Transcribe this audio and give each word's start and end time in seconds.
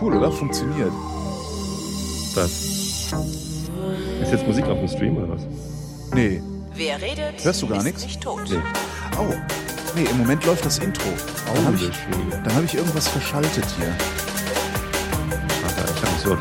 Cool, 0.00 0.16
oder? 0.16 0.32
Funktioniert. 0.32 0.92
Was? 2.34 2.50
Ist 4.22 4.32
jetzt 4.32 4.46
Musik 4.46 4.64
auf 4.66 4.78
dem 4.78 4.88
Stream 4.88 5.16
oder 5.16 5.34
was? 5.34 5.42
Nee. 6.14 6.42
Wer 6.74 7.00
redet, 7.02 7.44
Hörst 7.44 7.60
du 7.60 7.66
gar 7.66 7.78
ist 7.78 7.84
nichts? 7.84 8.02
nicht 8.04 8.22
tot. 8.22 8.40
Nee. 8.48 8.56
Oh. 9.18 9.34
Nee, 9.94 10.04
im 10.08 10.18
Moment 10.18 10.46
läuft 10.46 10.64
das 10.64 10.78
Intro. 10.78 11.08
Dann 11.54 11.66
habe 11.66 11.76
ich, 11.76 11.90
dann 12.44 12.54
hab 12.54 12.64
ich 12.64 12.74
irgendwas 12.76 13.08
verschaltet 13.08 13.64
hier. 13.76 13.94
Warte, 15.62 15.92
ich 15.94 16.02
habe 16.02 16.12
mich 16.12 16.22
so. 16.22 16.36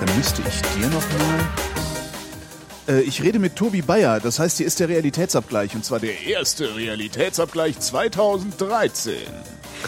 Dann 0.00 0.16
müsste 0.16 0.42
ich 0.48 0.62
dir 0.62 0.86
noch 0.86 1.02
mal. 1.02 2.96
Äh, 2.96 3.00
ich 3.02 3.22
rede 3.22 3.38
mit 3.38 3.56
Tobi 3.56 3.82
Bayer. 3.82 4.20
Das 4.20 4.38
heißt, 4.38 4.58
hier 4.58 4.66
ist 4.66 4.80
der 4.80 4.88
Realitätsabgleich. 4.88 5.74
Und 5.74 5.84
zwar 5.84 6.00
der 6.00 6.22
erste 6.22 6.76
Realitätsabgleich 6.76 7.78
2013. 7.80 9.14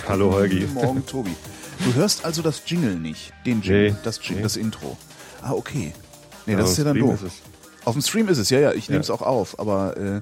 Hallo 0.08 0.32
Holgi. 0.32 0.60
Guten 0.60 0.74
Morgen, 0.74 1.06
Tobi. 1.06 1.34
Du 1.84 1.94
hörst 1.94 2.24
also 2.24 2.42
das 2.42 2.62
Jingle 2.66 2.96
nicht. 2.96 3.32
Den 3.44 3.60
Jingle, 3.62 3.90
Nee. 3.92 3.96
das, 4.04 4.18
Jingle 4.18 4.36
Nee. 4.36 4.42
das 4.42 4.56
Intro. 4.56 4.96
Ah, 5.42 5.52
okay. 5.52 5.92
Nee, 6.46 6.52
Ja, 6.52 6.58
das 6.58 6.66
auf 6.66 6.72
ist 6.72 6.78
ja 6.78 6.84
dann 6.84 6.96
Stream 6.96 7.06
doof. 7.10 7.22
ist 7.22 7.32
es. 7.32 7.42
Auf 7.84 7.92
dem 7.94 8.02
Stream 8.02 8.28
ist 8.28 8.38
es, 8.38 8.50
ja, 8.50 8.60
ja. 8.60 8.72
Ich 8.72 8.88
nehme 8.88 9.00
es 9.00 9.08
Ja. 9.08 9.14
auch 9.14 9.22
auf. 9.22 9.58
Aber, 9.58 9.96
äh, 9.96 10.20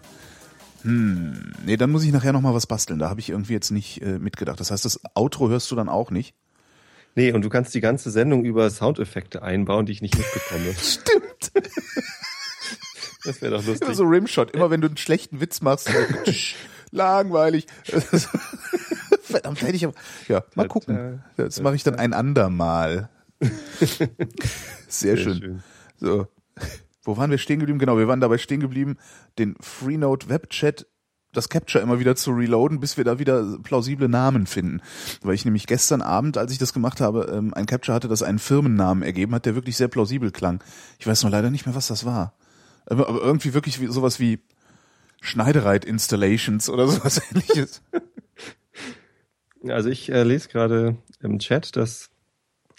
hm, 0.82 1.52
nee, 1.64 1.76
dann 1.76 1.90
muss 1.90 2.02
ich 2.04 2.12
nachher 2.12 2.32
noch 2.32 2.40
mal 2.40 2.54
was 2.54 2.66
basteln. 2.66 2.98
Da 2.98 3.08
habe 3.10 3.20
ich 3.20 3.30
irgendwie 3.30 3.52
jetzt 3.52 3.70
nicht 3.70 4.00
äh, 4.02 4.18
mitgedacht. 4.18 4.58
Das 4.60 4.70
heißt, 4.70 4.84
das 4.84 5.00
Outro 5.14 5.48
hörst 5.48 5.70
du 5.70 5.76
dann 5.76 5.88
auch 5.88 6.10
nicht? 6.10 6.34
Nee, 7.14 7.32
und 7.32 7.42
du 7.42 7.48
kannst 7.48 7.74
die 7.74 7.80
ganze 7.80 8.10
Sendung 8.10 8.44
über 8.44 8.68
Soundeffekte 8.70 9.42
einbauen, 9.42 9.86
die 9.86 9.92
ich 9.92 10.02
nicht 10.02 10.16
mitbekomme. 10.16 10.74
Stimmt. 10.82 11.52
Das 13.24 13.40
wäre 13.40 13.52
doch 13.56 13.64
lustig. 13.64 13.82
Immer 13.86 13.94
so 13.94 14.04
Rimshot. 14.04 14.50
Immer 14.50 14.70
wenn 14.70 14.80
du 14.80 14.88
einen 14.88 14.96
schlechten 14.96 15.40
Witz 15.40 15.60
machst. 15.60 15.88
langweilig. 16.90 17.66
Verdammt, 19.34 19.62
hätte 19.62 19.74
ich 19.74 19.84
aber. 19.84 19.94
Ja, 20.28 20.44
mal 20.54 20.68
gucken. 20.68 21.24
Das 21.36 21.60
mache 21.60 21.74
ich 21.74 21.82
dann 21.82 21.96
ein 21.96 22.12
andermal. 22.12 23.08
Sehr, 24.88 25.16
schön. 25.16 25.60
So. 25.96 26.28
Wo 27.02 27.16
waren 27.16 27.32
wir 27.32 27.38
stehen 27.38 27.58
geblieben? 27.58 27.80
Genau, 27.80 27.98
wir 27.98 28.06
waren 28.06 28.20
dabei 28.20 28.38
stehen 28.38 28.60
geblieben, 28.60 28.96
den 29.40 29.56
Freenode 29.60 30.28
Webchat, 30.28 30.86
das 31.32 31.48
Capture 31.48 31.82
immer 31.82 31.98
wieder 31.98 32.14
zu 32.14 32.30
reloaden, 32.30 32.78
bis 32.78 32.96
wir 32.96 33.02
da 33.02 33.18
wieder 33.18 33.58
plausible 33.64 34.08
Namen 34.08 34.46
finden. 34.46 34.80
Weil 35.22 35.34
ich 35.34 35.44
nämlich 35.44 35.66
gestern 35.66 36.00
Abend, 36.00 36.38
als 36.38 36.52
ich 36.52 36.58
das 36.58 36.72
gemacht 36.72 37.00
habe, 37.00 37.32
ähm, 37.36 37.52
ein 37.54 37.66
Capture 37.66 37.92
hatte, 37.92 38.06
das 38.06 38.22
einen 38.22 38.38
Firmennamen 38.38 39.02
ergeben 39.02 39.34
hat, 39.34 39.46
der 39.46 39.56
wirklich 39.56 39.76
sehr 39.76 39.88
plausibel 39.88 40.30
klang. 40.30 40.62
Ich 41.00 41.08
weiß 41.08 41.24
nur 41.24 41.32
leider 41.32 41.50
nicht 41.50 41.66
mehr, 41.66 41.74
was 41.74 41.88
das 41.88 42.04
war. 42.04 42.34
Aber, 42.86 43.08
irgendwie 43.08 43.52
wirklich 43.52 43.80
sowas 43.88 44.20
wie 44.20 44.38
Schneidereit 45.20 45.84
Installations 45.84 46.68
oder 46.68 46.86
sowas 46.88 47.20
ähnliches. 47.32 47.82
Also 49.68 49.88
ich 49.88 50.10
äh, 50.10 50.22
lese 50.22 50.48
gerade 50.48 50.96
im 51.20 51.38
Chat, 51.38 51.76
dass, 51.76 52.10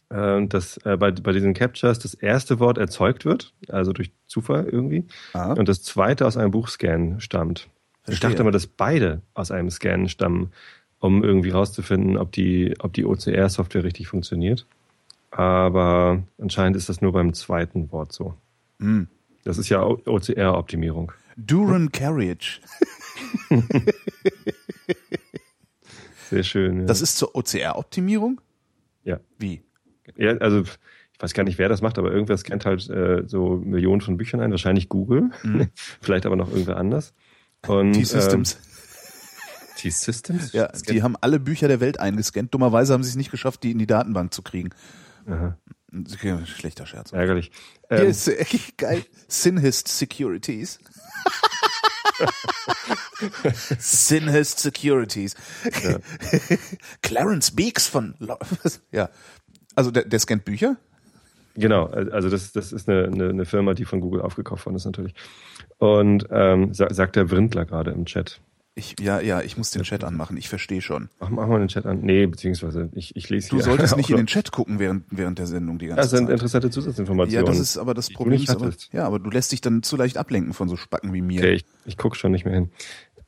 äh, 0.10 0.46
dass 0.48 0.78
äh, 0.86 0.98
bei, 0.98 1.12
bei 1.12 1.32
diesen 1.32 1.54
Captures 1.54 2.00
das 2.00 2.14
erste 2.14 2.60
Wort 2.60 2.78
erzeugt 2.78 3.26
wird, 3.26 3.54
also 3.70 3.92
durch 3.94 4.12
Zufall 4.28 4.66
irgendwie, 4.70 5.06
Ah. 5.34 5.54
und 5.54 5.68
das 5.70 5.84
zweite 5.84 6.26
aus 6.26 6.38
einem 6.38 6.52
Buchscan 6.52 7.20
stammt. 7.20 7.68
Ich 8.08 8.20
dachte 8.20 8.42
immer, 8.44 8.52
dass 8.52 8.68
beide 8.68 9.22
aus 9.34 9.50
einem 9.50 9.72
Scan 9.72 10.08
stammen, 10.08 10.52
um 11.00 11.24
irgendwie 11.24 11.50
rauszufinden, 11.50 12.18
ob 12.18 12.32
die, 12.32 12.76
ob 12.80 12.94
die 12.94 13.04
OCR-Software 13.06 13.84
richtig 13.84 14.08
funktioniert. 14.08 14.68
Aber 15.32 16.24
anscheinend 16.40 16.78
ist 16.78 16.88
das 16.88 17.02
nur 17.02 17.12
beim 17.14 17.34
zweiten 17.34 17.92
Wort 17.92 18.14
so. 18.14 18.36
Hm. 18.80 19.08
Das 19.44 19.58
ist 19.58 19.70
ja 19.70 19.84
OCR-Optimierung. 19.84 21.12
Duran 21.36 21.92
Carriage. 21.92 22.60
Sehr 26.36 26.44
schön. 26.44 26.82
Ja. 26.82 26.86
Das 26.86 27.02
ist 27.02 27.18
zur 27.18 27.34
OCR-Optimierung? 27.36 28.42
ja. 29.04 29.20
Wie? 29.38 29.62
Ja, 30.18 30.38
also 30.38 30.62
ich 30.62 30.70
weiß 31.22 31.34
gar 31.34 31.44
nicht, 31.44 31.58
wer 31.58 31.70
das 31.70 31.82
macht, 31.82 31.98
aber 31.98 32.12
irgendwer 32.12 32.38
scannt 32.38 32.66
halt 32.66 32.88
äh, 32.90 33.24
so 33.26 33.56
Millionen 33.58 34.02
von 34.02 34.18
Büchern 34.18 34.40
ein, 34.42 34.52
wahrscheinlich 34.52 34.90
Google, 34.90 35.30
vielleicht 36.02 36.26
aber 36.26 36.36
noch 36.36 36.50
irgendwer 36.52 36.78
anders. 36.78 37.14
Und, 37.66 37.94
T-Systems. 37.94 38.54
Ähm, 38.56 38.60
T-Systems? 39.78 40.52
Ja, 40.54 40.68
die 40.90 41.02
haben 41.04 41.16
alle 41.22 41.40
Bücher 41.40 41.68
der 41.68 41.80
Welt 41.80 42.00
eingescannt. 42.00 42.54
Dummerweise 42.54 42.94
haben 42.94 43.04
sie 43.04 43.10
es 43.10 43.16
nicht 43.16 43.32
geschafft, 43.32 43.64
die 43.64 43.72
in 43.72 43.80
die 43.80 43.88
Datenbank 43.88 44.34
zu 44.34 44.42
kriegen. 44.42 44.70
Aha, 45.28 45.58
schlechter 46.46 46.86
Scherz. 46.86 47.12
ärgerlich. 47.14 47.52
Hier 47.90 48.00
Ähm, 48.00 48.10
ist 48.10 48.28
äh, 48.28 48.46
geil. 48.78 49.04
Sinhist 49.28 49.88
Securities. 49.88 50.80
Sinhist 53.80 54.60
Securities. 54.60 55.36
Clarence 57.02 57.52
Beeks 57.52 57.88
von. 57.88 58.16
Lo- 58.20 58.40
ja. 58.92 59.10
Also 59.76 59.92
der, 59.92 60.06
der 60.06 60.20
scannt 60.20 60.46
Bücher? 60.46 60.78
Genau, 61.58 61.86
also 61.86 62.30
das, 62.30 62.52
das 62.52 62.74
ist 62.74 62.90
eine, 62.90 63.06
eine, 63.06 63.30
eine 63.30 63.46
Firma, 63.46 63.74
die 63.74 63.86
von 63.86 64.02
Google 64.02 64.22
aufgekauft 64.22 64.66
worden 64.66 64.76
ist 64.76 64.86
natürlich. 64.86 65.14
Und 65.78 66.28
ähm, 66.30 66.74
sa 66.74 66.94
sagt 66.94 67.16
der 67.16 67.26
Brindler 67.26 67.66
gerade 67.66 67.92
im 67.92 68.06
Chat. 68.06 68.42
Ich, 68.78 68.96
ja, 69.00 69.22
ja, 69.22 69.42
ich 69.42 69.56
muss 69.56 69.72
den 69.72 69.84
Chat 69.84 70.04
anmachen. 70.04 70.36
Ich 70.36 70.50
verstehe 70.50 70.82
schon. 70.82 71.08
Mach, 71.22 71.30
mach 71.30 71.48
mal 71.48 71.60
den 71.60 71.70
Chat 71.70 71.86
an. 71.86 72.02
Nee, 72.02 72.26
beziehungsweise 72.28 72.90
ich, 72.94 73.16
ich 73.16 73.30
lese 73.30 73.50
Du 73.50 73.62
solltest 73.62 73.96
nicht 73.98 74.10
in 74.10 74.18
den 74.18 74.28
Chat 74.28 74.52
gucken 74.52 74.80
während, 74.80 75.06
während 75.12 75.40
der 75.40 75.48
Sendung 75.48 75.78
die 75.80 75.88
ganze 75.88 76.02
Das 76.02 76.10
sind 76.10 76.26
Zeit. 76.26 76.34
interessante 76.34 76.68
Ja, 76.68 76.72
Zusatzinformationen. 76.72 77.46
das 77.46 77.60
ist 77.60 77.78
aber 77.78 77.94
das 77.94 78.10
Problem. 78.10 78.42
Ist 78.42 78.50
aber, 78.50 78.72
ja, 78.92 79.06
aber 79.08 79.20
du 79.20 79.30
lässt 79.30 79.54
dich 79.54 79.62
dann 79.62 79.82
zu 79.82 79.96
leicht 79.96 80.18
ablenken 80.18 80.54
von 80.54 80.68
so 80.68 80.76
Spacken 80.76 81.14
wie 81.14 81.22
mir. 81.22 81.40
Okay, 81.40 81.54
ich, 81.54 81.66
ich 81.86 81.98
gucke 81.98 82.18
schon 82.18 82.34
nicht 82.34 82.44
mehr 82.44 82.54
hin. 82.54 82.70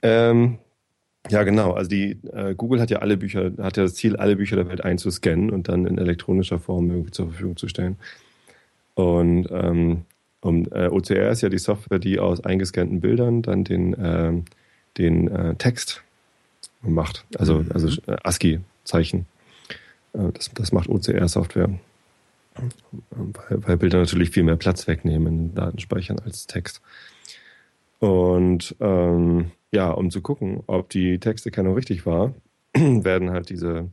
Ähm, 0.01 0.57
ja, 1.29 1.43
genau. 1.43 1.71
Also 1.71 1.89
die 1.89 2.19
äh, 2.33 2.53
Google 2.53 2.81
hat 2.81 2.89
ja 2.89 2.99
alle 2.99 3.15
Bücher, 3.15 3.53
hat 3.57 3.77
ja 3.77 3.83
das 3.83 3.95
Ziel, 3.95 4.17
alle 4.17 4.35
Bücher 4.35 4.57
der 4.57 4.67
Welt 4.67 4.83
einzuscannen 4.83 5.49
und 5.51 5.69
dann 5.69 5.85
in 5.85 5.97
elektronischer 5.97 6.59
Form 6.59 6.89
irgendwie 6.89 7.11
zur 7.11 7.27
Verfügung 7.29 7.55
zu 7.55 7.69
stellen. 7.69 7.95
Und 8.95 9.47
ähm, 9.51 10.01
um, 10.41 10.65
äh, 10.71 10.87
OCR 10.89 11.29
ist 11.31 11.41
ja 11.41 11.47
die 11.49 11.57
Software, 11.57 11.99
die 11.99 12.19
aus 12.19 12.43
eingescannten 12.43 12.99
Bildern 12.99 13.41
dann 13.43 13.63
den, 13.63 13.95
ähm, 13.97 14.45
den 14.97 15.27
äh, 15.27 15.55
Text 15.55 16.03
macht. 16.81 17.25
Also, 17.37 17.59
Mhm. 17.59 17.71
also 17.73 18.01
äh, 18.07 18.17
ASCII-Zeichen. 18.23 19.25
Äh, 20.13 20.31
das, 20.33 20.51
das 20.53 20.71
macht 20.71 20.89
OCR-Software. 20.89 21.69
Weil, 23.11 23.67
weil 23.67 23.77
Bilder 23.77 23.99
natürlich 23.99 24.31
viel 24.31 24.43
mehr 24.43 24.55
Platz 24.55 24.87
wegnehmen 24.87 25.27
in 25.27 25.37
den 25.49 25.55
Datenspeichern 25.55 26.19
als 26.19 26.47
Text. 26.47 26.81
Und 27.99 28.75
ähm, 28.79 29.51
ja, 29.71 29.91
um 29.91 30.09
zu 30.11 30.21
gucken, 30.21 30.63
ob 30.67 30.89
die 30.89 31.19
Texterkennung 31.19 31.75
richtig 31.75 32.05
war, 32.05 32.33
werden 32.73 33.31
halt 33.31 33.49
diese, 33.49 33.89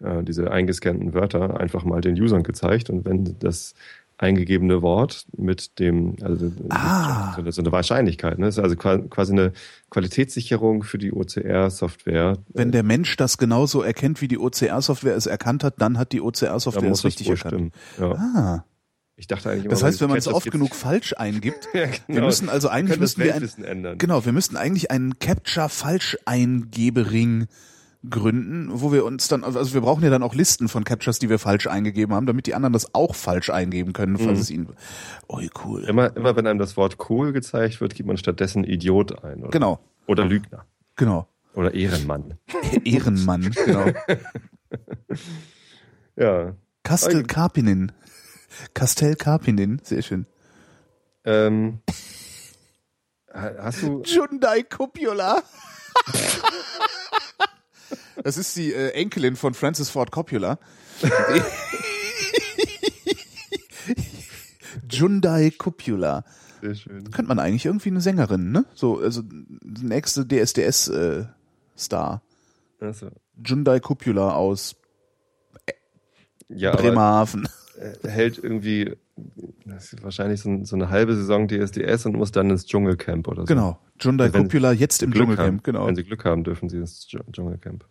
äh, 0.00 0.22
diese 0.22 0.50
eingescannten 0.50 1.14
Wörter 1.14 1.60
einfach 1.60 1.84
mal 1.84 2.00
den 2.00 2.20
Usern 2.20 2.42
gezeigt. 2.42 2.90
Und 2.90 3.04
wenn 3.04 3.36
das 3.38 3.74
eingegebene 4.20 4.82
Wort 4.82 5.24
mit 5.36 5.78
dem, 5.78 6.16
also 6.22 6.52
Ah. 6.68 7.32
so, 7.34 7.40
eine, 7.40 7.52
so 7.52 7.62
eine 7.62 7.72
Wahrscheinlichkeit, 7.72 8.38
ne? 8.38 8.44
Das 8.46 8.58
ist 8.58 8.62
also 8.62 8.76
qua- 8.76 8.98
quasi 8.98 9.32
eine 9.32 9.52
Qualitätssicherung 9.90 10.82
für 10.82 10.98
die 10.98 11.10
OCR-Software. 11.12 12.36
Wenn 12.48 12.70
der 12.70 12.82
Mensch 12.82 13.16
das 13.16 13.38
genauso 13.38 13.80
erkennt, 13.82 14.20
wie 14.20 14.28
die 14.28 14.38
OCR-Software 14.38 15.16
es 15.16 15.24
erkannt 15.26 15.64
hat, 15.64 15.80
dann 15.80 15.96
hat 15.98 16.12
die 16.12 16.20
OCR-Software 16.20 16.90
es 16.90 16.98
das 16.98 17.04
richtig 17.06 17.30
erkannt. 17.30 17.72
Ja. 17.98 18.12
Ah, 18.12 18.64
Ich 19.16 19.26
dachte 19.26 19.48
eigentlich 19.50 19.64
immer, 19.66 19.70
das 19.72 19.82
heißt, 19.82 20.00
wenn 20.02 20.08
man 20.08 20.16
es 20.18 20.24
das 20.24 20.32
oft 20.34 20.50
genug 20.50 20.74
falsch 20.74 21.12
eingibt, 21.18 21.68
ja, 21.74 21.80
wir 21.80 21.88
genau. 22.06 22.26
müssen 22.26 22.48
also 22.48 22.68
eigentlich 22.68 22.98
das 22.98 23.16
müssten 23.16 23.22
wir 23.24 23.34
ein, 23.34 23.64
ändern. 23.64 23.98
genau, 23.98 24.24
wir 24.24 24.32
müssten 24.32 24.56
eigentlich 24.56 24.90
einen 24.90 25.18
Capture-Falscheingebering 25.18 27.46
gründen, 28.08 28.68
wo 28.72 28.92
wir 28.92 29.04
uns 29.04 29.28
dann, 29.28 29.44
also 29.44 29.74
wir 29.74 29.82
brauchen 29.82 30.02
ja 30.02 30.08
dann 30.10 30.22
auch 30.22 30.34
Listen 30.34 30.68
von 30.68 30.84
Captures, 30.84 31.18
die 31.18 31.28
wir 31.28 31.38
falsch 31.38 31.66
eingegeben 31.66 32.14
haben, 32.14 32.24
damit 32.26 32.46
die 32.46 32.54
anderen 32.54 32.72
das 32.72 32.94
auch 32.94 33.14
falsch 33.14 33.50
eingeben 33.50 33.92
können, 33.92 34.16
falls 34.16 34.30
Mhm. 34.38 34.40
es 34.40 34.50
ihnen, 34.50 34.68
oh, 35.28 35.40
cool. 35.64 35.84
Immer, 35.84 36.16
immer 36.16 36.34
wenn 36.36 36.46
einem 36.46 36.58
das 36.58 36.76
Wort 36.78 36.96
cool 37.10 37.32
gezeigt 37.32 37.80
wird, 37.82 37.94
gibt 37.94 38.06
man 38.06 38.16
stattdessen 38.16 38.64
Idiot 38.64 39.22
ein. 39.22 39.40
Oder, 39.42 39.50
Genau, 39.50 39.80
oder 40.06 40.24
Lügner. 40.24 40.64
genau. 40.96 41.26
Oder 41.54 41.74
Ehrenmann. 41.74 42.38
Ehrenmann, 42.84 43.50
genau. 43.50 43.86
Ja. 46.16 46.54
Kastel 46.82 47.24
Karpinin. 47.24 47.92
Kastel 48.74 49.14
Karpinin, 49.16 49.80
sehr 49.82 50.02
schön. 50.02 50.26
Ähm, 51.24 51.80
ha- 53.32 53.52
hast 53.58 53.82
du. 53.82 54.02
Hyundai 54.04 54.62
Coppola. 54.62 55.42
Das 58.22 58.36
ist 58.36 58.56
die 58.56 58.72
äh, 58.72 58.90
Enkelin 58.90 59.36
von 59.36 59.54
Francis 59.54 59.90
Ford 59.90 60.10
Coppola. 60.10 60.58
Hyundai 64.90 65.50
Coppola. 65.50 66.24
Sehr 66.60 66.74
schön. 66.74 67.10
Könnte 67.10 67.28
man 67.28 67.38
eigentlich 67.38 67.66
irgendwie 67.66 67.90
eine 67.90 68.00
Sängerin, 68.00 68.52
ne? 68.52 68.64
So, 68.74 68.98
also 68.98 69.22
nächste 69.62 70.26
DSDS 70.26 70.88
äh, 70.88 71.24
Star. 71.76 72.22
Also, 72.80 73.10
Hyundai 73.42 73.80
Coppola 73.80 74.34
aus 74.34 74.76
ja, 76.48 76.72
aber 76.72 76.82
Bremerhaven. 76.82 77.48
er 78.02 78.10
hält 78.10 78.38
irgendwie 78.38 78.96
das 79.66 79.92
ist 79.92 80.02
wahrscheinlich 80.02 80.40
so, 80.40 80.64
so 80.64 80.76
eine 80.76 80.90
halbe 80.90 81.14
Saison 81.14 81.48
DSDS 81.48 82.06
und 82.06 82.16
muss 82.16 82.32
dann 82.32 82.50
ins 82.50 82.66
Dschungelcamp 82.66 83.28
oder 83.28 83.42
so. 83.42 83.46
Genau. 83.46 83.78
Hyundai 84.00 84.32
Wenn- 84.32 84.44
Coppola 84.44 84.72
jetzt 84.72 85.02
im 85.02 85.10
Glück 85.10 85.22
Dschungelcamp, 85.24 85.46
haben. 85.48 85.62
genau. 85.62 85.86
Wenn 85.86 85.96
sie 85.96 86.04
Glück 86.04 86.24
haben, 86.24 86.44
dürfen 86.44 86.68
sie 86.68 86.78
ins 86.78 87.06
Dschung- 87.08 87.30
Dschungelcamp. 87.32 87.84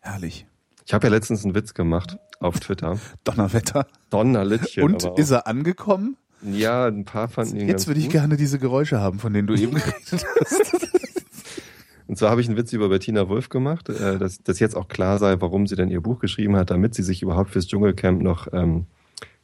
Herrlich. 0.00 0.46
Ich 0.84 0.94
habe 0.94 1.06
ja 1.08 1.10
letztens 1.12 1.44
einen 1.44 1.54
Witz 1.54 1.74
gemacht 1.74 2.18
auf 2.40 2.60
Twitter. 2.60 2.98
Donnerwetter. 3.24 3.86
Donnerlittchen. 4.10 4.84
Und 4.84 5.04
ist 5.18 5.30
er 5.30 5.46
angekommen? 5.46 6.16
Ja, 6.42 6.86
ein 6.86 7.04
paar 7.04 7.28
fanden 7.28 7.56
ihn 7.56 7.66
Jetzt 7.68 7.86
würde 7.88 7.98
ich 7.98 8.06
gut. 8.06 8.12
gerne 8.12 8.36
diese 8.36 8.58
Geräusche 8.58 9.00
haben, 9.00 9.18
von 9.18 9.32
denen 9.32 9.48
du 9.48 9.54
eben 9.54 9.74
geredet 9.74 9.96
hast. 10.12 10.86
Und 12.08 12.16
zwar 12.16 12.30
habe 12.30 12.40
ich 12.40 12.46
einen 12.46 12.56
Witz 12.56 12.72
über 12.72 12.88
Bettina 12.88 13.28
Wolf 13.28 13.48
gemacht, 13.48 13.88
äh, 13.88 14.16
dass, 14.18 14.38
dass 14.42 14.60
jetzt 14.60 14.76
auch 14.76 14.86
klar 14.86 15.18
sei, 15.18 15.40
warum 15.40 15.66
sie 15.66 15.74
denn 15.74 15.88
ihr 15.90 16.00
Buch 16.00 16.20
geschrieben 16.20 16.54
hat, 16.54 16.70
damit 16.70 16.94
sie 16.94 17.02
sich 17.02 17.20
überhaupt 17.20 17.50
fürs 17.50 17.66
Dschungelcamp 17.66 18.22
noch 18.22 18.46
ähm, 18.52 18.86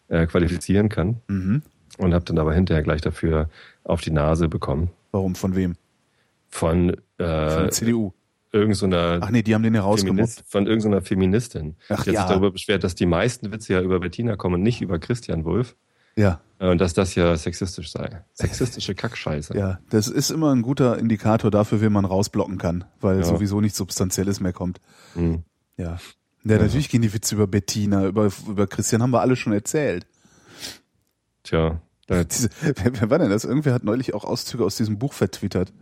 äh, 0.08 0.26
qualifizieren 0.26 0.88
kann. 0.88 1.20
Mhm. 1.28 1.62
Und 1.98 2.14
habe 2.14 2.24
dann 2.24 2.38
aber 2.38 2.54
hinterher 2.54 2.82
gleich 2.82 3.00
dafür 3.02 3.48
auf 3.84 4.00
die 4.00 4.10
Nase 4.10 4.48
bekommen. 4.48 4.90
Warum? 5.10 5.34
Von 5.34 5.54
wem? 5.54 5.74
Von, 6.48 6.88
Von 6.88 6.90
äh, 7.18 7.26
der 7.64 7.70
CDU. 7.70 8.12
irgend 8.52 8.76
so 8.76 8.86
einer 8.86 9.18
Ach 9.22 9.30
nee, 9.30 9.42
die 9.42 9.54
haben 9.54 9.62
den 9.62 9.74
ja. 9.74 9.90
Feminist, 9.96 10.42
von 10.46 10.66
irgendeiner 10.66 11.02
Feministin. 11.02 11.76
Ach 11.88 12.02
die 12.04 12.10
hat 12.10 12.14
ja. 12.14 12.20
sich 12.22 12.30
darüber 12.30 12.50
beschwert, 12.50 12.84
dass 12.84 12.94
die 12.94 13.06
meisten 13.06 13.52
Witze 13.52 13.74
ja 13.74 13.80
über 13.82 14.00
Bettina 14.00 14.36
kommen 14.36 14.56
und 14.56 14.62
nicht 14.62 14.80
über 14.82 14.98
Christian 14.98 15.44
Wolf. 15.44 15.76
Ja, 16.16 16.40
Äh, 16.58 16.68
Und 16.70 16.78
dass 16.80 16.92
das 16.94 17.14
ja 17.14 17.34
sexistisch 17.36 17.90
sei. 17.90 18.22
Sexistische 18.34 18.94
Kackscheiße. 18.94 19.56
ja. 19.56 19.78
Das 19.90 20.08
ist 20.08 20.30
immer 20.30 20.54
ein 20.54 20.60
guter 20.62 20.98
Indikator 20.98 21.50
dafür, 21.50 21.80
wen 21.80 21.92
man 21.92 22.04
rausblocken 22.04 22.58
kann, 22.58 22.84
weil 23.00 23.18
Ja. 23.18 23.24
sowieso 23.24 23.60
nichts 23.62 23.78
Substanzielles 23.78 24.40
mehr 24.40 24.52
kommt. 24.52 24.80
Hm. 25.14 25.42
Ja. 25.78 25.96
Ja, 26.44 26.58
natürlich 26.58 26.88
gehen 26.88 27.02
die 27.02 27.12
Witze 27.12 27.34
über 27.34 27.46
Bettina, 27.46 28.06
über, 28.06 28.30
über 28.48 28.66
Christian 28.66 29.02
haben 29.02 29.12
wir 29.12 29.20
alle 29.20 29.36
schon 29.36 29.52
erzählt. 29.52 30.06
Tja, 31.44 31.80
da, 32.06 32.24
Diese, 32.24 32.48
wer, 32.60 33.00
wer 33.00 33.10
war 33.10 33.18
denn 33.18 33.30
das? 33.30 33.44
Irgendwer 33.44 33.74
hat 33.74 33.84
neulich 33.84 34.14
auch 34.14 34.24
Auszüge 34.24 34.64
aus 34.64 34.76
diesem 34.76 34.98
Buch 34.98 35.12
vertwittert. 35.12 35.72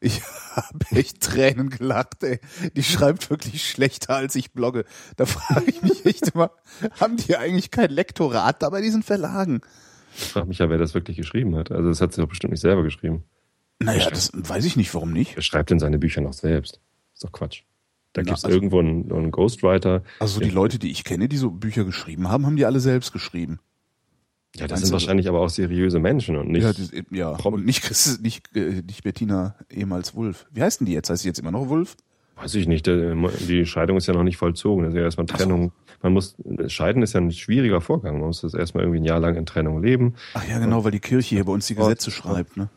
Ich 0.00 0.22
habe 0.54 0.78
echt 0.90 1.20
Tränen 1.20 1.70
gelacht, 1.70 2.22
ey. 2.22 2.40
Die 2.76 2.82
schreibt 2.82 3.30
wirklich 3.30 3.68
schlechter, 3.68 4.14
als 4.14 4.34
ich 4.34 4.52
blogge. 4.52 4.84
Da 5.16 5.26
frage 5.26 5.70
ich 5.70 5.82
mich 5.82 6.04
echt 6.06 6.28
immer, 6.34 6.50
haben 6.98 7.16
die 7.16 7.36
eigentlich 7.36 7.70
kein 7.70 7.90
Lektorat 7.90 8.62
da 8.62 8.70
bei 8.70 8.80
diesen 8.80 9.02
Verlagen? 9.02 9.60
ich 10.16 10.24
frage 10.24 10.48
mich 10.48 10.58
ja, 10.58 10.68
wer 10.68 10.78
das 10.78 10.94
wirklich 10.94 11.16
geschrieben 11.16 11.54
hat. 11.56 11.70
Also 11.70 11.88
das 11.88 12.00
hat 12.00 12.12
sie 12.12 12.20
doch 12.20 12.28
bestimmt 12.28 12.50
nicht 12.50 12.60
selber 12.60 12.82
geschrieben. 12.82 13.24
Naja, 13.78 14.10
das 14.10 14.30
weiß 14.34 14.64
ich 14.64 14.76
nicht, 14.76 14.92
warum 14.94 15.12
nicht. 15.12 15.36
Wer 15.36 15.42
schreibt 15.42 15.70
denn 15.70 15.78
seine 15.78 15.98
Bücher 15.98 16.20
noch 16.20 16.34
selbst? 16.34 16.80
Ist 17.14 17.24
doch 17.24 17.32
Quatsch. 17.32 17.62
Da 18.12 18.22
gibt 18.22 18.36
es 18.38 18.44
also- 18.44 18.56
irgendwo 18.56 18.80
einen, 18.80 19.10
einen 19.12 19.30
Ghostwriter. 19.30 20.02
Also 20.18 20.40
die. 20.40 20.50
Leute, 20.50 20.78
die 20.78 20.90
ich 20.90 21.04
kenne, 21.04 21.28
die 21.28 21.36
so 21.36 21.50
Bücher 21.50 21.84
geschrieben 21.84 22.28
haben, 22.28 22.44
haben 22.46 22.56
die 22.56 22.64
alle 22.66 22.80
selbst 22.80 23.12
geschrieben. 23.12 23.60
Ja, 24.56 24.62
das 24.66 24.70
Meinst 24.70 24.80
sind 24.86 24.88
du- 24.90 24.92
wahrscheinlich 24.94 25.28
aber 25.28 25.40
auch 25.40 25.48
seriöse 25.48 26.00
Menschen 26.00 26.36
und 26.36 26.48
nicht. 26.50 26.64
ja, 26.64 26.72
die, 26.72 27.04
ja. 27.16 27.30
Und 27.30 27.64
nicht, 27.64 27.88
nicht, 28.22 28.56
äh, 28.56 28.82
nicht 28.84 29.04
Bettina 29.04 29.54
ehemals 29.70 30.14
Wulf. 30.16 30.46
Wie 30.50 30.60
heißt 30.62 30.80
denn 30.80 30.86
die 30.86 30.92
jetzt? 30.92 31.08
Heißt 31.08 31.22
sie 31.22 31.28
jetzt 31.28 31.38
immer 31.38 31.52
noch 31.52 31.68
Wulf? 31.68 31.96
Weiß 32.34 32.54
ich 32.56 32.66
nicht. 32.66 32.86
der- 32.86 33.14
Die 33.14 33.64
Scheidung 33.66 33.96
ist 33.96 34.08
ja 34.08 34.14
noch 34.14 34.24
nicht 34.24 34.38
vollzogen. 34.38 34.82
Das 34.84 34.92
ist 34.94 34.98
ja 34.98 35.04
erstmal 35.04 35.26
Trennung. 35.26 35.70
Man 36.02 36.14
muss, 36.14 36.34
Scheiden 36.66 37.02
ist 37.02 37.12
ja 37.12 37.20
ein 37.20 37.30
schwieriger 37.30 37.80
Vorgang. 37.80 38.14
Man 38.18 38.26
muss 38.28 38.40
das 38.40 38.54
erstmal 38.54 38.84
irgendwie 38.84 39.00
ein 39.00 39.04
Jahr 39.04 39.20
lang 39.20 39.36
in 39.36 39.46
Trennung 39.46 39.82
leben. 39.82 40.14
Ach 40.34 40.48
ja, 40.48 40.58
genau, 40.58 40.82
weil 40.82 40.90
die 40.92 41.00
Kirche 41.00 41.36
hier 41.36 41.44
bei 41.44 41.52
uns 41.52 41.66
die 41.68 41.74
Gesetze 41.76 42.10
schreibt, 42.10 42.56
ne? 42.56 42.70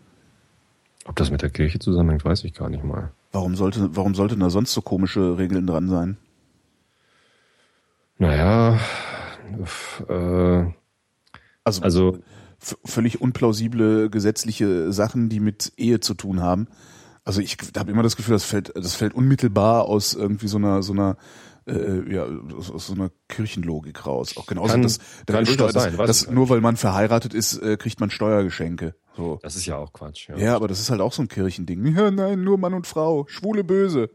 Ob 1.05 1.15
das 1.15 1.31
mit 1.31 1.41
der 1.41 1.49
Kirche 1.49 1.79
zusammenhängt, 1.79 2.23
weiß 2.23 2.43
ich 2.43 2.53
gar 2.53 2.69
nicht 2.69 2.83
mal. 2.83 3.11
Warum 3.33 3.55
sollte, 3.55 3.95
warum 3.95 4.15
sollten 4.15 4.39
da 4.39 4.49
sonst 4.49 4.73
so 4.73 4.81
komische 4.81 5.37
Regeln 5.37 5.67
dran 5.67 5.89
sein? 5.89 6.17
Naja, 8.19 8.79
äh, 10.07 10.65
Also, 11.63 11.81
also 11.81 12.19
völlig 12.59 13.21
unplausible 13.21 14.09
gesetzliche 14.09 14.93
Sachen, 14.93 15.29
die 15.29 15.39
mit 15.39 15.73
Ehe 15.77 15.99
zu 15.99 16.13
tun 16.13 16.41
haben. 16.41 16.67
Also 17.25 17.41
ich 17.41 17.57
habe 17.77 17.91
immer 17.91 18.03
das 18.03 18.15
Gefühl, 18.15 18.33
das 18.33 18.43
fällt, 18.43 18.71
das 18.75 18.95
fällt 18.95 19.13
unmittelbar 19.15 19.85
aus 19.85 20.13
irgendwie 20.13 20.47
so 20.47 20.57
einer, 20.57 20.83
so 20.83 20.93
einer, 20.93 21.17
äh, 21.67 22.13
ja, 22.13 22.25
aus, 22.25 22.87
so 22.87 22.93
einer 22.93 23.11
Kirchenlogik 23.29 24.05
raus. 24.05 24.37
Auch 24.37 24.45
genauso 24.45 24.73
Kann- 24.73 24.83
das, 24.83 24.99
kann 25.25 25.45
durchaus 25.45 25.73
das, 25.73 25.83
sein, 25.83 25.97
das 25.97 26.29
nur 26.29 26.49
weil 26.49 26.61
man 26.61 26.77
verheiratet 26.77 27.33
ist, 27.33 27.57
äh, 27.57 27.77
kriegt 27.77 27.99
man 27.99 28.09
Steuergeschenke. 28.09 28.95
So. 29.15 29.39
das 29.43 29.55
ist 29.55 29.65
ja 29.65 29.77
auch 29.77 29.93
Quatsch. 29.93 30.29
Ja. 30.29 30.37
Ja, 30.37 30.55
aber 30.55 30.67
das 30.67 30.79
ist 30.79 30.89
halt 30.89 31.01
auch 31.01 31.13
so 31.13 31.21
ein 31.21 31.27
Kirchending. 31.27 31.85
Ja, 31.95 32.11
nein, 32.11 32.43
nur 32.43 32.57
Mann 32.57 32.73
und 32.73 32.87
Frau. 32.87 33.25
Schwule 33.27 33.63
böse. 33.63 34.09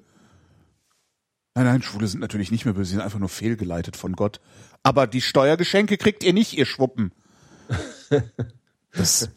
Nein, 1.54 1.64
nein, 1.66 1.82
Schwule 1.82 2.06
sind 2.06 2.20
natürlich 2.20 2.50
nicht 2.50 2.64
mehr 2.64 2.74
böse, 2.74 2.86
sie 2.90 2.96
sind 2.96 3.02
einfach 3.02 3.18
nur 3.18 3.28
fehlgeleitet 3.28 3.96
von 3.96 4.12
Gott. 4.12 4.40
Aber 4.82 5.06
die 5.06 5.20
Steuergeschenke 5.20 5.96
kriegt 5.96 6.22
ihr 6.22 6.32
nicht, 6.32 6.56
ihr 6.56 6.66
Schwuppen. 6.66 7.12
Das, 8.94 9.28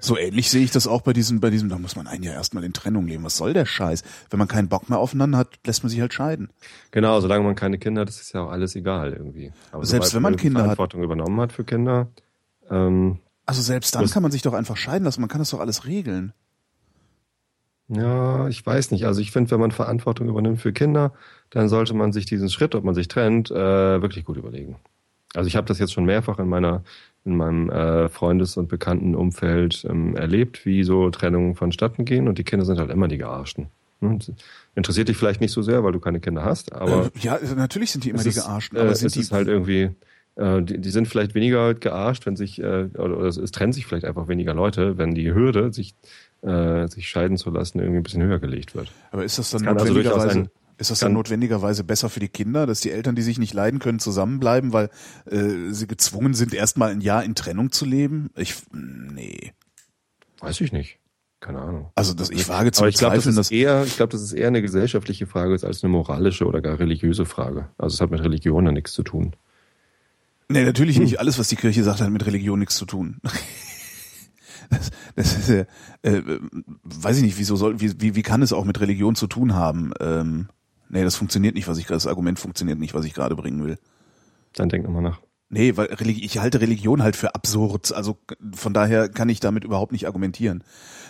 so 0.00 0.16
ähnlich 0.16 0.50
sehe 0.50 0.62
ich 0.64 0.70
das 0.70 0.86
auch 0.86 1.02
bei 1.02 1.12
diesem, 1.12 1.40
bei 1.40 1.50
diesem, 1.50 1.68
da 1.68 1.78
muss 1.78 1.96
man 1.96 2.06
ein 2.06 2.22
Jahr 2.22 2.34
erstmal 2.34 2.64
in 2.64 2.72
Trennung 2.72 3.06
leben. 3.06 3.24
Was 3.24 3.36
soll 3.36 3.52
der 3.52 3.66
Scheiß? 3.66 4.02
Wenn 4.30 4.38
man 4.38 4.48
keinen 4.48 4.68
Bock 4.68 4.88
mehr 4.88 4.98
aufeinander 4.98 5.38
hat, 5.38 5.48
lässt 5.66 5.82
man 5.82 5.90
sich 5.90 6.00
halt 6.00 6.12
scheiden. 6.12 6.50
Genau, 6.90 7.20
solange 7.20 7.44
man 7.44 7.54
keine 7.54 7.78
Kinder 7.78 8.02
hat, 8.02 8.08
ist 8.08 8.32
ja 8.32 8.42
auch 8.42 8.50
alles 8.50 8.74
egal 8.76 9.12
irgendwie. 9.12 9.52
Aber 9.72 9.84
Selbst 9.84 10.14
wenn 10.14 10.22
man 10.22 10.36
Kinder 10.36 10.60
hat. 10.60 10.66
Verantwortung 10.66 11.02
übernommen 11.02 11.40
hat 11.40 11.52
für 11.52 11.64
Kinder, 11.64 12.08
ähm, 12.70 13.18
Also 13.46 13.62
selbst 13.62 13.94
dann 13.94 14.06
kann 14.08 14.22
man 14.22 14.32
sich 14.32 14.42
doch 14.42 14.54
einfach 14.54 14.76
scheiden 14.76 15.04
lassen. 15.04 15.20
Man 15.20 15.28
kann 15.30 15.40
das 15.40 15.50
doch 15.50 15.60
alles 15.60 15.84
regeln. 15.86 16.32
ja, 17.88 18.48
ich 18.48 18.64
weiß 18.64 18.90
nicht. 18.90 19.06
Also 19.06 19.20
ich 19.20 19.30
finde, 19.30 19.50
wenn 19.52 19.60
man 19.60 19.70
Verantwortung 19.70 20.28
übernimmt 20.28 20.60
für 20.60 20.72
Kinder, 20.72 21.12
dann 21.50 21.68
sollte 21.68 21.94
man 21.94 22.12
sich 22.12 22.26
diesen 22.26 22.50
Schritt, 22.50 22.74
ob 22.74 22.84
man 22.84 22.94
sich 22.94 23.08
trennt, 23.08 23.50
äh, 23.50 24.02
wirklich 24.02 24.24
gut 24.24 24.36
überlegen. 24.36 24.76
Also 25.34 25.48
ich 25.48 25.56
habe 25.56 25.66
das 25.66 25.78
jetzt 25.78 25.92
schon 25.92 26.04
mehrfach 26.04 26.38
in 26.38 26.48
meiner 26.48 26.82
in 27.26 27.36
meinem 27.36 27.68
äh, 27.70 28.08
Freundes- 28.08 28.56
und 28.56 28.68
Bekanntenumfeld 28.68 29.84
ähm, 29.90 30.16
erlebt, 30.16 30.64
wie 30.64 30.82
so 30.84 31.10
Trennungen 31.10 31.54
vonstatten 31.54 32.04
gehen 32.04 32.28
und 32.28 32.38
die 32.38 32.44
Kinder 32.44 32.64
sind 32.64 32.78
halt 32.78 32.90
immer 32.90 33.08
die 33.08 33.18
Gearschten. 33.18 33.66
Das 34.00 34.30
Interessiert 34.74 35.08
dich 35.08 35.16
vielleicht 35.16 35.40
nicht 35.40 35.52
so 35.52 35.62
sehr, 35.62 35.82
weil 35.82 35.92
du 35.92 36.00
keine 36.00 36.20
Kinder 36.20 36.44
hast, 36.44 36.72
aber 36.72 37.06
äh, 37.06 37.10
ja, 37.20 37.38
natürlich 37.56 37.90
sind 37.90 38.04
die 38.04 38.10
immer 38.10 38.18
es 38.18 38.24
die 38.24 38.28
ist, 38.30 38.44
Gearschten. 38.44 38.78
äh, 38.78 38.82
Aber 38.82 38.90
es 38.90 39.00
sind 39.00 39.14
die, 39.14 39.20
ist 39.20 39.32
halt 39.32 39.48
irgendwie, 39.48 39.90
äh, 40.36 40.62
die, 40.62 40.78
die 40.78 40.90
sind 40.90 41.08
vielleicht 41.08 41.34
weniger 41.34 41.72
gearscht, 41.74 42.26
wenn 42.26 42.36
sich, 42.36 42.60
äh, 42.62 42.88
oder, 42.98 43.16
oder 43.18 43.26
es, 43.26 43.38
es 43.38 43.50
trennt 43.52 43.74
sich 43.74 43.86
vielleicht 43.86 44.04
einfach 44.04 44.28
weniger 44.28 44.52
Leute, 44.54 44.98
wenn 44.98 45.14
die 45.14 45.32
Hürde, 45.32 45.72
sich, 45.72 45.94
äh, 46.42 46.86
sich 46.88 47.08
scheiden 47.08 47.38
zu 47.38 47.50
lassen, 47.50 47.78
irgendwie 47.78 47.98
ein 47.98 48.02
bisschen 48.02 48.22
höher 48.22 48.38
gelegt 48.38 48.74
wird. 48.76 48.92
Aber 49.12 49.24
ist 49.24 49.38
das 49.38 49.50
dann 49.50 49.62
kann 49.62 49.78
also 49.78 49.94
durchaus 49.94 50.24
ein- 50.26 50.48
ist 50.78 50.90
das 50.90 50.98
dann 50.98 51.12
notwendigerweise 51.12 51.84
besser 51.84 52.10
für 52.10 52.20
die 52.20 52.28
Kinder, 52.28 52.66
dass 52.66 52.80
die 52.80 52.90
Eltern, 52.90 53.16
die 53.16 53.22
sich 53.22 53.38
nicht 53.38 53.54
leiden 53.54 53.78
können, 53.78 53.98
zusammenbleiben, 53.98 54.72
weil 54.72 54.90
äh, 55.24 55.72
sie 55.72 55.86
gezwungen 55.86 56.34
sind, 56.34 56.52
erstmal 56.52 56.90
ein 56.90 57.00
Jahr 57.00 57.24
in 57.24 57.34
Trennung 57.34 57.72
zu 57.72 57.84
leben? 57.84 58.30
Ich 58.36 58.56
nee. 58.72 59.52
Weiß 60.40 60.60
ich 60.60 60.72
nicht. 60.72 60.98
Keine 61.40 61.60
Ahnung. 61.60 61.90
Also 61.94 62.14
das, 62.14 62.30
ich 62.30 62.48
wage 62.48 62.72
zu 62.72 62.80
Aber 62.80 62.88
ich 62.88 62.96
glaube, 62.96 63.14
das 63.14 63.24
bezweifeln, 63.24 63.30
ist 63.30 63.36
dass 63.36 63.50
eher, 63.50 63.84
ich 63.84 63.96
glaube, 63.96 64.12
das 64.12 64.22
ist 64.22 64.32
eher 64.32 64.48
eine 64.48 64.62
gesellschaftliche 64.62 65.26
Frage 65.26 65.52
als 65.52 65.84
eine 65.84 65.92
moralische 65.92 66.46
oder 66.46 66.60
gar 66.60 66.78
religiöse 66.78 67.24
Frage. 67.24 67.68
Also 67.78 67.94
es 67.94 68.00
hat 68.00 68.10
mit 68.10 68.22
Religion 68.22 68.66
ja 68.66 68.72
nichts 68.72 68.92
zu 68.92 69.02
tun. 69.02 69.36
Nee, 70.48 70.64
natürlich 70.64 70.98
nicht. 70.98 71.20
Alles, 71.20 71.38
was 71.38 71.48
die 71.48 71.56
Kirche 71.56 71.82
sagt, 71.82 72.00
hat 72.00 72.10
mit 72.10 72.24
Religion 72.26 72.58
nichts 72.58 72.76
zu 72.76 72.84
tun. 72.84 73.20
Das, 74.68 74.90
das 75.14 75.38
ist 75.38 75.48
ja, 75.48 75.64
äh, 76.02 76.22
weiß 76.82 77.18
ich 77.18 77.22
nicht, 77.22 77.38
wieso 77.38 77.54
soll, 77.54 77.80
wie, 77.80 78.00
wie, 78.00 78.16
wie 78.16 78.22
kann 78.22 78.42
es 78.42 78.52
auch 78.52 78.64
mit 78.64 78.80
Religion 78.80 79.14
zu 79.14 79.28
tun 79.28 79.54
haben? 79.54 79.92
Ähm, 80.00 80.48
nee, 80.88 81.02
das 81.04 81.16
funktioniert 81.16 81.54
nicht, 81.54 81.68
was 81.68 81.78
ich 81.78 81.86
gerade, 81.86 81.96
das 81.96 82.06
Argument 82.06 82.38
funktioniert 82.38 82.78
nicht, 82.78 82.94
was 82.94 83.04
ich 83.04 83.14
gerade 83.14 83.36
bringen 83.36 83.64
will. 83.64 83.78
Dann 84.54 84.68
denk 84.68 84.84
nochmal 84.84 85.02
nach. 85.02 85.20
Nee, 85.48 85.76
weil 85.76 85.88
ich 86.08 86.38
halte 86.40 86.60
Religion 86.60 87.04
halt 87.04 87.14
für 87.14 87.36
absurd. 87.36 87.92
Also 87.94 88.18
von 88.52 88.74
daher 88.74 89.08
kann 89.08 89.28
ich 89.28 89.38
damit 89.38 89.62
überhaupt 89.62 89.92
nicht 89.92 90.06
argumentieren. 90.08 90.64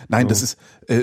Nein, 0.09 0.25
Ja. 0.25 0.27
das 0.27 0.43
ist 0.43 0.59
äh, 0.85 1.01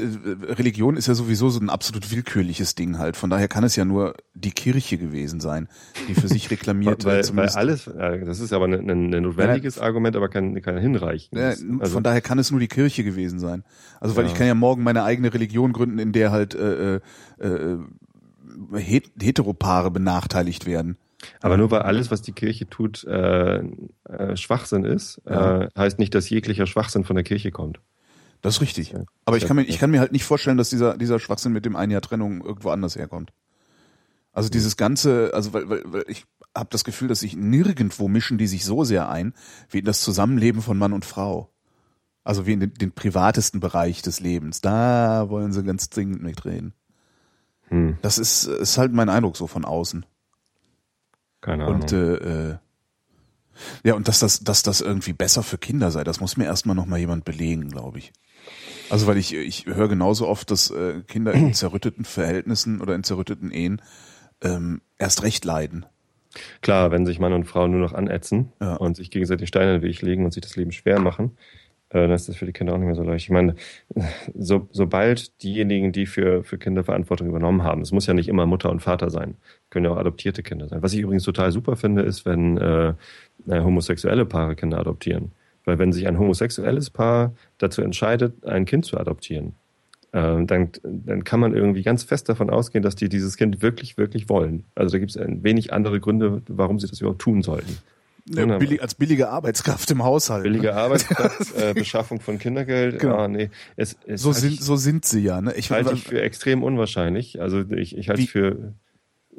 Religion 0.50 0.96
ist 0.96 1.08
ja 1.08 1.14
sowieso 1.14 1.50
so 1.50 1.58
ein 1.58 1.68
absolut 1.68 2.12
willkürliches 2.12 2.76
Ding 2.76 2.96
halt. 2.96 3.16
Von 3.16 3.30
daher 3.30 3.48
kann 3.48 3.64
es 3.64 3.74
ja 3.74 3.84
nur 3.84 4.14
die 4.34 4.52
Kirche 4.52 4.98
gewesen 4.98 5.40
sein, 5.40 5.66
die 6.06 6.14
für 6.14 6.28
sich 6.28 6.48
reklamiert. 6.52 7.04
Weil, 7.04 7.24
weil 7.34 7.48
alles, 7.48 7.86
das 7.86 8.38
ist 8.38 8.52
aber 8.52 8.66
ein, 8.66 8.74
ein, 8.88 9.12
ein 9.12 9.22
notwendiges 9.24 9.80
Argument, 9.80 10.14
aber 10.14 10.28
kein, 10.28 10.62
kein 10.62 10.76
Ja, 10.76 10.80
hinreichendes. 10.82 11.64
Also, 11.80 11.94
von 11.94 12.04
daher 12.04 12.20
kann 12.20 12.38
es 12.38 12.52
nur 12.52 12.60
die 12.60 12.68
Kirche 12.68 13.02
gewesen 13.02 13.40
sein. 13.40 13.64
Also 13.98 14.14
weil 14.14 14.26
Ja. 14.26 14.30
ich 14.30 14.36
kann 14.36 14.46
ja 14.46 14.54
morgen 14.54 14.84
meine 14.84 15.02
eigene 15.02 15.34
Religion 15.34 15.72
gründen, 15.72 15.98
in 15.98 16.12
der 16.12 16.30
halt 16.30 16.54
äh, 16.54 16.96
äh, 16.96 17.00
äh, 17.40 17.78
Heteropaare 19.18 19.90
benachteiligt 19.90 20.66
werden. 20.66 20.96
aber 21.40 21.56
nur 21.56 21.70
weil 21.70 21.82
alles, 21.82 22.11
was 22.11 22.20
die 22.23 22.32
Kirche 22.32 22.68
tut, 22.68 23.04
äh, 23.04 23.61
äh, 24.04 24.37
Schwachsinn 24.37 24.84
ist, 24.84 25.23
Ja. 25.28 25.62
äh, 25.62 25.68
heißt 25.76 25.99
nicht, 25.99 26.14
dass 26.14 26.28
jeglicher 26.28 26.66
Schwachsinn 26.66 27.04
von 27.04 27.16
der 27.16 27.25
Kirche 27.25 27.50
kommt. 27.50 27.80
Das 28.42 28.56
ist 28.56 28.61
richtig. 28.61 28.94
Aber 29.25 29.38
ich 29.38 29.46
kann 29.46 29.56
mir, 29.56 29.62
ich 29.62 29.78
kann 29.78 29.90
mir 29.90 30.00
halt 30.00 30.12
nicht 30.12 30.25
vorstellen, 30.25 30.58
dass 30.58 30.68
dieser, 30.68 30.99
dieser 30.99 31.18
Schwachsinn 31.18 31.52
mit 31.52 31.64
dem 31.64 31.76
ein 31.76 31.90
Jahr 31.90 32.02
Trennung 32.02 32.44
irgendwo 32.44 32.68
anders 32.68 32.94
herkommt. 32.94 33.32
Also 34.32 34.50
dieses 34.50 34.76
ganze, 34.76 35.30
also 35.32 35.54
weil, 35.54 35.68
weil, 35.70 35.82
weil 35.87 36.04
ich 36.08 36.25
habe 36.54 36.68
das 36.70 36.84
Gefühl, 36.84 37.08
dass 37.08 37.20
sich 37.20 37.37
nirgendwo 37.37 38.08
mischen 38.08 38.37
die 38.37 38.46
sich 38.49 38.64
so 38.64 38.84
sehr 38.84 39.08
ein, 39.08 39.32
wie 39.70 39.78
in 39.78 39.84
das 39.87 40.02
Zusammenleben 40.02 40.61
von 40.61 40.76
Mann 40.76 40.92
und 40.92 41.04
Frau. 41.06 41.50
Also 42.23 42.46
wie 42.46 42.52
in 42.52 42.61
den, 42.61 42.75
den 42.75 42.92
privatesten 42.92 43.61
Bereich 43.61 44.02
des 44.02 44.20
Lebens. 44.20 44.61
Da 44.61 45.30
wollen 45.30 45.52
sie 45.52 45.62
ganz 45.62 45.88
dringend 45.88 46.23
mitreden. 46.23 46.75
Hm, 47.68 47.99
Das 48.02 48.18
ist, 48.18 48.44
ist 48.47 48.78
halt 48.78 48.92
mein 48.92 49.09
Eindruck 49.09 49.37
so 49.37 49.47
von 49.47 49.64
außen. 49.64 50.04
keine 51.40 51.64
Ahnung. 51.64 51.83
Und 51.83 51.92
äh, 51.92 52.14
äh, 52.52 52.56
ja, 53.85 53.94
und 53.94 54.09
dass 54.09 54.18
das, 54.18 54.40
dass 54.40 54.62
das 54.62 54.80
irgendwie 54.80 55.12
besser 55.12 55.42
für 55.42 55.59
Kinder 55.59 55.90
sei, 55.90 56.02
das 56.04 56.21
muss 56.21 56.37
mir 56.37 56.44
erstmal 56.44 56.75
noch 56.76 56.87
mal 56.87 56.99
jemand 56.99 57.25
belegen, 57.25 57.68
glaube 57.68 57.99
ich. 57.99 58.12
Also 58.90 59.06
weil 59.06 59.16
ich, 59.16 59.33
ich 59.35 59.66
höre 59.66 59.88
genauso 59.88 60.26
oft, 60.28 60.50
dass 60.50 60.71
äh, 60.71 61.02
Kinder 61.06 61.33
in 61.33 61.54
zerrütteten 61.54 62.04
Verhältnissen 62.04 62.80
oder 62.80 62.94
in 62.94 63.04
zerrütteten 63.04 63.50
Ehen 63.50 63.80
ähm, 64.42 64.80
erst 64.99 65.23
recht 65.23 65.44
leiden. 65.44 65.87
Klar, 66.62 66.90
wenn 66.90 67.06
sich 67.06 67.21
Mann 67.21 67.33
und 67.33 67.44
Frau 67.44 67.68
nur 67.68 67.78
noch 67.80 67.92
anätzen 67.92 68.52
Ja. 68.61 68.75
und 68.75 68.97
sich 68.97 69.11
gegenseitig 69.12 69.49
Steine 69.49 69.76
in 69.76 69.80
den 69.80 69.88
Weg 69.88 70.02
legen 70.02 70.25
und 70.25 70.33
sich 70.33 70.42
das 70.42 70.56
Leben 70.56 70.73
schwer 70.73 71.00
machen, 71.00 71.37
dann 72.00 72.10
ist 72.10 72.28
das 72.28 72.36
für 72.36 72.46
die 72.46 72.52
Kinder 72.52 72.74
auch 72.74 72.78
nicht 72.78 72.86
mehr 72.86 72.94
so 72.94 73.02
leicht. 73.02 73.24
Ich 73.24 73.30
meine, 73.30 73.54
so, 74.34 74.68
sobald 74.72 75.42
diejenigen, 75.42 75.92
die 75.92 76.06
für, 76.06 76.42
für 76.44 76.58
Kinder 76.58 76.84
Verantwortung 76.84 77.28
übernommen 77.28 77.62
haben, 77.62 77.80
es 77.82 77.92
muss 77.92 78.06
ja 78.06 78.14
nicht 78.14 78.28
immer 78.28 78.46
Mutter 78.46 78.70
und 78.70 78.80
Vater 78.80 79.10
sein, 79.10 79.36
können 79.70 79.84
ja 79.84 79.92
auch 79.92 79.96
adoptierte 79.96 80.42
Kinder 80.42 80.68
sein. 80.68 80.82
Was 80.82 80.92
ich 80.92 81.00
übrigens 81.00 81.24
total 81.24 81.52
super 81.52 81.76
finde, 81.76 82.02
ist, 82.02 82.26
wenn 82.26 82.58
äh, 82.58 82.94
äh, 83.48 83.60
homosexuelle 83.60 84.26
Paare 84.26 84.56
Kinder 84.56 84.78
adoptieren. 84.78 85.32
Weil 85.64 85.78
wenn 85.78 85.92
sich 85.92 86.06
ein 86.06 86.18
homosexuelles 86.18 86.90
Paar 86.90 87.34
dazu 87.58 87.80
entscheidet, 87.80 88.44
ein 88.44 88.66
Kind 88.66 88.84
zu 88.84 88.98
adoptieren, 88.98 89.54
äh, 90.12 90.44
dann, 90.44 90.70
dann 90.82 91.24
kann 91.24 91.40
man 91.40 91.54
irgendwie 91.54 91.82
ganz 91.82 92.04
fest 92.04 92.28
davon 92.28 92.50
ausgehen, 92.50 92.82
dass 92.82 92.96
die 92.96 93.08
dieses 93.08 93.36
Kind 93.36 93.62
wirklich, 93.62 93.96
wirklich 93.96 94.28
wollen. 94.28 94.64
Also 94.74 94.92
da 94.92 94.98
gibt 94.98 95.10
es 95.10 95.16
ein 95.16 95.42
wenig 95.42 95.72
andere 95.72 96.00
Gründe, 96.00 96.42
warum 96.48 96.78
sie 96.78 96.86
das 96.86 97.00
überhaupt 97.00 97.20
tun 97.20 97.42
sollten. 97.42 97.78
Ja, 98.26 98.58
billig, 98.58 98.80
als 98.80 98.94
billige 98.94 99.28
Arbeitskraft 99.28 99.90
im 99.90 100.02
Haushalt. 100.02 100.44
ne? 100.44 100.50
Billige 100.50 100.74
Arbeitskraft, 100.74 101.54
äh, 101.60 101.74
Beschaffung 101.74 102.20
von 102.20 102.38
Kindergeld. 102.38 102.98
Genau. 102.98 103.16
Ah, 103.16 103.28
nee. 103.28 103.50
Es, 103.76 103.96
es 104.06 104.22
So 104.22 104.32
sind, 104.32 104.54
ich, 104.54 104.60
so 104.60 104.76
sind 104.76 105.04
sie 105.04 105.20
ja. 105.20 105.40
Ne? 105.42 105.52
Ich, 105.56 105.70
halte 105.70 105.92
ich 105.92 106.04
für 106.04 106.22
extrem 106.22 106.62
unwahrscheinlich. 106.62 107.40
Also 107.40 107.60
ich, 107.70 107.96
ich 107.98 108.08
halte 108.08 108.22
Wie- 108.22 108.24
es 108.24 108.30
für, 108.30 108.72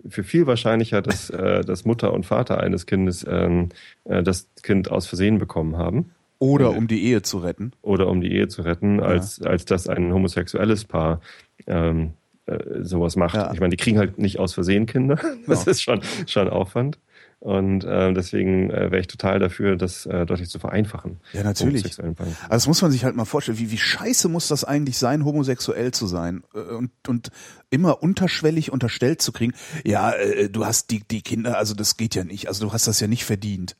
für 0.07 0.23
viel 0.23 0.45
wahrscheinlicher, 0.45 1.01
dass, 1.01 1.31
äh, 1.31 1.61
dass 1.61 1.85
Mutter 1.85 2.13
und 2.13 2.25
Vater 2.27 2.59
eines 2.59 2.85
Kindes 2.85 3.25
ähm, 3.27 3.69
äh, 4.03 4.21
das 4.21 4.49
Kind 4.61 4.91
aus 4.91 5.07
Versehen 5.07 5.39
bekommen 5.39 5.77
haben 5.77 6.11
oder 6.37 6.75
um 6.75 6.87
die 6.87 7.03
Ehe 7.05 7.21
zu 7.23 7.39
retten. 7.39 7.71
oder 7.81 8.07
um 8.07 8.21
die 8.21 8.31
Ehe 8.31 8.49
zu 8.49 8.61
retten, 8.61 8.99
als, 8.99 9.41
als 9.41 9.65
dass 9.65 9.87
ein 9.87 10.13
homosexuelles 10.13 10.83
Paar 10.85 11.21
ähm, 11.65 12.11
äh, 12.45 12.83
sowas 12.83 13.15
macht. 13.15 13.35
Ja. 13.35 13.51
Ich 13.53 13.59
meine, 13.61 13.71
die 13.71 13.77
kriegen 13.77 13.97
halt 13.97 14.19
nicht 14.19 14.37
aus 14.37 14.53
Versehen 14.53 14.85
Kinder. 14.85 15.15
Das 15.47 15.61
Genau. 15.63 15.71
ist 15.71 15.81
schon, 15.81 16.01
schon 16.27 16.49
Aufwand. 16.49 16.99
Und 17.39 17.83
äh, 17.83 18.11
deswegen 18.13 18.71
äh, 18.71 18.91
wäre 18.91 18.99
ich 18.99 19.07
total 19.07 19.39
dafür, 19.39 19.75
das 19.75 20.05
äh, 20.07 20.25
deutlich 20.25 20.49
zu 20.49 20.57
vereinfachen. 20.57 21.19
Ja, 21.31 21.43
natürlich. 21.43 21.83
Also 21.99 22.13
das 22.49 22.67
muss 22.67 22.81
man 22.81 22.91
sich 22.91 23.03
halt 23.03 23.15
mal 23.15 23.25
vorstellen, 23.25 23.59
wie, 23.59 23.69
wie 23.69 23.77
scheiße 23.77 24.29
muss 24.29 24.47
das 24.47 24.63
eigentlich 24.63 24.97
sein, 24.97 25.25
homosexuell 25.25 25.91
zu 25.91 26.07
sein 26.07 26.43
äh, 26.55 26.59
und, 26.59 26.91
und 27.07 27.29
immer 27.69 28.01
unterschwellig 28.01 28.71
unterstellt 28.71 29.21
zu 29.21 29.31
kriegen, 29.31 29.53
ja, 29.83 30.11
äh, 30.11 30.49
du 30.49 30.65
hast 30.65 30.89
die, 30.89 31.03
die 31.07 31.21
Kinder, 31.21 31.57
also 31.57 31.75
das 31.75 31.97
geht 31.97 32.15
ja 32.15 32.23
nicht, 32.23 32.47
also 32.47 32.65
du 32.65 32.73
hast 32.73 32.87
das 32.87 32.99
ja 32.99 33.07
nicht 33.07 33.25
verdient. 33.25 33.75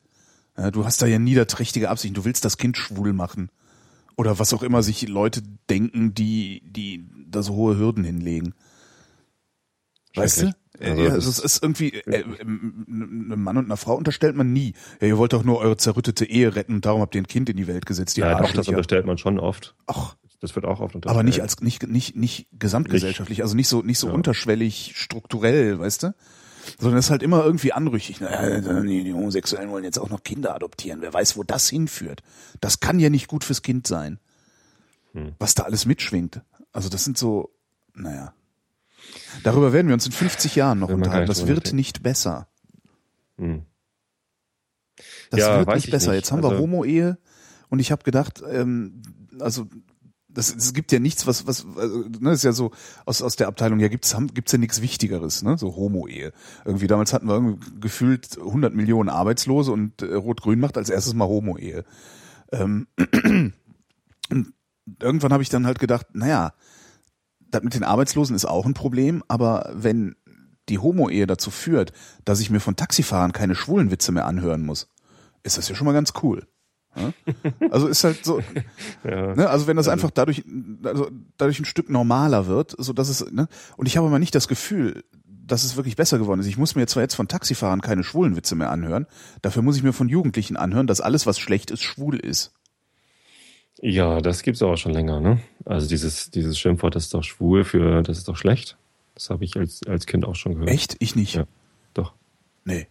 Ja, 0.56 0.70
du 0.70 0.84
hast 0.84 1.02
da 1.02 1.06
ja 1.06 1.18
niederträchtige 1.18 1.90
Absichten, 1.90 2.14
du 2.14 2.24
willst 2.24 2.44
das 2.44 2.58
Kind 2.58 2.76
schwul 2.76 3.12
machen. 3.12 3.50
Oder 4.16 4.38
was 4.38 4.54
auch 4.54 4.62
immer 4.62 4.82
sich 4.82 5.06
Leute 5.08 5.42
denken, 5.68 6.14
die, 6.14 6.62
die 6.64 7.06
da 7.28 7.42
so 7.42 7.54
hohe 7.54 7.76
Hürden 7.76 8.04
hinlegen. 8.04 8.54
Weißt 10.14 10.42
du? 10.42 10.52
Also 10.80 11.02
ja, 11.02 11.10
also 11.12 11.30
es 11.30 11.38
ist 11.38 11.62
irgendwie, 11.62 11.90
äh, 11.94 12.24
einem 12.24 13.42
Mann 13.42 13.56
und 13.56 13.64
einer 13.66 13.76
Frau 13.76 13.94
unterstellt 13.96 14.36
man 14.36 14.52
nie. 14.52 14.74
Ja, 15.00 15.08
ihr 15.08 15.18
wollt 15.18 15.32
doch 15.32 15.44
nur 15.44 15.58
eure 15.58 15.76
zerrüttete 15.76 16.24
Ehe 16.24 16.54
retten 16.54 16.74
und 16.74 16.84
darum 16.86 17.00
habt 17.00 17.14
ihr 17.14 17.22
ein 17.22 17.26
Kind 17.26 17.48
in 17.48 17.56
die 17.56 17.66
Welt 17.66 17.86
gesetzt, 17.86 18.16
Ja, 18.16 18.38
doch, 18.40 18.52
das 18.52 18.68
unterstellt 18.68 19.06
man 19.06 19.18
schon 19.18 19.38
oft. 19.40 19.74
Ach, 19.86 20.16
Das 20.40 20.54
wird 20.54 20.64
auch 20.66 20.80
oft 20.80 20.94
unterstellt. 20.94 21.10
aber 21.16 21.22
nicht 21.22 21.40
als 21.40 21.60
nicht 21.60 21.86
nicht 21.88 22.14
nicht 22.16 22.46
gesamtgesellschaftlich, 22.58 23.42
also 23.42 23.54
nicht 23.56 23.68
so 23.68 23.82
nicht 23.82 23.98
so 23.98 24.08
Ja. 24.08 24.12
unterschwellig 24.12 24.92
strukturell, 24.96 25.78
weißt 25.78 26.02
du? 26.04 26.14
Sondern 26.78 26.98
es 26.98 27.06
ist 27.06 27.10
halt 27.10 27.22
immer 27.22 27.44
irgendwie 27.44 27.72
anrüchig. 27.72 28.20
Naja, 28.20 28.60
die, 28.82 29.04
die 29.04 29.12
Homosexuellen 29.14 29.70
wollen 29.70 29.84
jetzt 29.84 29.98
auch 29.98 30.10
noch 30.10 30.24
Kinder 30.24 30.52
adoptieren. 30.54 31.00
Wer 31.00 31.14
weiß, 31.14 31.36
wo 31.36 31.44
das 31.44 31.68
hinführt. 31.68 32.22
Das 32.60 32.80
kann 32.80 32.98
ja 32.98 33.08
nicht 33.08 33.28
gut 33.28 33.44
fürs 33.44 33.62
Kind 33.62 33.86
sein. 33.86 34.18
Hm. 35.12 35.34
Was 35.38 35.54
da 35.54 35.62
alles 35.62 35.86
mitschwingt. 35.86 36.40
Also 36.72 36.88
das 36.88 37.04
sind 37.04 37.16
so, 37.16 37.50
naja. 37.94 38.34
Darüber 39.42 39.72
werden 39.72 39.88
wir 39.88 39.94
uns 39.94 40.06
in 40.06 40.12
50 40.12 40.56
Jahren 40.56 40.78
noch 40.78 40.88
unterhalten. 40.88 41.28
Das 41.28 41.46
wird 41.46 41.72
nicht 41.72 42.02
besser. 42.02 42.48
Hm. 43.38 43.62
Das 45.30 45.40
Ja, 45.40 45.58
wird 45.58 45.68
nicht 45.74 45.84
ich 45.86 45.90
besser. 45.90 46.10
nicht. 46.12 46.18
Jetzt 46.20 46.32
haben 46.32 46.42
wir 46.42 46.50
Also- 46.50 46.62
Homo-Ehe 46.62 47.18
und 47.68 47.78
ich 47.80 47.92
habe 47.92 48.02
gedacht, 48.04 48.42
ähm, 48.48 49.02
also 49.40 49.66
das, 50.28 50.54
es 50.54 50.74
gibt 50.74 50.92
ja 50.92 50.98
nichts, 50.98 51.26
was, 51.26 51.46
was, 51.46 51.64
also, 51.76 52.04
ne, 52.20 52.32
ist 52.32 52.44
ja 52.44 52.52
so 52.52 52.70
aus, 53.06 53.22
aus 53.22 53.36
der 53.36 53.48
Abteilung, 53.48 53.80
ja 53.80 53.88
gibt's, 53.88 54.14
haben, 54.14 54.28
gibt's 54.34 54.52
ja 54.52 54.58
nichts 54.58 54.82
Wichtigeres, 54.82 55.42
ne, 55.42 55.56
so 55.56 55.74
Homo-Ehe. 55.76 56.32
Irgendwie 56.64 56.86
damals 56.86 57.12
hatten 57.14 57.26
wir 57.26 57.34
irgendwie 57.34 57.58
gefühlt 57.80 58.36
100 58.38 58.74
Millionen 58.74 59.08
Arbeitslose 59.08 59.72
und 59.72 60.02
äh, 60.02 60.14
Rot-Grün 60.14 60.60
macht 60.60 60.76
als 60.76 60.90
erstes 60.90 61.14
mal 61.14 61.26
Homo-Ehe. 61.26 61.84
Ähm, 62.52 62.86
und 64.30 64.52
irgendwann 65.00 65.32
habe 65.32 65.42
ich 65.42 65.48
dann 65.48 65.66
halt 65.66 65.78
gedacht, 65.78 66.06
naja, 66.12 66.52
das 67.50 67.62
mit 67.62 67.74
den 67.74 67.84
Arbeitslosen 67.84 68.34
ist 68.36 68.44
auch 68.44 68.66
ein 68.66 68.74
Problem, 68.74 69.22
aber 69.28 69.70
wenn 69.74 70.16
die 70.68 70.78
Homo-Ehe 70.78 71.26
dazu 71.26 71.50
führt, 71.50 71.92
dass 72.24 72.40
ich 72.40 72.50
mir 72.50 72.60
von 72.60 72.76
Taxifahrern 72.76 73.32
keine 73.32 73.54
schwulen 73.54 73.90
Witze 73.90 74.12
mehr 74.12 74.26
anhören 74.26 74.64
muss, 74.64 74.88
ist 75.42 75.58
das 75.58 75.68
ja 75.68 75.74
schon 75.74 75.86
mal 75.86 75.92
ganz 75.92 76.12
cool. 76.22 76.46
Ja? 76.96 77.12
Also 77.70 77.86
ist 77.88 78.02
halt 78.04 78.24
so, 78.24 78.40
Ja. 79.04 79.34
ne, 79.34 79.48
also 79.48 79.66
wenn 79.66 79.76
das 79.76 79.88
einfach 79.88 80.10
dadurch, 80.10 80.44
also 80.82 81.10
dadurch 81.36 81.60
ein 81.60 81.64
Stück 81.64 81.88
normaler 81.90 82.46
wird, 82.46 82.74
so 82.78 82.92
dass 82.92 83.08
es, 83.08 83.30
ne, 83.30 83.48
und 83.76 83.86
ich 83.86 83.96
habe 83.96 84.06
aber 84.08 84.18
nicht 84.18 84.34
das 84.34 84.48
Gefühl, 84.48 85.04
dass 85.24 85.62
es 85.62 85.76
wirklich 85.76 85.94
besser 85.94 86.18
geworden 86.18 86.40
ist. 86.40 86.46
Ich 86.48 86.58
muss 86.58 86.74
mir 86.74 86.86
zwar 86.88 87.04
jetzt 87.04 87.14
von 87.14 87.28
Taxifahrern 87.28 87.80
keine 87.80 88.02
schwulen 88.02 88.34
Witze 88.34 88.56
mehr 88.56 88.70
anhören, 88.70 89.06
dafür 89.42 89.62
muss 89.62 89.76
ich 89.76 89.84
mir 89.84 89.92
von 89.92 90.08
Jugendlichen 90.08 90.56
anhören, 90.56 90.88
dass 90.88 91.00
alles, 91.00 91.26
was 91.26 91.38
schlecht 91.38 91.70
ist, 91.70 91.82
schwul 91.84 92.16
ist. 92.18 92.52
Ja, 93.80 94.20
das 94.20 94.42
gibt's 94.42 94.62
auch 94.62 94.76
schon 94.76 94.92
länger, 94.92 95.20
ne? 95.20 95.40
Also 95.64 95.88
dieses, 95.88 96.30
dieses 96.30 96.58
Schimpfwort, 96.58 96.94
das 96.94 97.04
ist 97.04 97.14
doch 97.14 97.22
schwul 97.22 97.64
für, 97.64 98.02
das 98.02 98.18
ist 98.18 98.28
doch 98.28 98.36
schlecht. 98.36 98.76
Das 99.14 99.30
habe 99.30 99.44
ich 99.44 99.56
als, 99.56 99.82
als 99.86 100.06
Kind 100.06 100.24
auch 100.24 100.34
schon 100.34 100.54
gehört. 100.54 100.70
Echt? 100.70 100.96
Ich 100.98 101.16
nicht. 101.16 101.34
Ja. 101.34 101.46
Doch. 101.94 102.14
Nee. 102.64 102.86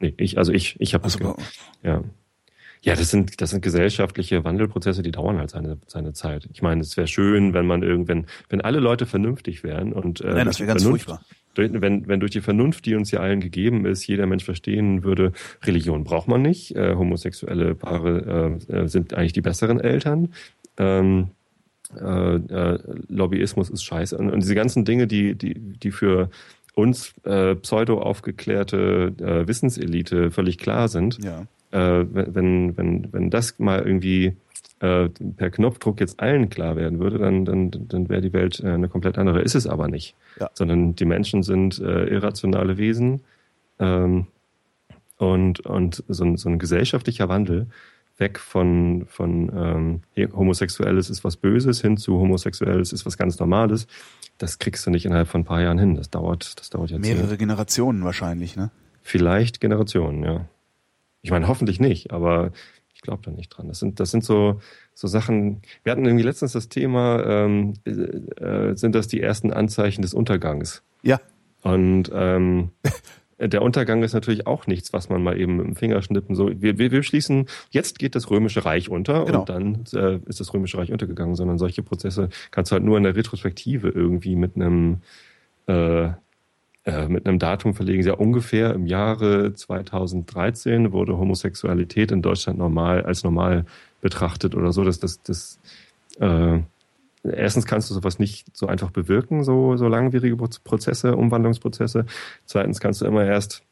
Nee, 0.00 0.14
ich, 0.16 0.38
also 0.38 0.52
ich, 0.52 0.76
ich 0.80 0.94
habe 0.94 1.04
das 1.04 1.16
Also, 1.16 1.34
gehört. 1.34 1.52
Ja. 1.82 2.02
Ja, 2.84 2.96
das 2.96 3.10
sind, 3.10 3.40
das 3.40 3.50
sind 3.50 3.62
gesellschaftliche 3.62 4.42
Wandelprozesse, 4.44 5.02
die 5.02 5.12
dauern 5.12 5.38
halt 5.38 5.50
seine, 5.50 5.78
seine 5.86 6.12
Zeit. 6.14 6.48
Ich 6.52 6.62
meine, 6.62 6.80
es 6.80 6.96
wäre 6.96 7.06
schön, 7.06 7.54
wenn 7.54 7.64
man 7.66 7.82
irgendwann, 7.84 8.26
wenn 8.48 8.60
alle 8.60 8.80
Leute 8.80 9.06
vernünftig 9.06 9.62
wären 9.62 9.92
und 9.92 10.20
äh, 10.20 10.34
Nein, 10.34 10.46
das 10.46 10.58
wäre 10.58 10.66
ganz 10.68 10.82
Vernunft- 10.82 11.04
furchtbar. 11.06 11.22
Durch, 11.54 11.70
wenn, 11.72 12.08
wenn 12.08 12.18
durch 12.18 12.32
die 12.32 12.40
Vernunft, 12.40 12.86
die 12.86 12.94
uns 12.94 13.10
ja 13.10 13.20
allen 13.20 13.40
gegeben 13.40 13.84
ist, 13.84 14.06
jeder 14.06 14.26
Mensch 14.26 14.42
verstehen 14.44 15.04
würde, 15.04 15.32
Religion 15.64 16.02
braucht 16.02 16.26
man 16.26 16.40
nicht, 16.42 16.74
äh, 16.74 16.94
homosexuelle 16.94 17.74
Paare 17.74 18.58
äh, 18.68 18.74
äh, 18.74 18.88
sind 18.88 19.12
eigentlich 19.14 19.34
die 19.34 19.42
besseren 19.42 19.78
Eltern. 19.78 20.32
Ähm, 20.78 21.28
äh, 21.94 22.36
äh, 22.36 22.78
Lobbyismus 23.08 23.68
ist 23.68 23.84
scheiße. 23.84 24.16
Und, 24.16 24.30
und 24.30 24.42
diese 24.42 24.54
ganzen 24.54 24.84
Dinge, 24.86 25.06
die, 25.06 25.34
die, 25.34 25.54
die 25.54 25.90
für 25.90 26.30
uns 26.74 27.12
äh, 27.24 27.54
pseudo 27.56 28.00
aufgeklärte 28.00 29.12
äh, 29.20 29.46
Wissenselite 29.46 30.30
völlig 30.30 30.56
klar 30.58 30.88
sind, 30.88 31.22
Ja. 31.22 31.46
Äh, 31.72 32.04
wenn, 32.10 32.76
wenn, 32.76 33.12
wenn 33.12 33.30
das 33.30 33.58
mal 33.58 33.80
irgendwie 33.80 34.36
äh, 34.80 35.08
per 35.08 35.50
Knopfdruck 35.50 36.00
jetzt 36.00 36.20
allen 36.20 36.48
klar 36.48 36.76
werden 36.76 36.98
würde, 37.00 37.18
dann, 37.18 37.44
dann, 37.44 37.70
dann 37.70 38.08
wäre 38.08 38.20
die 38.20 38.32
Welt 38.32 38.60
äh, 38.60 38.68
eine 38.68 38.88
komplett 38.88 39.18
andere. 39.18 39.40
Ist 39.40 39.54
es 39.54 39.66
aber 39.66 39.88
nicht. 39.88 40.14
Ja. 40.40 40.50
Sondern 40.54 40.94
die 40.94 41.04
Menschen 41.04 41.42
sind 41.42 41.78
äh, 41.78 42.04
irrationale 42.06 42.78
Wesen 42.78 43.20
ähm, 43.78 44.26
und, 45.18 45.60
und 45.60 46.04
so, 46.08 46.24
ein, 46.24 46.36
so 46.36 46.48
ein 46.48 46.58
gesellschaftlicher 46.58 47.28
Wandel 47.28 47.66
weg 48.18 48.38
von, 48.38 49.04
von 49.06 50.02
ähm, 50.16 50.32
Homosexuelles 50.32 51.10
ist 51.10 51.24
was 51.24 51.36
Böses 51.36 51.80
hin 51.80 51.96
zu 51.96 52.18
Homosexuelles 52.18 52.92
ist 52.92 53.06
was 53.06 53.16
ganz 53.16 53.38
Normales, 53.38 53.86
das 54.38 54.58
kriegst 54.58 54.86
du 54.86 54.90
nicht 54.90 55.06
innerhalb 55.06 55.28
von 55.28 55.42
ein 55.42 55.44
paar 55.44 55.62
Jahren 55.62 55.78
hin. 55.78 55.94
Das 55.94 56.10
dauert, 56.10 56.58
das 56.58 56.70
dauert 56.70 56.90
jetzt 56.90 57.00
Mehrere 57.00 57.36
Generationen 57.36 58.04
wahrscheinlich, 58.04 58.56
ne? 58.56 58.70
Vielleicht 59.02 59.60
Generationen, 59.60 60.22
ja. 60.22 60.46
Ich 61.22 61.30
meine, 61.30 61.48
hoffentlich 61.48 61.80
nicht, 61.80 62.12
aber 62.12 62.52
ich 62.94 63.00
glaube 63.00 63.22
da 63.24 63.30
nicht 63.30 63.48
dran. 63.48 63.68
Das 63.68 63.78
sind, 63.78 64.00
das 64.00 64.10
sind 64.10 64.24
so, 64.24 64.60
so 64.94 65.08
Sachen. 65.08 65.62
Wir 65.82 65.92
hatten 65.92 66.04
irgendwie 66.04 66.24
letztens 66.24 66.52
das 66.52 66.68
Thema, 66.68 67.24
ähm, 67.24 67.74
äh, 67.84 67.90
äh, 67.90 68.76
sind 68.76 68.94
das 68.94 69.08
die 69.08 69.20
ersten 69.20 69.52
Anzeichen 69.52 70.02
des 70.02 70.14
Untergangs? 70.14 70.82
Ja. 71.02 71.20
Und 71.62 72.10
ähm, 72.12 72.70
der 73.38 73.62
Untergang 73.62 74.02
ist 74.02 74.12
natürlich 74.12 74.46
auch 74.46 74.66
nichts, 74.66 74.92
was 74.92 75.08
man 75.08 75.22
mal 75.22 75.38
eben 75.38 75.56
mit 75.56 75.66
dem 75.66 75.76
Fingerschnippen 75.76 76.34
so. 76.36 76.50
Wir, 76.60 76.78
wir, 76.78 76.90
wir 76.90 77.02
schließen, 77.02 77.46
jetzt 77.70 77.98
geht 77.98 78.14
das 78.14 78.30
Römische 78.30 78.64
Reich 78.64 78.88
unter 78.88 79.24
Genau. 79.24 79.40
und 79.40 79.48
dann 79.48 79.84
äh, 79.94 80.18
ist 80.26 80.40
das 80.40 80.52
Römische 80.54 80.78
Reich 80.78 80.92
untergegangen, 80.92 81.34
sondern 81.34 81.58
solche 81.58 81.82
Prozesse 81.82 82.28
kannst 82.50 82.70
du 82.70 82.74
halt 82.74 82.84
nur 82.84 82.96
in 82.98 83.04
der 83.04 83.16
Retrospektive 83.16 83.88
irgendwie 83.88 84.36
mit 84.36 84.54
einem 84.56 85.02
äh, 85.66 86.10
äh, 86.84 87.06
mit 87.08 87.26
einem 87.26 87.38
Datum 87.38 87.74
verlegen. 87.74 88.02
Ja, 88.02 88.14
ungefähr 88.14 88.74
im 88.74 88.86
Jahre 88.86 89.54
2013 89.54 90.92
wurde 90.92 91.16
Homosexualität 91.16 92.10
in 92.10 92.22
Deutschland 92.22 92.58
normal 92.58 93.02
als 93.02 93.22
normal 93.24 93.64
betrachtet 94.00 94.54
oder 94.54 94.72
so. 94.72 94.82
dass 94.84 94.98
das, 94.98 95.22
das, 95.22 95.58
äh, 96.20 96.58
erstens 97.22 97.66
kannst 97.66 97.88
du 97.90 97.94
sowas 97.94 98.18
nicht 98.18 98.56
so 98.56 98.66
einfach 98.66 98.90
bewirken, 98.90 99.44
so, 99.44 99.76
so 99.76 99.86
langwierige 99.86 100.36
Prozesse, 100.36 101.16
Umwandlungsprozesse. 101.16 102.06
Zweitens 102.46 102.80
kannst 102.80 103.00
du 103.00 103.04
immer 103.06 103.24
erst 103.24 103.62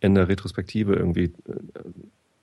in 0.00 0.14
der 0.14 0.28
Retrospektive 0.28 0.94
irgendwie 0.94 1.24
äh, 1.24 1.32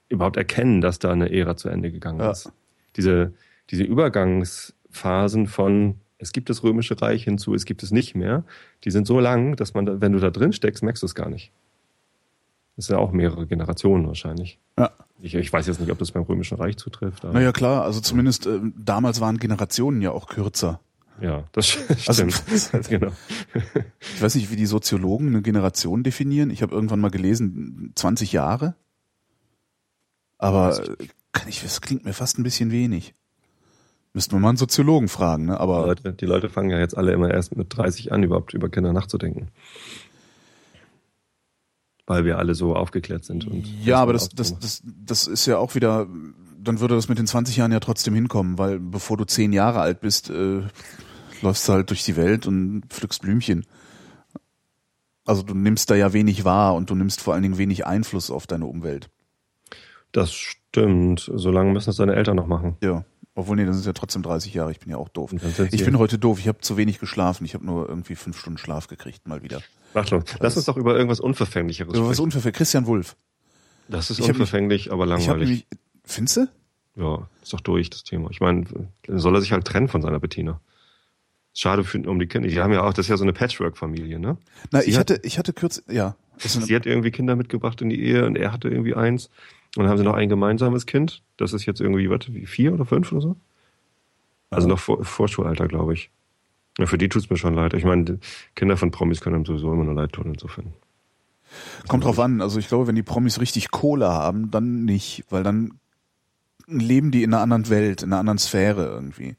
überhaupt 0.09 0.37
erkennen, 0.37 0.81
dass 0.81 0.99
da 0.99 1.11
eine 1.11 1.31
Ära 1.31 1.55
zu 1.57 1.69
Ende 1.69 1.91
gegangen 1.91 2.19
Ja. 2.19 2.31
ist. 2.31 2.51
Diese, 2.97 3.33
diese 3.69 3.83
Übergangsphasen 3.83 5.47
von 5.47 5.95
es 6.23 6.31
gibt 6.31 6.49
das 6.49 6.63
Römische 6.63 6.99
Reich 7.01 7.23
hinzu, 7.25 7.53
es 7.53 7.65
gibt 7.65 7.83
es 7.83 7.91
nicht 7.91 8.15
mehr. 8.15 8.43
Die 8.83 8.91
sind 8.91 9.05
so 9.05 9.19
lang, 9.19 9.55
dass 9.55 9.73
man, 9.73 10.01
wenn 10.01 10.11
du 10.13 10.19
da 10.19 10.29
drin 10.31 10.53
steckst, 10.53 10.81
merkst 10.81 11.03
du 11.03 11.05
es 11.05 11.13
gar 11.15 11.29
nicht. 11.29 11.51
Das 12.75 12.87
sind 12.87 12.95
ja 12.95 12.99
auch 13.01 13.11
mehrere 13.11 13.45
Generationen 13.45 14.07
wahrscheinlich. 14.07 14.57
Ja. 14.79 14.91
Ich, 15.21 15.35
ich 15.35 15.53
weiß 15.53 15.67
jetzt 15.67 15.79
nicht, 15.79 15.91
ob 15.91 15.99
das 15.99 16.11
beim 16.11 16.23
Römischen 16.23 16.57
Reich 16.57 16.77
zutrifft. 16.77 17.23
Aber 17.23 17.33
Naja, 17.33 17.51
klar, 17.51 17.83
also 17.83 18.01
zumindest 18.01 18.47
äh, 18.47 18.59
damals 18.75 19.21
waren 19.21 19.37
Generationen 19.37 20.01
ja 20.01 20.11
auch 20.11 20.27
kürzer. 20.27 20.79
Ja, 21.21 21.43
das 21.51 21.77
Also- 22.07 22.27
stimmt. 22.29 22.87
genau. 22.89 23.11
Ich 24.15 24.21
weiß 24.21 24.33
nicht, 24.35 24.49
wie 24.51 24.55
die 24.55 24.65
Soziologen 24.65 25.27
eine 25.27 25.41
Generation 25.43 26.03
definieren. 26.03 26.49
Ich 26.49 26.61
habe 26.63 26.73
irgendwann 26.73 26.99
mal 26.99 27.11
gelesen, 27.11 27.91
20 27.95 28.33
Jahre. 28.33 28.75
Aber 30.37 30.83
äh, 30.99 31.07
kann 31.31 31.47
ich, 31.47 31.61
das 31.61 31.81
klingt 31.81 32.05
mir 32.05 32.13
fast 32.13 32.37
ein 32.39 32.43
bisschen 32.43 32.71
wenig. 32.71 33.13
Müssten 34.13 34.33
wir 34.33 34.39
mal 34.39 34.49
einen 34.49 34.57
Soziologen 34.57 35.07
fragen, 35.07 35.45
ne? 35.45 35.53
Die 35.53 35.59
Aber 35.59 35.87
Leute, 35.87 36.13
die 36.13 36.25
Leute 36.25 36.49
fangen 36.49 36.69
ja 36.69 36.77
jetzt 36.77 36.95
alle 36.95 37.11
immer 37.13 37.31
erst 37.31 37.55
mit 37.55 37.75
30 37.75 38.11
an, 38.11 38.21
überhaupt 38.21 38.53
über 38.53 38.69
Kinder 38.69 38.93
nachzudenken. 38.93 39.49
Weil 42.05 42.23
wir 42.23 42.37
alle 42.37 42.53
so 42.53 42.75
aufgeklärt 42.75 43.25
sind. 43.25 43.47
Und 43.47 43.65
ja, 43.83 43.97
aber 43.97 44.13
das, 44.13 44.29
das, 44.29 44.59
das, 44.59 44.83
das 44.85 45.25
ist 45.25 45.47
ja 45.47 45.57
auch 45.57 45.73
wieder, 45.73 46.07
dann 46.59 46.79
würde 46.79 46.95
das 46.95 47.09
mit 47.09 47.17
den 47.17 47.25
20 47.25 47.57
Jahren 47.57 47.71
ja 47.71 47.79
trotzdem 47.79 48.13
hinkommen, 48.13 48.59
weil 48.59 48.79
bevor 48.79 49.17
du 49.17 49.25
10 49.25 49.51
Jahre 49.51 49.79
alt 49.79 50.01
bist, 50.01 50.29
äh, 50.29 50.61
läufst 51.41 51.67
du 51.67 51.73
halt 51.73 51.89
durch 51.89 52.03
die 52.03 52.15
Welt 52.15 52.45
und 52.45 52.83
pflückst 52.89 53.23
Blümchen. 53.23 53.65
Also 55.25 55.41
du 55.41 55.55
nimmst 55.55 55.89
da 55.89 55.95
ja 55.95 56.13
wenig 56.13 56.43
wahr 56.45 56.75
und 56.75 56.89
du 56.89 56.95
nimmst 56.95 57.21
vor 57.21 57.33
allen 57.33 57.43
Dingen 57.43 57.57
wenig 57.57 57.87
Einfluss 57.87 58.29
auf 58.29 58.45
deine 58.45 58.65
Umwelt. 58.65 59.09
Das 60.11 60.33
stimmt. 60.33 61.31
Solange 61.33 61.71
müssen 61.71 61.89
es 61.89 61.95
deine 61.95 62.15
Eltern 62.15 62.35
noch 62.35 62.47
machen. 62.47 62.77
Ja. 62.83 63.05
Obwohl, 63.35 63.55
nee, 63.55 63.65
das 63.65 63.75
sind 63.77 63.85
ja 63.87 63.93
trotzdem 63.93 64.21
30 64.21 64.53
Jahre, 64.53 64.71
ich 64.71 64.79
bin 64.79 64.89
ja 64.91 64.97
auch 64.97 65.09
doof. 65.09 65.33
Ich 65.71 65.83
bin 65.85 65.97
heute 65.97 66.19
doof, 66.19 66.39
ich 66.39 66.47
habe 66.47 66.59
zu 66.59 66.77
wenig 66.77 66.99
geschlafen, 66.99 67.45
ich 67.45 67.55
habe 67.55 67.65
nur 67.65 67.89
irgendwie 67.89 68.15
fünf 68.15 68.37
Stunden 68.39 68.57
Schlaf 68.59 68.87
gekriegt, 68.87 69.27
mal 69.27 69.41
wieder. 69.41 69.61
Mach 69.95 70.09
los. 70.11 70.23
Lass 70.39 70.55
uns 70.55 70.65
doch 70.65 70.77
über 70.77 70.95
irgendwas 70.95 71.19
Unverfänglicheres 71.19 71.93
was 71.93 71.99
sprechen. 72.05 72.21
unverfänglich, 72.21 72.57
Christian 72.57 72.85
Wulff. 72.85 73.15
Das 73.87 74.09
ist 74.11 74.19
Ich 74.19 74.23
hab 74.23 74.29
mich- 74.29 74.41
unverfänglich, 74.41 74.91
aber 74.91 75.05
langweilig. 75.07 75.47
nämlich, 75.47 75.67
findest 76.03 76.37
du? 76.37 76.47
Ja, 76.95 77.27
ist 77.41 77.53
doch 77.53 77.59
durch, 77.61 77.89
das 77.89 78.03
Thema. 78.03 78.29
Ich 78.29 78.39
meine, 78.39 78.65
soll 79.07 79.35
er 79.35 79.41
sich 79.41 79.51
halt 79.51 79.65
trennen 79.65 79.87
von 79.87 80.01
seiner 80.03 80.19
Bettina. 80.19 80.61
Schade 81.55 81.83
für, 81.83 81.99
um 82.09 82.19
die 82.19 82.27
Kinder. 82.27 82.47
Die 82.47 82.59
haben 82.59 82.73
ja 82.73 82.83
auch, 82.83 82.93
das 82.93 83.05
ist 83.05 83.09
ja 83.09 83.17
so 83.17 83.23
eine 83.23 83.33
Patchwork-Familie, 83.33 84.19
ne? 84.19 84.37
Na, 84.71 84.81
Sie 84.81 84.89
ich 84.91 84.97
hat- 84.97 85.11
hatte, 85.11 85.21
ich 85.25 85.37
hatte 85.37 85.53
kürzlich, 85.53 85.85
ja. 85.95 86.15
Ist 86.43 86.53
Sie 86.61 86.75
hat 86.75 86.85
irgendwie 86.87 87.11
Kinder 87.11 87.35
mitgebracht 87.35 87.79
in 87.81 87.89
die 87.89 88.01
Ehe 88.03 88.25
und 88.25 88.35
er 88.35 88.51
hatte 88.51 88.69
irgendwie 88.69 88.95
eins. 88.95 89.29
Und 89.75 89.83
dann 89.83 89.89
haben 89.89 89.97
sie 89.97 90.03
noch 90.03 90.13
ein 90.15 90.29
gemeinsames 90.29 90.85
Kind. 90.85 91.23
Das 91.37 91.53
ist 91.53 91.65
jetzt 91.65 91.81
irgendwie, 91.81 92.09
was, 92.09 92.31
wie 92.33 92.45
vier 92.45 92.73
oder 92.73 92.85
fünf 92.85 93.11
oder 93.11 93.21
so? 93.21 93.35
Also 94.49 94.67
noch 94.67 94.79
vor, 94.79 95.03
Vorschulalter, 95.03 95.67
glaube 95.67 95.93
ich. 95.93 96.11
Ja, 96.77 96.85
für 96.85 96.97
die 96.97 97.09
tut's 97.09 97.29
mir 97.29 97.37
schon 97.37 97.55
leid. 97.55 97.73
Ich 97.73 97.83
meine, 97.85 98.19
Kinder 98.55 98.77
von 98.77 98.91
Promis 98.91 99.21
können 99.21 99.35
einem 99.37 99.45
sowieso 99.45 99.71
immer 99.73 99.83
nur 99.83 99.95
leid 99.95 100.13
tun, 100.13 100.25
insofern. 100.27 100.73
Kommt 101.87 102.03
drauf 102.03 102.19
an. 102.19 102.41
Also 102.41 102.59
ich 102.59 102.67
glaube, 102.67 102.87
wenn 102.87 102.95
die 102.95 103.03
Promis 103.03 103.39
richtig 103.39 103.71
Kohle 103.71 104.09
haben, 104.09 104.51
dann 104.51 104.85
nicht, 104.85 105.23
weil 105.29 105.43
dann 105.43 105.79
leben 106.67 107.11
die 107.11 107.23
in 107.23 107.33
einer 107.33 107.43
anderen 107.43 107.69
Welt, 107.69 108.03
in 108.03 108.09
einer 108.11 108.19
anderen 108.19 108.39
Sphäre 108.39 108.85
irgendwie. 108.85 109.35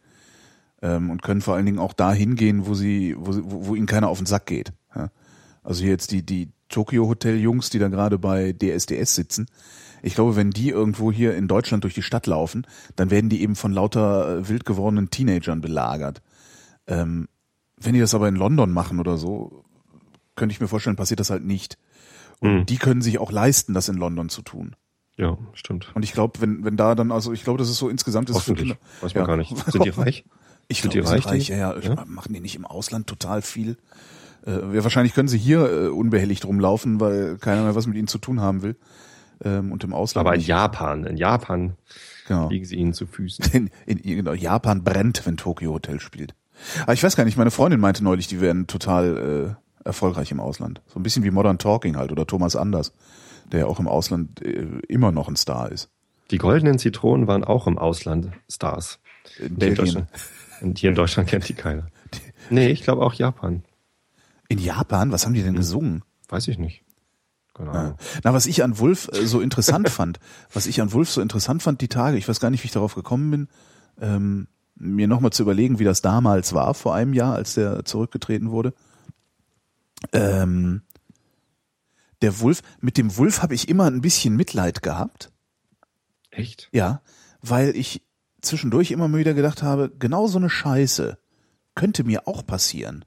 Ähm, 0.82 1.10
und 1.10 1.22
können 1.22 1.40
vor 1.40 1.54
allen 1.54 1.66
Dingen 1.66 1.78
auch 1.78 1.92
da 1.92 2.12
hingehen, 2.12 2.66
wo 2.66 2.74
sie, 2.74 3.14
wo, 3.18 3.32
sie- 3.32 3.42
wo, 3.44 3.66
wo 3.68 3.74
ihnen 3.74 3.86
keiner 3.86 4.08
auf 4.08 4.18
den 4.18 4.26
Sack 4.26 4.46
geht. 4.46 4.72
Ja? 4.94 5.10
Also 5.62 5.82
hier 5.82 5.90
jetzt 5.92 6.10
die, 6.12 6.22
die 6.24 6.50
Tokyo 6.68 7.06
Hotel 7.08 7.38
Jungs, 7.38 7.70
die 7.70 7.78
da 7.78 7.88
gerade 7.88 8.18
bei 8.18 8.52
DSDS 8.52 9.14
sitzen. 9.14 9.46
Ich 10.04 10.14
glaube, 10.14 10.36
wenn 10.36 10.50
die 10.50 10.68
irgendwo 10.68 11.10
hier 11.10 11.34
in 11.34 11.48
Deutschland 11.48 11.82
durch 11.84 11.94
die 11.94 12.02
Stadt 12.02 12.26
laufen, 12.26 12.66
dann 12.94 13.10
werden 13.10 13.30
die 13.30 13.40
eben 13.42 13.56
von 13.56 13.72
lauter 13.72 14.38
äh, 14.38 14.48
wild 14.48 14.64
gewordenen 14.66 15.08
Teenagern 15.10 15.60
belagert. 15.62 16.20
Ähm, 16.86 17.26
wenn 17.80 17.94
die 17.94 18.00
das 18.00 18.14
aber 18.14 18.28
in 18.28 18.36
London 18.36 18.70
machen 18.70 19.00
oder 19.00 19.16
so, 19.16 19.64
könnte 20.36 20.52
ich 20.52 20.60
mir 20.60 20.68
vorstellen, 20.68 20.96
passiert 20.96 21.20
das 21.20 21.30
halt 21.30 21.44
nicht. 21.44 21.78
Und 22.40 22.52
Mhm. 22.54 22.66
die 22.66 22.76
können 22.76 23.00
sich 23.00 23.18
auch 23.18 23.32
leisten, 23.32 23.72
das 23.72 23.88
in 23.88 23.96
London 23.96 24.28
zu 24.28 24.42
tun. 24.42 24.76
Ja, 25.16 25.38
stimmt. 25.54 25.90
Und 25.94 26.02
ich 26.02 26.12
glaube, 26.12 26.40
wenn, 26.40 26.64
wenn 26.64 26.76
da 26.76 26.94
dann, 26.94 27.10
also 27.12 27.32
ich 27.32 27.44
glaube, 27.44 27.58
das 27.58 27.70
ist 27.70 27.78
so 27.78 27.88
insgesamt 27.88 28.28
ist 28.28 28.36
es 28.36 28.42
für 28.42 28.50
Hoffentlich. 28.52 28.76
Kinder. 28.78 28.84
Weiß 29.00 29.14
man 29.14 29.22
Ja. 29.22 29.26
gar 29.26 29.36
nicht. 29.38 29.56
Sind 29.72 29.84
die 29.84 29.88
reich? 29.90 30.24
Ich 30.68 30.82
Sind 30.82 30.92
glaube, 30.92 31.06
die 31.06 31.12
reich, 31.14 31.26
reich. 31.26 31.48
Ja, 31.48 31.56
ja. 31.56 31.78
Ja? 31.78 32.04
Machen 32.06 32.34
die 32.34 32.40
nicht 32.40 32.56
im 32.56 32.66
Ausland 32.66 33.06
total 33.06 33.40
viel? 33.40 33.78
Äh, 34.46 34.50
ja, 34.74 34.82
wahrscheinlich 34.84 35.14
können 35.14 35.28
sie 35.28 35.38
hier 35.38 35.60
äh, 35.70 35.86
unbehelligt 35.88 36.44
rumlaufen, 36.44 37.00
weil 37.00 37.38
keiner 37.38 37.62
mehr 37.62 37.74
was 37.74 37.86
mit 37.86 37.96
ihnen 37.96 38.08
zu 38.08 38.18
tun 38.18 38.40
haben 38.40 38.60
will. 38.62 38.76
Ähm, 39.44 39.72
und 39.72 39.84
im 39.84 39.92
Ausland. 39.92 40.26
Aber 40.26 40.34
in 40.34 40.38
nicht. 40.38 40.48
Japan, 40.48 41.04
in 41.04 41.16
Japan 41.16 41.76
genau. 42.26 42.48
liegen 42.48 42.64
sie 42.64 42.76
ihnen 42.76 42.94
zu 42.94 43.06
Füßen. 43.06 43.44
In, 43.52 43.70
in, 43.86 44.02
genau, 44.02 44.32
Japan 44.32 44.82
brennt, 44.82 45.26
wenn 45.26 45.36
Tokyo 45.36 45.72
Hotel 45.72 46.00
spielt. 46.00 46.34
Aber 46.82 46.92
ich 46.92 47.02
weiß 47.02 47.16
gar 47.16 47.24
nicht, 47.24 47.36
meine 47.36 47.50
Freundin 47.50 47.80
meinte 47.80 48.02
neulich, 48.02 48.26
die 48.26 48.40
wären 48.40 48.66
total 48.66 49.56
äh, 49.84 49.86
erfolgreich 49.86 50.30
im 50.30 50.40
Ausland. 50.40 50.80
So 50.86 50.98
ein 50.98 51.02
bisschen 51.02 51.24
wie 51.24 51.30
Modern 51.30 51.58
Talking 51.58 51.96
halt 51.96 52.12
oder 52.12 52.26
Thomas 52.26 52.56
Anders, 52.56 52.92
der 53.52 53.60
ja 53.60 53.66
auch 53.66 53.80
im 53.80 53.88
Ausland 53.88 54.40
äh, 54.42 54.66
immer 54.88 55.12
noch 55.12 55.28
ein 55.28 55.36
Star 55.36 55.70
ist. 55.70 55.90
Die 56.30 56.38
goldenen 56.38 56.78
Zitronen 56.78 57.26
waren 57.26 57.44
auch 57.44 57.66
im 57.66 57.76
Ausland 57.76 58.30
Stars. 58.50 58.98
In 59.38 59.56
in. 59.58 59.74
Deutschland, 59.74 60.08
und 60.60 60.78
hier 60.78 60.90
in 60.90 60.96
Deutschland 60.96 61.28
kennt 61.28 61.48
die 61.48 61.54
keiner. 61.54 61.88
Nee, 62.50 62.68
ich 62.68 62.82
glaube 62.82 63.02
auch 63.02 63.14
Japan. 63.14 63.64
In 64.48 64.58
Japan? 64.58 65.12
Was 65.12 65.26
haben 65.26 65.34
die 65.34 65.42
denn 65.42 65.56
gesungen? 65.56 66.02
Weiß 66.28 66.48
ich 66.48 66.58
nicht. 66.58 66.83
Keine 67.54 67.70
Ahnung. 67.70 67.98
Na, 68.24 68.32
was 68.34 68.46
ich 68.46 68.62
an 68.62 68.78
Wulf 68.78 69.08
äh, 69.12 69.26
so 69.26 69.40
interessant 69.40 69.88
fand, 69.90 70.18
was 70.52 70.66
ich 70.66 70.80
an 70.80 70.92
Wulf 70.92 71.10
so 71.10 71.20
interessant 71.20 71.62
fand, 71.62 71.80
die 71.80 71.88
Tage, 71.88 72.16
ich 72.16 72.28
weiß 72.28 72.40
gar 72.40 72.50
nicht, 72.50 72.62
wie 72.62 72.66
ich 72.66 72.72
darauf 72.72 72.94
gekommen 72.94 73.30
bin, 73.30 73.48
ähm, 74.00 74.48
mir 74.76 75.06
nochmal 75.06 75.32
zu 75.32 75.42
überlegen, 75.42 75.78
wie 75.78 75.84
das 75.84 76.02
damals 76.02 76.52
war, 76.52 76.74
vor 76.74 76.94
einem 76.94 77.14
Jahr, 77.14 77.34
als 77.34 77.54
der 77.54 77.84
zurückgetreten 77.84 78.50
wurde. 78.50 78.74
Ähm, 80.12 80.82
der 82.22 82.40
Wulf, 82.40 82.62
mit 82.80 82.96
dem 82.96 83.16
Wulf 83.16 83.42
habe 83.42 83.54
ich 83.54 83.68
immer 83.68 83.84
ein 83.84 84.00
bisschen 84.00 84.36
Mitleid 84.36 84.82
gehabt. 84.82 85.30
Echt? 86.30 86.68
Ja, 86.72 87.02
weil 87.40 87.76
ich 87.76 88.02
zwischendurch 88.42 88.90
immer 88.90 89.08
mal 89.08 89.18
wieder 89.18 89.34
gedacht 89.34 89.62
habe, 89.62 89.92
genau 89.98 90.26
so 90.26 90.38
eine 90.38 90.50
Scheiße 90.50 91.18
könnte 91.74 92.04
mir 92.04 92.26
auch 92.26 92.44
passieren. 92.44 93.04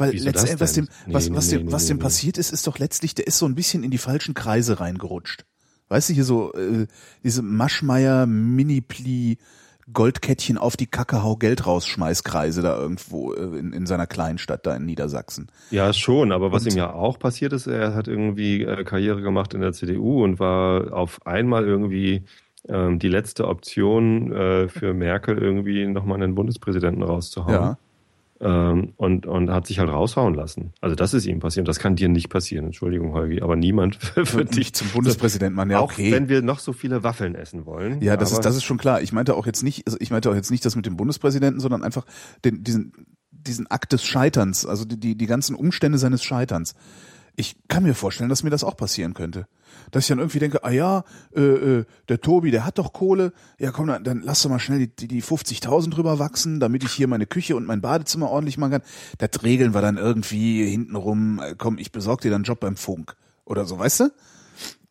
Weil 0.00 0.12
letztendlich, 0.12 0.60
was 0.60 0.72
dem, 0.72 0.88
was, 1.06 1.28
nee, 1.28 1.36
was 1.36 1.50
nee, 1.50 1.58
dem, 1.58 1.66
nee, 1.66 1.72
was 1.72 1.86
dem 1.86 1.98
passiert 1.98 2.38
ist, 2.38 2.52
ist 2.52 2.66
doch 2.66 2.78
letztlich, 2.78 3.14
der 3.14 3.26
ist 3.26 3.38
so 3.38 3.46
ein 3.46 3.54
bisschen 3.54 3.84
in 3.84 3.90
die 3.90 3.98
falschen 3.98 4.34
Kreise 4.34 4.80
reingerutscht. 4.80 5.44
Weißt 5.88 6.08
du, 6.08 6.14
hier 6.14 6.24
so, 6.24 6.52
äh, 6.54 6.86
diese 7.24 7.42
Maschmeier 7.42 8.26
Mini-Pli 8.26 9.38
Goldkettchen 9.92 10.56
auf 10.56 10.76
die 10.76 10.86
Kacke 10.86 11.22
hau 11.22 11.36
Geld 11.36 11.66
rausschmeißkreise 11.66 12.62
da 12.62 12.78
irgendwo 12.78 13.34
äh, 13.34 13.58
in, 13.58 13.72
in 13.72 13.86
seiner 13.86 14.06
Kleinstadt 14.06 14.66
da 14.66 14.76
in 14.76 14.86
Niedersachsen. 14.86 15.48
Ja, 15.70 15.92
schon, 15.92 16.32
aber 16.32 16.52
was 16.52 16.64
Und- 16.64 16.72
ihm 16.72 16.78
ja 16.78 16.92
auch 16.92 17.18
passiert 17.18 17.52
ist, 17.52 17.66
er 17.66 17.94
hat 17.94 18.08
irgendwie 18.08 18.62
äh, 18.62 18.84
Karriere 18.84 19.20
gemacht 19.20 19.54
in 19.54 19.60
der 19.60 19.72
CDU 19.72 20.22
und 20.22 20.38
war 20.38 20.92
auf 20.92 21.26
einmal 21.26 21.64
irgendwie 21.66 22.22
ähm, 22.68 22.98
die 22.98 23.08
letzte 23.08 23.48
Option 23.48 24.32
äh, 24.32 24.68
für 24.68 24.94
Merkel 24.94 25.38
irgendwie 25.38 25.86
nochmal 25.86 26.22
einen 26.22 26.34
Bundespräsidenten 26.34 27.02
rauszuhauen. 27.02 27.54
Ja. 27.54 27.78
Ähm, 28.42 28.94
und, 28.96 29.26
und 29.26 29.50
hat 29.50 29.66
sich 29.66 29.80
halt 29.80 29.90
raushauen 29.90 30.32
lassen. 30.32 30.72
Also 30.80 30.96
das 30.96 31.12
ist 31.12 31.26
ihm 31.26 31.40
passiert. 31.40 31.68
Das 31.68 31.78
kann 31.78 31.96
dir 31.96 32.08
nicht 32.08 32.30
passieren, 32.30 32.64
Entschuldigung, 32.66 33.12
Holgi, 33.12 33.42
aber 33.42 33.54
niemand 33.54 33.98
wird 34.16 34.56
dich 34.56 34.72
zum 34.72 34.88
Bundespräsidenten, 34.88 35.54
Mann. 35.54 35.68
Ja, 35.68 35.80
auch 35.80 35.92
okay. 35.92 36.10
wenn 36.10 36.30
wir 36.30 36.40
noch 36.40 36.58
so 36.58 36.72
viele 36.72 37.02
Waffeln 37.02 37.34
essen 37.34 37.66
wollen. 37.66 38.00
Ja, 38.00 38.16
das 38.16 38.32
ist, 38.32 38.40
das 38.40 38.56
ist 38.56 38.64
schon 38.64 38.78
klar. 38.78 39.02
Ich 39.02 39.12
meinte 39.12 39.34
auch 39.34 39.44
jetzt 39.44 39.62
nicht, 39.62 39.86
also 39.86 39.98
ich 40.00 40.10
meinte 40.10 40.30
auch 40.30 40.34
jetzt 40.34 40.50
nicht 40.50 40.64
das 40.64 40.74
mit 40.74 40.86
dem 40.86 40.96
Bundespräsidenten, 40.96 41.60
sondern 41.60 41.82
einfach 41.82 42.06
den, 42.42 42.64
diesen, 42.64 42.92
diesen 43.30 43.66
Akt 43.66 43.92
des 43.92 44.04
Scheiterns, 44.04 44.64
also 44.64 44.86
die, 44.86 44.98
die, 44.98 45.16
die 45.16 45.26
ganzen 45.26 45.54
Umstände 45.54 45.98
seines 45.98 46.22
Scheiterns. 46.22 46.74
Ich 47.36 47.56
kann 47.68 47.82
mir 47.82 47.94
vorstellen, 47.94 48.28
dass 48.28 48.42
mir 48.42 48.50
das 48.50 48.64
auch 48.64 48.76
passieren 48.76 49.14
könnte. 49.14 49.46
Dass 49.90 50.04
ich 50.04 50.08
dann 50.08 50.18
irgendwie 50.18 50.38
denke, 50.38 50.64
ah 50.64 50.70
ja, 50.70 51.04
äh, 51.34 51.40
äh, 51.40 51.84
der 52.08 52.20
Tobi, 52.20 52.50
der 52.50 52.64
hat 52.64 52.78
doch 52.78 52.92
Kohle, 52.92 53.32
ja 53.58 53.70
komm, 53.70 53.86
dann, 53.86 54.04
dann 54.04 54.22
lass 54.22 54.42
doch 54.42 54.50
mal 54.50 54.58
schnell 54.58 54.78
die, 54.78 54.88
die, 54.88 55.08
die 55.08 55.22
50.000 55.22 55.90
drüber 55.90 56.18
wachsen, 56.18 56.60
damit 56.60 56.84
ich 56.84 56.92
hier 56.92 57.06
meine 57.06 57.26
Küche 57.26 57.56
und 57.56 57.66
mein 57.66 57.80
Badezimmer 57.80 58.30
ordentlich 58.30 58.58
machen 58.58 58.72
kann. 58.72 58.82
Das 59.18 59.42
regeln 59.42 59.74
wir 59.74 59.80
dann 59.80 59.96
irgendwie 59.96 60.68
hintenrum, 60.68 61.40
äh, 61.40 61.54
komm, 61.56 61.78
ich 61.78 61.92
besorg 61.92 62.20
dir 62.20 62.30
dann 62.30 62.38
einen 62.38 62.44
Job 62.44 62.60
beim 62.60 62.76
Funk. 62.76 63.16
Oder 63.44 63.64
so, 63.64 63.78
weißt 63.78 64.00
du? 64.00 64.12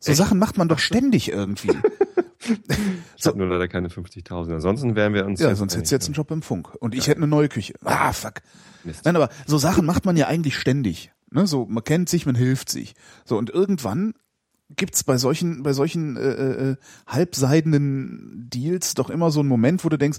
So 0.00 0.14
Sachen 0.14 0.38
macht 0.38 0.56
man 0.56 0.68
doch 0.68 0.78
ständig 0.78 1.30
irgendwie. 1.30 1.70
ich 3.16 3.26
habe 3.26 3.38
nur 3.38 3.48
leider 3.48 3.68
keine 3.68 3.88
50.000. 3.88 4.54
Ansonsten 4.54 4.96
wären 4.96 5.12
wir 5.12 5.26
uns 5.26 5.40
Ja, 5.40 5.54
sonst 5.54 5.74
hättest 5.76 5.92
du 5.92 5.96
jetzt 5.96 6.06
einen 6.06 6.14
Job 6.14 6.30
im 6.30 6.42
Funk. 6.42 6.74
Und 6.80 6.94
ich 6.94 7.06
hätte 7.06 7.18
eine 7.18 7.26
neue 7.26 7.48
Küche. 7.48 7.74
Ah, 7.84 8.12
fuck. 8.12 8.34
Mist. 8.82 9.04
Nein, 9.04 9.16
aber 9.16 9.28
so 9.46 9.58
Sachen 9.58 9.84
macht 9.84 10.06
man 10.06 10.16
ja 10.16 10.26
eigentlich 10.26 10.56
ständig. 10.56 11.12
Ne? 11.30 11.46
So, 11.46 11.66
man 11.66 11.84
kennt 11.84 12.08
sich, 12.08 12.26
man 12.26 12.34
hilft 12.34 12.68
sich. 12.68 12.94
So, 13.24 13.38
und 13.38 13.50
irgendwann 13.50 14.14
gibt's 14.76 15.04
bei 15.04 15.18
solchen, 15.18 15.62
bei 15.62 15.72
solchen 15.72 16.16
äh, 16.16 16.70
äh, 16.70 16.76
halbseidenen 17.06 18.48
Deals 18.52 18.94
doch 18.94 19.10
immer 19.10 19.30
so 19.30 19.40
einen 19.40 19.48
Moment, 19.48 19.84
wo 19.84 19.88
du 19.88 19.98
denkst, 19.98 20.18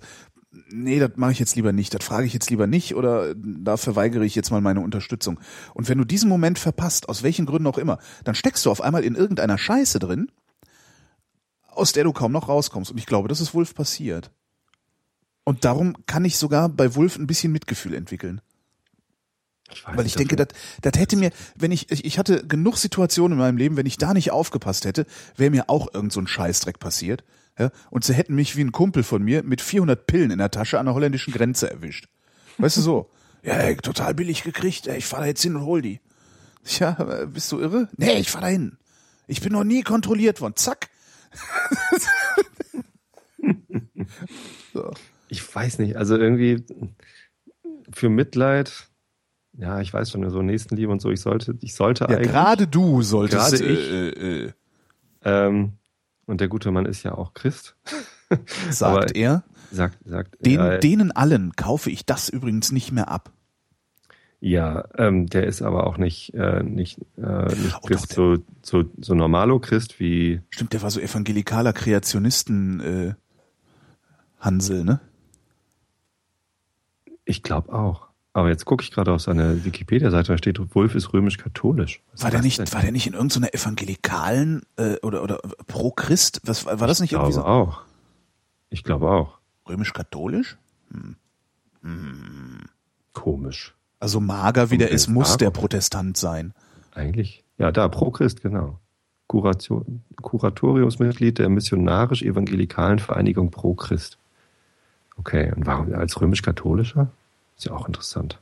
nee, 0.69 0.99
das 0.99 1.11
mache 1.15 1.31
ich 1.31 1.39
jetzt 1.39 1.55
lieber 1.55 1.71
nicht, 1.71 1.93
das 1.93 2.03
frage 2.03 2.25
ich 2.25 2.33
jetzt 2.33 2.49
lieber 2.49 2.67
nicht 2.67 2.95
oder 2.95 3.33
da 3.35 3.77
verweigere 3.77 4.25
ich 4.25 4.35
jetzt 4.35 4.51
mal 4.51 4.61
meine 4.61 4.81
Unterstützung. 4.81 5.39
Und 5.73 5.87
wenn 5.87 5.97
du 5.97 6.05
diesen 6.05 6.29
Moment 6.29 6.59
verpasst, 6.59 7.07
aus 7.07 7.23
welchen 7.23 7.45
Gründen 7.45 7.67
auch 7.67 7.77
immer, 7.77 7.99
dann 8.23 8.35
steckst 8.35 8.65
du 8.65 8.71
auf 8.71 8.81
einmal 8.81 9.03
in 9.03 9.15
irgendeiner 9.15 9.57
Scheiße 9.57 9.99
drin, 9.99 10.31
aus 11.67 11.93
der 11.93 12.03
du 12.03 12.11
kaum 12.11 12.33
noch 12.33 12.49
rauskommst. 12.49 12.91
Und 12.91 12.97
ich 12.97 13.05
glaube, 13.05 13.29
das 13.29 13.39
ist 13.39 13.53
Wolf 13.53 13.73
passiert. 13.73 14.31
Und 15.43 15.65
darum 15.65 15.95
kann 16.05 16.25
ich 16.25 16.37
sogar 16.37 16.69
bei 16.69 16.95
Wulf 16.95 17.17
ein 17.17 17.27
bisschen 17.27 17.51
Mitgefühl 17.51 17.93
entwickeln. 17.93 18.41
Ich 19.73 19.85
Weil 19.85 20.05
ich 20.05 20.15
denke, 20.15 20.35
das, 20.35 20.47
das 20.81 20.99
hätte 20.99 21.15
mir, 21.15 21.31
wenn 21.55 21.71
ich, 21.71 21.91
ich 21.91 22.19
hatte 22.19 22.45
genug 22.45 22.77
Situationen 22.77 23.33
in 23.33 23.39
meinem 23.39 23.57
Leben, 23.57 23.77
wenn 23.77 23.85
ich 23.85 23.97
da 23.97 24.13
nicht 24.13 24.31
aufgepasst 24.31 24.85
hätte, 24.85 25.05
wäre 25.35 25.51
mir 25.51 25.69
auch 25.69 25.93
irgend 25.93 26.13
so 26.13 26.19
ein 26.19 26.27
Scheißdreck 26.27 26.79
passiert. 26.79 27.23
Ja? 27.57 27.71
Und 27.89 28.03
sie 28.03 28.13
hätten 28.13 28.35
mich 28.35 28.55
wie 28.55 28.61
ein 28.61 28.71
Kumpel 28.71 29.03
von 29.03 29.23
mir 29.23 29.43
mit 29.43 29.61
400 29.61 30.07
Pillen 30.07 30.31
in 30.31 30.39
der 30.39 30.51
Tasche 30.51 30.79
an 30.79 30.85
der 30.85 30.95
holländischen 30.95 31.33
Grenze 31.33 31.69
erwischt. 31.69 32.07
Weißt 32.57 32.77
du 32.77 32.81
so? 32.81 33.09
Ja, 33.43 33.55
ey, 33.55 33.75
total 33.75 34.13
billig 34.13 34.43
gekriegt. 34.43 34.85
Ey, 34.85 34.99
ich 34.99 35.07
fahr 35.07 35.21
da 35.21 35.25
jetzt 35.25 35.41
hin 35.41 35.55
und 35.55 35.65
hol 35.65 35.81
die. 35.81 35.99
Ja, 36.77 36.91
bist 37.25 37.51
du 37.51 37.59
irre? 37.59 37.89
Nee, 37.97 38.19
ich 38.19 38.29
fahr 38.29 38.41
da 38.41 38.49
hin. 38.49 38.77
Ich 39.25 39.41
bin 39.41 39.53
noch 39.53 39.63
nie 39.63 39.81
kontrolliert 39.81 40.41
worden. 40.41 40.55
Zack. 40.55 40.91
so. 44.73 44.93
Ich 45.27 45.55
weiß 45.55 45.79
nicht, 45.79 45.95
also 45.95 46.17
irgendwie 46.17 46.63
für 47.91 48.09
Mitleid, 48.09 48.89
ja, 49.57 49.81
ich 49.81 49.93
weiß 49.93 50.11
schon, 50.11 50.27
so 50.29 50.41
Nächstenliebe 50.41 50.91
und 50.91 51.01
so, 51.01 51.09
ich 51.09 51.21
sollte, 51.21 51.57
ich 51.61 51.75
sollte 51.75 52.05
ja, 52.05 52.17
eigentlich. 52.17 52.31
Gerade 52.31 52.67
du 52.67 53.01
solltest. 53.01 53.51
Gerade 53.51 53.65
ich. 53.65 53.91
Äh, 53.91 54.45
äh, 54.45 54.53
ähm, 55.23 55.73
und 56.25 56.41
der 56.41 56.47
gute 56.47 56.71
Mann 56.71 56.85
ist 56.85 57.03
ja 57.03 57.13
auch 57.13 57.33
Christ. 57.33 57.75
Sagt 58.69 58.81
Aber 58.81 59.15
er. 59.15 59.43
Sagt, 59.71 59.97
sagt 60.05 60.45
Den, 60.45 60.59
er. 60.59 60.77
Denen 60.79 61.11
allen 61.11 61.53
kaufe 61.55 61.89
ich 61.89 62.05
das 62.05 62.29
übrigens 62.29 62.71
nicht 62.71 62.91
mehr 62.91 63.09
ab. 63.09 63.31
Ja, 64.43 64.85
ähm, 64.97 65.27
der 65.27 65.45
ist 65.45 65.61
aber 65.61 65.85
auch 65.85 65.97
nicht, 65.97 66.33
äh, 66.33 66.63
nicht, 66.63 66.99
äh, 67.17 67.45
nicht 67.45 67.75
oh, 67.75 67.85
Christ, 67.85 68.17
doch, 68.17 68.37
so, 68.63 68.81
so, 68.81 68.89
so 68.99 69.13
normalo 69.13 69.59
Christ 69.59 69.99
wie. 69.99 70.41
Stimmt, 70.49 70.73
der 70.73 70.81
war 70.81 70.89
so 70.89 70.99
evangelikaler 70.99 71.73
Kreationisten 71.73 72.79
äh, 72.79 73.13
Hansel, 74.39 74.83
ne? 74.83 74.99
Ich 77.23 77.43
glaube 77.43 77.71
auch. 77.71 78.10
Aber 78.33 78.47
jetzt 78.47 78.63
gucke 78.65 78.81
ich 78.83 78.91
gerade 78.91 79.11
auf 79.11 79.21
seine 79.21 79.65
Wikipedia-Seite, 79.65 80.31
da 80.31 80.37
steht, 80.37 80.57
Wolf 80.73 80.95
ist 80.95 81.11
römisch-katholisch. 81.11 82.01
War 82.15 82.31
der 82.31 82.41
nicht, 82.41 82.73
war 82.73 82.79
der 82.81 82.93
nicht 82.93 83.07
in 83.07 83.13
irgendeiner 83.13 83.53
evangelikalen 83.53 84.61
äh, 84.77 84.95
oder 85.01 85.21
oder 85.21 85.39
pro 85.67 85.91
Christ? 85.91 86.39
Was 86.45 86.65
war 86.65 86.87
das 86.87 87.01
nicht 87.01 87.11
ich 87.11 87.17
irgendwie 87.17 87.33
glaube 87.33 87.45
so? 87.45 87.51
auch. 87.51 87.81
Ich 88.69 88.83
glaube 88.83 89.09
auch. 89.09 89.39
Römisch-katholisch? 89.67 90.57
Hm. 90.91 91.17
Hm. 91.81 92.61
Komisch. 93.11 93.75
Also 93.99 94.21
mager 94.21 94.71
wie 94.71 94.77
der 94.77 94.91
ist, 94.91 95.09
muss 95.09 95.35
der 95.37 95.51
Protestant 95.51 96.15
sein. 96.15 96.53
Eigentlich. 96.93 97.43
Ja, 97.57 97.71
da, 97.71 97.87
pro 97.89 98.11
Christ, 98.11 98.41
genau. 98.41 98.79
Kuratoriumsmitglied 99.27 101.37
der 101.37 101.49
missionarisch-evangelikalen 101.49 102.99
Vereinigung 102.99 103.51
Pro 103.51 103.73
Christ. 103.75 104.17
Okay, 105.17 105.51
und 105.55 105.65
warum 105.65 105.93
als 105.93 106.19
römisch-katholischer? 106.19 107.11
Ist 107.61 107.65
ja 107.65 107.73
auch 107.73 107.87
interessant. 107.87 108.39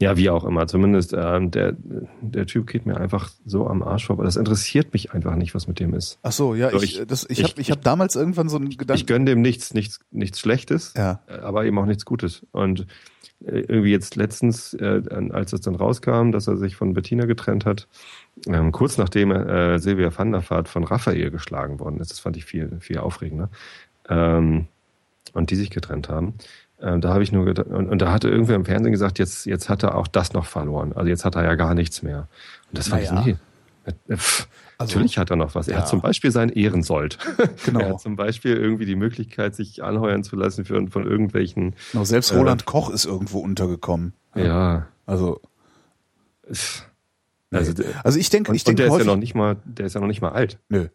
Ja, 0.00 0.16
wie 0.16 0.28
auch 0.28 0.44
immer. 0.44 0.66
Zumindest 0.66 1.14
ähm, 1.16 1.52
der, 1.52 1.76
der 2.20 2.46
Typ 2.46 2.66
geht 2.66 2.84
mir 2.84 2.96
einfach 2.96 3.30
so 3.46 3.68
am 3.68 3.80
Arsch 3.84 4.06
vorbei. 4.06 4.24
Das 4.24 4.34
interessiert 4.34 4.92
mich 4.92 5.12
einfach 5.12 5.36
nicht, 5.36 5.54
was 5.54 5.68
mit 5.68 5.78
dem 5.78 5.94
ist. 5.94 6.18
Ach 6.24 6.32
so, 6.32 6.56
ja, 6.56 6.72
so, 6.72 6.78
ich, 6.78 6.98
ich, 6.98 7.06
das, 7.06 7.30
ich, 7.30 7.38
ich 7.38 7.44
habe 7.44 7.60
ich 7.60 7.70
hab 7.70 7.82
damals 7.82 8.16
irgendwann 8.16 8.48
so 8.48 8.56
einen 8.56 8.70
Gedanken. 8.70 9.00
Ich 9.00 9.06
gönne 9.06 9.26
dem 9.26 9.40
nichts, 9.40 9.72
nichts, 9.72 10.00
nichts 10.10 10.40
Schlechtes, 10.40 10.94
ja. 10.96 11.20
aber 11.28 11.64
eben 11.64 11.78
auch 11.78 11.86
nichts 11.86 12.04
Gutes. 12.04 12.44
Und 12.50 12.88
äh, 13.46 13.60
irgendwie 13.60 13.92
jetzt 13.92 14.16
letztens, 14.16 14.74
äh, 14.74 15.00
als 15.30 15.52
es 15.52 15.60
dann 15.60 15.76
rauskam, 15.76 16.32
dass 16.32 16.48
er 16.48 16.56
sich 16.56 16.74
von 16.74 16.92
Bettina 16.94 17.26
getrennt 17.26 17.66
hat, 17.66 17.86
ähm, 18.48 18.72
kurz 18.72 18.98
nachdem 18.98 19.30
äh, 19.30 19.78
Silvia 19.78 20.10
van 20.12 20.32
der 20.32 20.42
Vaart 20.50 20.68
von 20.68 20.82
Raphael 20.82 21.30
geschlagen 21.30 21.78
worden 21.78 22.00
ist, 22.00 22.10
das 22.10 22.18
fand 22.18 22.36
ich 22.36 22.46
viel, 22.46 22.80
viel 22.80 22.98
aufregender, 22.98 23.48
ähm, 24.08 24.66
und 25.34 25.50
die 25.50 25.56
sich 25.56 25.70
getrennt 25.70 26.08
haben, 26.08 26.34
äh, 26.84 26.98
da 26.98 27.14
habe 27.14 27.22
ich 27.22 27.32
nur 27.32 27.44
gedacht, 27.46 27.68
und, 27.68 27.88
und, 27.88 28.02
da 28.02 28.12
hatte 28.12 28.28
irgendwer 28.28 28.56
im 28.56 28.64
Fernsehen 28.64 28.92
gesagt, 28.92 29.18
jetzt, 29.18 29.46
jetzt 29.46 29.68
hat 29.68 29.82
er 29.82 29.94
auch 29.94 30.06
das 30.06 30.32
noch 30.34 30.44
verloren. 30.44 30.92
Also 30.92 31.08
jetzt 31.08 31.24
hat 31.24 31.34
er 31.34 31.44
ja 31.44 31.54
gar 31.54 31.74
nichts 31.74 32.02
mehr. 32.02 32.28
Und 32.70 32.78
das 32.78 32.88
fand 32.88 33.04
naja. 33.04 33.20
ich, 33.20 33.26
nee. 33.26 34.16
Pff, 34.16 34.48
also, 34.78 34.96
natürlich 34.96 35.18
hat 35.18 35.30
er 35.30 35.36
noch 35.36 35.54
was. 35.54 35.68
Er 35.68 35.74
ja. 35.74 35.80
hat 35.80 35.88
zum 35.88 36.00
Beispiel 36.00 36.30
sein 36.30 36.50
Ehrensold. 36.50 37.18
Genau. 37.64 37.80
er 37.80 37.88
hat 37.90 38.00
zum 38.00 38.16
Beispiel 38.16 38.56
irgendwie 38.56 38.86
die 38.86 38.96
Möglichkeit, 38.96 39.54
sich 39.54 39.82
anheuern 39.82 40.24
zu 40.24 40.36
lassen 40.36 40.64
für, 40.64 40.86
von 40.88 41.06
irgendwelchen. 41.06 41.74
Genau, 41.92 42.04
selbst 42.04 42.32
äh, 42.32 42.36
Roland 42.36 42.66
Koch 42.66 42.90
ist 42.90 43.06
irgendwo 43.06 43.38
untergekommen. 43.38 44.12
Ja. 44.34 44.86
Also. 45.06 45.40
Also, 47.50 47.72
also 48.02 48.18
ich 48.18 48.30
denke, 48.30 48.54
ich 48.54 48.64
denke. 48.64 48.82
Und 48.82 48.90
der 48.90 48.98
ist 48.98 49.06
ja 49.06 49.12
noch 49.12 49.20
nicht 49.20 49.34
mal, 49.34 49.56
der 49.64 49.86
ist 49.86 49.94
ja 49.94 50.00
noch 50.00 50.08
nicht 50.08 50.20
mal 50.20 50.32
alt. 50.32 50.58
Nö. 50.68 50.88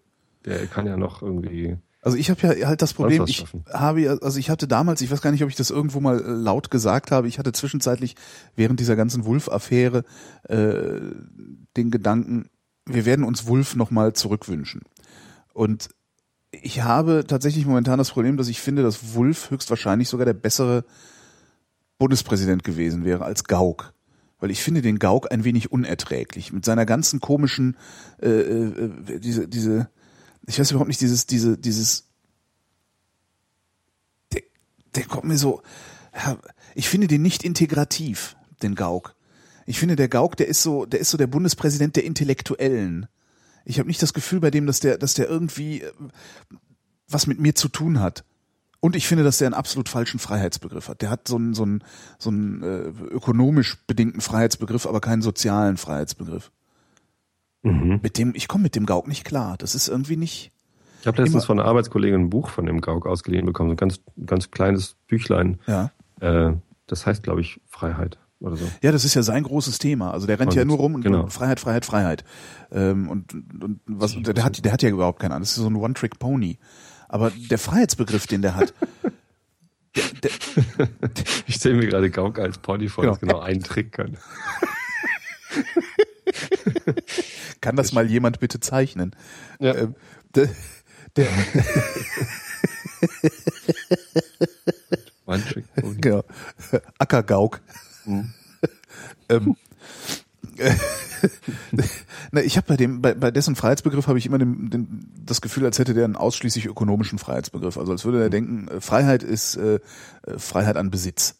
Der 0.46 0.68
kann 0.68 0.86
ja 0.86 0.98
noch 0.98 1.22
irgendwie. 1.22 1.78
Also 2.02 2.18
ich 2.18 2.30
habe 2.30 2.56
ja 2.56 2.68
halt 2.68 2.82
das 2.82 2.94
Problem, 2.94 3.26
ich 3.28 3.46
habe 3.74 4.20
also 4.22 4.40
ich 4.40 4.50
hatte 4.50 4.70
damals, 4.70 5.02
ich 5.02 5.12
weiß 5.12 5.22
gar 5.22 5.32
nicht, 5.32 5.44
ob 5.44 5.50
ich 5.50 5.58
das 5.58 5.70
irgendwo 5.70 6.00
mal 6.00 6.22
äh, 6.22 6.30
laut 6.30 6.72
gesagt 6.72 7.12
habe, 7.12 7.28
ich 7.28 7.40
hatte 7.40 7.52
zwischenzeitlich 7.52 8.16
während 8.56 8.80
dieser 8.80 8.96
ganzen 8.96 9.26
Wulf-Affäre 9.26 10.06
äh, 10.44 11.02
den 11.76 11.92
Gedanken, 11.92 12.50
wir 12.86 13.06
werden 13.06 13.26
uns 13.26 13.48
Wulf 13.48 13.76
nochmal 13.76 14.14
zurückwünschen. 14.14 14.82
Und 15.54 15.90
ich 16.52 16.84
habe 16.84 17.26
tatsächlich 17.28 17.66
momentan 17.66 17.98
das 17.98 18.12
Problem, 18.12 18.38
dass 18.38 18.48
ich 18.48 18.62
finde, 18.62 18.82
dass 18.82 19.14
Wulf 19.14 19.52
höchstwahrscheinlich 19.52 20.08
sogar 20.08 20.26
der 20.26 20.34
bessere 20.34 20.86
Bundespräsident 21.98 22.64
gewesen 22.64 23.04
wäre 23.06 23.26
als 23.26 23.44
Gauck. 23.44 23.94
Weil 24.40 24.52
ich 24.52 24.64
finde 24.64 24.82
den 24.82 25.00
Gauck 25.00 25.32
ein 25.32 25.44
wenig 25.44 25.72
unerträglich. 25.72 26.54
Mit 26.54 26.64
seiner 26.64 26.86
ganzen 26.86 27.20
komischen, 27.20 27.76
äh, 28.22 28.30
äh, 28.30 29.20
diese, 29.20 29.50
diese, 29.50 29.90
ich 30.50 30.60
weiß 30.60 30.72
überhaupt 30.72 30.88
nicht, 30.88 31.02
dieses, 31.02 31.28
diese, 31.28 31.58
dieses, 31.58 32.06
der, 34.34 34.42
der 34.96 35.06
kommt 35.06 35.26
mir 35.26 35.38
so, 35.38 35.62
ich 36.74 36.90
finde 36.90 37.08
den 37.08 37.22
nicht 37.22 37.44
integrativ, 37.44 38.36
den 38.64 38.74
Gauk. 38.74 39.16
Ich 39.68 39.78
finde, 39.78 39.96
der 39.96 40.10
Gauk, 40.10 40.36
der 40.38 40.48
ist 40.48 40.64
so, 40.64 40.88
der 40.88 41.00
ist 41.00 41.12
so 41.12 41.18
der 41.18 41.28
Bundespräsident 41.28 41.96
der 41.96 42.04
Intellektuellen. 42.04 43.08
Ich 43.64 43.78
habe 43.78 43.88
nicht 43.88 44.02
das 44.02 44.16
Gefühl 44.16 44.40
bei 44.40 44.50
dem, 44.50 44.66
dass 44.66 44.80
der, 44.80 44.98
dass 44.98 45.14
der 45.14 45.30
irgendwie 45.30 45.84
äh, 45.84 45.92
was 47.08 47.28
mit 47.28 47.40
mir 47.40 47.54
zu 47.54 47.70
tun 47.70 48.00
hat. 48.00 48.24
Und 48.80 48.96
ich 48.96 49.08
finde, 49.08 49.24
dass 49.24 49.38
der 49.38 49.48
einen 49.48 49.54
absolut 49.54 49.88
falschen 49.88 50.20
Freiheitsbegriff 50.20 50.88
hat. 50.88 51.04
Der 51.04 51.12
hat 51.12 51.28
so 51.28 51.36
einen, 51.36 51.54
so 51.54 51.64
einen, 51.64 51.84
so 52.18 52.32
einen 52.32 52.64
äh, 52.64 52.88
ökonomisch 53.14 53.78
bedingten 53.86 54.22
Freiheitsbegriff, 54.22 54.88
aber 54.88 55.02
keinen 55.02 55.22
sozialen 55.22 55.78
Freiheitsbegriff. 55.78 56.52
Mhm. 57.62 58.00
Mit 58.02 58.18
dem, 58.18 58.34
ich 58.36 58.48
komme 58.48 58.64
mit 58.64 58.76
dem 58.76 58.86
Gauk 58.86 59.08
nicht 59.08 59.26
klar. 59.26 59.58
Das 59.58 59.76
ist 59.76 59.88
irgendwie 59.88 60.18
nicht. 60.18 60.52
Ich 61.02 61.08
habe 61.08 61.22
letztens 61.22 61.46
von 61.46 61.60
einer 61.60 61.68
Arbeitskollegen 61.68 62.24
ein 62.24 62.30
Buch 62.30 62.50
von 62.50 62.66
dem 62.66 62.82
Gauk 62.82 63.06
ausgeliehen 63.06 63.46
bekommen, 63.46 63.70
so 63.70 63.74
ein 63.74 63.78
ganz, 63.78 64.02
ganz 64.26 64.52
kleines 64.52 64.96
Büchlein. 65.08 65.60
Ja. 65.66 65.92
Äh, 66.20 66.54
das 66.88 67.06
heißt, 67.06 67.24
glaube 67.24 67.42
ich, 67.42 67.62
Freiheit 67.68 68.18
oder 68.40 68.58
so. 68.58 68.66
Ja, 68.82 68.92
das 68.92 69.06
ist 69.06 69.14
ja 69.14 69.24
sein 69.24 69.44
großes 69.44 69.80
Thema. 69.80 70.12
Also 70.12 70.28
der 70.28 70.40
rennt 70.40 70.52
und, 70.52 70.58
ja 70.58 70.66
nur 70.66 70.78
rum 70.78 70.96
und 70.96 71.02
genau. 71.02 71.28
Freiheit, 71.28 71.60
Freiheit, 71.60 71.86
Freiheit. 71.86 72.24
Ähm, 72.72 73.10
und, 73.10 73.34
und 73.34 73.80
was, 73.86 74.16
der, 74.16 74.34
der 74.34 74.44
hat, 74.44 74.64
der 74.64 74.74
hat 74.74 74.82
ja 74.82 74.90
überhaupt 74.90 75.20
keinen 75.20 75.32
an. 75.32 75.42
Das 75.42 75.52
ist 75.52 75.56
so 75.56 75.70
ein 75.70 75.76
One-Trick-Pony. 75.76 76.58
Aber 77.08 77.32
der 77.50 77.58
Freiheitsbegriff, 77.58 78.28
den 78.28 78.42
der 78.42 78.56
hat. 78.56 78.74
der, 79.96 80.04
der, 80.22 80.32
ich 81.48 81.56
stelle 81.56 81.76
mir 81.76 81.88
gerade 81.88 82.10
Gauk 82.10 82.40
als 82.40 82.58
Pony 82.58 82.90
vor, 82.90 83.04
genau. 83.04 83.14
das 83.14 83.22
genau 83.22 83.40
einen 83.40 83.64
Trick 83.64 83.94
kann. 83.94 84.18
Kann 87.62 87.76
das 87.76 87.94
mal 87.94 88.10
jemand 88.10 88.40
bitte 88.40 88.60
zeichnen? 88.60 89.16
Ja. 89.60 89.76
Ähm, 89.76 89.96
der, 90.36 90.50
der. 91.16 91.28
Genau. 96.02 96.24
Ackergauk. 96.98 97.62
Mhm. 98.06 98.34
ähm, 99.30 99.56
Na, 102.32 102.42
ich 102.42 102.58
habe 102.58 102.68
bei 102.68 102.78
dem, 102.78 103.02
bei, 103.02 103.14
bei 103.14 103.32
dessen 103.32 103.56
Freiheitsbegriff 103.56 104.08
habe 104.08 104.18
ich 104.18 104.26
immer 104.26 104.38
den, 104.38 104.70
den, 104.70 105.12
das 105.26 105.42
Gefühl, 105.42 105.66
als 105.66 105.80
hätte 105.80 105.94
der 105.94 106.06
einen 106.06 106.16
ausschließlich 106.16 106.66
ökonomischen 106.66 107.20
Freiheitsbegriff. 107.20 107.78
Also 107.78 107.92
als 107.92 108.06
würde 108.06 108.22
er 108.22 108.30
denken, 108.30 108.68
äh, 108.68 108.82
Freiheit 108.82 109.24
ist 109.24 109.56
äh, 109.56 109.80
äh, 110.26 110.38
Freiheit 110.38 110.78
an 110.78 110.92
Besitz. 110.92 111.36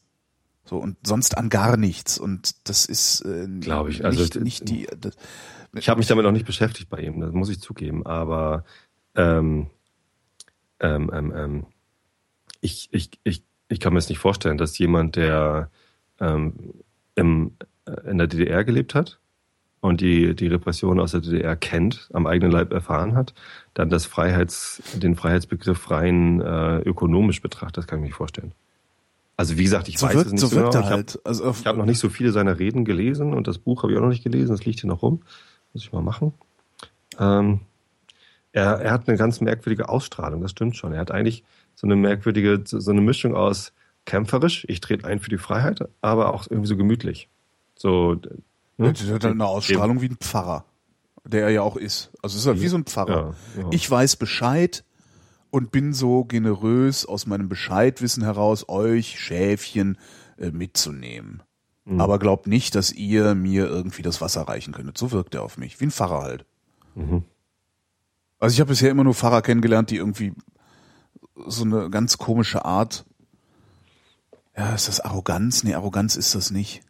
So 0.70 0.78
und 0.78 0.98
sonst 1.02 1.36
an 1.36 1.50
gar 1.50 1.78
nichts. 1.78 2.20
Und 2.20 2.70
das 2.70 2.86
ist 2.86 3.22
äh, 3.22 3.48
glaube 3.60 3.90
ich, 3.90 4.06
also 4.06 4.22
nicht, 4.22 4.40
nicht 4.40 4.70
die. 4.70 4.88
Das, 5.00 5.18
ich 5.74 5.90
habe 5.90 5.98
mich 5.98 6.06
damit 6.06 6.26
noch 6.26 6.32
nicht 6.32 6.46
beschäftigt 6.46 6.90
bei 6.90 7.00
ihm, 7.00 7.20
das 7.22 7.32
muss 7.32 7.50
ich 7.50 7.60
zugeben, 7.60 8.06
aber 8.06 8.66
ähm, 9.16 9.72
ähm, 10.80 11.10
ähm, 11.12 11.34
ähm, 11.36 11.66
ich, 12.62 12.90
ich, 12.92 13.10
ich, 13.24 13.44
ich 13.68 13.80
kann 13.80 13.94
mir 13.94 14.00
es 14.00 14.10
nicht 14.10 14.20
vorstellen, 14.20 14.60
dass 14.60 14.78
jemand, 14.78 15.16
der 15.16 15.72
ähm, 16.20 16.74
im, 17.16 17.54
äh, 17.86 18.10
in 18.10 18.20
der 18.20 18.28
DDR 18.28 18.64
gelebt 18.64 18.94
hat 18.94 19.20
und 19.82 20.02
die, 20.02 20.36
die 20.36 20.48
Repression 20.48 21.00
aus 21.00 21.12
der 21.12 21.22
DDR 21.22 21.56
kennt, 21.56 22.10
am 22.14 22.28
eigenen 22.28 22.52
Leib 22.52 22.74
erfahren 22.74 23.16
hat, 23.16 23.34
dann 23.74 23.90
das 23.90 24.06
Freiheits, 24.06 24.84
den 24.96 25.16
Freiheitsbegriff 25.16 25.90
rein 25.90 26.42
äh, 26.42 26.78
ökonomisch 26.82 27.42
betrachtet. 27.42 27.78
Das 27.78 27.88
kann 27.88 27.98
ich 27.98 28.02
mir 28.02 28.08
nicht 28.08 28.18
vorstellen. 28.18 28.54
Also 29.40 29.58
wie 29.58 29.64
gesagt, 29.64 29.88
ich 29.88 29.98
so 29.98 30.06
weiß 30.06 30.16
wirkt, 30.16 30.26
es 30.26 30.32
nicht 30.34 30.42
so, 30.42 30.48
so 30.48 30.58
genau. 30.58 30.70
Ich 30.70 30.76
halt. 30.76 31.20
also 31.24 31.52
ich 31.52 31.66
habe 31.66 31.78
noch 31.78 31.86
nicht 31.86 32.00
so 32.00 32.10
viele 32.10 32.34
seiner 32.34 32.60
Reden 32.60 32.84
gelesen 32.84 33.34
und 33.34 33.48
das 33.48 33.58
Buch 33.58 33.84
habe 33.84 33.94
ich 33.94 33.98
auch 33.98 34.02
noch 34.02 34.10
nicht 34.10 34.26
gelesen. 34.26 34.50
Das 34.50 34.66
liegt 34.66 34.82
hier 34.82 34.90
noch 34.90 35.02
rum. 35.02 35.22
Muss 35.72 35.84
ich 35.84 35.94
mal 35.94 36.02
machen. 36.02 36.34
Ähm, 37.18 37.62
er, 38.52 38.82
er 38.82 38.92
hat 38.92 39.08
eine 39.08 39.18
ganz 39.18 39.40
merkwürdige 39.40 39.88
Ausstrahlung, 39.88 40.42
das 40.42 40.52
stimmt 40.52 40.76
schon. 40.76 40.92
Er 40.92 41.00
hat 41.00 41.12
eigentlich 41.12 41.46
so 41.74 41.88
eine 41.88 41.96
merkwürdige, 41.96 42.62
so 42.66 42.92
eine 42.92 43.00
Mischung 43.00 43.34
aus 43.34 43.72
kämpferisch, 44.04 44.66
ich 44.68 44.82
trete 44.82 45.08
ein 45.08 45.22
für 45.22 45.30
die 45.30 45.38
Freiheit, 45.38 45.88
aber 46.02 46.34
auch 46.34 46.46
irgendwie 46.50 46.68
so 46.68 46.76
gemütlich. 46.76 47.30
So, 47.78 48.20
hm? 48.78 48.94
Der 48.94 49.16
hat 49.16 49.24
eine 49.24 49.46
Ausstrahlung 49.46 50.02
wie 50.02 50.10
ein 50.10 50.18
Pfarrer, 50.18 50.66
der 51.24 51.44
er 51.44 51.50
ja 51.52 51.62
auch 51.62 51.78
ist. 51.78 52.12
Also 52.22 52.36
es 52.36 52.42
ist 52.42 52.46
halt 52.46 52.62
wie 52.62 52.68
so 52.68 52.76
ein 52.76 52.84
Pfarrer. 52.84 53.36
Ja, 53.56 53.62
ja. 53.62 53.68
Ich 53.72 53.90
weiß 53.90 54.18
Bescheid 54.18 54.84
und 55.52 55.72
bin 55.72 55.94
so 55.94 56.26
generös 56.26 57.06
aus 57.06 57.26
meinem 57.26 57.50
Bescheidwissen 57.50 58.24
heraus, 58.24 58.68
euch 58.70 59.20
Schäfchen 59.20 59.98
äh, 60.38 60.52
mitzunehmen. 60.52 61.44
Mhm. 61.86 62.02
Aber 62.02 62.20
glaubt 62.20 62.48
nicht, 62.48 62.76
dass 62.76 62.92
ihr 62.92 63.36
mir 63.36 63.66
irgendwie 63.66 64.02
das 64.02 64.22
Wasser 64.22 64.42
reichen 64.42 64.74
könntet. 64.74 64.98
So 64.98 65.12
wirkt 65.12 65.36
er 65.36 65.44
auf 65.44 65.58
mich. 65.58 65.80
Wie 65.80 65.86
ein 65.86 65.92
Pfarrer 65.92 66.22
halt. 66.22 66.46
Mhm. 66.96 67.24
Also 68.40 68.54
ich 68.54 68.60
habe 68.60 68.70
bisher 68.70 68.92
immer 68.92 69.04
nur 69.04 69.16
Pfarrer 69.16 69.42
kennengelernt, 69.42 69.90
die 69.90 69.98
irgendwie 69.98 70.34
so 71.48 71.64
eine 71.64 71.90
ganz 71.90 72.18
komische 72.18 72.64
Art. 72.66 73.06
Ja, 74.56 74.74
ist 74.74 74.88
das 74.88 75.00
Arroganz? 75.00 75.64
Nee, 75.64 75.74
Arroganz 75.74 76.16
ist 76.16 76.36
das 76.36 76.52
nicht. 76.52 76.82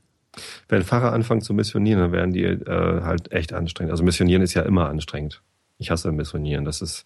Wenn 0.67 0.84
Pfarrer 0.84 1.12
anfangen 1.12 1.41
zu 1.41 1.54
missionieren, 1.54 2.00
dann 2.00 2.12
werden 2.12 2.34
die 2.34 2.43
äh, 2.43 3.02
halt 3.04 3.32
echt 3.32 3.54
anstrengend. 3.54 3.91
Also 3.91 4.04
missionieren 4.04 4.41
ist 4.41 4.54
ja 4.54 4.62
immer 4.63 4.89
anstrengend. 4.89 5.41
Ich 5.78 5.91
hasse 5.91 6.12
missionieren. 6.12 6.65
Das 6.65 6.82
ist 6.82 7.06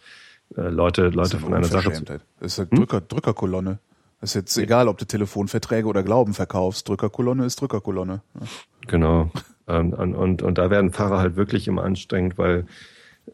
äh, 0.57 0.69
Leute, 0.69 1.09
Leute 1.09 1.37
von 1.37 1.53
einer 1.53 1.65
Sache. 1.65 1.93
Zu, 1.93 2.03
das 2.03 2.21
ist 2.39 2.59
eine 2.59 2.69
hm? 2.69 2.77
Drücker, 2.77 3.01
Drückerkolonne. 3.01 3.79
Das 4.21 4.31
ist 4.31 4.35
jetzt 4.35 4.57
egal, 4.57 4.87
ob 4.87 4.97
du 4.97 5.05
Telefonverträge 5.05 5.87
oder 5.87 6.01
Glauben 6.01 6.33
verkaufst. 6.33 6.87
Drückerkolonne 6.87 7.45
ist 7.45 7.59
Drückerkolonne. 7.59 8.21
Ja. 8.39 8.47
Genau. 8.87 9.31
Ähm, 9.67 9.93
und, 9.93 10.15
und, 10.15 10.41
und 10.41 10.57
da 10.57 10.69
werden 10.69 10.91
Pfarrer 10.91 11.19
halt 11.19 11.35
wirklich 11.35 11.67
immer 11.67 11.83
anstrengend, 11.83 12.37
weil, 12.37 12.65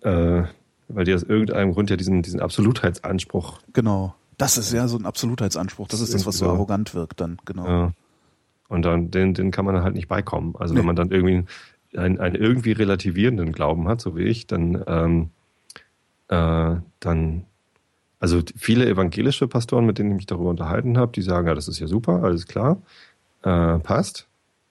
äh, 0.01 0.43
weil 0.87 1.05
die 1.05 1.13
aus 1.13 1.23
irgendeinem 1.23 1.73
Grund 1.73 1.89
ja 1.89 1.95
diesen, 1.95 2.23
diesen 2.23 2.39
Absolutheitsanspruch. 2.39 3.59
Genau. 3.73 4.15
Das 4.37 4.57
ist 4.57 4.71
ja 4.71 4.87
so 4.87 4.97
ein 4.97 5.05
Absolutheitsanspruch. 5.05 5.87
Das 5.89 6.01
ist 6.01 6.13
das, 6.13 6.25
was 6.25 6.37
so 6.37 6.49
arrogant 6.49 6.95
wirkt 6.95 7.19
dann, 7.19 7.37
genau. 7.45 7.67
Ja. 7.67 7.91
Und 8.69 8.83
dann, 8.83 9.11
den, 9.11 9.33
den 9.33 9.51
kann 9.51 9.65
man 9.65 9.83
halt 9.83 9.95
nicht 9.95 10.07
beikommen. 10.07 10.55
Also 10.57 10.73
nee. 10.73 10.79
wenn 10.79 10.85
man 10.85 10.95
dann 10.95 11.11
irgendwie 11.11 11.45
einen, 11.95 12.19
einen 12.19 12.35
irgendwie 12.35 12.71
relativierenden 12.71 13.51
Glauben 13.51 13.87
hat, 13.87 13.99
so 13.99 14.15
wie 14.15 14.23
ich, 14.23 14.47
dann, 14.47 14.81
ähm, 14.87 15.29
äh, 16.29 16.75
dann, 16.99 17.45
also 18.19 18.41
viele 18.55 18.87
evangelische 18.87 19.47
Pastoren, 19.47 19.85
mit 19.85 19.97
denen 19.97 20.11
ich 20.11 20.17
mich 20.17 20.25
darüber 20.25 20.49
unterhalten 20.49 20.97
habe, 20.97 21.11
die 21.11 21.21
sagen, 21.21 21.47
ja, 21.47 21.55
das 21.55 21.67
ist 21.67 21.79
ja 21.79 21.87
super, 21.87 22.23
alles 22.23 22.47
klar, 22.47 22.81
äh, 23.43 23.79
passt. 23.79 24.27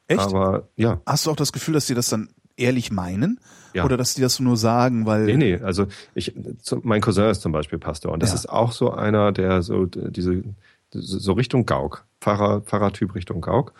Echt? 0.06 0.20
Aber 0.20 0.68
ja. 0.76 1.00
Hast 1.04 1.26
du 1.26 1.30
auch 1.30 1.36
das 1.36 1.52
Gefühl, 1.52 1.74
dass 1.74 1.86
die 1.86 1.94
das 1.94 2.08
dann 2.08 2.30
ehrlich 2.56 2.90
meinen? 2.90 3.38
Ja. 3.74 3.84
Oder 3.84 3.96
dass 3.96 4.14
die 4.14 4.22
das 4.22 4.40
nur 4.40 4.56
sagen, 4.56 5.04
weil. 5.04 5.26
Nee, 5.26 5.36
nee, 5.36 5.56
also 5.56 5.86
ich, 6.14 6.34
mein 6.82 7.00
Cousin 7.00 7.26
ist 7.26 7.42
zum 7.42 7.52
Beispiel 7.52 7.78
Pastor 7.78 8.12
und 8.12 8.22
das 8.22 8.30
ja. 8.30 8.36
ist 8.36 8.48
auch 8.48 8.72
so 8.72 8.90
einer, 8.92 9.30
der 9.32 9.62
so 9.62 9.84
diese, 9.84 10.42
so 10.90 11.32
Richtung 11.34 11.66
Gauk, 11.66 12.06
Pfarrer, 12.20 12.62
Pfarrertyp 12.62 13.14
Richtung 13.14 13.40
Gauk. 13.40 13.74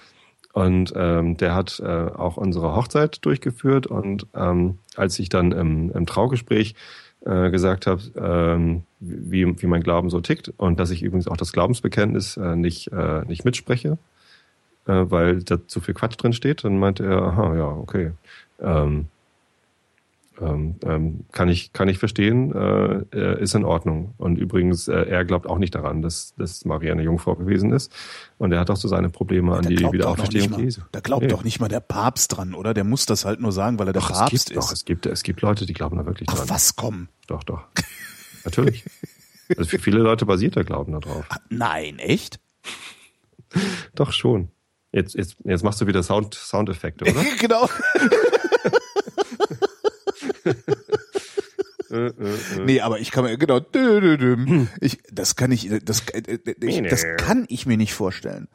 Und 0.53 0.93
ähm, 0.97 1.37
der 1.37 1.55
hat 1.55 1.81
äh, 1.81 1.87
auch 1.87 2.37
unsere 2.37 2.75
Hochzeit 2.75 3.25
durchgeführt 3.25 3.87
und 3.87 4.27
ähm, 4.35 4.79
als 4.97 5.19
ich 5.19 5.29
dann 5.29 5.53
im, 5.53 5.93
im 5.93 6.07
Traugespräch 6.07 6.75
äh, 7.29 7.51
gesagt 7.51 7.87
habe, 7.87 8.03
ähm, 8.17 8.85
wie, 9.01 9.61
wie 9.61 9.67
mein 9.67 9.83
Glauben 9.83 10.09
so 10.09 10.21
tickt 10.21 10.53
und 10.57 10.81
dass 10.81 10.91
ich 10.91 11.03
übrigens 11.03 11.29
auch 11.29 11.37
das 11.37 11.53
Glaubensbekenntnis 11.53 12.39
äh, 12.39 12.57
nicht, 12.57 12.91
äh, 12.91 13.25
nicht 13.27 13.45
mitspreche, 13.45 13.99
äh, 14.87 15.05
weil 15.09 15.43
da 15.43 15.59
zu 15.67 15.81
viel 15.81 15.95
Quatsch 15.95 16.17
drin 16.17 16.33
steht, 16.33 16.65
dann 16.65 16.79
meinte 16.79 17.05
er, 17.05 17.23
aha, 17.23 17.55
ja, 17.55 17.67
okay. 17.67 18.13
Ähm, 18.61 19.09
ähm, 20.41 20.77
ähm, 20.85 21.25
kann 21.33 21.49
ich 21.49 21.73
kann 21.73 21.89
ich 21.89 21.99
verstehen, 21.99 22.53
äh, 22.53 23.05
äh, 23.13 23.43
ist 23.43 23.55
in 23.55 23.65
Ordnung. 23.65 24.15
Und 24.19 24.37
übrigens, 24.39 24.89
äh, 24.89 24.95
er 24.95 25.25
glaubt 25.25 25.47
auch 25.47 25.59
nicht 25.59 25.75
daran, 25.75 26.03
dass, 26.03 26.35
dass 26.37 26.65
Maria 26.65 26.93
eine 26.93 27.03
Jungfrau 27.03 27.35
gewesen 27.35 27.73
ist. 27.73 27.93
Und 28.39 28.53
er 28.53 28.61
hat 28.61 28.71
auch 28.71 28.77
so 28.77 28.89
seine 28.89 29.09
Probleme 29.09 29.53
ja, 29.53 29.59
an 29.59 29.67
die 29.67 29.79
Wiederauferstehung 29.79 30.59
Jesu. 30.61 30.83
Da 30.93 31.01
glaubt 31.01 31.23
nee. 31.23 31.29
doch 31.29 31.45
nicht 31.45 31.61
mal 31.61 31.69
der 31.69 31.81
Papst 31.81 32.37
dran, 32.37 32.55
oder? 32.55 32.75
Der 32.75 32.85
muss 32.85 33.07
das 33.07 33.25
halt 33.25 33.41
nur 33.41 33.53
sagen, 33.53 33.79
weil 33.79 33.89
er 33.89 33.93
der 33.93 34.03
doch, 34.03 34.13
Papst 34.13 34.33
es 34.33 34.45
gibt, 34.45 34.59
ist. 34.59 34.65
Doch, 34.65 34.73
es 34.73 34.85
gibt, 34.85 35.07
es 35.07 35.23
gibt 35.23 35.41
Leute, 35.41 35.67
die 35.67 35.73
glauben 35.73 35.97
da 35.97 36.07
wirklich 36.07 36.29
Ach, 36.31 36.37
dran. 36.37 36.51
was 36.51 36.77
kommen? 36.77 37.09
Doch, 37.27 37.43
doch. 37.45 37.65
Natürlich. 38.45 38.85
Also 39.57 39.69
für 39.69 39.79
viele 39.79 39.99
Leute 39.99 40.27
basiert 40.27 40.57
der 40.57 40.65
Glauben 40.65 40.93
darauf. 40.93 41.25
Ah, 41.31 41.39
nein, 41.49 41.99
echt? 41.99 42.39
Doch 43.95 44.13
schon. 44.13 44.49
Jetzt, 44.93 45.15
jetzt, 45.15 45.37
jetzt 45.45 45.65
machst 45.65 45.81
du 45.81 45.87
wieder 45.87 46.03
Sound, 46.03 46.35
Soundeffekte, 46.35 47.05
oder? 47.05 47.25
genau. 47.39 47.69
Äh, 51.91 52.07
äh, 52.07 52.11
äh. 52.11 52.65
nee, 52.65 52.81
aber 52.81 53.01
ich 53.01 53.11
kann 53.11 53.25
mir 53.25 53.37
genau, 53.39 53.61
ich, 54.81 54.99
das 55.11 55.37
kann 55.37 55.53
ich, 55.53 55.71
das, 55.85 56.03
ich, 56.61 56.83
das 56.83 57.05
kann 57.17 57.47
ich 57.49 57.67
mir 57.67 57.77
nicht 57.77 57.95
vorstellen. 57.95 58.49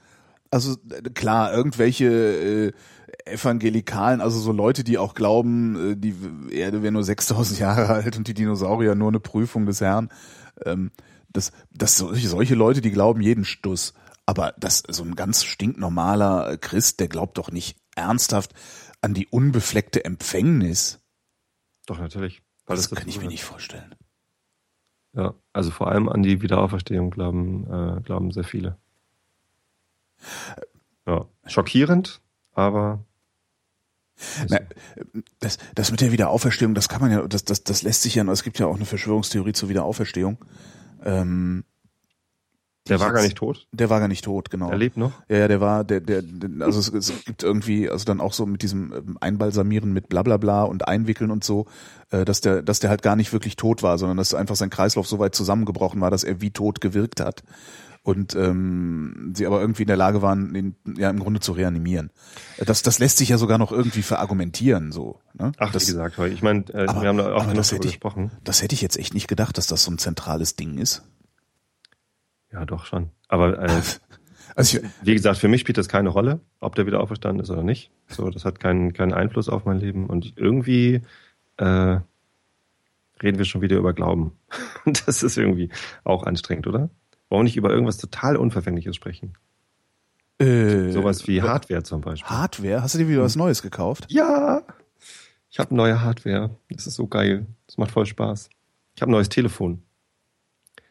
Also 0.51 0.75
klar, 1.15 1.53
irgendwelche 1.53 2.05
äh, 2.05 2.71
Evangelikalen, 3.25 4.21
also 4.21 4.39
so 4.39 4.51
Leute, 4.51 4.83
die 4.83 4.97
auch 4.97 5.15
glauben, 5.15 5.99
die 5.99 6.15
Erde 6.51 6.83
wäre 6.83 6.91
nur 6.91 7.03
6000 7.03 7.59
Jahre 7.59 7.87
alt 7.87 8.17
und 8.17 8.27
die 8.27 8.33
Dinosaurier 8.33 8.95
nur 8.95 9.07
eine 9.07 9.19
Prüfung 9.19 9.65
des 9.65 9.81
Herrn. 9.81 10.09
Ähm, 10.65 10.91
das, 11.31 11.51
das 11.71 11.97
solche, 11.97 12.27
solche 12.27 12.55
Leute, 12.55 12.81
die 12.81 12.91
glauben 12.91 13.21
jeden 13.21 13.45
Stuss. 13.45 13.93
Aber 14.25 14.53
das 14.57 14.83
so 14.87 15.03
ein 15.03 15.15
ganz 15.15 15.43
stinknormaler 15.43 16.57
Christ, 16.57 16.99
der 16.99 17.07
glaubt 17.07 17.37
doch 17.37 17.51
nicht 17.51 17.77
ernsthaft 17.95 18.53
an 19.01 19.13
die 19.13 19.27
unbefleckte 19.27 20.05
Empfängnis. 20.05 21.01
Doch, 21.85 21.99
natürlich. 21.99 22.41
Weil 22.65 22.77
das, 22.77 22.89
das 22.89 22.99
kann 22.99 23.07
ich 23.07 23.19
mir 23.19 23.27
nicht 23.27 23.43
vorstellen. 23.43 23.95
Ja, 25.13 25.33
also 25.51 25.69
vor 25.69 25.89
allem 25.89 26.09
an 26.09 26.23
die 26.23 26.41
Wiederauferstehung 26.41 27.11
glauben, 27.11 27.65
äh, 27.71 28.01
glauben 28.01 28.31
sehr 28.31 28.43
viele. 28.43 28.77
Ja, 31.05 31.25
schockierend, 31.45 32.21
aber 32.53 33.05
na, 34.47 34.59
das, 35.39 35.57
das 35.75 35.91
mit 35.91 36.01
der 36.01 36.11
Wiederauferstehung, 36.11 36.73
das 36.75 36.87
kann 36.89 37.01
man 37.01 37.11
ja, 37.11 37.27
das, 37.27 37.43
das, 37.45 37.63
das 37.63 37.81
lässt 37.81 38.03
sich 38.03 38.15
ja, 38.15 38.23
es 38.31 38.43
gibt 38.43 38.59
ja 38.59 38.67
auch 38.67 38.75
eine 38.75 38.85
Verschwörungstheorie 38.85 39.53
zur 39.53 39.69
Wiederauferstehung. 39.69 40.37
Ähm, 41.03 41.65
der 42.89 42.99
war 42.99 43.13
gar 43.13 43.23
nicht 43.23 43.37
tot? 43.37 43.65
Der 43.71 43.89
war 43.89 43.99
gar 43.99 44.09
nicht 44.09 44.25
tot, 44.25 44.49
genau. 44.49 44.69
Er 44.69 44.77
lebt 44.77 44.97
noch? 44.97 45.13
Ja, 45.29 45.37
ja, 45.37 45.47
der 45.47 45.61
war, 45.61 45.83
der, 45.83 46.01
der, 46.01 46.21
also 46.59 46.79
es, 46.79 46.89
es 46.89 47.23
gibt 47.23 47.41
irgendwie, 47.41 47.89
also 47.89 48.03
dann 48.03 48.19
auch 48.19 48.33
so 48.33 48.45
mit 48.45 48.61
diesem 48.61 48.93
ähm, 48.93 49.17
Einbalsamieren 49.21 49.93
mit 49.93 50.09
Blablabla 50.09 50.37
bla 50.37 50.63
bla 50.63 50.69
und 50.69 50.87
Einwickeln 50.87 51.31
und 51.31 51.45
so, 51.45 51.65
äh, 52.11 52.25
dass 52.25 52.41
der, 52.41 52.61
dass 52.61 52.79
der 52.79 52.89
halt 52.89 53.01
gar 53.01 53.15
nicht 53.15 53.31
wirklich 53.31 53.55
tot 53.55 53.83
war, 53.83 53.97
sondern 53.97 54.17
dass 54.17 54.33
einfach 54.33 54.57
sein 54.57 54.69
Kreislauf 54.69 55.07
so 55.07 55.17
weit 55.19 55.33
zusammengebrochen 55.33 56.01
war, 56.01 56.11
dass 56.11 56.25
er 56.25 56.41
wie 56.41 56.51
tot 56.51 56.81
gewirkt 56.81 57.21
hat. 57.21 57.43
Und 58.05 58.35
ähm, 58.35 59.31
sie 59.33 59.45
aber 59.47 59.61
irgendwie 59.61 59.83
in 59.83 59.87
der 59.87 59.95
Lage 59.95 60.21
waren, 60.21 60.53
ihn 60.53 60.75
ja 60.97 61.09
im 61.09 61.19
Grunde 61.19 61.39
zu 61.39 61.53
reanimieren. 61.53 62.11
Das, 62.57 62.81
das 62.81 62.99
lässt 62.99 63.17
sich 63.17 63.29
ja 63.29 63.37
sogar 63.37 63.57
noch 63.57 63.71
irgendwie 63.71 64.01
verargumentieren, 64.01 64.91
so. 64.91 65.21
Ne? 65.33 65.53
Ach, 65.57 65.71
das, 65.71 65.87
wie 65.87 65.93
gesagt, 65.93 66.19
ich 66.19 66.41
meine, 66.41 66.65
äh, 66.73 66.85
wir 66.85 67.07
haben 67.07 67.17
da 67.17 67.33
auch 67.33 67.45
noch 67.45 67.53
darüber 67.53 67.79
gesprochen. 67.79 68.31
Das 68.43 68.61
hätte 68.61 68.75
ich 68.75 68.81
jetzt 68.81 68.97
echt 68.97 69.13
nicht 69.13 69.29
gedacht, 69.29 69.57
dass 69.57 69.67
das 69.67 69.85
so 69.85 69.91
ein 69.91 69.99
zentrales 69.99 70.57
Ding 70.57 70.79
ist. 70.79 71.03
Ja, 72.53 72.65
doch 72.65 72.85
schon. 72.85 73.09
Aber 73.27 73.59
äh, 73.59 73.81
also 74.55 74.77
ich, 74.77 74.83
wie 75.01 75.13
gesagt, 75.13 75.39
für 75.39 75.47
mich 75.47 75.61
spielt 75.61 75.77
das 75.77 75.89
keine 75.89 76.09
Rolle, 76.09 76.39
ob 76.59 76.75
der 76.75 76.85
wieder 76.85 77.01
auferstanden 77.01 77.41
ist 77.43 77.49
oder 77.49 77.63
nicht. 77.63 77.91
So, 78.07 78.29
das 78.29 78.45
hat 78.45 78.59
keinen 78.59 78.93
keinen 78.93 79.13
Einfluss 79.13 79.49
auf 79.49 79.65
mein 79.65 79.79
Leben. 79.79 80.07
Und 80.07 80.33
irgendwie 80.37 81.01
äh, 81.57 81.99
reden 83.21 83.37
wir 83.37 83.45
schon 83.45 83.61
wieder 83.61 83.77
über 83.77 83.93
Glauben. 83.93 84.37
das 84.85 85.23
ist 85.23 85.37
irgendwie 85.37 85.69
auch 86.03 86.23
anstrengend, 86.23 86.67
oder? 86.67 86.89
Wir 87.29 87.43
nicht 87.43 87.57
über 87.57 87.71
irgendwas 87.71 87.97
total 87.97 88.37
Unverfängliches 88.37 88.95
sprechen? 88.95 89.33
Äh, 90.37 90.91
Sowas 90.91 91.27
wie 91.27 91.41
Hardware 91.41 91.83
zum 91.83 92.01
Beispiel. 92.01 92.29
Hardware? 92.29 92.83
Hast 92.83 92.93
du 92.93 92.99
dir 92.99 93.07
wieder 93.07 93.23
was 93.23 93.35
Neues 93.35 93.63
gekauft? 93.63 94.05
Ja! 94.09 94.61
Ich 95.49 95.59
habe 95.59 95.75
neue 95.75 96.01
Hardware. 96.01 96.51
Das 96.69 96.85
ist 96.85 96.95
so 96.95 97.07
geil. 97.07 97.47
Das 97.65 97.77
macht 97.77 97.91
voll 97.91 98.05
Spaß. 98.05 98.49
Ich 98.95 99.01
habe 99.01 99.11
ein 99.11 99.13
neues 99.13 99.29
Telefon. 99.29 99.83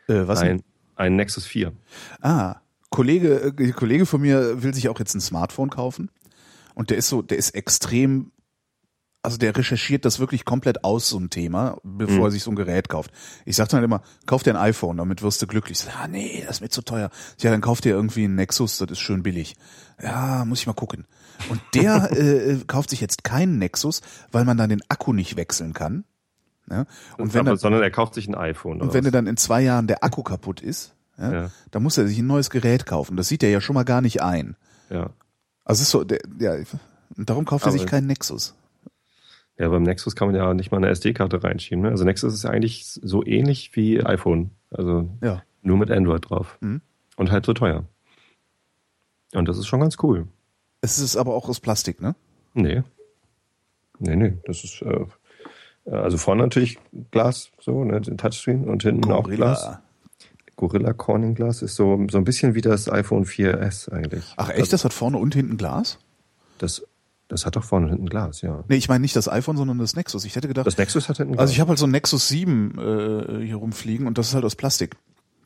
Äh, 0.08 0.26
was? 0.26 0.40
Ein, 0.40 0.62
ein 0.96 1.16
Nexus 1.16 1.46
4. 1.46 1.72
Ah, 2.20 2.56
Kollege, 2.90 3.54
äh, 3.58 3.72
Kollege 3.72 4.06
von 4.06 4.20
mir 4.20 4.62
will 4.62 4.74
sich 4.74 4.88
auch 4.88 4.98
jetzt 4.98 5.14
ein 5.14 5.20
Smartphone 5.20 5.70
kaufen. 5.70 6.10
Und 6.74 6.90
der 6.90 6.98
ist 6.98 7.08
so, 7.08 7.22
der 7.22 7.38
ist 7.38 7.50
extrem, 7.50 8.32
also 9.22 9.36
der 9.36 9.56
recherchiert 9.56 10.04
das 10.04 10.18
wirklich 10.18 10.44
komplett 10.44 10.84
aus, 10.84 11.08
so 11.08 11.18
ein 11.18 11.30
Thema, 11.30 11.78
bevor 11.82 12.16
mhm. 12.16 12.24
er 12.24 12.30
sich 12.30 12.42
so 12.42 12.50
ein 12.50 12.56
Gerät 12.56 12.88
kauft. 12.88 13.10
Ich 13.44 13.56
sag 13.56 13.68
dann 13.68 13.78
halt 13.78 13.84
immer, 13.84 14.02
kauf 14.26 14.42
dir 14.42 14.54
ein 14.54 14.60
iPhone, 14.60 14.96
damit 14.96 15.22
wirst 15.22 15.42
du 15.42 15.46
glücklich. 15.46 15.78
Ich 15.78 15.84
sag, 15.84 16.00
ah, 16.00 16.08
nee, 16.08 16.42
das 16.46 16.56
ist 16.56 16.60
mir 16.60 16.68
zu 16.68 16.82
teuer. 16.82 17.10
Ja, 17.40 17.50
dann 17.50 17.60
kauf 17.60 17.80
dir 17.80 17.90
irgendwie 17.90 18.24
ein 18.24 18.34
Nexus, 18.34 18.78
das 18.78 18.90
ist 18.90 19.00
schön 19.00 19.22
billig. 19.22 19.56
Ja, 20.02 20.44
muss 20.44 20.60
ich 20.60 20.66
mal 20.66 20.72
gucken. 20.72 21.06
Und 21.48 21.60
der 21.74 22.10
äh, 22.18 22.58
kauft 22.66 22.90
sich 22.90 23.00
jetzt 23.00 23.24
keinen 23.24 23.58
Nexus, 23.58 24.00
weil 24.30 24.44
man 24.44 24.56
dann 24.56 24.70
den 24.70 24.82
Akku 24.88 25.12
nicht 25.12 25.36
wechseln 25.36 25.72
kann. 25.72 26.04
Ja? 26.70 26.86
Und 27.18 27.34
wenn 27.34 27.44
dann, 27.44 27.56
sondern 27.56 27.82
er 27.82 27.90
kauft 27.90 28.14
sich 28.14 28.28
ein 28.28 28.34
iPhone. 28.34 28.80
Und 28.80 28.94
wenn 28.94 29.04
was? 29.04 29.12
dann 29.12 29.26
in 29.26 29.36
zwei 29.36 29.62
Jahren 29.62 29.86
der 29.86 30.04
Akku 30.04 30.22
kaputt 30.22 30.60
ist, 30.60 30.94
ja, 31.18 31.32
ja. 31.32 31.50
dann 31.70 31.82
muss 31.82 31.98
er 31.98 32.06
sich 32.06 32.18
ein 32.18 32.26
neues 32.26 32.50
Gerät 32.50 32.86
kaufen. 32.86 33.16
Das 33.16 33.28
sieht 33.28 33.42
er 33.42 33.50
ja 33.50 33.60
schon 33.60 33.74
mal 33.74 33.84
gar 33.84 34.00
nicht 34.00 34.22
ein. 34.22 34.56
Ja. 34.90 35.10
Also 35.64 35.82
ist 35.82 35.90
so, 35.90 36.04
der, 36.04 36.20
ja, 36.38 36.56
darum 37.16 37.44
kauft 37.44 37.64
Aber 37.64 37.74
er 37.74 37.78
sich 37.78 37.86
keinen 37.86 38.06
Nexus. 38.06 38.54
Ja, 39.58 39.68
beim 39.68 39.82
Nexus 39.82 40.16
kann 40.16 40.28
man 40.28 40.34
ja 40.34 40.54
nicht 40.54 40.70
mal 40.72 40.78
eine 40.78 40.88
SD-Karte 40.88 41.44
reinschieben. 41.44 41.82
Ne? 41.82 41.90
Also 41.90 42.04
Nexus 42.04 42.34
ist 42.34 42.46
eigentlich 42.46 42.84
so 42.86 43.24
ähnlich 43.24 43.76
wie 43.76 44.02
iPhone. 44.04 44.50
Also 44.70 45.08
ja. 45.22 45.42
Nur 45.62 45.76
mit 45.76 45.90
Android 45.90 46.28
drauf. 46.28 46.58
Mhm. 46.60 46.80
Und 47.16 47.30
halt 47.30 47.46
so 47.46 47.52
teuer. 47.52 47.84
Und 49.34 49.48
das 49.48 49.58
ist 49.58 49.66
schon 49.66 49.80
ganz 49.80 49.96
cool. 50.02 50.26
Es 50.80 50.98
ist 50.98 51.16
aber 51.16 51.34
auch 51.34 51.48
aus 51.48 51.60
Plastik, 51.60 52.00
ne? 52.00 52.16
Nee. 52.54 52.82
Nee, 53.98 54.16
nee. 54.16 54.38
Das 54.44 54.64
ist, 54.64 54.82
äh, 54.82 55.06
also 55.90 56.16
vorne 56.16 56.42
natürlich 56.42 56.78
Glas, 57.10 57.50
so, 57.60 57.84
ne, 57.84 58.00
den 58.00 58.18
Touchscreen 58.18 58.68
und 58.68 58.82
hinten 58.82 59.10
auch 59.10 59.28
Glas. 59.28 59.78
Gorilla 60.56 60.92
Corning 60.92 61.34
Glas 61.34 61.62
ist 61.62 61.74
so, 61.74 62.06
so 62.10 62.18
ein 62.18 62.24
bisschen 62.24 62.54
wie 62.54 62.60
das 62.60 62.88
iPhone 62.88 63.24
4S 63.24 63.90
eigentlich. 63.90 64.24
Ach 64.36 64.48
echt, 64.50 64.60
also, 64.60 64.70
das 64.70 64.84
hat 64.84 64.92
vorne 64.92 65.18
und 65.18 65.34
hinten 65.34 65.56
Glas? 65.56 65.98
Das, 66.58 66.84
das 67.26 67.46
hat 67.46 67.56
doch 67.56 67.64
vorne 67.64 67.86
und 67.86 67.92
hinten 67.92 68.08
Glas, 68.08 68.42
ja. 68.42 68.62
Nee, 68.68 68.76
ich 68.76 68.88
meine 68.88 69.00
nicht 69.00 69.16
das 69.16 69.28
iPhone, 69.28 69.56
sondern 69.56 69.78
das 69.78 69.96
Nexus. 69.96 70.24
Ich 70.24 70.36
hätte 70.36 70.48
gedacht. 70.48 70.66
Das 70.66 70.78
Nexus 70.78 71.08
hat 71.08 71.16
hinten 71.16 71.32
Glas. 71.32 71.40
Also 71.40 71.52
ich 71.52 71.60
habe 71.60 71.70
halt 71.70 71.78
so 71.78 71.86
ein 71.86 71.90
Nexus 71.90 72.28
7 72.28 72.78
äh, 72.78 73.44
hier 73.44 73.56
rumfliegen 73.56 74.06
und 74.06 74.18
das 74.18 74.28
ist 74.28 74.34
halt 74.34 74.44
aus 74.44 74.54
Plastik. 74.54 74.96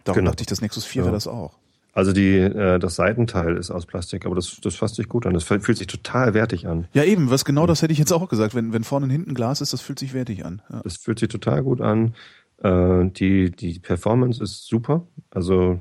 Darum 0.05 0.19
genau. 0.19 0.31
dachte 0.33 0.43
ich, 0.43 0.49
das 0.49 0.61
Nexus 0.61 0.85
4 0.85 1.01
ja. 1.01 1.07
wäre 1.07 1.15
das 1.15 1.27
auch. 1.27 1.59
Also 1.97 2.13
die, 2.13 2.37
äh, 2.37 2.79
das 2.79 2.95
Seitenteil 2.97 3.57
ist 3.57 3.71
aus 3.71 3.87
Plastik, 3.87 4.27
aber 4.27 4.35
das, 4.35 4.61
das 4.61 4.75
fasst 4.75 4.97
sich 4.97 5.09
gut 5.09 5.25
an. 5.25 5.33
Das 5.33 5.45
fühlt 5.45 5.79
sich 5.79 5.87
total 5.87 6.35
wertig 6.35 6.67
an. 6.67 6.87
Ja, 6.93 7.05
eben, 7.05 7.31
was 7.31 7.47
genau 7.47 7.67
das 7.67 7.81
hätte 7.81 7.95
ich 7.95 7.99
jetzt 7.99 8.13
auch 8.13 8.29
gesagt. 8.29 8.55
Wenn, 8.55 8.75
wenn 8.75 8.85
vorne 8.85 9.05
und 9.05 9.11
hinten 9.11 9.33
Glas 9.33 9.63
ist, 9.63 9.73
das 9.73 9.81
fühlt 9.81 9.99
sich 9.99 10.13
wertig 10.13 10.45
an. 10.45 10.61
Ja. 10.71 10.83
Das 10.85 10.99
fühlt 10.99 11.19
sich 11.19 11.31
total 11.31 11.63
gut 11.63 11.81
an. 11.81 12.15
Äh, 12.63 13.07
die, 13.13 13.51
die 13.51 13.79
Performance 13.79 14.45
ist 14.45 14.67
super. 14.67 15.07
Also 15.31 15.81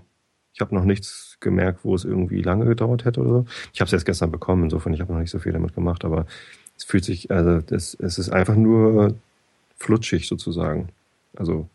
ich 0.53 0.61
habe 0.61 0.73
noch 0.73 0.85
nichts 0.85 1.35
gemerkt, 1.41 1.81
wo 1.83 1.93
es 1.93 2.05
irgendwie 2.05 2.41
lange 2.41 2.63
gedauert 2.63 3.03
hätte 3.03 3.19
oder 3.19 3.29
so. 3.29 3.45
Ich 3.73 3.81
habe 3.81 3.87
es 3.87 3.93
erst 3.93 4.05
gestern 4.05 4.31
bekommen, 4.31 4.63
insofern 4.63 4.93
ich 4.93 5.01
habe 5.01 5.11
noch 5.11 5.19
nicht 5.19 5.31
so 5.31 5.39
viel 5.39 5.51
damit 5.51 5.75
gemacht, 5.75 6.05
aber 6.05 6.27
es 6.77 6.85
fühlt 6.85 7.03
sich, 7.03 7.29
also 7.29 7.59
das, 7.59 7.93
es 7.93 8.17
ist 8.17 8.29
einfach 8.29 8.55
nur 8.55 9.15
flutschig 9.79 10.29
sozusagen. 10.29 10.87
Also 11.35 11.67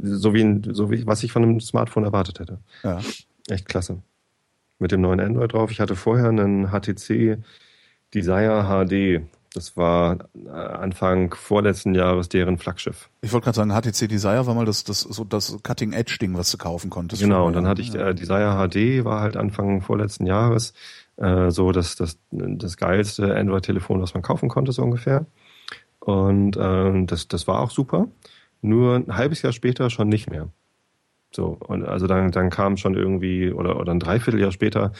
so 0.00 0.32
wie, 0.32 0.62
so 0.72 0.92
wie 0.92 1.04
was 1.08 1.24
ich 1.24 1.32
von 1.32 1.42
einem 1.42 1.60
Smartphone 1.60 2.04
erwartet 2.04 2.38
hätte. 2.38 2.58
Ja. 2.84 3.00
Echt 3.48 3.68
klasse. 3.68 4.02
Mit 4.78 4.92
dem 4.92 5.00
neuen 5.00 5.20
Android 5.20 5.52
drauf. 5.52 5.70
Ich 5.70 5.80
hatte 5.80 5.96
vorher 5.96 6.28
einen 6.28 6.68
HTC 6.68 7.38
Desire 8.14 8.64
HD. 8.64 9.22
Das 9.54 9.76
war 9.76 10.18
äh, 10.34 10.48
Anfang 10.48 11.34
vorletzten 11.34 11.94
Jahres 11.94 12.28
deren 12.28 12.56
Flaggschiff. 12.56 13.10
Ich 13.20 13.32
wollte 13.32 13.44
gerade 13.44 13.56
sagen, 13.56 13.70
HTC 13.70 14.08
Desire 14.08 14.46
war 14.46 14.54
mal 14.54 14.64
das, 14.64 14.84
das, 14.84 15.00
so 15.00 15.24
das 15.24 15.58
Cutting 15.62 15.92
Edge 15.92 16.16
Ding, 16.20 16.36
was 16.36 16.50
du 16.50 16.56
kaufen 16.56 16.88
konntest. 16.88 17.22
Genau, 17.22 17.46
und 17.46 17.52
dann 17.54 17.66
hatte 17.66 17.82
ich 17.82 17.94
äh, 17.94 18.14
Desire 18.14 18.56
HD, 18.68 19.04
war 19.04 19.20
halt 19.20 19.36
Anfang 19.36 19.82
vorletzten 19.82 20.26
Jahres 20.26 20.72
äh, 21.16 21.50
so 21.50 21.72
das, 21.72 21.96
das, 21.96 22.18
das 22.30 22.76
geilste 22.78 23.36
Android-Telefon, 23.36 24.00
was 24.00 24.14
man 24.14 24.22
kaufen 24.22 24.48
konnte, 24.48 24.72
so 24.72 24.82
ungefähr. 24.82 25.26
Und 26.00 26.56
äh, 26.56 27.04
das, 27.04 27.28
das 27.28 27.46
war 27.46 27.60
auch 27.60 27.70
super. 27.70 28.08
Nur 28.62 28.96
ein 28.96 29.16
halbes 29.16 29.42
Jahr 29.42 29.52
später 29.52 29.90
schon 29.90 30.08
nicht 30.08 30.30
mehr. 30.30 30.48
So, 31.34 31.56
und 31.66 31.84
also 31.84 32.06
dann, 32.06 32.30
dann 32.30 32.50
kam 32.50 32.76
schon 32.76 32.94
irgendwie, 32.94 33.52
oder, 33.52 33.80
oder 33.80 33.92
ein 33.92 34.00
Dreivierteljahr 34.00 34.52
später, 34.52 34.92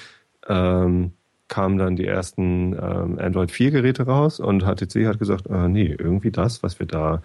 ähm, 0.48 1.12
kamen 1.48 1.76
dann 1.76 1.96
die 1.96 2.06
ersten 2.06 2.72
ähm, 2.72 3.18
Android 3.18 3.50
4 3.50 3.70
Geräte 3.70 4.06
raus 4.06 4.40
und 4.40 4.62
HTC 4.62 5.06
hat 5.06 5.18
gesagt, 5.18 5.46
äh, 5.48 5.68
nee, 5.68 5.94
irgendwie 5.98 6.30
das, 6.30 6.62
was 6.62 6.78
wir 6.78 6.86
da 6.86 7.20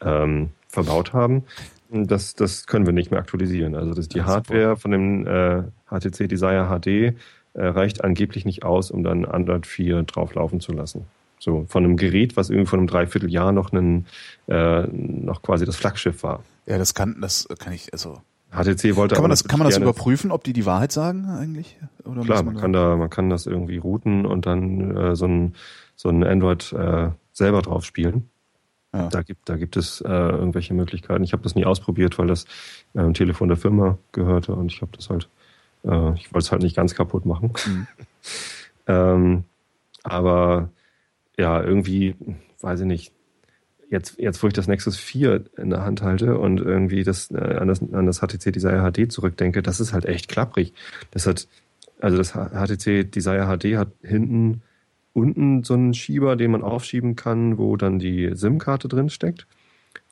ähm, 0.00 0.50
verbaut 0.68 1.12
haben, 1.12 1.44
das, 1.90 2.34
das 2.34 2.66
können 2.66 2.86
wir 2.86 2.92
nicht 2.92 3.10
mehr 3.10 3.20
aktualisieren. 3.20 3.74
Also 3.74 3.94
das, 3.94 4.08
die 4.08 4.22
Hardware 4.22 4.76
von 4.76 4.90
dem 4.90 5.26
äh, 5.26 5.62
HTC 5.90 6.28
Desire 6.28 6.68
HD 6.68 6.86
äh, 6.86 7.66
reicht 7.66 8.02
angeblich 8.02 8.44
nicht 8.44 8.64
aus, 8.64 8.90
um 8.90 9.02
dann 9.04 9.24
Android 9.24 9.66
4 9.66 10.02
drauflaufen 10.04 10.60
zu 10.60 10.72
lassen. 10.72 11.04
So 11.38 11.66
von 11.68 11.84
einem 11.84 11.96
Gerät, 11.96 12.36
was 12.36 12.50
irgendwie 12.50 12.68
von 12.68 12.80
einem 12.80 12.88
Dreivierteljahr 12.88 13.52
noch 13.52 13.72
einen, 13.72 14.06
äh, 14.48 14.86
noch 14.86 15.42
quasi 15.42 15.66
das 15.66 15.76
Flaggschiff 15.76 16.22
war. 16.22 16.42
Ja, 16.66 16.78
das 16.78 16.94
kann, 16.94 17.16
das 17.20 17.46
kann 17.58 17.72
ich, 17.72 17.92
also 17.92 18.20
HTC 18.56 18.96
wollte 18.96 19.14
kann 19.14 19.22
man 19.22 19.30
das, 19.30 19.44
kann 19.44 19.58
man 19.58 19.68
das 19.68 19.76
überprüfen, 19.76 20.30
ob 20.30 20.44
die 20.44 20.52
die 20.52 20.66
Wahrheit 20.66 20.90
sagen 20.90 21.26
eigentlich? 21.28 21.78
Oder 22.04 22.22
Klar, 22.22 22.42
man, 22.42 22.54
man 22.54 22.62
kann 22.62 22.72
da, 22.72 22.96
man 22.96 23.10
kann 23.10 23.30
das 23.30 23.46
irgendwie 23.46 23.76
routen 23.76 24.24
und 24.24 24.46
dann 24.46 24.96
äh, 24.96 25.16
so 25.16 25.26
ein 25.26 25.54
so 25.94 26.08
ein 26.08 26.24
Android 26.24 26.72
äh, 26.72 27.10
selber 27.32 27.62
drauf 27.62 27.84
spielen. 27.84 28.28
Ja. 28.92 29.08
Da 29.08 29.22
gibt 29.22 29.48
da 29.48 29.56
gibt 29.56 29.76
es 29.76 30.00
äh, 30.00 30.08
irgendwelche 30.08 30.74
Möglichkeiten. 30.74 31.24
Ich 31.24 31.32
habe 31.32 31.42
das 31.42 31.54
nie 31.54 31.64
ausprobiert, 31.64 32.18
weil 32.18 32.26
das 32.26 32.44
äh, 32.94 33.00
ein 33.00 33.14
Telefon 33.14 33.48
der 33.48 33.56
Firma 33.56 33.98
gehörte 34.12 34.54
und 34.54 34.72
ich 34.72 34.80
habe 34.80 34.92
das 34.96 35.10
halt, 35.10 35.28
äh, 35.84 36.14
ich 36.14 36.32
wollte 36.32 36.46
es 36.46 36.52
halt 36.52 36.62
nicht 36.62 36.76
ganz 36.76 36.94
kaputt 36.94 37.26
machen. 37.26 37.52
Mhm. 37.66 37.86
ähm, 38.86 39.44
aber 40.02 40.70
ja, 41.38 41.62
irgendwie, 41.62 42.14
weiß 42.60 42.80
ich 42.80 42.86
nicht, 42.86 43.12
jetzt, 43.90 44.18
jetzt 44.18 44.42
wo 44.42 44.46
ich 44.46 44.52
das 44.52 44.66
Nexus 44.66 44.96
4 44.96 45.44
in 45.56 45.70
der 45.70 45.84
Hand 45.84 46.02
halte 46.02 46.38
und 46.38 46.60
irgendwie 46.60 47.04
das, 47.04 47.30
äh, 47.30 47.36
an, 47.36 47.68
das, 47.68 47.80
an 47.80 48.06
das 48.06 48.20
HTC 48.20 48.52
Desire 48.52 48.90
HD 48.90 49.10
zurückdenke, 49.10 49.62
das 49.62 49.80
ist 49.80 49.92
halt 49.92 50.04
echt 50.04 50.28
klapprig. 50.28 50.72
Das 51.10 51.26
hat, 51.26 51.48
also 52.00 52.16
das 52.16 52.32
HTC 52.32 53.10
Desire 53.10 53.46
HD 53.46 53.76
hat 53.76 53.88
hinten 54.02 54.62
unten 55.12 55.64
so 55.64 55.74
einen 55.74 55.94
Schieber, 55.94 56.36
den 56.36 56.50
man 56.50 56.62
aufschieben 56.62 57.16
kann, 57.16 57.56
wo 57.56 57.76
dann 57.76 57.98
die 57.98 58.32
SIM-Karte 58.34 58.86
drin 58.86 59.08
steckt. 59.08 59.46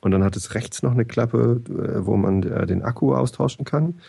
Und 0.00 0.12
dann 0.12 0.24
hat 0.24 0.34
es 0.34 0.54
rechts 0.54 0.82
noch 0.82 0.92
eine 0.92 1.04
Klappe, 1.04 1.60
äh, 1.68 2.06
wo 2.06 2.16
man 2.16 2.42
äh, 2.42 2.66
den 2.66 2.82
Akku 2.82 3.14
austauschen 3.14 3.64
kann. 3.64 4.00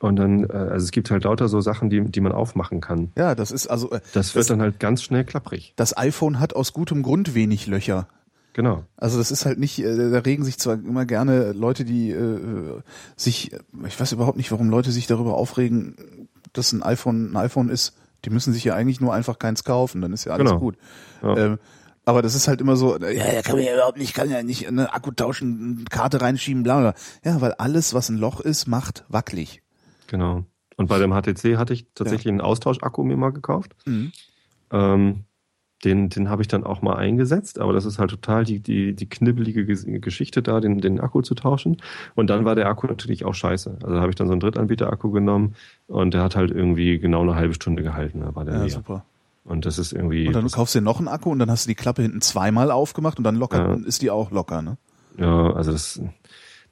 Und 0.00 0.16
dann, 0.16 0.50
also 0.50 0.84
es 0.84 0.90
gibt 0.90 1.10
halt 1.10 1.24
lauter 1.24 1.48
so 1.48 1.60
Sachen, 1.62 1.88
die, 1.88 2.02
die 2.02 2.20
man 2.20 2.32
aufmachen 2.32 2.82
kann. 2.82 3.10
Ja, 3.16 3.34
das 3.34 3.50
ist 3.50 3.68
also. 3.68 3.88
Das 4.12 4.34
wird 4.34 4.42
das, 4.42 4.46
dann 4.48 4.60
halt 4.60 4.78
ganz 4.78 5.02
schnell 5.02 5.24
klapprig. 5.24 5.72
Das 5.76 5.96
iPhone 5.96 6.40
hat 6.40 6.54
aus 6.54 6.74
gutem 6.74 7.02
Grund 7.02 7.34
wenig 7.34 7.66
Löcher. 7.68 8.06
Genau. 8.54 8.84
Also 8.96 9.18
das 9.18 9.30
ist 9.30 9.44
halt 9.44 9.58
nicht, 9.58 9.80
äh, 9.80 10.10
da 10.10 10.20
regen 10.20 10.44
sich 10.44 10.58
zwar 10.58 10.74
immer 10.74 11.04
gerne 11.04 11.52
Leute, 11.52 11.84
die 11.84 12.10
äh, 12.10 12.80
sich, 13.16 13.52
ich 13.86 14.00
weiß 14.00 14.12
überhaupt 14.12 14.38
nicht, 14.38 14.52
warum 14.52 14.70
Leute 14.70 14.92
sich 14.92 15.06
darüber 15.06 15.34
aufregen, 15.34 16.28
dass 16.52 16.72
ein 16.72 16.82
iPhone 16.82 17.32
ein 17.32 17.36
iPhone 17.36 17.68
ist. 17.68 17.96
Die 18.24 18.30
müssen 18.30 18.54
sich 18.54 18.64
ja 18.64 18.74
eigentlich 18.74 19.00
nur 19.00 19.12
einfach 19.12 19.38
keins 19.38 19.64
kaufen, 19.64 20.00
dann 20.00 20.12
ist 20.12 20.24
ja 20.24 20.32
alles 20.32 20.50
genau. 20.50 20.60
gut. 20.60 20.76
Ja. 21.22 21.36
Ähm, 21.36 21.58
aber 22.06 22.22
das 22.22 22.34
ist 22.34 22.48
halt 22.48 22.60
immer 22.60 22.76
so, 22.76 22.98
ja, 22.98 23.10
ja, 23.10 23.42
kann 23.42 23.56
man 23.56 23.64
ja 23.64 23.74
überhaupt 23.74 23.98
nicht, 23.98 24.14
kann 24.14 24.30
ja 24.30 24.42
nicht 24.42 24.68
eine 24.68 24.92
Akku 24.94 25.10
tauschen, 25.10 25.76
eine 25.78 25.84
Karte 25.86 26.20
reinschieben, 26.20 26.62
bla 26.62 26.78
bla. 26.78 26.94
Ja, 27.24 27.40
weil 27.40 27.52
alles, 27.54 27.92
was 27.92 28.08
ein 28.08 28.18
Loch 28.18 28.40
ist, 28.40 28.66
macht 28.66 29.04
wackelig. 29.08 29.62
Genau. 30.06 30.44
Und 30.76 30.88
bei 30.88 30.98
dem 30.98 31.12
HTC 31.12 31.56
hatte 31.56 31.72
ich 31.72 31.86
tatsächlich 31.94 32.26
ja. 32.26 32.32
einen 32.32 32.40
Austauschakku 32.40 33.02
mir 33.04 33.16
mal 33.16 33.32
gekauft. 33.32 33.74
Mhm. 33.86 34.12
Ähm, 34.70 35.24
den, 35.82 36.08
den 36.08 36.30
habe 36.30 36.42
ich 36.42 36.48
dann 36.48 36.64
auch 36.64 36.82
mal 36.82 36.96
eingesetzt, 36.96 37.58
aber 37.58 37.72
das 37.72 37.84
ist 37.84 37.98
halt 37.98 38.10
total 38.10 38.44
die, 38.44 38.60
die, 38.60 38.94
die 38.94 39.08
knibbelige 39.08 39.66
Geschichte 39.66 40.42
da, 40.42 40.60
den, 40.60 40.80
den 40.80 41.00
Akku 41.00 41.22
zu 41.22 41.34
tauschen. 41.34 41.78
Und 42.14 42.30
dann 42.30 42.44
war 42.44 42.54
der 42.54 42.68
Akku 42.68 42.86
natürlich 42.86 43.24
auch 43.24 43.34
scheiße. 43.34 43.78
Also 43.82 44.00
habe 44.00 44.10
ich 44.10 44.16
dann 44.16 44.26
so 44.26 44.32
einen 44.32 44.40
Drittanbieter-Akku 44.40 45.10
genommen 45.10 45.54
und 45.86 46.14
der 46.14 46.22
hat 46.22 46.36
halt 46.36 46.50
irgendwie 46.50 46.98
genau 46.98 47.22
eine 47.22 47.34
halbe 47.34 47.54
Stunde 47.54 47.82
gehalten. 47.82 48.20
Da 48.20 48.34
war 48.34 48.44
der 48.44 48.54
ja, 48.54 48.60
leer. 48.62 48.70
super. 48.70 49.04
Und 49.44 49.66
das 49.66 49.78
ist 49.78 49.92
irgendwie. 49.92 50.26
Und 50.26 50.32
dann 50.34 50.48
kaufst 50.48 50.74
du 50.74 50.78
dir 50.78 50.84
noch 50.84 50.98
einen 50.98 51.08
Akku 51.08 51.30
und 51.30 51.38
dann 51.38 51.50
hast 51.50 51.66
du 51.66 51.68
die 51.68 51.74
Klappe 51.74 52.02
hinten 52.02 52.22
zweimal 52.22 52.70
aufgemacht 52.70 53.18
und 53.18 53.24
dann 53.24 53.36
locker 53.36 53.58
ja. 53.58 53.86
ist 53.86 54.00
die 54.00 54.10
auch 54.10 54.30
locker, 54.30 54.62
ne? 54.62 54.78
Ja, 55.18 55.52
also 55.52 55.70
das, 55.70 56.00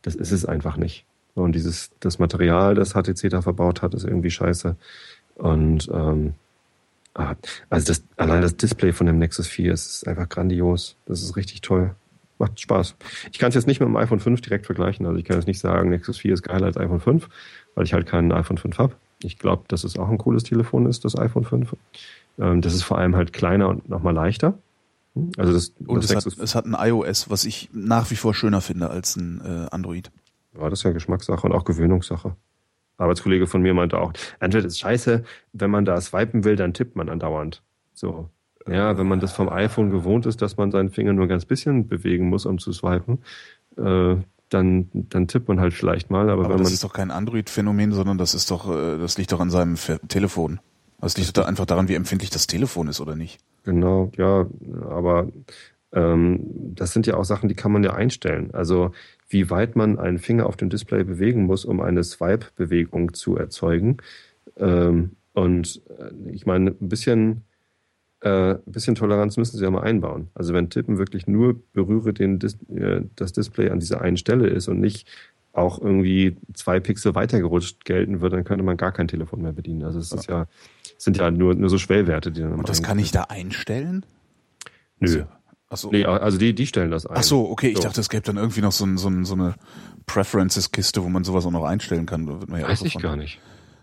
das 0.00 0.14
ist 0.14 0.32
es 0.32 0.46
einfach 0.46 0.76
nicht. 0.76 1.04
Und 1.34 1.54
dieses, 1.54 1.90
das 2.00 2.18
Material, 2.18 2.74
das 2.74 2.92
HTC 2.92 3.28
da 3.30 3.42
verbaut 3.42 3.82
hat, 3.82 3.94
ist 3.94 4.04
irgendwie 4.04 4.30
scheiße. 4.30 4.76
Und 5.34 5.90
ähm, 5.92 6.34
Ah, 7.14 7.34
also 7.68 7.86
das, 7.86 8.04
allein 8.16 8.40
das 8.40 8.56
Display 8.56 8.92
von 8.92 9.06
dem 9.06 9.18
Nexus 9.18 9.46
4 9.46 9.72
ist 9.72 10.06
einfach 10.08 10.28
grandios. 10.28 10.96
Das 11.06 11.22
ist 11.22 11.36
richtig 11.36 11.60
toll. 11.60 11.94
Macht 12.38 12.58
Spaß. 12.58 12.96
Ich 13.30 13.38
kann 13.38 13.50
es 13.50 13.54
jetzt 13.54 13.66
nicht 13.66 13.80
mit 13.80 13.88
dem 13.88 13.96
iPhone 13.96 14.18
5 14.18 14.40
direkt 14.40 14.66
vergleichen. 14.66 15.06
Also 15.06 15.18
ich 15.18 15.24
kann 15.24 15.36
jetzt 15.36 15.46
nicht 15.46 15.60
sagen, 15.60 15.90
Nexus 15.90 16.18
4 16.18 16.34
ist 16.34 16.42
geiler 16.42 16.66
als 16.66 16.76
iPhone 16.76 17.00
5, 17.00 17.28
weil 17.74 17.84
ich 17.84 17.92
halt 17.92 18.06
keinen 18.06 18.32
iPhone 18.32 18.58
5 18.58 18.78
habe. 18.78 18.94
Ich 19.22 19.38
glaube, 19.38 19.64
dass 19.68 19.84
es 19.84 19.98
auch 19.98 20.08
ein 20.08 20.18
cooles 20.18 20.42
Telefon 20.42 20.86
ist, 20.86 21.04
das 21.04 21.16
iPhone 21.16 21.44
5. 21.44 21.76
Ähm, 22.38 22.62
das 22.62 22.74
ist 22.74 22.82
vor 22.82 22.98
allem 22.98 23.14
halt 23.14 23.32
kleiner 23.32 23.68
und 23.68 23.88
nochmal 23.88 24.14
leichter. 24.14 24.58
Also 25.36 25.52
das, 25.52 25.74
und 25.86 26.02
das 26.02 26.10
es, 26.10 26.16
hat, 26.16 26.38
es 26.38 26.54
hat 26.54 26.64
ein 26.64 26.74
iOS, 26.78 27.28
was 27.28 27.44
ich 27.44 27.68
nach 27.72 28.10
wie 28.10 28.16
vor 28.16 28.34
schöner 28.34 28.62
finde 28.62 28.88
als 28.88 29.16
ein 29.16 29.42
äh, 29.44 29.66
Android. 29.70 30.10
Ja, 30.58 30.68
das 30.70 30.80
ist 30.80 30.82
ja 30.84 30.92
Geschmackssache 30.92 31.46
und 31.46 31.52
auch 31.52 31.64
Gewöhnungssache. 31.64 32.34
Arbeitskollege 32.96 33.46
von 33.46 33.62
mir 33.62 33.74
meinte 33.74 33.98
auch, 33.98 34.12
Android 34.40 34.64
ist 34.64 34.78
scheiße, 34.78 35.24
wenn 35.52 35.70
man 35.70 35.84
da 35.84 36.00
swipen 36.00 36.44
will, 36.44 36.56
dann 36.56 36.74
tippt 36.74 36.96
man 36.96 37.08
andauernd. 37.08 37.62
So. 37.94 38.28
Ja, 38.68 38.96
wenn 38.96 39.08
man 39.08 39.20
das 39.20 39.32
vom 39.32 39.48
iPhone 39.48 39.90
gewohnt 39.90 40.26
ist, 40.26 40.40
dass 40.40 40.56
man 40.56 40.70
seinen 40.70 40.90
Finger 40.90 41.12
nur 41.12 41.26
ganz 41.26 41.44
bisschen 41.44 41.88
bewegen 41.88 42.28
muss, 42.28 42.46
um 42.46 42.58
zu 42.58 42.72
swipen, 42.72 43.18
äh, 43.76 44.16
dann, 44.50 44.88
dann 44.92 45.26
tippt 45.28 45.48
man 45.48 45.60
halt 45.60 45.74
vielleicht 45.74 46.10
mal. 46.10 46.30
Aber, 46.30 46.44
aber 46.44 46.54
das 46.54 46.64
man 46.64 46.72
ist 46.72 46.84
doch 46.84 46.92
kein 46.92 47.10
Android-Phänomen, 47.10 47.92
sondern 47.92 48.18
das 48.18 48.34
ist 48.34 48.50
doch, 48.50 48.70
äh, 48.70 48.98
das 48.98 49.18
liegt 49.18 49.32
doch 49.32 49.40
an 49.40 49.50
seinem 49.50 49.76
Telefon. 50.08 50.60
Also 51.00 51.20
liegt 51.20 51.36
doch 51.36 51.46
einfach 51.46 51.66
daran, 51.66 51.88
wie 51.88 51.94
empfindlich 51.94 52.30
das 52.30 52.46
Telefon 52.46 52.86
ist, 52.86 53.00
oder 53.00 53.16
nicht? 53.16 53.40
Genau, 53.64 54.12
ja, 54.16 54.46
aber 54.88 55.26
ähm, 55.92 56.40
das 56.74 56.92
sind 56.92 57.06
ja 57.06 57.16
auch 57.16 57.24
Sachen, 57.24 57.48
die 57.48 57.56
kann 57.56 57.72
man 57.72 57.82
ja 57.82 57.94
einstellen. 57.94 58.50
Also 58.52 58.92
wie 59.32 59.50
weit 59.50 59.76
man 59.76 59.98
einen 59.98 60.18
Finger 60.18 60.46
auf 60.46 60.56
dem 60.56 60.68
Display 60.68 61.04
bewegen 61.04 61.44
muss, 61.44 61.64
um 61.64 61.80
eine 61.80 62.04
Swipe-Bewegung 62.04 63.14
zu 63.14 63.36
erzeugen. 63.36 63.96
Ähm, 64.56 65.12
und 65.32 65.80
äh, 65.98 66.30
ich 66.30 66.44
meine, 66.44 66.70
ein 66.70 66.88
bisschen, 66.88 67.42
äh, 68.20 68.54
ein 68.54 68.62
bisschen 68.66 68.94
Toleranz 68.94 69.38
müssen 69.38 69.56
sie 69.56 69.64
ja 69.64 69.70
mal 69.70 69.82
einbauen. 69.82 70.28
Also 70.34 70.52
wenn 70.52 70.68
Tippen 70.68 70.98
wirklich 70.98 71.26
nur 71.26 71.60
berühre 71.72 72.12
den 72.12 72.38
Dis 72.38 72.58
äh, 72.74 73.02
das 73.16 73.32
Display 73.32 73.70
an 73.70 73.80
dieser 73.80 74.02
einen 74.02 74.18
Stelle 74.18 74.48
ist 74.48 74.68
und 74.68 74.80
nicht 74.80 75.08
auch 75.54 75.80
irgendwie 75.80 76.36
zwei 76.54 76.80
Pixel 76.80 77.14
weitergerutscht 77.14 77.84
gelten 77.84 78.20
würde, 78.20 78.36
dann 78.36 78.44
könnte 78.44 78.64
man 78.64 78.76
gar 78.76 78.92
kein 78.92 79.08
Telefon 79.08 79.42
mehr 79.42 79.52
bedienen. 79.52 79.82
Also 79.82 79.98
es 79.98 80.12
ist 80.12 80.26
ja, 80.28 80.46
sind 80.96 81.18
ja 81.18 81.30
nur, 81.30 81.54
nur 81.54 81.68
so 81.68 81.78
Schwellwerte, 81.78 82.32
die 82.32 82.40
dann 82.40 82.54
Und 82.54 82.68
das 82.68 82.82
kann 82.82 82.98
ich 82.98 83.12
da 83.12 83.24
einstellen? 83.24 84.04
Nö. 84.98 85.24
Ach 85.72 85.76
so. 85.78 85.90
Nee, 85.90 86.04
also 86.04 86.36
die, 86.38 86.54
die 86.54 86.66
stellen 86.66 86.90
das 86.90 87.06
ein. 87.06 87.16
Ach 87.16 87.22
so, 87.22 87.48
okay. 87.50 87.68
Ich 87.70 87.78
So. 87.78 87.82
dachte, 87.84 88.00
es 88.00 88.08
gäbe 88.10 88.22
dann 88.22 88.36
irgendwie 88.36 88.60
noch 88.60 88.72
so, 88.72 88.84
ein, 88.84 88.98
so, 88.98 89.08
ein, 89.08 89.24
so 89.24 89.34
eine 89.34 89.54
Preferences-Kiste, 90.06 91.02
wo 91.02 91.08
man 91.08 91.24
sowas 91.24 91.46
auch 91.46 91.50
noch 91.50 91.64
einstellen 91.64 92.06
kann. 92.06 92.26
Da 92.26 92.40
wird 92.40 92.50
man 92.50 92.60
ja 92.60 92.68
Weiß 92.68 92.82
auch 92.82 92.86
ich 92.86 92.98
gar 92.98 93.16
nicht. 93.16 93.40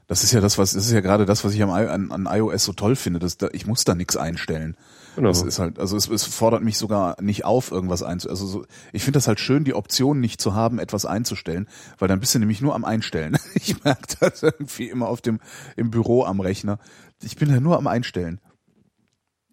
Das 0.07 0.23
ist 0.23 0.31
ja 0.31 0.41
das, 0.41 0.57
was, 0.57 0.73
das 0.73 0.85
ist 0.87 0.91
ja 0.91 1.01
gerade 1.01 1.25
das, 1.25 1.43
was 1.43 1.53
ich 1.53 1.61
am, 1.61 1.69
an, 1.69 2.11
an 2.11 2.27
iOS 2.31 2.63
so 2.63 2.73
toll 2.73 2.95
finde. 2.95 3.19
Dass 3.19 3.37
da, 3.37 3.49
ich 3.51 3.67
muss 3.67 3.83
da 3.83 3.93
nichts 3.95 4.17
einstellen. 4.17 4.75
Genau. 5.15 5.29
Das 5.29 5.41
ist 5.41 5.59
halt, 5.59 5.79
also 5.79 5.97
es, 5.97 6.07
es 6.09 6.23
fordert 6.23 6.63
mich 6.63 6.77
sogar 6.77 7.19
nicht 7.21 7.43
auf, 7.45 7.71
irgendwas 7.71 8.03
einzustellen. 8.03 8.31
Also 8.39 8.47
so, 8.47 8.65
ich 8.93 9.03
finde 9.03 9.17
das 9.17 9.27
halt 9.27 9.39
schön, 9.39 9.63
die 9.65 9.73
Option 9.73 10.19
nicht 10.19 10.39
zu 10.41 10.53
haben, 10.55 10.79
etwas 10.79 11.05
einzustellen, 11.05 11.67
weil 11.97 12.07
dann 12.07 12.19
bist 12.19 12.33
du 12.35 12.39
nämlich 12.39 12.61
nur 12.61 12.75
am 12.75 12.85
Einstellen. 12.85 13.37
Ich 13.55 13.83
merke 13.83 14.15
das 14.19 14.41
irgendwie 14.43 14.89
immer 14.89 15.07
auf 15.09 15.21
dem, 15.21 15.39
im 15.75 15.91
Büro 15.91 16.23
am 16.23 16.39
Rechner. 16.39 16.79
Ich 17.23 17.35
bin 17.35 17.49
ja 17.49 17.59
nur 17.59 17.77
am 17.77 17.87
Einstellen. 17.87 18.39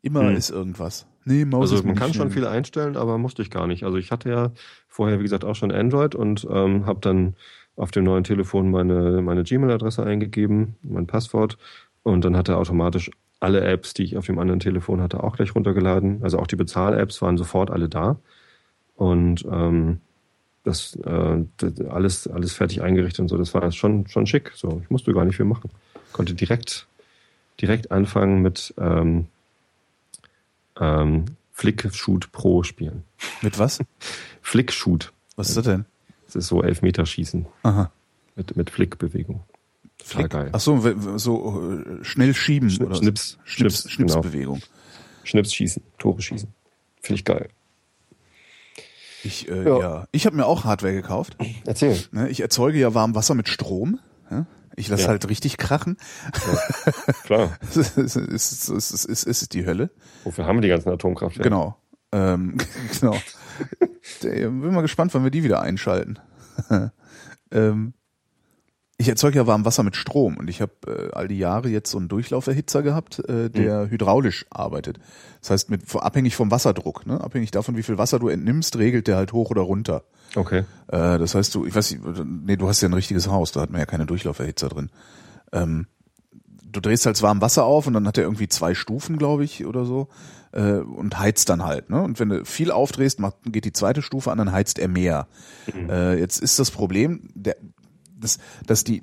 Immer 0.03 0.21
Hm. 0.29 0.37
ist 0.37 0.51
irgendwas. 0.51 1.07
Nee, 1.29 1.45
Maus 1.45 1.73
Also 1.73 1.85
man 1.85 1.97
kann 1.97 2.15
schon 2.15 2.31
viel 2.31 2.47
einstellen, 2.47 2.97
aber 2.97 3.19
musste 3.19 3.43
ich 3.43 3.51
gar 3.51 3.67
nicht. 3.67 3.83
Also 3.83 3.99
ich 3.99 4.13
hatte 4.13 4.31
ja 4.31 4.53
vorher, 4.87 5.19
wie 5.19 5.25
gesagt, 5.25 5.45
auch 5.45 5.57
schon 5.57 5.73
Android 5.73 6.15
und 6.15 6.47
ähm, 6.49 6.87
habe 6.87 7.01
dann 7.01 7.35
auf 7.75 7.91
dem 7.91 8.05
neuen 8.05 8.23
Telefon 8.23 8.71
meine, 8.71 9.21
meine 9.23 9.43
Gmail-Adresse 9.43 10.05
eingegeben, 10.05 10.77
mein 10.83 11.09
Passwort 11.09 11.59
und 12.05 12.25
dann 12.25 12.37
hat 12.37 12.49
er 12.49 12.59
automatisch 12.59 13.11
alle 13.41 13.61
Apps, 13.63 13.93
die 13.93 14.05
ich 14.05 14.17
auf 14.17 14.25
dem 14.25 14.39
anderen 14.39 14.61
Telefon 14.61 15.03
hatte, 15.03 15.23
auch 15.25 15.35
gleich 15.35 15.53
runtergeladen. 15.53 16.21
Also 16.23 16.39
auch 16.39 16.47
die 16.47 16.57
Bezahl-Apps 16.57 17.21
waren 17.23 17.37
sofort 17.37 17.73
alle 17.73 17.89
da 17.89 18.21
und 18.95 19.45
ähm, 19.51 20.01
das, 20.63 20.95
äh, 20.95 21.45
das 21.57 21.81
alles 21.81 22.29
alles 22.29 22.53
fertig 22.55 22.83
eingerichtet 22.83 23.21
und 23.23 23.29
so. 23.29 23.37
Das 23.37 23.53
war 23.53 23.71
schon 23.73 24.07
schon 24.07 24.29
schick. 24.29 24.53
So, 24.55 24.81
ich 24.85 24.91
musste 24.91 25.13
gar 25.13 25.25
nicht 25.25 25.37
viel 25.37 25.45
machen. 25.45 25.71
Konnte 26.13 26.35
direkt 26.35 26.87
direkt 27.61 27.91
anfangen 27.91 28.43
mit 28.43 28.73
ähm, 28.79 29.27
ähm, 30.81 31.25
Flick 31.53 31.89
Shoot 31.95 32.33
Pro 32.33 32.63
spielen. 32.63 33.05
Mit 33.43 33.59
was? 33.59 33.79
Flick 34.43 34.73
Shoot. 34.73 35.13
Was 35.37 35.49
ist 35.49 35.57
das 35.57 35.65
denn? 35.65 35.85
Das 36.27 36.37
ist 36.37 36.49
so 36.49 36.63
Elfmeterschießen 36.63 37.47
Aha. 37.63 37.91
mit, 38.35 38.57
mit 38.57 38.71
Flickbewegung. 38.71 39.43
Total 39.99 40.23
Flick. 40.23 40.31
geil. 40.33 40.49
Ach 40.53 40.61
so, 40.61 41.19
so 41.19 41.73
äh, 41.73 42.05
schnell 42.05 42.35
schieben 42.35 42.69
Schnipp- 42.69 42.87
oder 42.87 42.97
Schnips, 42.97 43.39
Schnips, 43.45 43.83
Schnips, 43.83 43.91
Schnipsbewegung. 43.93 44.61
Schnips 45.25 45.53
schießen, 45.55 45.83
Tore 45.99 46.21
schießen. 46.23 46.49
Finde 47.01 47.19
ich 47.19 47.25
geil. 47.25 47.49
Ich, 49.25 49.49
äh, 49.49 49.65
ja. 49.65 49.79
Ja. 49.81 50.09
ich 50.13 50.27
habe 50.27 50.37
mir 50.37 50.47
auch 50.47 50.65
Hardware 50.65 50.93
gekauft. 50.95 51.37
Erzähl. 51.65 51.99
Ne? 52.13 52.29
Ich 52.29 52.41
erzeuge 52.41 52.79
ja 52.79 52.95
warm 52.95 53.15
Wasser 53.15 53.35
mit 53.35 53.49
Strom. 53.49 53.99
Ja? 54.31 54.47
Ich 54.77 54.89
lasse 54.89 55.05
Ja. 55.05 55.09
halt 55.09 55.29
richtig 55.29 55.57
krachen. 55.57 55.97
Klar. 57.25 57.57
Es 57.71 57.77
ist, 58.17 58.17
es 58.17 58.69
ist, 58.69 59.05
es 59.09 59.25
ist, 59.25 59.53
die 59.55 59.67
Hölle. 59.67 59.91
Wofür 60.25 60.47
haben 60.47 60.57
wir 60.59 60.63
die 60.63 60.69
ganzen 60.69 60.91
Atomkraftwerke? 60.91 61.49
Genau. 61.49 61.77
Ähm, 62.13 62.57
genau. 63.01 63.17
Bin 64.23 64.73
mal 64.75 64.83
gespannt, 64.83 65.13
wann 65.15 65.25
wir 65.25 65.31
die 65.31 65.43
wieder 65.43 65.61
einschalten. 65.63 66.19
ähm, 67.51 67.95
ich 68.99 69.09
erzeuge 69.09 69.37
ja 69.37 69.47
warm 69.47 69.65
Wasser 69.65 69.83
mit 69.83 69.97
Strom 69.97 70.37
und 70.39 70.49
ich 70.49 70.63
habe 70.63 70.73
äh, 70.87 71.13
all 71.13 71.29
die 71.29 71.39
Jahre 71.39 71.69
jetzt 71.69 71.91
so 71.91 71.99
einen 71.99 72.09
Durchlauferhitzer 72.09 72.83
gehabt, 72.83 73.19
äh, 73.29 73.51
der 73.51 73.91
hydraulisch 73.91 74.47
arbeitet. 74.51 74.99
Das 75.41 75.51
heißt, 75.51 75.71
mit, 75.71 75.83
abhängig 75.95 76.35
vom 76.35 76.51
Wasserdruck, 76.51 77.07
ne? 77.07 77.21
abhängig 77.21 77.51
davon, 77.51 77.77
wie 77.77 77.83
viel 77.83 77.99
Wasser 77.99 78.19
du 78.19 78.29
entnimmst, 78.29 78.79
regelt 78.79 79.07
der 79.07 79.17
halt 79.17 79.33
hoch 79.33 79.51
oder 79.51 79.63
runter. 79.63 80.05
Okay. 80.35 80.65
Äh, 80.89 81.19
das 81.19 81.35
heißt, 81.35 81.55
du, 81.55 81.67
ich 81.67 81.75
weiß 81.75 81.91
nicht, 81.91 82.03
nee, 82.25 82.57
du 82.57 82.69
hast 82.69 82.81
ja 82.81 82.89
ein 82.89 82.95
richtiges 82.95 83.29
Haus, 83.29 83.53
da 83.53 83.61
hat 83.61 83.71
man 83.71 83.81
ja 83.81 83.87
keine 83.87 84.07
Durchlauferhitzer 84.07 84.71
drin. 84.71 84.91
Ähm, 85.53 85.87
du 86.77 86.81
drehst 86.81 87.05
halt 87.05 87.21
warm 87.23 87.41
Wasser 87.43 87.65
auf 87.65 87.87
und 87.87 87.93
dann 87.95 88.07
hat 88.07 88.17
er 88.17 88.25
irgendwie 88.25 88.49
zwei 88.49 88.75
Stufen, 88.75 89.19
glaube 89.19 89.45
ich, 89.45 89.67
oder 89.67 89.85
so, 89.85 90.09
äh, 90.53 90.79
und 90.79 91.19
heizt 91.19 91.49
dann 91.49 91.65
halt. 91.65 91.91
Ne? 91.91 92.01
Und 92.03 92.19
wenn 92.19 92.31
du 92.31 92.45
viel 92.45 92.71
aufdrehst, 92.71 93.21
macht, 93.21 93.37
geht 93.45 93.65
die 93.65 93.73
zweite 93.73 94.03
Stufe 94.03 94.33
an, 94.33 94.39
dann 94.39 94.53
heizt 94.53 94.79
er 94.79 94.89
mehr. 94.89 95.29
Äh, 95.89 96.19
jetzt 96.19 96.39
ist 96.41 96.59
das 96.59 96.71
Problem, 96.71 97.29
der, 97.35 97.57
dass, 98.17 98.39
dass 98.67 98.85
die 98.85 99.03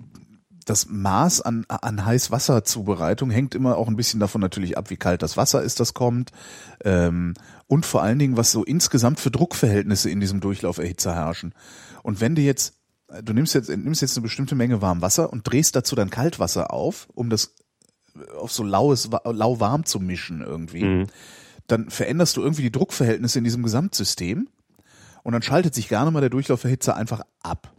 das 0.65 0.87
Maß 0.87 1.41
an, 1.41 1.65
an 1.67 2.05
Heißwasserzubereitung 2.05 3.29
hängt 3.31 3.53
immer 3.53 3.77
auch 3.77 3.89
ein 3.89 3.97
bisschen 3.97 4.21
davon 4.21 4.39
natürlich 4.39 4.77
ab, 4.77 4.89
wie 4.89 4.95
kalt 4.97 5.21
das 5.21 5.35
Wasser 5.35 5.61
ist, 5.61 5.79
das 5.81 5.93
kommt. 5.93 6.31
Ähm, 6.85 7.33
und 7.67 7.85
vor 7.85 8.01
allen 8.01 8.17
Dingen, 8.17 8.37
was 8.37 8.51
so 8.51 8.63
insgesamt 8.63 9.19
für 9.19 9.29
Druckverhältnisse 9.31 10.09
in 10.09 10.21
diesem 10.21 10.39
Durchlauferhitzer 10.39 11.13
herrschen. 11.15 11.53
Und 12.01 12.21
wenn 12.21 12.35
du 12.35 12.41
jetzt, 12.41 12.75
du 13.23 13.33
nimmst 13.33 13.53
jetzt, 13.55 13.69
nimmst 13.69 14.01
jetzt 14.01 14.15
eine 14.15 14.23
bestimmte 14.23 14.55
Menge 14.55 14.81
warm 14.81 15.01
Wasser 15.01 15.33
und 15.33 15.43
drehst 15.49 15.75
dazu 15.75 15.95
dann 15.97 16.09
Kaltwasser 16.09 16.71
auf, 16.71 17.09
um 17.13 17.29
das 17.29 17.55
auf 18.39 18.51
so 18.53 18.63
laues, 18.63 19.11
wa- 19.11 19.21
lauwarm 19.25 19.85
zu 19.85 19.99
mischen 19.99 20.41
irgendwie, 20.41 20.83
Mhm. 20.85 21.07
dann 21.67 21.89
veränderst 21.89 22.37
du 22.37 22.41
irgendwie 22.41 22.61
die 22.61 22.71
Druckverhältnisse 22.71 23.37
in 23.37 23.43
diesem 23.43 23.63
Gesamtsystem 23.63 24.47
und 25.23 25.33
dann 25.33 25.41
schaltet 25.41 25.75
sich 25.75 25.89
gerne 25.89 26.09
mal 26.11 26.21
der 26.21 26.29
Durchlauferhitzer 26.29 26.95
einfach 26.95 27.21
ab. 27.41 27.73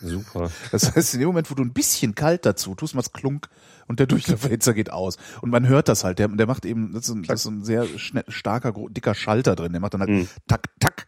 Super. 0.00 0.50
Das 0.72 0.94
heißt, 0.94 1.14
in 1.14 1.20
dem 1.20 1.28
Moment, 1.28 1.50
wo 1.50 1.54
du 1.54 1.62
ein 1.62 1.72
bisschen 1.72 2.14
kalt 2.14 2.44
dazu 2.46 2.74
tust, 2.74 2.94
macht's 2.94 3.12
klunk 3.12 3.48
und 3.88 3.98
der 4.00 4.06
Durchlauferhitzer 4.06 4.74
geht 4.74 4.90
aus. 4.90 5.16
Und 5.40 5.50
man 5.50 5.66
hört 5.68 5.88
das 5.88 6.04
halt. 6.04 6.18
Der, 6.18 6.28
der 6.28 6.46
macht 6.46 6.64
eben, 6.66 6.92
das 6.92 7.04
ist 7.08 7.14
ein, 7.14 7.22
das 7.22 7.40
ist 7.40 7.46
ein 7.46 7.64
sehr 7.64 7.86
schnell, 7.98 8.24
starker, 8.28 8.74
dicker 8.90 9.14
Schalter 9.14 9.56
drin. 9.56 9.72
Der 9.72 9.80
macht 9.80 9.94
dann 9.94 10.00
halt 10.00 10.10
Mhm. 10.10 10.28
tak, 10.46 10.68
tak, 10.80 11.06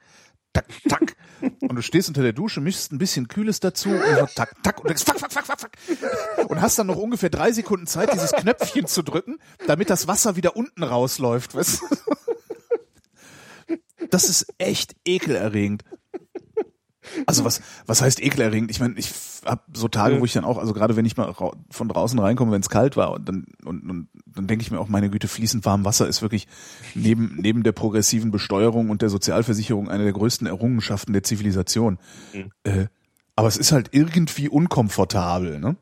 tak, 0.52 0.64
tak. 0.88 1.16
Und 1.60 1.76
du 1.76 1.82
stehst 1.82 2.08
unter 2.08 2.22
der 2.22 2.32
Dusche, 2.32 2.60
mischst 2.60 2.90
ein 2.92 2.98
bisschen 2.98 3.28
Kühles 3.28 3.60
dazu 3.60 3.90
und 3.90 4.00
so 4.18 4.26
tak, 4.34 4.54
tak 4.62 4.80
und 4.80 4.88
denkst, 4.88 5.04
fuck, 5.04 5.20
fuck, 5.20 5.32
fuck, 5.32 5.44
fuck, 5.46 5.60
fuck. 5.60 6.50
Und 6.50 6.60
hast 6.60 6.78
dann 6.78 6.86
noch 6.88 6.96
ungefähr 6.96 7.30
drei 7.30 7.52
Sekunden 7.52 7.86
Zeit, 7.86 8.12
dieses 8.12 8.32
Knöpfchen 8.32 8.86
zu 8.86 9.02
drücken, 9.02 9.38
damit 9.66 9.90
das 9.90 10.08
Wasser 10.08 10.34
wieder 10.36 10.56
unten 10.56 10.82
rausläuft. 10.82 11.54
Weißt 11.54 11.82
du? 11.82 13.76
Das 14.10 14.28
ist 14.28 14.46
echt 14.58 14.96
ekelerregend. 15.04 15.84
Also 17.26 17.44
was, 17.44 17.60
was 17.86 18.02
heißt 18.02 18.22
ekelerregend? 18.22 18.70
Ich 18.70 18.80
meine, 18.80 18.98
ich 18.98 19.12
habe 19.44 19.62
so 19.72 19.88
Tage, 19.88 20.20
wo 20.20 20.24
ich 20.24 20.32
dann 20.32 20.44
auch, 20.44 20.58
also 20.58 20.72
gerade 20.72 20.96
wenn 20.96 21.04
ich 21.04 21.16
mal 21.16 21.34
von 21.70 21.88
draußen 21.88 22.18
reinkomme, 22.18 22.52
wenn 22.52 22.60
es 22.60 22.70
kalt 22.70 22.96
war, 22.96 23.12
und 23.12 23.28
dann 23.28 23.46
und, 23.64 23.88
und 23.88 24.08
dann 24.26 24.46
denke 24.46 24.62
ich 24.62 24.70
mir 24.70 24.80
auch, 24.80 24.88
meine 24.88 25.10
Güte, 25.10 25.28
fließend 25.28 25.64
warm 25.64 25.84
Wasser 25.84 26.08
ist 26.08 26.22
wirklich 26.22 26.48
neben 26.94 27.36
neben 27.36 27.62
der 27.62 27.72
progressiven 27.72 28.30
Besteuerung 28.30 28.90
und 28.90 29.02
der 29.02 29.10
Sozialversicherung 29.10 29.88
eine 29.88 30.04
der 30.04 30.12
größten 30.12 30.46
Errungenschaften 30.46 31.12
der 31.12 31.22
Zivilisation. 31.22 31.98
Mhm. 32.32 32.50
Äh, 32.64 32.86
aber 33.36 33.48
es 33.48 33.56
ist 33.56 33.72
halt 33.72 33.90
irgendwie 33.92 34.48
unkomfortabel, 34.48 35.60
ne? 35.60 35.76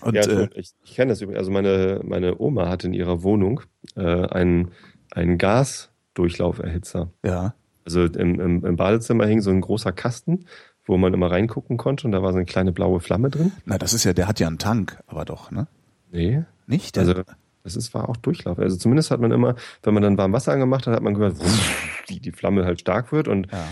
Und 0.00 0.14
ja, 0.14 0.22
äh, 0.22 0.48
ich, 0.54 0.72
ich 0.84 0.94
kenne 0.94 1.10
das 1.10 1.20
übrigens. 1.20 1.38
Also 1.38 1.50
meine, 1.50 2.00
meine 2.04 2.38
Oma 2.38 2.68
hatte 2.68 2.86
in 2.86 2.92
ihrer 2.92 3.22
Wohnung 3.22 3.62
äh, 3.96 4.02
einen, 4.02 4.72
einen 5.10 5.38
Gasdurchlauferhitzer. 5.38 7.10
ja, 7.24 7.54
Also 7.86 8.04
im, 8.04 8.40
im, 8.40 8.64
im 8.64 8.76
Badezimmer 8.76 9.26
hing 9.26 9.40
so 9.40 9.50
ein 9.50 9.60
großer 9.60 9.92
Kasten, 9.92 10.46
wo 10.84 10.96
man 10.98 11.14
immer 11.14 11.30
reingucken 11.30 11.76
konnte 11.76 12.06
und 12.06 12.12
da 12.12 12.22
war 12.22 12.32
so 12.32 12.36
eine 12.36 12.44
kleine 12.44 12.72
blaue 12.72 13.00
Flamme 13.00 13.30
drin. 13.30 13.52
na, 13.64 13.78
das 13.78 13.94
ist 13.94 14.04
ja, 14.04 14.12
der 14.12 14.26
hat 14.28 14.40
ja 14.40 14.48
einen 14.48 14.58
Tank, 14.58 14.98
aber 15.06 15.24
doch, 15.24 15.50
ne? 15.50 15.68
Nee. 16.10 16.42
Nicht? 16.66 16.98
Also 16.98 17.14
das 17.62 17.76
ist, 17.76 17.94
war 17.94 18.08
auch 18.08 18.16
Durchlauf. 18.16 18.58
Also 18.58 18.76
zumindest 18.76 19.10
hat 19.10 19.20
man 19.20 19.30
immer, 19.30 19.54
wenn 19.82 19.94
man 19.94 20.02
dann 20.02 20.18
warm 20.18 20.32
Wasser 20.32 20.52
angemacht 20.52 20.86
hat, 20.86 20.94
hat 20.94 21.02
man 21.02 21.14
gehört, 21.14 21.36
wie 22.08 22.18
die 22.18 22.32
Flamme 22.32 22.64
halt 22.64 22.80
stark 22.80 23.12
wird 23.12 23.28
und 23.28 23.48
ja. 23.52 23.64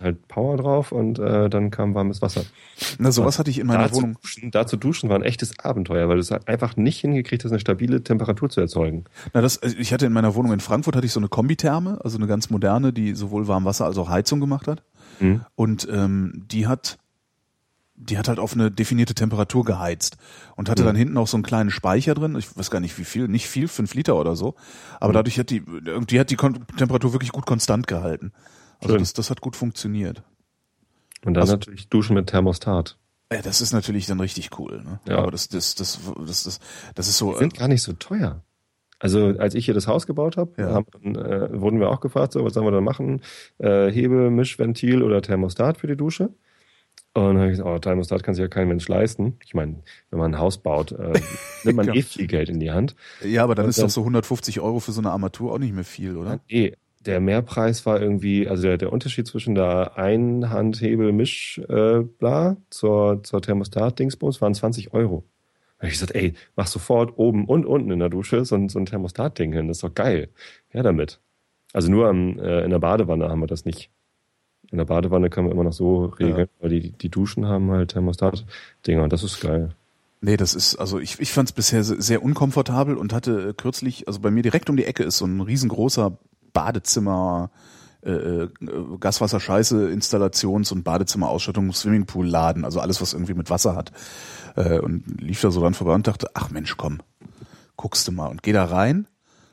Halt 0.00 0.26
Power 0.28 0.56
drauf 0.56 0.92
und 0.92 1.18
äh, 1.18 1.50
dann 1.50 1.70
kam 1.70 1.94
warmes 1.94 2.22
Wasser. 2.22 2.42
Na, 2.98 3.12
sowas 3.12 3.38
hatte 3.38 3.50
ich 3.50 3.58
in 3.58 3.66
meiner 3.66 3.88
da, 3.88 3.94
Wohnung. 3.94 4.14
Zu 4.14 4.20
duschen, 4.22 4.50
da 4.50 4.66
zu 4.66 4.76
duschen 4.76 5.08
war 5.10 5.16
ein 5.16 5.22
echtes 5.22 5.58
Abenteuer, 5.58 6.08
weil 6.08 6.16
du 6.16 6.20
es 6.22 6.30
halt 6.30 6.48
einfach 6.48 6.76
nicht 6.76 7.00
hingekriegt 7.00 7.44
hast, 7.44 7.50
eine 7.52 7.60
stabile 7.60 8.02
Temperatur 8.02 8.48
zu 8.48 8.60
erzeugen. 8.60 9.04
Na, 9.34 9.40
das, 9.42 9.62
also 9.62 9.76
ich 9.78 9.92
hatte 9.92 10.06
in 10.06 10.12
meiner 10.12 10.34
Wohnung 10.34 10.52
in 10.52 10.60
Frankfurt 10.60 10.96
hatte 10.96 11.06
ich 11.06 11.12
so 11.12 11.20
eine 11.20 11.28
Kombitherme, 11.28 11.98
also 12.02 12.16
eine 12.16 12.26
ganz 12.26 12.48
moderne, 12.50 12.92
die 12.92 13.14
sowohl 13.14 13.46
Warmwasser 13.46 13.84
als 13.84 13.98
auch 13.98 14.08
Heizung 14.08 14.40
gemacht 14.40 14.66
hat. 14.68 14.82
Mhm. 15.20 15.42
Und 15.54 15.86
ähm, 15.92 16.44
die 16.50 16.66
hat, 16.66 16.98
die 17.94 18.16
hat 18.16 18.28
halt 18.28 18.38
auf 18.38 18.54
eine 18.54 18.70
definierte 18.70 19.12
Temperatur 19.14 19.64
geheizt 19.66 20.16
und 20.56 20.70
hatte 20.70 20.82
Mhm. 20.82 20.86
dann 20.86 20.96
hinten 20.96 21.16
auch 21.18 21.26
so 21.26 21.36
einen 21.36 21.44
kleinen 21.44 21.68
Speicher 21.70 22.14
drin. 22.14 22.34
Ich 22.38 22.56
weiß 22.56 22.70
gar 22.70 22.80
nicht 22.80 22.96
wie 22.98 23.04
viel, 23.04 23.28
nicht 23.28 23.46
viel, 23.46 23.68
fünf 23.68 23.92
Liter 23.94 24.16
oder 24.16 24.34
so. 24.36 24.54
Aber 24.98 25.10
Mhm. 25.10 25.14
dadurch 25.16 25.38
hat 25.38 25.50
die, 25.50 25.62
die 26.08 26.18
hat 26.18 26.30
die 26.30 26.36
Temperatur 26.36 27.12
wirklich 27.12 27.32
gut 27.32 27.44
konstant 27.44 27.86
gehalten. 27.86 28.32
Also 28.82 28.96
das, 28.96 29.12
das 29.12 29.30
hat 29.30 29.40
gut 29.40 29.56
funktioniert. 29.56 30.22
Und 31.24 31.34
dann 31.34 31.42
Also- 31.42 31.52
natürlich 31.54 31.88
duschen 31.88 32.14
mit 32.14 32.28
Thermostat. 32.28 32.96
Ja, 33.32 33.42
das 33.42 33.60
ist 33.60 33.72
natürlich 33.72 34.06
dann 34.06 34.18
richtig 34.18 34.58
cool. 34.58 34.82
Ne? 34.82 34.98
Ja. 35.06 35.18
Aber 35.18 35.30
das, 35.30 35.48
das, 35.48 35.74
das, 35.76 36.00
das, 36.26 36.42
das, 36.44 36.58
das 36.96 37.08
ist 37.08 37.18
so. 37.18 37.32
Die 37.32 37.38
sind 37.38 37.54
gar 37.54 37.68
nicht 37.68 37.82
so 37.82 37.92
teuer. 37.92 38.42
Also 38.98 39.34
als 39.38 39.54
ich 39.54 39.64
hier 39.64 39.72
das 39.74 39.86
Haus 39.86 40.06
gebaut 40.06 40.36
habe, 40.36 40.52
Ja. 40.60 40.70
haben, 40.74 41.14
äh, 41.14 41.60
wurden 41.60 41.78
wir 41.80 41.90
auch 41.90 42.00
gefragt, 42.00 42.32
so 42.32 42.44
was 42.44 42.54
sollen 42.54 42.66
wir 42.66 42.72
da 42.72 42.80
machen? 42.80 43.22
Äh, 43.58 43.90
Hebel, 43.92 44.30
Mischventil 44.30 45.02
oder 45.02 45.22
Thermostat 45.22 45.78
für 45.78 45.86
die 45.86 45.96
Dusche? 45.96 46.30
Und 47.14 47.22
dann 47.24 47.36
habe 47.38 47.46
ich 47.46 47.52
gesagt, 47.52 47.68
oh, 47.68 47.78
Thermostat 47.78 48.22
kann 48.22 48.34
sich 48.34 48.42
ja 48.42 48.48
kein 48.48 48.68
Mensch 48.68 48.86
leisten. 48.88 49.38
Ich 49.44 49.54
meine, 49.54 49.82
wenn 50.10 50.18
man 50.18 50.34
ein 50.34 50.38
Haus 50.40 50.58
baut, 50.58 50.92
äh, 50.92 51.12
nimmt 51.64 51.76
man 51.76 51.86
Ja. 51.86 51.94
eh 51.94 52.02
viel 52.02 52.26
Geld 52.26 52.48
in 52.48 52.58
die 52.60 52.72
Hand. 52.72 52.94
ja, 53.24 53.42
aber 53.44 53.54
dann 53.54 53.66
Und 53.66 53.70
ist 53.70 53.78
dann- 53.78 53.86
doch 53.86 53.92
so 53.92 54.00
150 54.02 54.60
Euro 54.60 54.80
für 54.80 54.92
so 54.92 55.00
eine 55.00 55.10
Armatur 55.12 55.52
auch 55.52 55.58
nicht 55.58 55.74
mehr 55.74 55.84
viel, 55.84 56.16
oder? 56.16 56.40
Eh, 56.48 56.72
der 57.00 57.20
Mehrpreis 57.20 57.86
war 57.86 58.00
irgendwie, 58.00 58.46
also 58.46 58.64
der, 58.64 58.76
der 58.76 58.92
Unterschied 58.92 59.26
zwischen 59.26 59.54
der 59.54 59.96
Einhandhebel-Misch, 59.96 61.60
äh, 61.68 62.00
bla, 62.00 62.56
zur, 62.68 63.22
zur 63.22 63.40
Thermostat-Dingsbums 63.40 64.40
waren 64.40 64.54
20 64.54 64.92
Euro. 64.92 65.24
Da 65.78 65.84
hab 65.84 65.92
ich 65.92 65.94
gesagt, 65.94 66.14
ey, 66.14 66.34
mach 66.56 66.66
sofort 66.66 67.16
oben 67.16 67.46
und 67.46 67.64
unten 67.64 67.90
in 67.90 68.00
der 68.00 68.10
Dusche 68.10 68.44
so 68.44 68.54
ein, 68.54 68.68
so 68.68 68.78
ein 68.78 68.84
Thermostat-Ding 68.84 69.52
hin, 69.52 69.68
das 69.68 69.78
ist 69.78 69.82
doch 69.82 69.94
geil. 69.94 70.28
Ja, 70.74 70.82
damit. 70.82 71.20
Also 71.72 71.90
nur 71.90 72.08
am, 72.08 72.38
äh, 72.38 72.64
in 72.64 72.70
der 72.70 72.80
Badewanne 72.80 73.28
haben 73.30 73.40
wir 73.40 73.46
das 73.46 73.64
nicht. 73.64 73.90
In 74.70 74.76
der 74.76 74.84
Badewanne 74.84 75.30
kann 75.30 75.44
man 75.44 75.52
immer 75.52 75.64
noch 75.64 75.72
so 75.72 76.04
regeln, 76.04 76.38
ja. 76.38 76.46
weil 76.60 76.70
die, 76.70 76.92
die 76.92 77.08
Duschen 77.08 77.46
haben 77.46 77.70
halt 77.70 77.92
Thermostat-Dinger 77.92 79.02
und 79.02 79.12
das 79.12 79.22
ist 79.22 79.40
geil. 79.40 79.70
Nee, 80.20 80.36
das 80.36 80.54
ist, 80.54 80.76
also 80.76 80.98
ich, 80.98 81.18
ich 81.18 81.32
fand 81.32 81.48
es 81.48 81.54
bisher 81.54 81.82
sehr 81.82 82.22
unkomfortabel 82.22 82.98
und 82.98 83.14
hatte 83.14 83.54
kürzlich, 83.54 84.06
also 84.06 84.20
bei 84.20 84.30
mir 84.30 84.42
direkt 84.42 84.68
um 84.68 84.76
die 84.76 84.84
Ecke 84.84 85.02
ist 85.02 85.16
so 85.16 85.24
ein 85.24 85.40
riesengroßer 85.40 86.18
Badezimmer, 86.52 87.50
äh, 88.02 88.10
äh 88.10 88.48
Gaswasser-Scheiße-Installations- 88.98 90.72
und 90.72 90.84
Badezimmer-Ausstattung, 90.84 91.72
Swimmingpool-Laden, 91.72 92.64
also 92.64 92.80
alles, 92.80 93.00
was 93.00 93.12
irgendwie 93.12 93.34
mit 93.34 93.50
Wasser 93.50 93.76
hat. 93.76 93.92
Äh, 94.56 94.78
und 94.80 95.20
lief 95.20 95.40
da 95.40 95.50
so 95.50 95.60
dran 95.60 95.74
vorbei 95.74 95.94
und 95.94 96.06
dachte, 96.06 96.28
ach 96.34 96.50
Mensch, 96.50 96.76
komm, 96.76 97.00
guckst 97.76 98.06
du 98.08 98.12
mal. 98.12 98.26
Und 98.26 98.42
geh 98.42 98.52
da 98.52 98.64
rein, 98.64 99.06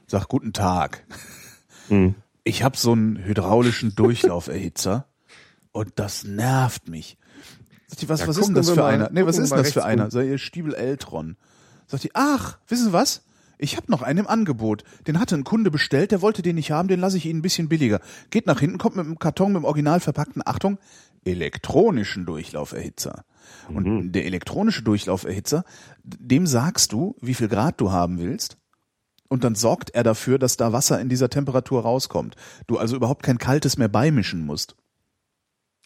sag 0.07 0.27
guten 0.27 0.53
Tag. 0.53 1.05
Mhm. 1.89 2.15
Ich 2.43 2.63
habe 2.63 2.77
so 2.77 2.93
einen 2.93 3.23
hydraulischen 3.23 3.95
Durchlauferhitzer 3.95 5.05
und 5.71 5.93
das 5.95 6.23
nervt 6.23 6.87
mich. 6.87 7.17
Sagt 7.87 8.01
die, 8.01 8.09
was, 8.09 8.21
ja, 8.21 8.27
was 8.27 8.37
ist 8.37 8.47
denn 8.47 8.55
das 8.55 8.69
für 8.69 8.85
einer? 8.85 9.09
Nee, 9.11 9.25
was 9.25 9.37
ist 9.37 9.51
denn 9.51 9.57
das 9.57 9.73
für 9.73 9.85
einer? 9.85 10.11
Sag 10.11 10.25
ihr 10.25 10.37
Stiebel 10.37 10.73
Eltron. 10.73 11.37
Sagt 11.87 12.03
die, 12.03 12.11
ach, 12.13 12.57
wissen 12.67 12.85
Sie 12.85 12.93
was? 12.93 13.23
Ich 13.57 13.75
habe 13.75 13.91
noch 13.91 14.01
einen 14.01 14.19
im 14.19 14.27
Angebot. 14.27 14.83
Den 15.07 15.19
hatte 15.19 15.35
ein 15.35 15.43
Kunde 15.43 15.71
bestellt, 15.71 16.11
der 16.11 16.21
wollte 16.21 16.41
den 16.41 16.55
nicht 16.55 16.71
haben, 16.71 16.87
den 16.87 16.99
lasse 16.99 17.17
ich 17.17 17.25
Ihnen 17.25 17.39
ein 17.39 17.43
bisschen 17.43 17.69
billiger. 17.69 17.99
Geht 18.29 18.45
nach 18.45 18.59
hinten, 18.59 18.77
kommt 18.77 18.95
mit 18.95 19.05
einem 19.05 19.19
Karton 19.19 19.53
mit 19.53 19.61
dem 19.61 19.65
original 19.65 19.99
verpackten, 19.99 20.43
Achtung, 20.45 20.77
elektronischen 21.25 22.25
Durchlauferhitzer. 22.25 23.25
Und 23.69 23.87
mhm. 23.87 24.11
der 24.11 24.25
elektronische 24.25 24.83
Durchlauferhitzer, 24.83 25.63
dem 26.03 26.47
sagst 26.47 26.91
du, 26.91 27.15
wie 27.21 27.33
viel 27.33 27.47
Grad 27.47 27.81
du 27.81 27.91
haben 27.91 28.19
willst. 28.19 28.57
Und 29.29 29.43
dann 29.43 29.55
sorgt 29.55 29.89
er 29.89 30.03
dafür, 30.03 30.39
dass 30.39 30.55
da 30.55 30.71
Wasser 30.71 31.01
in 31.01 31.09
dieser 31.09 31.29
Temperatur 31.29 31.81
rauskommt. 31.81 32.35
Du 32.65 32.77
also 32.77 32.95
überhaupt 32.95 33.23
kein 33.23 33.37
kaltes 33.37 33.77
mehr 33.77 33.89
beimischen 33.89 34.45
musst. 34.45 34.75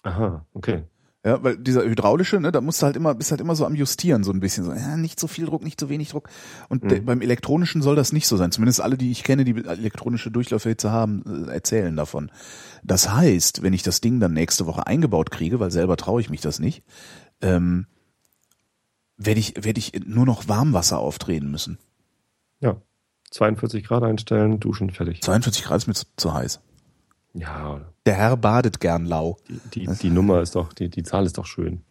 Aha, 0.04 0.46
okay. 0.54 0.84
Ja, 1.24 1.44
weil 1.44 1.56
dieser 1.58 1.84
hydraulische, 1.84 2.40
ne, 2.40 2.52
da 2.52 2.62
musst 2.62 2.82
du 2.82 2.88
halt 2.88 2.96
immer, 2.96 3.14
bist 3.14 3.30
halt 3.30 3.42
immer 3.42 3.56
so 3.56 3.68
am 3.68 3.76
Justieren, 3.76 4.24
so 4.24 4.32
ein 4.32 4.40
bisschen. 4.40 4.64
So, 4.64 4.74
ja, 4.74 4.98
nicht 4.98 5.20
so 5.20 5.28
viel 5.28 5.46
Druck, 5.46 5.64
nicht 5.64 5.80
so 5.80 5.88
wenig 5.88 6.10
Druck. 6.10 6.30
Und 6.68 6.84
mhm. 6.84 7.06
beim 7.06 7.22
elektronischen 7.22 7.84
soll 7.84 7.96
das 7.96 8.12
nicht 8.12 8.26
so 8.26 8.38
sein. 8.38 8.52
Zumindest 8.52 8.82
alle, 8.82 8.98
die 8.98 9.12
ich 9.12 9.24
kenne, 9.24 9.46
die 9.46 9.64
elektronische 9.64 10.32
Durchlauferhitze 10.32 10.92
haben, 10.92 11.48
äh, 11.48 11.52
erzählen 11.52 11.96
davon. 11.96 12.32
Das 12.84 13.14
heißt, 13.14 13.62
wenn 13.62 13.74
ich 13.74 13.84
das 13.84 14.02
Ding 14.02 14.20
dann 14.20 14.34
nächste 14.34 14.66
Woche 14.66 14.88
eingebaut 14.88 15.30
kriege, 15.30 15.60
weil 15.60 15.70
selber 15.70 15.96
traue 15.96 16.22
ich 16.22 16.32
mich 16.32 16.42
das 16.42 16.60
nicht, 16.60 16.84
ähm, 17.42 17.86
werde 19.18 19.40
ich, 19.40 19.64
werde 19.64 19.78
ich 19.78 19.94
nur 20.04 20.26
noch 20.26 20.48
Warmwasser 20.48 20.98
aufdrehen 20.98 21.52
müssen. 21.52 21.78
Ja. 22.62 22.78
42 23.30 23.86
Grad 23.86 24.04
einstellen, 24.04 24.60
duschen, 24.60 24.90
fertig. 24.90 25.22
42 25.22 25.64
Grad 25.64 25.78
ist 25.78 25.88
mir 25.88 25.94
zu, 25.94 26.06
zu 26.18 26.34
heiß. 26.34 26.62
Ja. 27.34 27.82
Der 28.06 28.16
Herr 28.16 28.38
badet 28.38 28.80
gern 28.80 29.06
lau. 29.06 29.38
Die, 29.74 29.86
die, 29.86 29.88
die 29.88 30.10
Nummer 30.10 30.42
ist 30.42 30.56
doch, 30.56 30.74
die, 30.74 30.90
die 30.90 31.04
Zahl 31.04 31.26
ist 31.26 31.38
doch 31.38 31.46
schön. 31.46 31.84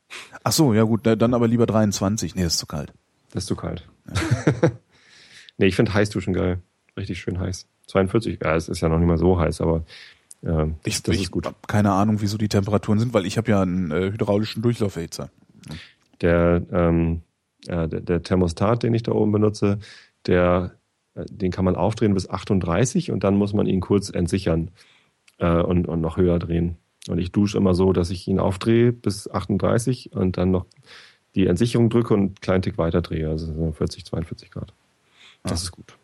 Ach 0.43 0.53
so, 0.53 0.75
ja 0.75 0.83
gut, 0.83 1.01
dann 1.05 1.35
aber 1.35 1.49
lieber 1.49 1.67
23. 1.67 2.35
Nee, 2.35 2.45
ist 2.45 2.59
zu 2.59 2.67
kalt. 2.67 2.93
Das 3.33 3.45
ist 3.45 3.47
zu 3.47 3.57
kalt. 3.57 3.89
Ja. 4.07 4.71
nee, 5.59 5.67
ich 5.67 5.77
finde 5.77 5.95
Heißduschen 5.95 6.35
geil. 6.35 6.61
Richtig 6.97 7.21
schön 7.21 7.39
heiß. 7.39 7.67
42, 7.87 8.41
ja, 8.43 8.55
es 8.57 8.69
ist 8.69 8.81
ja 8.81 8.89
noch 8.89 8.99
nicht 8.99 9.09
mal 9.09 9.19
so 9.19 9.39
heiß, 9.39 9.61
aber 9.61 9.85
äh, 10.43 10.67
ich, 10.85 11.03
das 11.03 11.15
ich 11.15 11.23
ist 11.23 11.31
gut. 11.31 11.47
Hab 11.47 11.69
keine 11.69 11.93
Ahnung, 11.93 12.21
wieso 12.21 12.39
die 12.39 12.49
Temperaturen 12.49 12.99
sind, 12.99 13.15
weil 13.15 13.27
ich 13.27 13.39
habe 13.39 13.51
ja 13.51 13.63
einen 13.63 13.91
äh, 13.91 14.13
hydraulischen 14.13 14.63
Durchlauferhitzer. 14.63 15.31
Der, 16.21 16.63
ähm, 16.73 17.23
äh, 17.67 17.89
der, 17.89 18.01
der 18.01 18.23
Thermostat, 18.23 18.83
den 18.83 18.95
ich 18.95 19.03
da 19.03 19.13
oben 19.13 19.33
benutze, 19.33 19.79
der, 20.27 20.73
äh, 21.15 21.25
den 21.27 21.51
kann 21.51 21.65
man 21.65 21.77
aufdrehen 21.77 22.15
bis 22.15 22.29
38 22.29 23.11
und 23.11 23.25
dann 23.25 23.37
muss 23.37 23.53
man 23.53 23.67
ihn 23.67 23.81
kurz 23.81 24.11
entsichern 24.11 24.71
äh, 25.41 25.61
und, 25.61 25.89
und 25.89 26.01
noch 26.01 26.17
höher 26.17 26.39
drehen. 26.39 26.77
Und 27.09 27.19
ich 27.19 27.33
dusche 27.33 27.59
immer 27.59 27.75
so, 27.75 27.93
dass 27.93 28.11
ich 28.11 28.29
ihn 28.29 28.39
aufdrehe 28.39 28.93
bis 28.93 29.29
38 29.29 30.13
und 30.13 30.37
dann 30.37 30.51
noch 30.51 30.67
die 31.35 31.47
Entsicherung 31.47 31.91
drücke 31.91 32.15
und 32.15 32.21
einen 32.21 32.35
kleinen 32.37 32.63
Tick 32.63 32.79
weiter 32.79 33.03
drehe, 33.03 33.29
also 33.29 33.73
40, 33.73 34.05
42 34.05 34.51
Grad. 34.51 34.73
Das 35.43 35.53
ah. 35.53 35.65
ist 35.65 35.73
gut. 35.73 35.97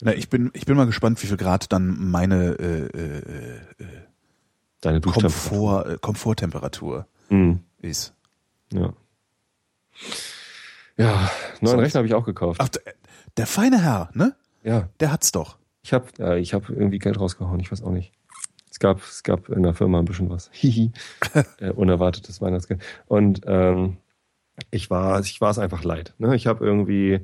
Na, 0.00 0.14
ich 0.14 0.28
bin, 0.28 0.50
ich 0.54 0.66
bin 0.66 0.76
mal 0.76 0.86
gespannt, 0.86 1.22
wie 1.22 1.26
viel 1.26 1.36
Grad 1.36 1.72
dann 1.72 2.10
meine 2.10 2.58
äh, 2.58 2.86
äh, 2.86 3.18
äh, 3.18 3.84
Deine 4.82 5.00
Komfort, 5.00 5.86
äh, 5.86 5.98
Komforttemperatur 6.00 7.06
mhm. 7.30 7.60
ist. 7.80 8.14
Ja. 8.72 8.92
Ja, 10.98 11.30
neuen 11.60 11.76
so. 11.76 11.82
Rechner 11.82 11.98
habe 11.98 12.06
ich 12.06 12.14
auch 12.14 12.24
gekauft. 12.24 12.60
Ach, 12.62 12.68
der, 12.68 12.82
der 13.36 13.46
feine 13.46 13.82
Herr, 13.82 14.10
ne? 14.12 14.34
Ja. 14.62 14.88
Der 15.00 15.12
hat's 15.12 15.32
doch. 15.32 15.56
Ich 15.82 15.92
habe 15.92 16.06
äh, 16.18 16.38
ich 16.38 16.54
hab 16.54 16.68
irgendwie 16.68 16.98
Geld 16.98 17.18
rausgehauen, 17.18 17.60
ich 17.60 17.72
weiß 17.72 17.82
auch 17.82 17.90
nicht. 17.90 18.12
Es 18.76 18.80
gab, 18.80 18.98
es 19.00 19.22
gab 19.22 19.48
in 19.48 19.62
der 19.62 19.72
Firma 19.72 20.00
ein 20.00 20.04
bisschen 20.04 20.28
was. 20.28 20.50
Hihi. 20.52 20.92
äh, 21.60 21.70
unerwartetes 21.70 22.42
Weihnachtsgeld. 22.42 22.82
Und 23.06 23.40
ähm, 23.46 23.96
ich 24.70 24.90
war, 24.90 25.18
ich 25.20 25.40
war 25.40 25.50
es 25.50 25.58
einfach 25.58 25.82
leid. 25.82 26.12
Ne? 26.18 26.36
Ich 26.36 26.46
habe 26.46 26.62
irgendwie 26.62 27.20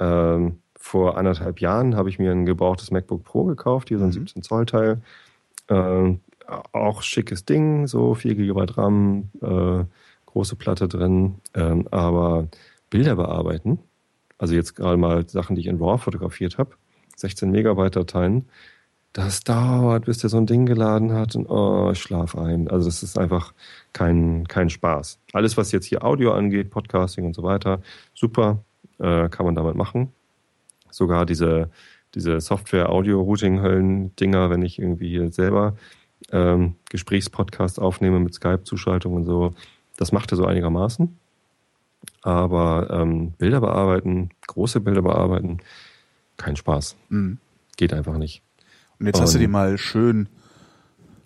ähm, 0.00 0.58
vor 0.74 1.16
anderthalb 1.16 1.60
Jahren 1.60 1.94
habe 1.94 2.08
ich 2.08 2.18
mir 2.18 2.32
ein 2.32 2.44
gebrauchtes 2.44 2.90
MacBook 2.90 3.22
Pro 3.22 3.44
gekauft, 3.44 3.88
hier 3.88 3.98
so 3.98 4.04
ein 4.04 4.08
mhm. 4.08 4.14
17 4.14 4.42
Zoll 4.42 4.66
Teil. 4.66 5.00
Ähm, 5.68 6.22
auch 6.72 7.02
schickes 7.02 7.44
Ding, 7.44 7.86
so 7.86 8.16
4 8.16 8.34
GB 8.34 8.64
RAM, 8.76 9.30
äh, 9.42 9.84
große 10.26 10.56
Platte 10.56 10.88
drin, 10.88 11.36
ähm, 11.54 11.86
aber 11.92 12.48
Bilder 12.90 13.14
bearbeiten, 13.14 13.78
also 14.38 14.54
jetzt 14.54 14.74
gerade 14.74 14.96
mal 14.96 15.28
Sachen, 15.28 15.54
die 15.54 15.60
ich 15.60 15.68
in 15.68 15.78
RAW 15.78 15.98
fotografiert 15.98 16.58
habe, 16.58 16.70
16 17.14 17.48
Megabyte 17.48 17.94
Dateien, 17.94 18.48
das 19.16 19.40
dauert, 19.40 20.04
bis 20.04 20.18
der 20.18 20.28
so 20.28 20.36
ein 20.36 20.44
Ding 20.44 20.66
geladen 20.66 21.14
hat 21.14 21.34
und 21.36 21.48
oh, 21.48 21.90
ich 21.90 22.00
schlaf 22.00 22.36
ein. 22.36 22.68
Also 22.68 22.86
das 22.86 23.02
ist 23.02 23.18
einfach 23.18 23.54
kein, 23.94 24.46
kein 24.46 24.68
Spaß. 24.68 25.18
Alles, 25.32 25.56
was 25.56 25.72
jetzt 25.72 25.86
hier 25.86 26.04
Audio 26.04 26.34
angeht, 26.34 26.68
Podcasting 26.68 27.24
und 27.24 27.34
so 27.34 27.42
weiter, 27.42 27.80
super, 28.12 28.62
äh, 28.98 29.30
kann 29.30 29.46
man 29.46 29.54
damit 29.54 29.74
machen. 29.74 30.12
Sogar 30.90 31.24
diese, 31.24 31.70
diese 32.14 32.40
Software-Audio-Routing-Höllen-Dinger, 32.40 34.50
wenn 34.50 34.60
ich 34.60 34.78
irgendwie 34.78 35.08
hier 35.08 35.32
selber 35.32 35.76
ähm, 36.30 36.74
Gesprächspodcast 36.90 37.80
aufnehme 37.80 38.20
mit 38.20 38.34
Skype-Zuschaltung 38.34 39.14
und 39.14 39.24
so, 39.24 39.54
das 39.96 40.12
macht 40.12 40.30
er 40.30 40.36
so 40.36 40.44
einigermaßen. 40.44 41.16
Aber 42.20 42.90
ähm, 42.90 43.32
Bilder 43.38 43.62
bearbeiten, 43.62 44.28
große 44.46 44.80
Bilder 44.80 45.00
bearbeiten, 45.00 45.60
kein 46.36 46.56
Spaß. 46.56 46.96
Mhm. 47.08 47.38
Geht 47.78 47.94
einfach 47.94 48.18
nicht. 48.18 48.42
Und 48.98 49.06
jetzt 49.06 49.20
hast 49.20 49.34
du 49.34 49.38
die 49.38 49.48
mal 49.48 49.78
schön. 49.78 50.28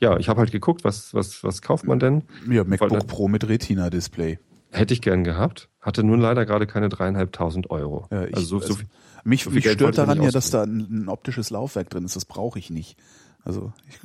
Ja, 0.01 0.17
ich 0.17 0.29
habe 0.29 0.41
halt 0.41 0.51
geguckt, 0.51 0.83
was, 0.83 1.13
was, 1.13 1.45
was 1.45 1.61
kauft 1.61 1.87
man 1.87 1.99
denn? 1.99 2.23
Ja, 2.51 2.65
MacBook 2.65 2.91
Weil, 2.91 3.01
Pro 3.01 3.29
mit 3.29 3.47
Retina-Display. 3.47 4.39
Hätte 4.71 4.95
ich 4.95 5.03
gern 5.03 5.25
gehabt, 5.25 5.69
hatte 5.81 6.03
nun 6.05 6.21
leider 6.21 6.47
gerade 6.47 6.67
keine 6.67 6.89
dreieinhalbtausend 6.89 7.71
Euro. 7.71 8.07
Ja, 8.11 8.25
ich, 8.25 8.37
also 8.37 8.61
so, 8.61 8.75
also, 8.75 8.85
mich, 9.25 9.45
so 9.45 9.51
mich 9.51 9.69
stört 9.69 9.99
daran 9.99 10.23
ja, 10.23 10.31
dass 10.31 10.51
da 10.51 10.63
ein, 10.63 10.87
ein, 10.91 11.09
optisches 11.09 11.51
Laufwerk 11.51 11.91
drin 11.91 12.05
ist. 12.05 12.17
Das 12.17 12.25
brauche 12.25 12.59
ich 12.59 12.71
nicht. 12.71 12.97
Also 13.43 13.73
ich, 13.89 13.99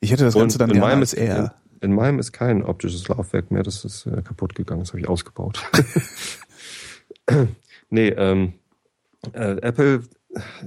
ich 0.00 0.12
hätte 0.12 0.24
das 0.24 0.34
Ganze 0.34 0.58
dann 0.58 0.72
gerne 0.72 0.86
als 0.86 1.14
R. 1.14 1.54
In, 1.80 1.90
in, 1.90 1.94
meinem 1.94 2.18
ist 2.18 2.32
kein 2.32 2.62
optisches 2.62 3.06
Laufwerk 3.08 3.50
mehr. 3.50 3.62
Das 3.62 3.84
ist 3.84 4.06
äh, 4.06 4.20
kaputt 4.22 4.54
gegangen. 4.54 4.80
Das 4.80 4.90
habe 4.90 5.00
ich 5.00 5.08
ausgebaut. 5.08 5.64
nee, 7.90 8.08
ähm, 8.08 8.54
äh, 9.32 9.56
Apple 9.62 10.02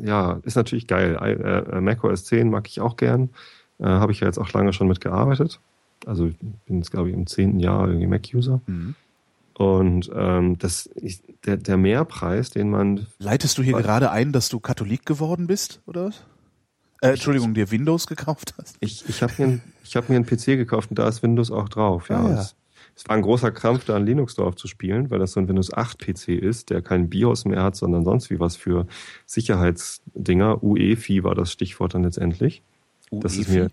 ja, 0.02 0.40
ist 0.44 0.56
natürlich 0.56 0.88
geil. 0.88 1.16
Äh, 1.16 1.82
Mac 1.82 2.04
OS 2.04 2.26
10 2.26 2.50
mag 2.50 2.68
ich 2.68 2.82
auch 2.82 2.98
gern. 2.98 3.30
Äh, 3.80 3.86
Habe 3.86 4.12
ich 4.12 4.20
ja 4.20 4.28
jetzt 4.28 4.38
auch 4.38 4.52
lange 4.54 4.74
schon 4.74 4.88
mitgearbeitet. 4.88 5.60
Also 6.06 6.28
ich 6.28 6.38
bin 6.38 6.78
jetzt, 6.78 6.92
glaube 6.92 7.10
ich, 7.10 7.16
im 7.16 7.28
zehnten 7.28 7.60
Jahr 7.60 7.88
irgendwie 7.88 8.08
Mac-User. 8.08 8.62
Mhm. 8.68 8.96
Und 9.54 10.12
ähm, 10.14 10.58
das, 10.58 10.90
ich, 10.96 11.22
der, 11.46 11.58
der 11.58 11.78
Mehrpreis, 11.78 12.50
den 12.50 12.70
man. 12.70 13.06
Leitest 13.20 13.58
du 13.58 13.64
hier 13.64 13.78
gerade 13.78 14.12
ein, 14.12 14.32
dass 14.32 14.50
du 14.50 14.60
Katholik 14.60 15.06
geworden 15.06 15.48
bist, 15.48 15.82
oder 15.86 16.08
was? 16.08 16.24
Äh, 17.02 17.12
Entschuldigung, 17.12 17.54
dir 17.54 17.70
Windows 17.70 18.08
gekauft 18.08 18.56
hast? 18.58 18.78
Ich, 18.80 19.08
ich 19.08 19.22
habe 19.22 19.34
mir, 19.38 19.60
hab 19.96 20.10
mir 20.10 20.16
einen 20.16 20.26
PC 20.26 20.46
gekauft 20.58 20.90
und 20.90 21.00
da 21.00 21.08
ist 21.08 21.22
Windows 21.22 21.52
auch 21.52 21.70
drauf. 21.70 22.10
Ja, 22.10 22.22
ah, 22.22 22.30
ja 22.30 22.48
es 22.96 23.08
war 23.08 23.16
ein 23.16 23.22
großer 23.22 23.52
Krampf, 23.52 23.86
da 23.86 23.96
ein 23.96 24.06
Linux 24.06 24.36
drauf 24.36 24.56
zu 24.56 24.68
spielen, 24.68 25.10
weil 25.10 25.20
das 25.20 25.32
so 25.32 25.40
ein 25.40 25.48
Windows 25.48 25.74
8 25.74 25.98
PC 25.98 26.30
ist, 26.30 26.70
der 26.70 26.82
kein 26.82 27.10
BIOS 27.10 27.46
mehr 27.46 27.64
hat, 27.64 27.76
sondern 27.76 28.04
sonst 28.04 28.30
wie 28.30 28.40
was 28.40 28.56
für 28.56 28.86
Sicherheitsdinger. 29.26 30.64
UEFI 30.64 31.24
war 31.24 31.36
das 31.36 31.52
Stichwort 31.52 31.96
dann 31.96 32.04
letztendlich. 32.04 32.62
UEFI? 33.10 33.24
Das 33.24 33.38
ist 33.38 33.50
mir, 33.50 33.70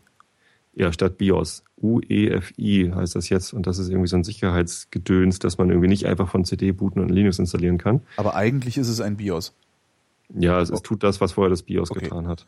ja, 0.75 0.93
statt 0.93 1.19
BIOS. 1.19 1.65
UEFI 1.77 2.93
heißt 2.95 3.15
das 3.15 3.29
jetzt 3.29 3.53
und 3.53 3.67
das 3.67 3.79
ist 3.79 3.89
irgendwie 3.89 4.09
so 4.09 4.17
ein 4.17 4.25
Sicherheitsgedöns, 4.25 5.39
dass 5.39 5.59
man 5.59 5.69
irgendwie 5.69 5.89
nicht 5.89 6.07
einfach 6.07 6.31
von 6.31 6.45
CD 6.45 6.73
booten 6.73 7.01
und 7.01 7.11
Linux 7.11 7.39
installieren 7.39 7.79
kann. 7.79 8.01
Aber 8.17 8.35
eigentlich 8.35 8.79
ist 8.79 8.89
es 8.89 9.01
ein 9.01 9.17
BIOS. 9.17 9.55
Ja, 10.33 10.61
es, 10.61 10.71
es 10.71 10.83
tut 10.83 11.03
das, 11.03 11.21
was 11.21 11.33
vorher 11.33 11.51
das 11.51 11.63
BIOS 11.63 11.91
okay. 11.91 12.05
getan 12.05 12.27
hat. 12.27 12.47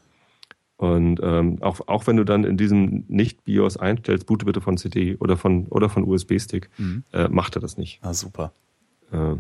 Und 0.83 1.21
ähm, 1.23 1.59
auch, 1.61 1.87
auch 1.87 2.09
wenn 2.09 2.17
du 2.17 2.25
dann 2.25 2.43
in 2.43 2.57
diesem 2.57 3.05
Nicht-BIOS 3.07 3.77
einstellst, 3.77 4.27
boote 4.27 4.47
bitte 4.47 4.61
von 4.61 4.77
CD 4.77 5.15
oder 5.21 5.37
von, 5.37 5.69
oder 5.69 5.89
von 5.89 6.03
USB-Stick, 6.03 6.71
mhm. 6.77 7.05
äh, 7.13 7.29
macht 7.29 7.55
er 7.55 7.61
das 7.61 7.77
nicht. 7.77 8.01
Ah, 8.03 8.13
super. 8.13 8.53
Äh, 9.13 9.37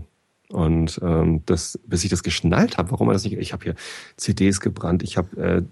und 0.51 1.01
ähm, 1.03 1.43
das, 1.47 1.80
bis 1.84 2.05
ich 2.05 2.11
das 2.11 2.22
geschnallt 2.22 2.78
habe, 2.78 2.93
warum 2.93 3.09
er 3.09 3.14
das 3.14 3.24
nicht. 3.24 3.36
Ich 3.38 3.53
habe 3.53 3.64
hier 3.64 3.74
CDs 4.16 4.61
gebrannt, 4.61 5.03
ich 5.03 5.16
habe 5.16 5.36
äh, 5.36 5.62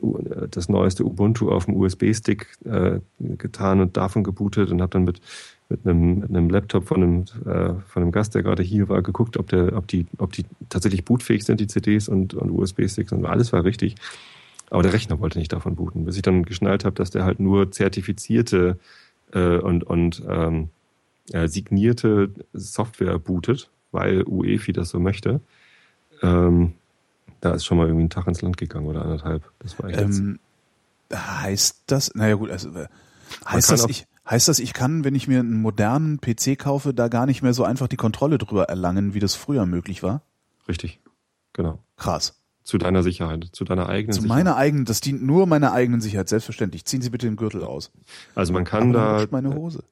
das 0.50 0.68
neueste 0.68 1.04
Ubuntu 1.04 1.52
auf 1.52 1.66
dem 1.66 1.76
USB-Stick 1.76 2.48
äh, 2.64 2.98
getan 3.20 3.80
und 3.80 3.96
davon 3.96 4.24
gebootet 4.24 4.72
und 4.72 4.82
habe 4.82 4.90
dann 4.90 5.04
mit 5.04 5.20
mit 5.68 5.86
einem, 5.86 6.18
mit 6.18 6.30
einem 6.30 6.50
Laptop 6.50 6.88
von 6.88 7.00
einem, 7.00 7.24
äh, 7.46 7.80
von 7.86 8.02
einem 8.02 8.10
Gast, 8.10 8.34
der 8.34 8.42
gerade 8.42 8.64
hier 8.64 8.88
war, 8.88 9.02
geguckt, 9.02 9.36
ob 9.36 9.48
der, 9.50 9.76
ob 9.76 9.86
die, 9.86 10.04
ob 10.18 10.32
die 10.32 10.44
tatsächlich 10.68 11.04
bootfähig 11.04 11.44
sind, 11.44 11.60
die 11.60 11.68
CDs 11.68 12.08
und, 12.08 12.34
und 12.34 12.50
USB-Sticks 12.50 13.12
und 13.12 13.24
alles 13.24 13.52
war 13.52 13.62
richtig. 13.62 13.94
Aber 14.70 14.82
der 14.82 14.92
Rechner 14.92 15.18
wollte 15.18 15.38
nicht 15.38 15.52
davon 15.52 15.74
booten, 15.74 16.04
bis 16.04 16.16
ich 16.16 16.22
dann 16.22 16.44
geschnallt 16.44 16.84
habe, 16.84 16.94
dass 16.94 17.10
der 17.10 17.24
halt 17.24 17.40
nur 17.40 17.72
zertifizierte 17.72 18.78
äh, 19.32 19.58
und, 19.58 19.84
und 19.84 20.22
ähm, 20.28 20.68
äh, 21.32 21.48
signierte 21.48 22.30
Software 22.52 23.18
bootet, 23.18 23.70
weil 23.90 24.22
UEFI 24.24 24.72
das 24.72 24.90
so 24.90 25.00
möchte. 25.00 25.40
Ähm, 26.22 26.74
da 27.40 27.52
ist 27.52 27.64
schon 27.64 27.78
mal 27.78 27.86
irgendwie 27.86 28.04
ein 28.04 28.10
Tag 28.10 28.26
ins 28.28 28.42
Land 28.42 28.56
gegangen 28.56 28.86
oder 28.86 29.02
anderthalb. 29.02 29.50
Das 29.58 29.78
war 29.78 29.90
ähm, 29.90 30.38
heißt 31.12 31.84
das, 31.86 32.14
naja 32.14 32.34
gut, 32.34 32.50
also 32.50 32.70
äh, 32.70 32.86
heißt 33.46 33.70
das, 33.70 33.88
ich, 33.88 34.06
heißt 34.28 34.48
das, 34.48 34.58
ich 34.58 34.72
kann, 34.72 35.04
wenn 35.04 35.14
ich 35.14 35.26
mir 35.26 35.40
einen 35.40 35.60
modernen 35.60 36.20
PC 36.20 36.58
kaufe, 36.58 36.94
da 36.94 37.08
gar 37.08 37.26
nicht 37.26 37.42
mehr 37.42 37.54
so 37.54 37.64
einfach 37.64 37.88
die 37.88 37.96
Kontrolle 37.96 38.38
drüber 38.38 38.64
erlangen, 38.64 39.14
wie 39.14 39.20
das 39.20 39.34
früher 39.34 39.66
möglich 39.66 40.02
war? 40.02 40.22
Richtig, 40.68 41.00
genau. 41.52 41.78
Krass. 41.96 42.39
Zu 42.70 42.78
deiner 42.78 43.02
Sicherheit, 43.02 43.48
zu 43.50 43.64
deiner 43.64 43.88
eigenen 43.88 44.12
zu 44.12 44.22
Sicherheit. 44.22 44.44
meiner 44.44 44.56
eigenen, 44.56 44.84
das 44.84 45.00
dient 45.00 45.24
nur 45.24 45.46
meiner 45.48 45.72
eigenen 45.72 46.00
Sicherheit, 46.00 46.28
selbstverständlich. 46.28 46.84
Ziehen 46.84 47.02
Sie 47.02 47.10
bitte 47.10 47.26
den 47.26 47.34
Gürtel 47.34 47.64
aus. 47.64 47.90
Also 48.36 48.52
man 48.52 48.62
kann 48.62 48.94
Aber 48.94 49.26
da. 49.26 49.26
meine 49.32 49.52
Hose. 49.56 49.82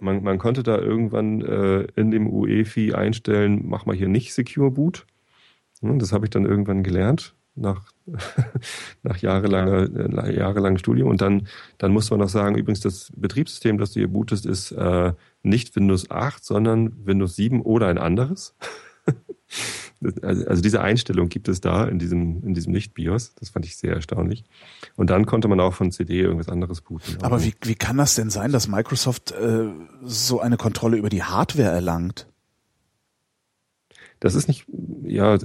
Man, 0.00 0.22
man 0.22 0.36
konnte 0.36 0.62
da 0.62 0.76
irgendwann 0.78 1.40
äh, 1.40 1.86
in 1.96 2.10
dem 2.10 2.26
UEFI 2.26 2.92
einstellen, 2.92 3.62
mach 3.64 3.86
mal 3.86 3.96
hier 3.96 4.08
nicht 4.08 4.34
Secure 4.34 4.70
Boot. 4.70 5.06
Hm, 5.80 5.98
das 5.98 6.12
habe 6.12 6.26
ich 6.26 6.30
dann 6.30 6.44
irgendwann 6.44 6.82
gelernt 6.82 7.34
nach, 7.54 7.90
nach 9.02 9.16
jahrelanger, 9.16 10.24
äh, 10.26 10.36
jahrelangem 10.36 10.76
Studium. 10.76 11.08
Und 11.08 11.22
dann, 11.22 11.48
dann 11.78 11.90
muss 11.90 12.10
man 12.10 12.20
noch 12.20 12.28
sagen, 12.28 12.58
übrigens, 12.58 12.80
das 12.80 13.10
Betriebssystem, 13.16 13.78
das 13.78 13.92
du 13.92 14.00
hier 14.00 14.08
bootest, 14.08 14.44
ist 14.44 14.72
äh, 14.72 15.14
nicht 15.42 15.74
Windows 15.74 16.10
8, 16.10 16.44
sondern 16.44 17.06
Windows 17.06 17.34
7 17.36 17.62
oder 17.62 17.88
ein 17.88 17.96
anderes. 17.96 18.54
Also 20.22 20.60
diese 20.60 20.82
Einstellung 20.82 21.28
gibt 21.28 21.48
es 21.48 21.60
da 21.60 21.86
in 21.86 21.98
diesem, 21.98 22.42
in 22.44 22.54
diesem 22.54 22.72
Nicht-BIOS. 22.72 23.34
Das 23.36 23.48
fand 23.48 23.64
ich 23.64 23.76
sehr 23.76 23.94
erstaunlich. 23.94 24.44
Und 24.96 25.10
dann 25.10 25.24
konnte 25.24 25.48
man 25.48 25.60
auch 25.60 25.74
von 25.74 25.90
CD 25.90 26.20
irgendwas 26.20 26.48
anderes 26.48 26.80
booten. 26.80 27.22
Aber 27.22 27.42
wie, 27.42 27.54
wie 27.62 27.74
kann 27.74 27.96
das 27.96 28.14
denn 28.14 28.28
sein, 28.28 28.52
dass 28.52 28.68
Microsoft 28.68 29.32
äh, 29.32 29.68
so 30.02 30.40
eine 30.40 30.56
Kontrolle 30.56 30.98
über 30.98 31.08
die 31.08 31.22
Hardware 31.22 31.70
erlangt? 31.70 32.26
Das 34.20 34.34
ist 34.34 34.48
nicht, 34.48 34.66
ja, 35.04 35.36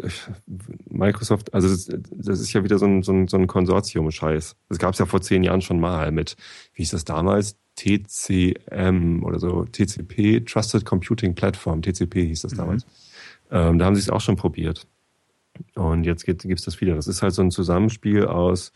Microsoft, 0.89 1.53
also 1.53 1.67
das, 1.67 1.89
das 2.09 2.39
ist 2.39 2.53
ja 2.53 2.63
wieder 2.63 2.77
so 2.77 2.85
ein, 2.85 3.03
so 3.03 3.11
ein, 3.11 3.27
so 3.27 3.37
ein 3.37 3.47
Konsortium-Scheiß. 3.47 4.55
Das 4.69 4.77
gab 4.77 4.93
es 4.93 4.99
ja 4.99 5.05
vor 5.05 5.21
zehn 5.21 5.43
Jahren 5.43 5.61
schon 5.61 5.79
mal 5.79 6.11
mit, 6.11 6.37
wie 6.73 6.81
hieß 6.81 6.91
das 6.91 7.03
damals? 7.03 7.57
TCM 7.75 9.23
oder 9.23 9.39
so, 9.39 9.65
TCP, 9.65 10.41
Trusted 10.45 10.85
Computing 10.85 11.35
Platform, 11.35 11.81
TCP 11.81 12.27
hieß 12.27 12.43
das 12.43 12.53
mhm. 12.53 12.57
damals. 12.57 12.85
Mhm. 12.85 13.11
Ähm, 13.51 13.77
da 13.77 13.85
haben 13.85 13.95
sie 13.95 14.01
es 14.01 14.09
auch 14.09 14.21
schon 14.21 14.37
probiert. 14.37 14.87
Und 15.75 16.05
jetzt 16.05 16.25
gibt 16.25 16.45
es 16.45 16.61
das 16.63 16.81
wieder. 16.81 16.95
Das 16.95 17.07
ist 17.07 17.21
halt 17.21 17.33
so 17.33 17.41
ein 17.41 17.51
Zusammenspiel 17.51 18.25
aus 18.25 18.71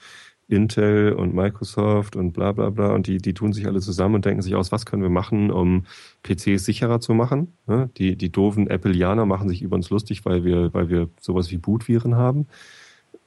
Intel 0.48 1.14
und 1.14 1.34
Microsoft 1.34 2.16
und 2.16 2.34
bla 2.34 2.52
bla 2.52 2.70
bla. 2.70 2.94
Und 2.94 3.08
die, 3.08 3.18
die 3.18 3.34
tun 3.34 3.54
sich 3.54 3.66
alle 3.66 3.80
zusammen 3.80 4.16
und 4.16 4.26
denken 4.26 4.42
sich 4.42 4.56
aus, 4.56 4.72
was 4.72 4.86
können 4.86 5.02
wir 5.02 5.10
machen, 5.10 5.50
um 5.50 5.86
PCs 6.24 6.66
sicherer 6.66 7.00
zu 7.00 7.14
machen. 7.14 7.54
Ne? 7.66 7.90
Die, 7.98 8.16
die 8.16 8.32
doofen 8.32 8.70
Appleianer 8.70 9.26
machen 9.26 9.50
sich 9.50 9.62
über 9.62 9.76
uns 9.76 9.90
lustig, 9.90 10.26
weil 10.26 10.44
wir, 10.44 10.74
weil 10.74 10.90
wir 10.90 11.10
sowas 11.20 11.50
wie 11.52 11.58
Bootviren 11.58 12.16
haben. 12.16 12.48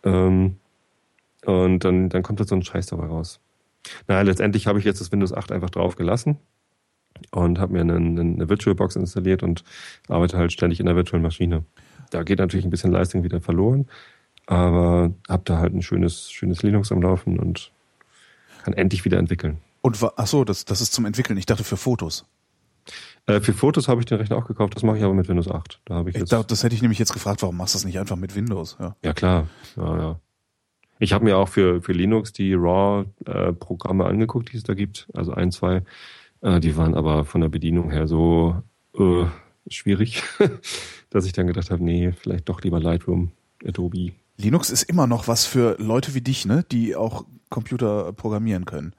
Ähm, 0.04 0.56
und 1.44 1.84
dann, 1.84 2.08
dann 2.08 2.22
kommt 2.22 2.40
da 2.40 2.44
so 2.44 2.54
ein 2.54 2.62
Scheiß 2.62 2.86
dabei 2.86 3.06
raus. 3.06 3.40
Naja, 4.06 4.22
letztendlich 4.22 4.66
habe 4.66 4.78
ich 4.78 4.84
jetzt 4.84 5.00
das 5.00 5.10
Windows 5.10 5.32
8 5.32 5.50
einfach 5.50 5.70
drauf 5.70 5.96
gelassen 5.96 6.38
und 7.30 7.58
habe 7.58 7.72
mir 7.72 7.80
eine, 7.80 7.96
eine 7.96 8.48
VirtualBox 8.48 8.96
installiert 8.96 9.42
und 9.42 9.64
arbeite 10.08 10.38
halt 10.38 10.52
ständig 10.52 10.80
in 10.80 10.86
der 10.86 10.96
Virtual 10.96 11.22
Maschine. 11.22 11.64
Da 12.10 12.22
geht 12.22 12.38
natürlich 12.38 12.64
ein 12.64 12.70
bisschen 12.70 12.92
Leistung 12.92 13.22
wieder 13.24 13.40
verloren, 13.40 13.86
aber 14.46 15.12
habe 15.28 15.42
da 15.44 15.58
halt 15.58 15.74
ein 15.74 15.82
schönes, 15.82 16.30
schönes 16.30 16.62
Linux 16.62 16.90
am 16.92 17.02
Laufen 17.02 17.38
und 17.38 17.70
kann 18.64 18.74
endlich 18.74 19.04
wieder 19.04 19.18
entwickeln. 19.18 19.58
Und 19.80 19.98
ach 20.16 20.26
so, 20.26 20.44
das, 20.44 20.64
das 20.64 20.80
ist 20.80 20.92
zum 20.92 21.06
Entwickeln. 21.06 21.38
Ich 21.38 21.46
dachte 21.46 21.64
für 21.64 21.76
Fotos. 21.76 22.24
Äh, 23.26 23.40
für 23.40 23.52
Fotos 23.52 23.88
habe 23.88 24.00
ich 24.00 24.06
den 24.06 24.18
Rechner 24.18 24.36
auch 24.36 24.46
gekauft. 24.46 24.74
Das 24.74 24.82
mache 24.82 24.98
ich 24.98 25.04
aber 25.04 25.14
mit 25.14 25.28
Windows 25.28 25.48
8. 25.48 25.80
Da 25.84 25.94
habe 25.94 26.10
ich, 26.10 26.16
jetzt. 26.16 26.32
Das 26.32 26.62
hätte 26.62 26.74
ich 26.74 26.82
nämlich 26.82 26.98
jetzt 26.98 27.12
gefragt. 27.12 27.42
Warum 27.42 27.56
machst 27.56 27.74
du 27.74 27.76
das 27.76 27.84
nicht 27.84 27.98
einfach 27.98 28.16
mit 28.16 28.34
Windows? 28.34 28.76
Ja, 28.80 28.96
ja 29.04 29.12
klar. 29.12 29.48
Ja, 29.76 29.98
ja. 29.98 30.20
Ich 30.98 31.12
habe 31.12 31.24
mir 31.24 31.36
auch 31.36 31.48
für, 31.48 31.80
für 31.80 31.92
Linux 31.92 32.32
die 32.32 32.54
RAW-Programme 32.54 34.04
äh, 34.04 34.08
angeguckt, 34.08 34.52
die 34.52 34.56
es 34.56 34.64
da 34.64 34.74
gibt. 34.74 35.08
Also 35.14 35.32
ein, 35.32 35.52
zwei. 35.52 35.82
Äh, 36.40 36.60
die 36.60 36.76
waren 36.76 36.94
aber 36.94 37.24
von 37.24 37.40
der 37.40 37.48
Bedienung 37.48 37.90
her 37.90 38.06
so 38.06 38.62
äh, 38.98 39.24
schwierig, 39.68 40.22
dass 41.10 41.26
ich 41.26 41.32
dann 41.32 41.46
gedacht 41.46 41.70
habe, 41.70 41.84
nee, 41.84 42.12
vielleicht 42.12 42.48
doch 42.48 42.62
lieber 42.62 42.80
Lightroom, 42.80 43.30
Adobe. 43.66 44.12
Linux 44.36 44.70
ist 44.70 44.84
immer 44.84 45.06
noch 45.06 45.26
was 45.26 45.44
für 45.44 45.76
Leute 45.78 46.14
wie 46.14 46.20
dich, 46.20 46.46
ne, 46.46 46.64
die 46.70 46.94
auch 46.94 47.24
Computer 47.50 48.12
programmieren 48.12 48.64
können. 48.64 48.92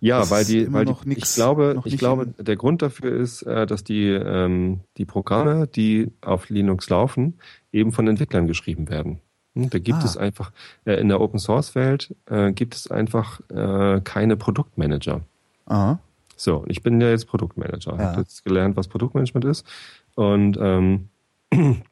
Ja, 0.00 0.20
das 0.20 0.30
weil 0.30 0.44
die, 0.44 0.72
weil 0.72 0.86
die, 0.86 0.94
nix, 1.04 1.30
ich 1.30 1.34
glaube, 1.34 1.82
ich 1.84 1.98
glaube, 1.98 2.26
der 2.26 2.56
Grund 2.56 2.80
dafür 2.80 3.12
ist, 3.12 3.42
äh, 3.42 3.66
dass 3.66 3.84
die 3.84 4.06
ähm, 4.06 4.80
die 4.96 5.04
Programme, 5.04 5.66
die 5.66 6.10
auf 6.22 6.48
Linux 6.48 6.88
laufen, 6.88 7.38
eben 7.70 7.92
von 7.92 8.08
Entwicklern 8.08 8.46
geschrieben 8.46 8.88
werden. 8.88 9.20
Hm, 9.54 9.68
da 9.68 9.78
gibt 9.78 9.98
ah. 9.98 10.04
es 10.04 10.16
einfach 10.16 10.52
äh, 10.86 10.94
in 10.94 11.08
der 11.08 11.20
Open 11.20 11.38
Source 11.38 11.74
Welt 11.74 12.14
äh, 12.26 12.52
gibt 12.52 12.74
es 12.74 12.90
einfach 12.90 13.40
äh, 13.50 14.00
keine 14.02 14.36
Produktmanager. 14.36 15.20
Aha. 15.66 16.00
So, 16.40 16.64
ich 16.68 16.82
bin 16.82 17.00
ja 17.02 17.10
jetzt 17.10 17.26
Produktmanager. 17.26 17.96
Ja. 17.98 18.12
Habe 18.12 18.20
jetzt 18.22 18.44
gelernt, 18.44 18.74
was 18.74 18.88
Produktmanagement 18.88 19.44
ist. 19.44 19.66
Und 20.14 20.58
ähm, 20.58 21.10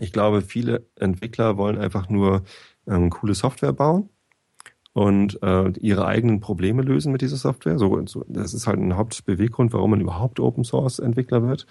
ich 0.00 0.12
glaube, 0.12 0.40
viele 0.40 0.86
Entwickler 0.96 1.58
wollen 1.58 1.76
einfach 1.76 2.08
nur 2.08 2.42
ähm, 2.86 3.10
coole 3.10 3.34
Software 3.34 3.74
bauen 3.74 4.08
und 4.94 5.42
äh, 5.42 5.68
ihre 5.80 6.06
eigenen 6.06 6.40
Probleme 6.40 6.80
lösen 6.80 7.12
mit 7.12 7.20
dieser 7.20 7.36
Software. 7.36 7.78
So, 7.78 8.06
so, 8.06 8.24
das 8.26 8.54
ist 8.54 8.66
halt 8.66 8.78
ein 8.78 8.96
Hauptbeweggrund, 8.96 9.74
warum 9.74 9.90
man 9.90 10.00
überhaupt 10.00 10.40
Open 10.40 10.64
Source 10.64 10.98
Entwickler 10.98 11.46
wird. 11.46 11.66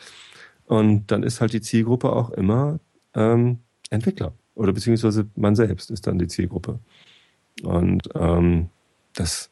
Und 0.66 1.10
dann 1.10 1.24
ist 1.24 1.42
halt 1.42 1.54
die 1.54 1.62
Zielgruppe 1.62 2.14
auch 2.14 2.30
immer 2.30 2.80
ähm, 3.16 3.58
Entwickler 3.90 4.34
oder 4.54 4.72
beziehungsweise 4.72 5.26
man 5.36 5.56
selbst 5.56 5.90
ist 5.90 6.06
dann 6.06 6.20
die 6.20 6.28
Zielgruppe. 6.28 6.80
Und 7.64 8.08
ähm, 8.14 8.70
das 9.16 9.50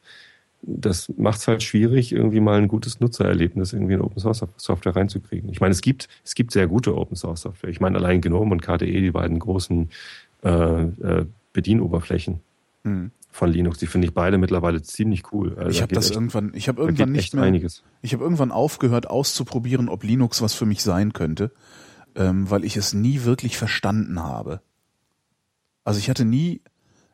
das 0.62 1.12
macht 1.18 1.40
es 1.40 1.48
halt 1.48 1.64
schwierig, 1.64 2.12
irgendwie 2.12 2.40
mal 2.40 2.58
ein 2.58 2.68
gutes 2.68 3.00
Nutzererlebnis 3.00 3.74
irgendwie 3.74 3.94
in 3.94 4.02
Open 4.02 4.20
Source 4.20 4.44
Software 4.58 4.96
reinzukriegen. 4.96 5.50
Ich 5.50 5.62
meine, 5.62 5.72
es 5.72 5.82
gibt, 5.82 6.08
es 6.24 6.36
gibt 6.36 6.52
sehr 6.52 6.68
gute 6.68 6.96
Open 6.96 7.16
Source 7.16 7.42
Software. 7.42 7.70
Ich 7.70 7.80
meine, 7.80 7.98
allein 7.98 8.22
GNOME 8.22 8.52
und 8.52 8.62
KDE, 8.62 9.02
die 9.02 9.12
beiden 9.12 9.40
großen 9.40 9.90
äh, 10.44 10.50
äh, 10.50 11.26
Bedienoberflächen 11.54 12.42
hm. 12.84 13.12
von 13.32 13.52
Linux, 13.52 13.78
die 13.80 13.88
finde 13.88 14.08
ich 14.08 14.14
beide 14.14 14.38
mittlerweile 14.38 14.82
ziemlich 14.82 15.32
cool. 15.32 15.56
Also 15.58 15.70
ich 15.70 15.82
habe 15.82 15.94
das 15.94 16.08
echt, 16.08 16.16
irgendwann, 16.16 16.52
ich 16.54 16.68
habe 16.68 16.82
irgendwann 16.82 17.12
nicht 17.12 17.34
mehr, 17.34 17.44
einiges. 17.44 17.84
ich 18.02 18.14
habe 18.14 18.24
irgendwann 18.24 18.52
aufgehört 18.52 19.10
auszuprobieren, 19.10 19.90
ob 19.90 20.04
Linux 20.04 20.42
was 20.42 20.54
für 20.54 20.66
mich 20.66 20.84
sein 20.84 21.14
könnte, 21.14 21.52
ähm, 22.16 22.50
weil 22.50 22.66
ich 22.66 22.78
es 22.78 22.94
nie 22.94 23.24
wirklich 23.24 23.58
verstanden 23.58 24.22
habe. 24.22 24.62
Also 25.84 26.00
ich 26.00 26.10
hatte 26.10 26.26
nie 26.26 26.62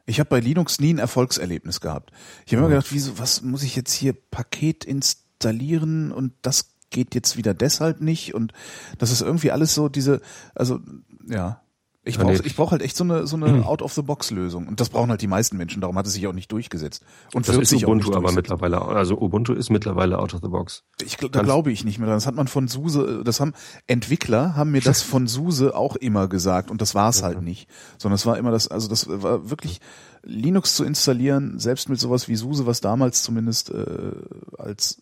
ich 0.06 0.20
habe 0.20 0.30
bei 0.30 0.40
Linux 0.40 0.80
nie 0.80 0.94
ein 0.94 1.00
Erfolgserlebnis 1.00 1.82
gehabt. 1.82 2.12
Ich 2.46 2.54
habe 2.54 2.60
immer 2.60 2.70
gedacht, 2.70 2.92
wieso, 2.92 3.18
was 3.20 3.42
muss 3.42 3.64
ich 3.64 3.76
jetzt 3.76 3.94
hier 3.94 4.14
Paket 4.14 4.84
installieren 4.84 6.12
und 6.12 6.34
das 6.42 6.74
geht 6.90 7.16
jetzt 7.16 7.38
wieder 7.38 7.54
deshalb 7.54 8.02
nicht 8.02 8.34
und 8.34 8.54
das 8.98 9.12
ist 9.12 9.22
irgendwie 9.22 9.52
alles 9.52 9.74
so 9.74 9.90
diese, 9.90 10.22
also 10.56 10.80
ja. 11.28 11.63
Ich 12.06 12.20
brauche 12.20 12.34
ich 12.34 12.56
brauch 12.56 12.72
halt 12.72 12.82
echt 12.82 12.98
so 12.98 13.06
eine, 13.06 13.26
so 13.28 13.38
eine 13.38 13.48
hm. 13.48 13.64
Out-of-the-Box-Lösung. 13.64 14.68
Und 14.68 14.82
das 14.82 14.90
brauchen 14.90 15.10
halt 15.10 15.22
die 15.22 15.28
meisten 15.28 15.56
Menschen. 15.56 15.80
Darum 15.80 15.98
hat 15.98 16.06
es 16.06 16.14
sich 16.14 16.28
auch 16.28 16.34
nicht 16.34 16.52
durchgesetzt. 16.52 17.04
Und 17.34 17.48
das 17.48 17.56
ist 17.56 17.74
Ubuntu 17.74 18.14
aber 18.14 18.34
mittlerweile, 18.34 18.82
also 18.82 19.18
Ubuntu 19.18 19.54
ist 19.54 19.70
mittlerweile 19.70 20.20
out-of-the-box. 20.20 20.84
Ich, 21.02 21.16
da 21.16 21.42
glaube 21.42 21.72
ich 21.72 21.86
nicht 21.86 22.00
mehr 22.00 22.08
dran. 22.08 22.18
Das 22.18 22.28
hat 22.28 22.36
man 22.36 22.48
von 22.48 22.68
SUSE, 22.68 23.24
das 23.24 23.40
haben 23.40 23.54
Entwickler 23.88 24.56
haben 24.58 24.72
mir 24.72 24.82
das 24.82 25.02
von 25.02 25.28
SUSE 25.28 25.76
auch 25.76 25.96
immer 25.96 26.28
gesagt. 26.28 26.72
Und 26.72 26.82
das 26.82 26.94
war 26.94 27.10
es 27.10 27.24
halt 27.24 27.42
nicht. 27.42 27.70
Sondern 27.98 28.16
es 28.16 28.26
war 28.26 28.38
immer 28.38 28.52
das, 28.52 28.68
also 28.68 28.90
das 28.90 29.08
war 29.08 29.50
wirklich 29.50 29.80
Linux 30.24 30.76
zu 30.76 30.84
installieren, 30.84 31.60
selbst 31.60 31.88
mit 31.88 32.00
sowas 32.00 32.28
wie 32.28 32.36
SUSE, 32.36 32.66
was 32.66 32.82
damals 32.82 33.24
zumindest 33.24 33.70
äh, 33.72 34.12
als 34.58 35.02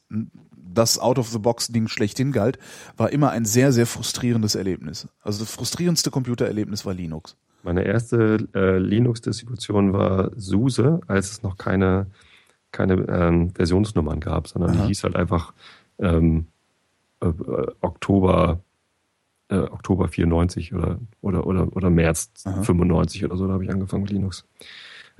das 0.73 0.99
Out-of-the-Box-Ding 0.99 1.87
schlechthin 1.87 2.31
galt, 2.31 2.59
war 2.97 3.11
immer 3.11 3.31
ein 3.31 3.45
sehr, 3.45 3.71
sehr 3.71 3.85
frustrierendes 3.85 4.55
Erlebnis. 4.55 5.07
Also 5.21 5.39
das 5.43 5.53
frustrierendste 5.53 6.11
Computererlebnis 6.11 6.85
war 6.85 6.93
Linux. 6.93 7.35
Meine 7.63 7.83
erste 7.83 8.47
äh, 8.55 8.77
Linux-Distribution 8.77 9.93
war 9.93 10.31
SUSE, 10.35 11.01
als 11.07 11.31
es 11.31 11.43
noch 11.43 11.57
keine 11.57 12.07
keine 12.71 12.93
ähm, 12.93 13.51
Versionsnummern 13.53 14.19
gab, 14.19 14.47
sondern 14.47 14.71
Aha. 14.71 14.81
die 14.81 14.87
hieß 14.87 15.03
halt 15.03 15.15
einfach 15.15 15.53
ähm, 15.99 16.47
äh, 17.21 17.27
äh, 17.27 17.67
Oktober 17.81 18.61
äh, 19.49 19.57
Oktober 19.57 20.07
94 20.07 20.73
oder 20.73 20.99
oder 21.21 21.45
oder 21.45 21.75
oder 21.75 21.89
März 21.89 22.31
Aha. 22.45 22.63
95 22.63 23.25
oder 23.25 23.35
so, 23.35 23.47
da 23.47 23.53
habe 23.53 23.63
ich 23.63 23.71
angefangen 23.71 24.03
mit 24.03 24.11
Linux. 24.11 24.45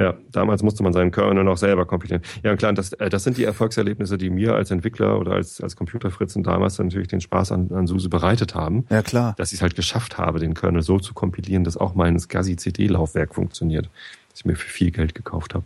Ja, 0.02 0.16
damals 0.32 0.64
musste 0.64 0.82
man 0.82 0.94
seinen 0.94 1.12
Kernel 1.12 1.44
noch 1.44 1.58
selber 1.58 1.86
kompilieren. 1.86 2.24
Ja, 2.42 2.52
und 2.52 2.58
klar, 2.58 2.74
das, 2.74 2.94
äh, 2.94 3.10
das 3.10 3.24
sind 3.24 3.38
die 3.38 3.44
Erfolgserlebnisse, 3.44 4.18
die 4.18 4.30
mir 4.32 4.56
als 4.56 4.72
Entwickler 4.72 5.20
oder 5.20 5.34
als, 5.34 5.62
als 5.62 5.76
Computerfritzen 5.76 6.42
damals 6.42 6.80
natürlich 6.80 7.08
den 7.08 7.22
Spaß 7.22 7.52
an, 7.52 7.70
an 7.72 7.86
SUSE 7.86 8.10
bereitet 8.10 8.56
haben 8.56 8.86
Ja, 8.90 9.04
klar. 9.04 9.36
dass 9.38 9.52
ich 9.52 9.60
es 9.60 9.62
halt 9.62 9.76
geschafft 9.76 10.18
habe, 10.18 10.40
den 10.40 10.56
Kernel 10.56 10.82
so 10.82 10.98
zu 10.98 11.14
kompilieren, 11.14 11.64
dass 11.64 11.78
auch 11.78 11.94
mein 11.94 12.18
SCSI-CD-Laufwerk 12.20 13.36
funktioniert, 13.36 13.90
das 14.32 14.40
ich 14.40 14.46
mir 14.46 14.56
für 14.56 14.70
viel 14.70 14.92
Geld 14.92 15.14
gekauft 15.14 15.54
habe. 15.54 15.66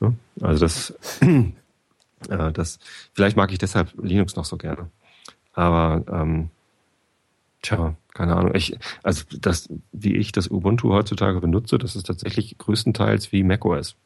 Ja? 0.00 0.14
Also 0.40 0.64
das, 0.64 0.94
äh, 2.28 2.52
das, 2.52 2.78
vielleicht 3.12 3.36
mag 3.36 3.52
ich 3.52 3.58
deshalb 3.58 3.92
Linux 4.02 4.36
noch 4.36 4.46
so 4.46 4.56
gerne. 4.56 4.88
Aber 5.52 6.02
ähm, 6.10 6.48
tja, 7.60 7.94
keine 8.14 8.36
Ahnung. 8.36 8.54
Ich, 8.54 8.76
also 9.02 9.24
das, 9.40 9.68
wie 9.92 10.16
ich 10.16 10.32
das 10.32 10.50
Ubuntu 10.50 10.92
heutzutage 10.92 11.40
benutze, 11.40 11.78
das 11.78 11.96
ist 11.96 12.06
tatsächlich 12.06 12.58
größtenteils 12.58 13.32
wie 13.32 13.42
macOS. 13.42 13.96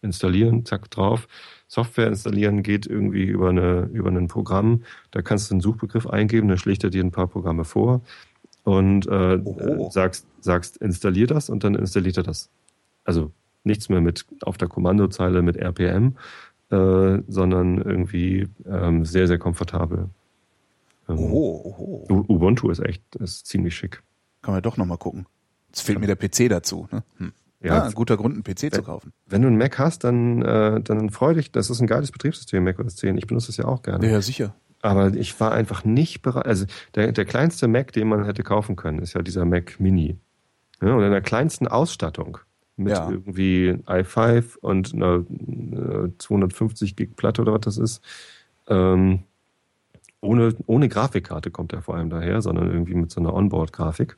Installieren, 0.00 0.64
zack 0.64 0.90
drauf. 0.90 1.26
Software 1.66 2.06
installieren 2.06 2.62
geht 2.62 2.86
irgendwie 2.86 3.24
über 3.24 3.50
eine 3.50 3.90
über 3.92 4.10
ein 4.10 4.28
Programm. 4.28 4.84
Da 5.10 5.22
kannst 5.22 5.50
du 5.50 5.54
einen 5.54 5.60
Suchbegriff 5.60 6.06
eingeben, 6.06 6.48
dann 6.48 6.58
schlägt 6.58 6.84
er 6.84 6.90
dir 6.90 7.02
ein 7.02 7.10
paar 7.10 7.26
Programme 7.26 7.64
vor 7.64 8.02
und 8.64 9.06
äh, 9.08 9.40
sagst 9.90 10.26
sagst 10.40 10.76
installier 10.78 11.26
das 11.26 11.50
und 11.50 11.64
dann 11.64 11.74
installiert 11.74 12.16
er 12.16 12.22
das. 12.22 12.48
Also 13.04 13.32
nichts 13.64 13.88
mehr 13.88 14.00
mit 14.00 14.24
auf 14.42 14.56
der 14.56 14.68
Kommandozeile 14.68 15.42
mit 15.42 15.56
RPM, 15.56 16.16
äh, 16.70 17.18
sondern 17.28 17.78
irgendwie 17.78 18.48
ähm, 18.66 19.04
sehr 19.04 19.26
sehr 19.26 19.38
komfortabel. 19.38 20.10
Ähm, 21.08 21.18
Oho, 21.18 22.06
oho. 22.08 22.24
Ubuntu 22.28 22.70
ist 22.70 22.80
echt 22.80 23.16
ist 23.16 23.46
ziemlich 23.46 23.74
schick. 23.76 24.02
Kann 24.42 24.54
man 24.54 24.62
doch 24.62 24.76
nochmal 24.76 24.98
gucken. 24.98 25.26
Jetzt 25.68 25.82
fehlt 25.82 25.98
mir 26.00 26.06
der 26.06 26.16
PC 26.16 26.48
dazu. 26.48 26.88
Ne? 26.90 27.02
Hm. 27.18 27.32
Ja, 27.60 27.76
Ja, 27.78 27.82
ein 27.84 27.92
guter 27.92 28.16
Grund, 28.16 28.34
einen 28.34 28.44
PC 28.44 28.72
zu 28.72 28.82
kaufen. 28.82 29.12
wenn 29.26 29.42
du 29.42 29.48
einen 29.48 29.58
Mac 29.58 29.78
hast, 29.78 30.04
dann, 30.04 30.42
äh, 30.42 30.80
dann 30.80 31.10
freu 31.10 31.34
dich. 31.34 31.50
Das 31.50 31.70
ist 31.70 31.80
ein 31.80 31.86
geiles 31.88 32.12
Betriebssystem, 32.12 32.62
Mac 32.62 32.78
OS 32.78 32.96
10. 32.96 33.18
Ich 33.18 33.26
benutze 33.26 33.48
das 33.48 33.56
ja 33.56 33.64
auch 33.64 33.82
gerne. 33.82 34.06
Ja, 34.06 34.12
ja, 34.12 34.20
sicher. 34.22 34.54
Aber 34.80 35.12
ich 35.14 35.38
war 35.40 35.50
einfach 35.52 35.84
nicht 35.84 36.22
bereit. 36.22 36.46
Also 36.46 36.66
der, 36.94 37.10
der 37.10 37.24
kleinste 37.24 37.66
Mac, 37.66 37.92
den 37.92 38.06
man 38.08 38.24
hätte 38.24 38.44
kaufen 38.44 38.76
können, 38.76 39.00
ist 39.00 39.14
ja 39.14 39.22
dieser 39.22 39.44
Mac 39.44 39.80
Mini. 39.80 40.16
Ja, 40.80 40.94
und 40.94 41.02
in 41.02 41.10
der 41.10 41.20
kleinsten 41.20 41.66
Ausstattung 41.66 42.38
mit 42.76 42.92
Ja. 42.92 43.10
irgendwie 43.10 43.72
i5 43.86 44.56
und 44.60 44.94
einer 44.94 45.24
äh, 46.06 46.10
250 46.18 46.94
Gig 46.94 47.16
Platte 47.16 47.42
oder 47.42 47.54
was 47.54 47.62
das 47.62 47.78
ist. 47.78 48.00
Ähm, 48.68 49.24
ohne, 50.20 50.54
ohne 50.66 50.88
Grafikkarte 50.88 51.50
kommt 51.50 51.72
er 51.72 51.82
vor 51.82 51.94
allem 51.96 52.10
daher, 52.10 52.42
sondern 52.42 52.70
irgendwie 52.70 52.94
mit 52.94 53.10
so 53.10 53.20
einer 53.20 53.34
Onboard-Grafik. 53.34 54.16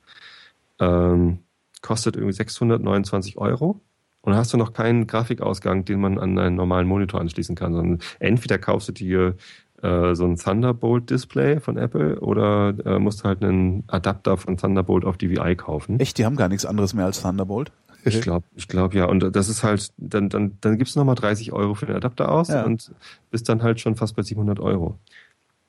Ähm, 0.78 1.38
kostet 1.82 2.16
irgendwie 2.16 2.32
629 2.34 3.38
Euro. 3.38 3.80
Und 4.22 4.34
hast 4.34 4.52
du 4.52 4.58
noch 4.58 4.74
keinen 4.74 5.06
Grafikausgang, 5.06 5.86
den 5.86 6.00
man 6.00 6.18
an 6.18 6.38
einen 6.38 6.54
normalen 6.56 6.86
Monitor 6.86 7.20
anschließen 7.20 7.54
kann, 7.56 7.72
sondern 7.72 8.00
entweder 8.18 8.58
kaufst 8.58 8.88
du 8.88 8.92
dir 8.92 9.36
äh, 9.82 10.14
so 10.14 10.26
ein 10.26 10.36
Thunderbolt-Display 10.36 11.60
von 11.60 11.78
Apple 11.78 12.20
oder 12.20 12.74
äh, 12.84 12.98
musst 12.98 13.24
halt 13.24 13.42
einen 13.42 13.84
Adapter 13.86 14.36
von 14.36 14.58
Thunderbolt 14.58 15.06
auf 15.06 15.16
DVI 15.16 15.56
kaufen. 15.56 15.98
Echt, 16.00 16.18
die 16.18 16.26
haben 16.26 16.36
gar 16.36 16.48
nichts 16.48 16.66
anderes 16.66 16.92
mehr 16.92 17.06
als 17.06 17.22
Thunderbolt? 17.22 17.72
Ich 18.04 18.20
glaube, 18.20 18.46
ich 18.56 18.68
glaube 18.68 18.96
ja. 18.96 19.06
Und 19.06 19.34
das 19.34 19.48
ist 19.48 19.62
halt, 19.62 19.90
dann, 19.96 20.28
dann, 20.28 20.58
dann 20.60 20.76
gibst 20.78 20.96
du 20.96 21.00
nochmal 21.00 21.14
30 21.14 21.52
Euro 21.52 21.74
für 21.74 21.86
den 21.86 21.96
Adapter 21.96 22.30
aus 22.30 22.48
Ja. 22.48 22.64
und 22.64 22.92
bist 23.30 23.48
dann 23.48 23.62
halt 23.62 23.80
schon 23.80 23.96
fast 23.96 24.16
bei 24.16 24.22
700 24.22 24.60
Euro. 24.60 24.98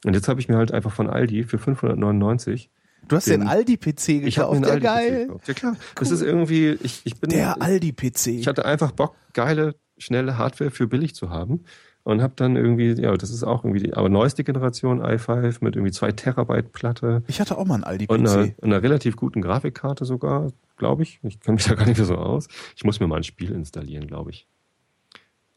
Und 0.05 0.13
jetzt 0.15 0.27
habe 0.27 0.39
ich 0.39 0.47
mir 0.49 0.57
halt 0.57 0.71
einfach 0.71 0.91
von 0.91 1.09
Aldi 1.09 1.43
für 1.43 1.57
599 1.59 2.69
Du 3.07 3.15
hast 3.15 3.27
den, 3.27 3.41
Den- 3.41 3.49
Aldi-PC 3.49 4.09
ich 4.25 4.37
habe 4.37 4.55
gekauft, 4.55 4.61
mir 4.61 4.71
einen 4.71 4.83
ja 4.83 4.91
Aldi-PC 4.93 5.09
geil. 5.11 5.25
gekauft. 5.27 5.47
Ja 5.47 5.53
klar, 5.55 5.75
das 5.95 6.11
ist 6.11 6.21
irgendwie, 6.21 6.77
ich, 6.83 7.01
ich 7.03 7.19
bin, 7.19 7.31
Der 7.31 7.61
Aldi-PC. 7.61 8.27
ich 8.39 8.47
hatte 8.47 8.63
einfach 8.65 8.91
Bock, 8.91 9.15
geile, 9.33 9.75
schnelle 9.97 10.37
Hardware 10.37 10.69
für 10.71 10.87
billig 10.87 11.15
zu 11.15 11.29
haben 11.31 11.63
und 12.03 12.21
habe 12.21 12.33
dann 12.35 12.55
irgendwie, 12.55 12.93
ja, 13.01 13.15
das 13.17 13.31
ist 13.31 13.43
auch 13.43 13.63
irgendwie 13.65 13.83
die, 13.87 13.93
aber 13.95 14.07
neueste 14.09 14.43
Generation 14.43 15.01
i5 15.01 15.57
mit 15.61 15.75
irgendwie 15.75 15.91
zwei 15.91 16.11
Terabyte 16.11 16.71
Platte 16.71 17.23
Ich 17.27 17.39
hatte 17.41 17.57
auch 17.57 17.65
mal 17.65 17.83
einen 17.83 18.05
und 18.07 18.19
einer, 18.19 18.31
Aldi-PC. 18.37 18.63
einer 18.63 18.83
relativ 18.83 19.15
guten 19.15 19.41
Grafikkarte 19.41 20.05
sogar, 20.05 20.51
glaube 20.77 21.01
ich. 21.03 21.19
Ich 21.23 21.39
kenne 21.39 21.55
mich 21.55 21.65
da 21.65 21.73
gar 21.75 21.85
nicht 21.87 21.97
mehr 21.97 22.05
so 22.05 22.15
aus. 22.17 22.47
Ich 22.75 22.83
muss 22.83 22.99
mir 22.99 23.07
mal 23.07 23.17
ein 23.17 23.23
Spiel 23.23 23.51
installieren, 23.51 24.05
glaube 24.07 24.29
ich. 24.29 24.47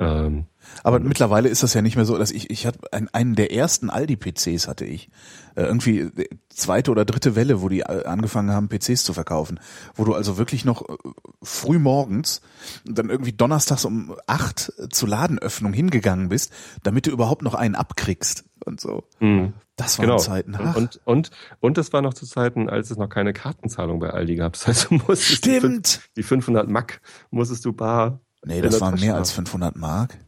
Ähm, 0.00 0.46
Aber 0.82 0.98
mittlerweile 0.98 1.48
ist 1.48 1.62
das 1.62 1.72
ja 1.74 1.80
nicht 1.82 1.94
mehr 1.94 2.04
so, 2.04 2.18
dass 2.18 2.32
ich, 2.32 2.50
ich 2.50 2.66
hatte 2.66 2.80
einen, 2.92 3.08
einen 3.12 3.34
der 3.36 3.52
ersten 3.52 3.90
Aldi-PCs 3.90 4.66
hatte 4.66 4.84
ich. 4.84 5.08
Äh, 5.54 5.62
irgendwie 5.62 6.00
äh, 6.00 6.28
zweite 6.48 6.90
oder 6.90 7.04
dritte 7.04 7.36
Welle, 7.36 7.62
wo 7.62 7.68
die 7.68 7.80
äh, 7.80 8.04
angefangen 8.04 8.50
haben, 8.50 8.68
PCs 8.68 9.04
zu 9.04 9.12
verkaufen. 9.12 9.60
Wo 9.94 10.04
du 10.04 10.14
also 10.14 10.36
wirklich 10.36 10.64
noch 10.64 10.82
äh, 10.88 10.94
früh 11.42 11.78
morgens, 11.78 12.40
dann 12.84 13.08
irgendwie 13.08 13.32
donnerstags 13.32 13.84
um 13.84 14.16
acht 14.26 14.72
zur 14.90 15.08
Ladenöffnung 15.08 15.72
hingegangen 15.72 16.28
bist, 16.28 16.52
damit 16.82 17.06
du 17.06 17.10
überhaupt 17.12 17.42
noch 17.42 17.54
einen 17.54 17.76
abkriegst 17.76 18.44
und 18.64 18.80
so. 18.80 19.04
mh. 19.20 19.52
Das 19.76 19.98
waren 19.98 20.06
Genau. 20.06 20.18
Zeiten. 20.18 20.54
Ach, 20.56 20.76
Und, 20.76 21.00
und, 21.04 21.30
und 21.58 21.78
das 21.78 21.92
war 21.92 22.00
noch 22.00 22.14
zu 22.14 22.26
Zeiten, 22.26 22.68
als 22.68 22.92
es 22.92 22.96
noch 22.96 23.08
keine 23.08 23.32
Kartenzahlung 23.32 23.98
bei 23.98 24.10
Aldi 24.10 24.36
gab. 24.36 24.52
Das 24.54 24.66
heißt, 24.68 24.90
du 24.90 24.94
musstest 24.94 25.34
stimmt! 25.36 26.00
die 26.16 26.22
500 26.22 26.68
Mack 26.68 27.00
musstest 27.30 27.64
du 27.64 27.72
bar. 27.72 28.20
Nee, 28.44 28.60
das 28.60 28.80
waren 28.80 28.98
mehr 29.00 29.14
als 29.16 29.30
haben. 29.30 29.46
500 29.46 29.76
Mark. 29.76 30.18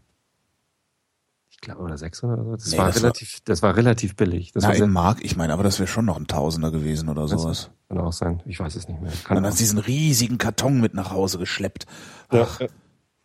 Ich 1.50 1.60
glaube, 1.60 1.80
oder 1.82 1.96
600 1.96 2.38
oder 2.38 2.50
so. 2.50 2.56
Das, 2.56 2.70
Nee, 2.72 2.78
war 2.78 2.86
das 2.86 2.96
war- 2.96 3.02
relativ, 3.02 3.40
das 3.44 3.62
war 3.62 3.76
relativ 3.76 4.14
billig. 4.16 4.52
Das 4.52 4.62
Na, 4.64 4.78
war 4.78 4.86
Mark, 4.86 5.18
ich 5.24 5.36
meine, 5.36 5.52
aber 5.52 5.62
das 5.62 5.78
wäre 5.78 5.86
schon 5.86 6.04
noch 6.04 6.18
ein 6.18 6.26
Tausender 6.26 6.70
gewesen 6.70 7.08
oder 7.08 7.26
sowas. 7.28 7.70
kann 7.88 7.98
auch 7.98 8.12
sein. 8.12 8.42
Ich 8.46 8.60
weiß 8.60 8.76
es 8.76 8.88
nicht 8.88 9.00
mehr. 9.00 9.10
Und 9.10 9.24
Kann 9.24 9.36
dann 9.36 9.46
hast 9.46 9.54
du 9.58 9.62
diesen 9.62 9.78
riesigen 9.78 10.38
Karton 10.38 10.80
mit 10.80 10.94
nach 10.94 11.10
Hause 11.12 11.38
geschleppt. 11.38 11.86
Ja, 12.32 12.46
ja. 12.60 12.66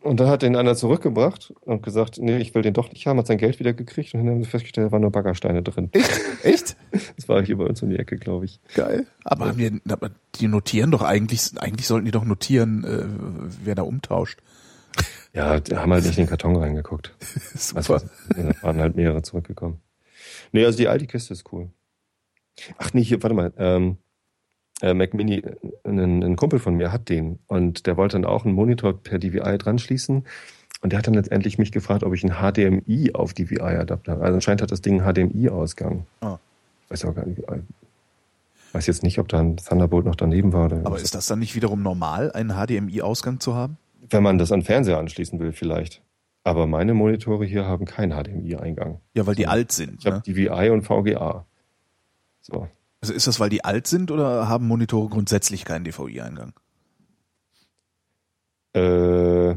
Und 0.00 0.18
da 0.18 0.28
hat 0.28 0.42
den 0.42 0.56
einer 0.56 0.74
zurückgebracht 0.74 1.52
und 1.60 1.84
gesagt, 1.84 2.18
nee, 2.18 2.38
ich 2.38 2.52
will 2.56 2.62
den 2.62 2.74
doch 2.74 2.90
nicht 2.90 3.06
haben, 3.06 3.18
hat 3.20 3.28
sein 3.28 3.38
Geld 3.38 3.60
wieder 3.60 3.72
gekriegt 3.72 4.14
und 4.14 4.20
dann 4.24 4.34
haben 4.34 4.42
sie 4.42 4.50
festgestellt, 4.50 4.88
da 4.88 4.92
waren 4.92 5.02
nur 5.02 5.12
Baggersteine 5.12 5.62
drin. 5.62 5.90
Echt? 6.42 6.76
Das 7.16 7.28
war 7.28 7.42
hier 7.44 7.56
bei 7.56 7.64
uns 7.64 7.80
um 7.82 7.88
die 7.90 7.98
Ecke, 7.98 8.16
glaube 8.16 8.46
ich. 8.46 8.58
Geil. 8.74 9.06
Aber, 9.24 9.46
haben 9.48 9.58
die, 9.58 9.80
aber 9.90 10.10
die 10.34 10.48
notieren 10.48 10.90
doch 10.90 11.02
eigentlich, 11.02 11.52
eigentlich 11.60 11.86
sollten 11.86 12.04
die 12.06 12.10
doch 12.10 12.24
notieren, 12.24 12.82
äh, 12.84 13.04
wer 13.64 13.74
da 13.76 13.82
umtauscht. 13.82 14.40
Ja, 15.34 15.60
haben 15.74 15.92
halt 15.92 16.04
nicht 16.04 16.18
in 16.18 16.24
den 16.24 16.28
Karton 16.28 16.56
reingeguckt. 16.56 17.14
Super. 17.54 17.78
Also, 17.78 17.98
da 18.36 18.62
waren 18.62 18.78
halt 18.78 18.96
mehrere 18.96 19.22
zurückgekommen. 19.22 19.80
Nee, 20.52 20.64
also 20.64 20.76
die 20.76 20.88
Aldi-Kiste 20.88 21.32
ist 21.32 21.50
cool. 21.52 21.70
Ach 22.76 22.92
nee, 22.92 23.02
hier, 23.02 23.22
warte 23.22 23.34
mal. 23.34 23.52
Ähm, 23.56 23.96
äh, 24.82 24.94
Mac 24.94 25.14
Mini, 25.14 25.42
ein, 25.84 26.22
ein 26.22 26.36
Kumpel 26.36 26.58
von 26.58 26.74
mir 26.74 26.92
hat 26.92 27.08
den 27.08 27.38
und 27.46 27.86
der 27.86 27.96
wollte 27.96 28.16
dann 28.16 28.24
auch 28.24 28.44
einen 28.44 28.54
Monitor 28.54 29.00
per 29.00 29.18
DVI 29.18 29.56
dran 29.56 29.78
schließen. 29.78 30.26
Und 30.82 30.92
der 30.92 30.98
hat 30.98 31.06
dann 31.06 31.14
letztendlich 31.14 31.58
mich 31.58 31.70
gefragt, 31.70 32.02
ob 32.02 32.12
ich 32.12 32.24
einen 32.24 32.34
HDMI 32.34 33.12
auf 33.14 33.32
DVI-Adapter 33.34 34.12
habe. 34.12 34.24
Also 34.24 34.34
anscheinend 34.34 34.62
hat 34.62 34.72
das 34.72 34.82
Ding 34.82 35.00
einen 35.00 35.30
HDMI-Ausgang. 35.30 36.06
Ah. 36.20 36.38
Ich 36.84 36.90
weiß 36.90 37.04
auch 37.04 37.14
gar 37.14 37.24
nicht. 37.24 37.38
Ich 37.38 38.74
weiß 38.74 38.86
jetzt 38.88 39.04
nicht, 39.04 39.20
ob 39.20 39.28
da 39.28 39.38
ein 39.38 39.58
Thunderbolt 39.58 40.04
noch 40.04 40.16
daneben 40.16 40.52
war. 40.52 40.66
Oder 40.66 40.78
Aber 40.84 40.98
ist 40.98 41.14
das 41.14 41.26
dann 41.26 41.38
nicht 41.38 41.54
wiederum 41.54 41.82
normal, 41.82 42.32
einen 42.32 42.50
HDMI-Ausgang 42.50 43.38
zu 43.38 43.54
haben? 43.54 43.78
Wenn 44.12 44.22
man 44.22 44.38
das 44.38 44.52
an 44.52 44.62
Fernseher 44.62 44.98
anschließen 44.98 45.38
will, 45.40 45.52
vielleicht. 45.52 46.02
Aber 46.44 46.66
meine 46.66 46.94
Monitore 46.94 47.44
hier 47.44 47.66
haben 47.66 47.84
keinen 47.84 48.12
HDMI-Eingang. 48.12 49.00
Ja, 49.14 49.26
weil 49.26 49.34
die 49.34 49.46
alt 49.46 49.72
sind. 49.72 50.00
Ich 50.00 50.06
habe 50.06 50.16
Ne? 50.16 50.22
DVI 50.22 50.70
und 50.70 50.82
VGA. 50.82 51.46
So. 52.40 52.68
Also 53.00 53.14
ist 53.14 53.26
das, 53.26 53.40
weil 53.40 53.48
die 53.48 53.64
alt 53.64 53.86
sind 53.86 54.10
oder 54.10 54.48
haben 54.48 54.66
Monitore 54.66 55.08
grundsätzlich 55.08 55.64
keinen 55.64 55.84
DVI-Eingang? 55.84 56.52
Äh, 58.74 59.56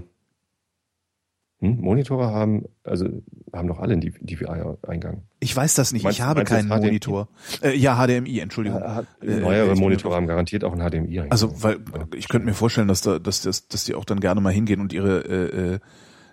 hm, 1.74 1.82
Monitore 1.82 2.28
haben, 2.28 2.64
also 2.84 3.08
haben 3.54 3.68
doch 3.68 3.80
alle 3.80 3.94
einen 3.94 4.02
DVI-Eingang. 4.02 5.24
Ich 5.40 5.56
weiß 5.56 5.74
das 5.76 5.92
nicht. 5.94 6.04
Meinst- 6.04 6.20
ich 6.20 6.24
habe 6.26 6.44
keinen? 6.44 6.68
Monitor. 6.68 7.28
Äh, 7.62 7.76
ja, 7.78 7.96
HDMI, 7.96 8.40
Entschuldigung. 8.40 8.82
Äh, 8.82 9.04
Neuere 9.40 9.74
ich- 9.74 9.80
Monitore 9.80 10.16
haben 10.16 10.28
garantiert 10.28 10.64
auch 10.64 10.74
einen 10.74 10.82
HDMI-Eingang. 10.82 11.32
Also, 11.32 11.64
weil 11.64 11.80
ich 12.16 12.28
könnte 12.28 12.46
mir 12.48 12.54
vorstellen, 12.54 12.88
dass 12.88 13.02
da, 13.02 13.20
dass, 13.20 13.42
dass, 13.42 13.68
dass 13.68 13.84
die 13.86 13.96
auch 13.96 14.06
dann 14.06 14.20
gerne 14.20 14.42
mal 14.42 14.54
hingehen 14.54 14.82
und 14.82 14.94
ihre 14.94 15.20
äh, 15.26 15.74
äh, 15.76 15.80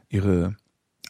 ihre 0.09 0.57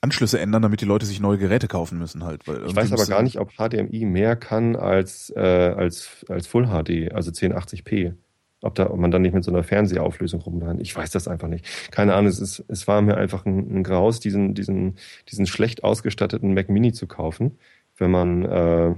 Anschlüsse 0.01 0.41
ändern, 0.41 0.63
damit 0.63 0.81
die 0.81 0.85
Leute 0.85 1.07
sich 1.07 1.21
neue 1.21 1.39
Geräte 1.39 1.69
kaufen 1.69 1.99
müssen 1.99 2.25
halt. 2.25 2.47
Weil 2.49 2.67
ich 2.67 2.75
weiß 2.75 2.93
aber 2.93 3.07
gar 3.07 3.23
nicht, 3.23 3.39
ob 3.39 3.53
HDMI 3.53 4.05
mehr 4.05 4.35
kann 4.37 4.75
als, 4.75 5.33
äh, 5.37 5.41
als, 5.41 6.25
als 6.29 6.47
Full 6.49 6.67
HD, 6.67 7.13
also 7.13 7.31
1080p. 7.31 8.15
Ob, 8.63 8.77
da, 8.77 8.91
ob 8.91 8.97
man 8.97 9.11
dann 9.11 9.23
nicht 9.23 9.35
mit 9.35 9.43
so 9.43 9.51
einer 9.51 9.65
Fernsehauflösung 9.65 10.41
rumrennt. 10.41 10.81
Ich 10.81 10.95
weiß 10.95 11.11
das 11.11 11.27
einfach 11.27 11.49
nicht. 11.49 11.67
Keine 11.91 12.15
Ahnung, 12.15 12.29
es, 12.29 12.39
ist, 12.39 12.65
es 12.69 12.87
war 12.87 13.03
mir 13.03 13.17
einfach 13.17 13.45
ein, 13.45 13.79
ein 13.79 13.83
Graus, 13.83 14.21
diesen, 14.21 14.55
diesen, 14.55 14.97
diesen 15.29 15.47
schlecht 15.47 15.83
ausgestatteten 15.83 16.55
Mac 16.55 16.69
Mini 16.69 16.93
zu 16.93 17.09
kaufen, 17.09 17.59
wenn 17.97 18.13
man, 18.13 18.45
äh, 18.45 18.95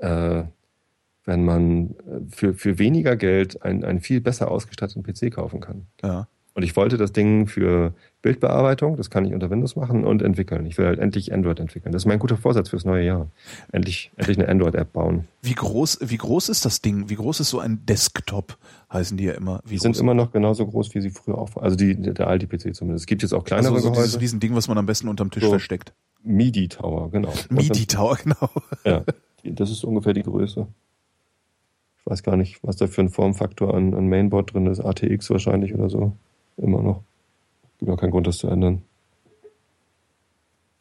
äh, 0.00 0.44
wenn 1.24 1.44
man 1.44 1.90
äh, 1.90 2.28
für, 2.28 2.54
für 2.54 2.78
weniger 2.80 3.14
Geld 3.16 3.62
einen, 3.62 3.84
einen 3.84 4.00
viel 4.00 4.20
besser 4.20 4.50
ausgestatteten 4.50 5.04
PC 5.04 5.32
kaufen 5.32 5.60
kann. 5.60 5.86
Ja. 6.02 6.26
Und 6.56 6.62
ich 6.62 6.74
wollte 6.74 6.96
das 6.96 7.12
Ding 7.12 7.46
für 7.48 7.92
Bildbearbeitung, 8.22 8.96
das 8.96 9.10
kann 9.10 9.26
ich 9.26 9.34
unter 9.34 9.50
Windows 9.50 9.76
machen 9.76 10.06
und 10.06 10.22
entwickeln. 10.22 10.64
Ich 10.64 10.78
will 10.78 10.86
halt 10.86 10.98
endlich 10.98 11.30
Android 11.34 11.60
entwickeln. 11.60 11.92
Das 11.92 12.02
ist 12.02 12.06
mein 12.06 12.18
guter 12.18 12.38
Vorsatz 12.38 12.70
fürs 12.70 12.86
neue 12.86 13.04
Jahr. 13.04 13.28
Endlich, 13.72 14.10
endlich 14.16 14.38
eine 14.38 14.48
Android-App 14.48 14.90
bauen. 14.94 15.28
Wie 15.42 15.52
groß, 15.52 15.98
wie 16.00 16.16
groß 16.16 16.48
ist 16.48 16.64
das 16.64 16.80
Ding? 16.80 17.10
Wie 17.10 17.14
groß 17.16 17.40
ist 17.40 17.50
so 17.50 17.58
ein 17.58 17.84
Desktop? 17.84 18.56
Heißen 18.90 19.18
die 19.18 19.24
ja 19.24 19.34
immer. 19.34 19.60
Wie 19.66 19.74
die 19.74 19.78
sind 19.80 19.98
immer 19.98 20.14
noch 20.14 20.32
genauso 20.32 20.66
groß, 20.66 20.94
wie 20.94 21.02
sie 21.02 21.10
früher 21.10 21.36
auch 21.36 21.54
waren. 21.56 21.64
Also 21.64 21.76
die, 21.76 21.94
der 21.94 22.26
alte 22.26 22.46
PC 22.46 22.74
zumindest. 22.74 23.02
Es 23.02 23.06
gibt 23.06 23.20
jetzt 23.20 23.34
auch 23.34 23.44
kleinere 23.44 23.74
also 23.74 23.88
so 23.88 23.92
Gehäuse. 23.92 24.06
dieses 24.08 24.20
Riesending, 24.22 24.54
was 24.54 24.66
man 24.66 24.78
am 24.78 24.86
besten 24.86 25.08
unterm 25.08 25.30
Tisch 25.30 25.42
So. 25.44 25.50
versteckt. 25.50 25.92
MIDI-Tower, 26.22 27.10
genau. 27.10 27.34
MIDI-Tower, 27.50 28.16
genau. 28.22 28.50
Ja, 28.84 29.04
das 29.44 29.70
ist 29.70 29.84
ungefähr 29.84 30.14
die 30.14 30.22
Größe. 30.22 30.66
Ich 31.98 32.06
weiß 32.06 32.22
gar 32.22 32.38
nicht, 32.38 32.60
was 32.62 32.76
da 32.76 32.86
für 32.86 33.02
ein 33.02 33.10
Formfaktor 33.10 33.74
an, 33.74 33.92
an 33.92 34.08
Mainboard 34.08 34.54
drin 34.54 34.66
ist. 34.66 34.80
ATX 34.80 35.28
wahrscheinlich 35.28 35.74
oder 35.74 35.90
so. 35.90 36.16
Immer 36.56 36.82
noch. 36.82 37.02
Gibt 37.78 37.90
auch 37.90 38.00
keinen 38.00 38.10
Grund, 38.10 38.26
das 38.26 38.38
zu 38.38 38.48
ändern. 38.48 38.82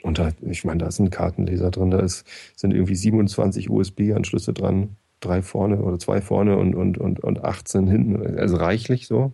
Und 0.03 0.19
da, 0.19 0.31
ich 0.41 0.63
meine, 0.63 0.79
da 0.79 0.87
ist 0.87 0.99
ein 0.99 1.09
Kartenleser 1.09 1.71
drin, 1.71 1.89
da 1.89 1.99
ist, 1.99 2.25
sind 2.55 2.73
irgendwie 2.73 2.95
27 2.95 3.69
USB-Anschlüsse 3.69 4.53
dran, 4.53 4.97
drei 5.19 5.41
vorne 5.41 5.81
oder 5.81 5.97
zwei 5.97 6.21
vorne 6.21 6.57
und, 6.57 6.75
und, 6.75 6.97
und, 6.97 7.19
und 7.21 7.43
18 7.43 7.87
hinten, 7.87 8.37
also 8.37 8.57
reichlich 8.57 9.07
so. 9.07 9.33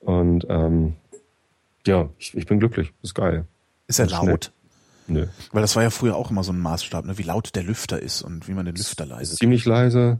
Und 0.00 0.44
ähm, 0.48 0.94
ja, 1.86 2.08
ich, 2.18 2.36
ich 2.36 2.46
bin 2.46 2.58
glücklich, 2.58 2.92
ist 3.02 3.14
geil. 3.14 3.46
Ist 3.86 4.00
er 4.00 4.08
laut? 4.08 4.52
Nö. 5.06 5.26
Weil 5.52 5.62
das 5.62 5.76
war 5.76 5.84
ja 5.84 5.90
früher 5.90 6.16
auch 6.16 6.32
immer 6.32 6.42
so 6.42 6.52
ein 6.52 6.58
Maßstab, 6.58 7.04
ne? 7.04 7.16
wie 7.16 7.22
laut 7.22 7.54
der 7.54 7.62
Lüfter 7.62 8.02
ist 8.02 8.22
und 8.22 8.48
wie 8.48 8.54
man 8.54 8.66
den 8.66 8.74
Lüfter 8.74 9.06
leise 9.06 9.34
ist 9.34 9.38
ziemlich 9.38 9.64
leise. 9.64 10.18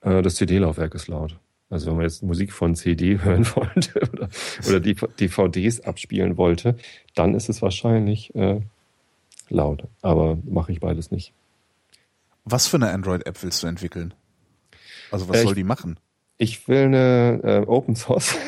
Äh, 0.00 0.22
Das 0.22 0.36
CD-Laufwerk 0.36 0.94
ist 0.94 1.08
laut. 1.08 1.38
Also 1.70 1.86
wenn 1.86 1.96
man 1.96 2.04
jetzt 2.04 2.22
Musik 2.22 2.52
von 2.52 2.74
CD 2.74 3.18
hören 3.22 3.46
wollte 3.54 4.00
oder, 4.12 4.28
oder 4.66 4.80
die 4.80 4.94
DVDs 4.94 5.80
abspielen 5.80 6.36
wollte, 6.36 6.76
dann 7.14 7.34
ist 7.34 7.48
es 7.48 7.60
wahrscheinlich 7.62 8.34
äh, 8.34 8.60
laut. 9.48 9.84
Aber 10.02 10.38
mache 10.44 10.72
ich 10.72 10.80
beides 10.80 11.10
nicht. 11.10 11.32
Was 12.44 12.66
für 12.66 12.76
eine 12.76 12.90
Android-App 12.90 13.42
willst 13.42 13.62
du 13.62 13.66
entwickeln? 13.66 14.14
Also 15.10 15.28
was 15.28 15.36
Äh, 15.38 15.42
soll 15.44 15.54
die 15.54 15.64
machen? 15.64 15.98
Ich 16.38 16.68
will 16.68 16.84
eine 16.86 17.40
äh, 17.42 17.66
Open 17.66 17.96
Source. 17.96 18.36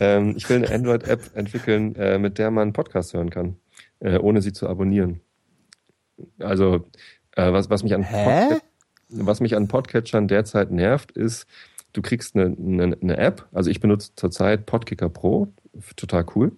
Ähm, 0.00 0.34
ich 0.36 0.48
will 0.48 0.56
eine 0.64 0.74
Android-App 0.74 1.36
entwickeln, 1.36 1.94
äh, 1.96 2.18
mit 2.18 2.38
der 2.38 2.50
man 2.50 2.72
Podcasts 2.72 3.12
hören 3.12 3.28
kann, 3.28 3.56
äh, 3.98 4.16
ohne 4.16 4.40
sie 4.40 4.54
zu 4.54 4.66
abonnieren. 4.66 5.20
Also 6.38 6.86
äh, 7.36 7.52
was, 7.52 7.68
was 7.68 7.82
mich 7.82 7.92
an 7.92 8.02
Hä? 8.02 8.60
Was 9.10 9.40
mich 9.40 9.56
an 9.56 9.68
Podcatchern 9.68 10.28
derzeit 10.28 10.70
nervt, 10.70 11.12
ist, 11.12 11.46
du 11.92 12.02
kriegst 12.02 12.36
eine, 12.36 12.56
eine, 12.56 12.96
eine 13.00 13.16
App. 13.16 13.46
Also 13.52 13.70
ich 13.70 13.80
benutze 13.80 14.12
zurzeit 14.14 14.66
Podkicker 14.66 15.08
Pro, 15.08 15.52
total 15.96 16.26
cool. 16.34 16.52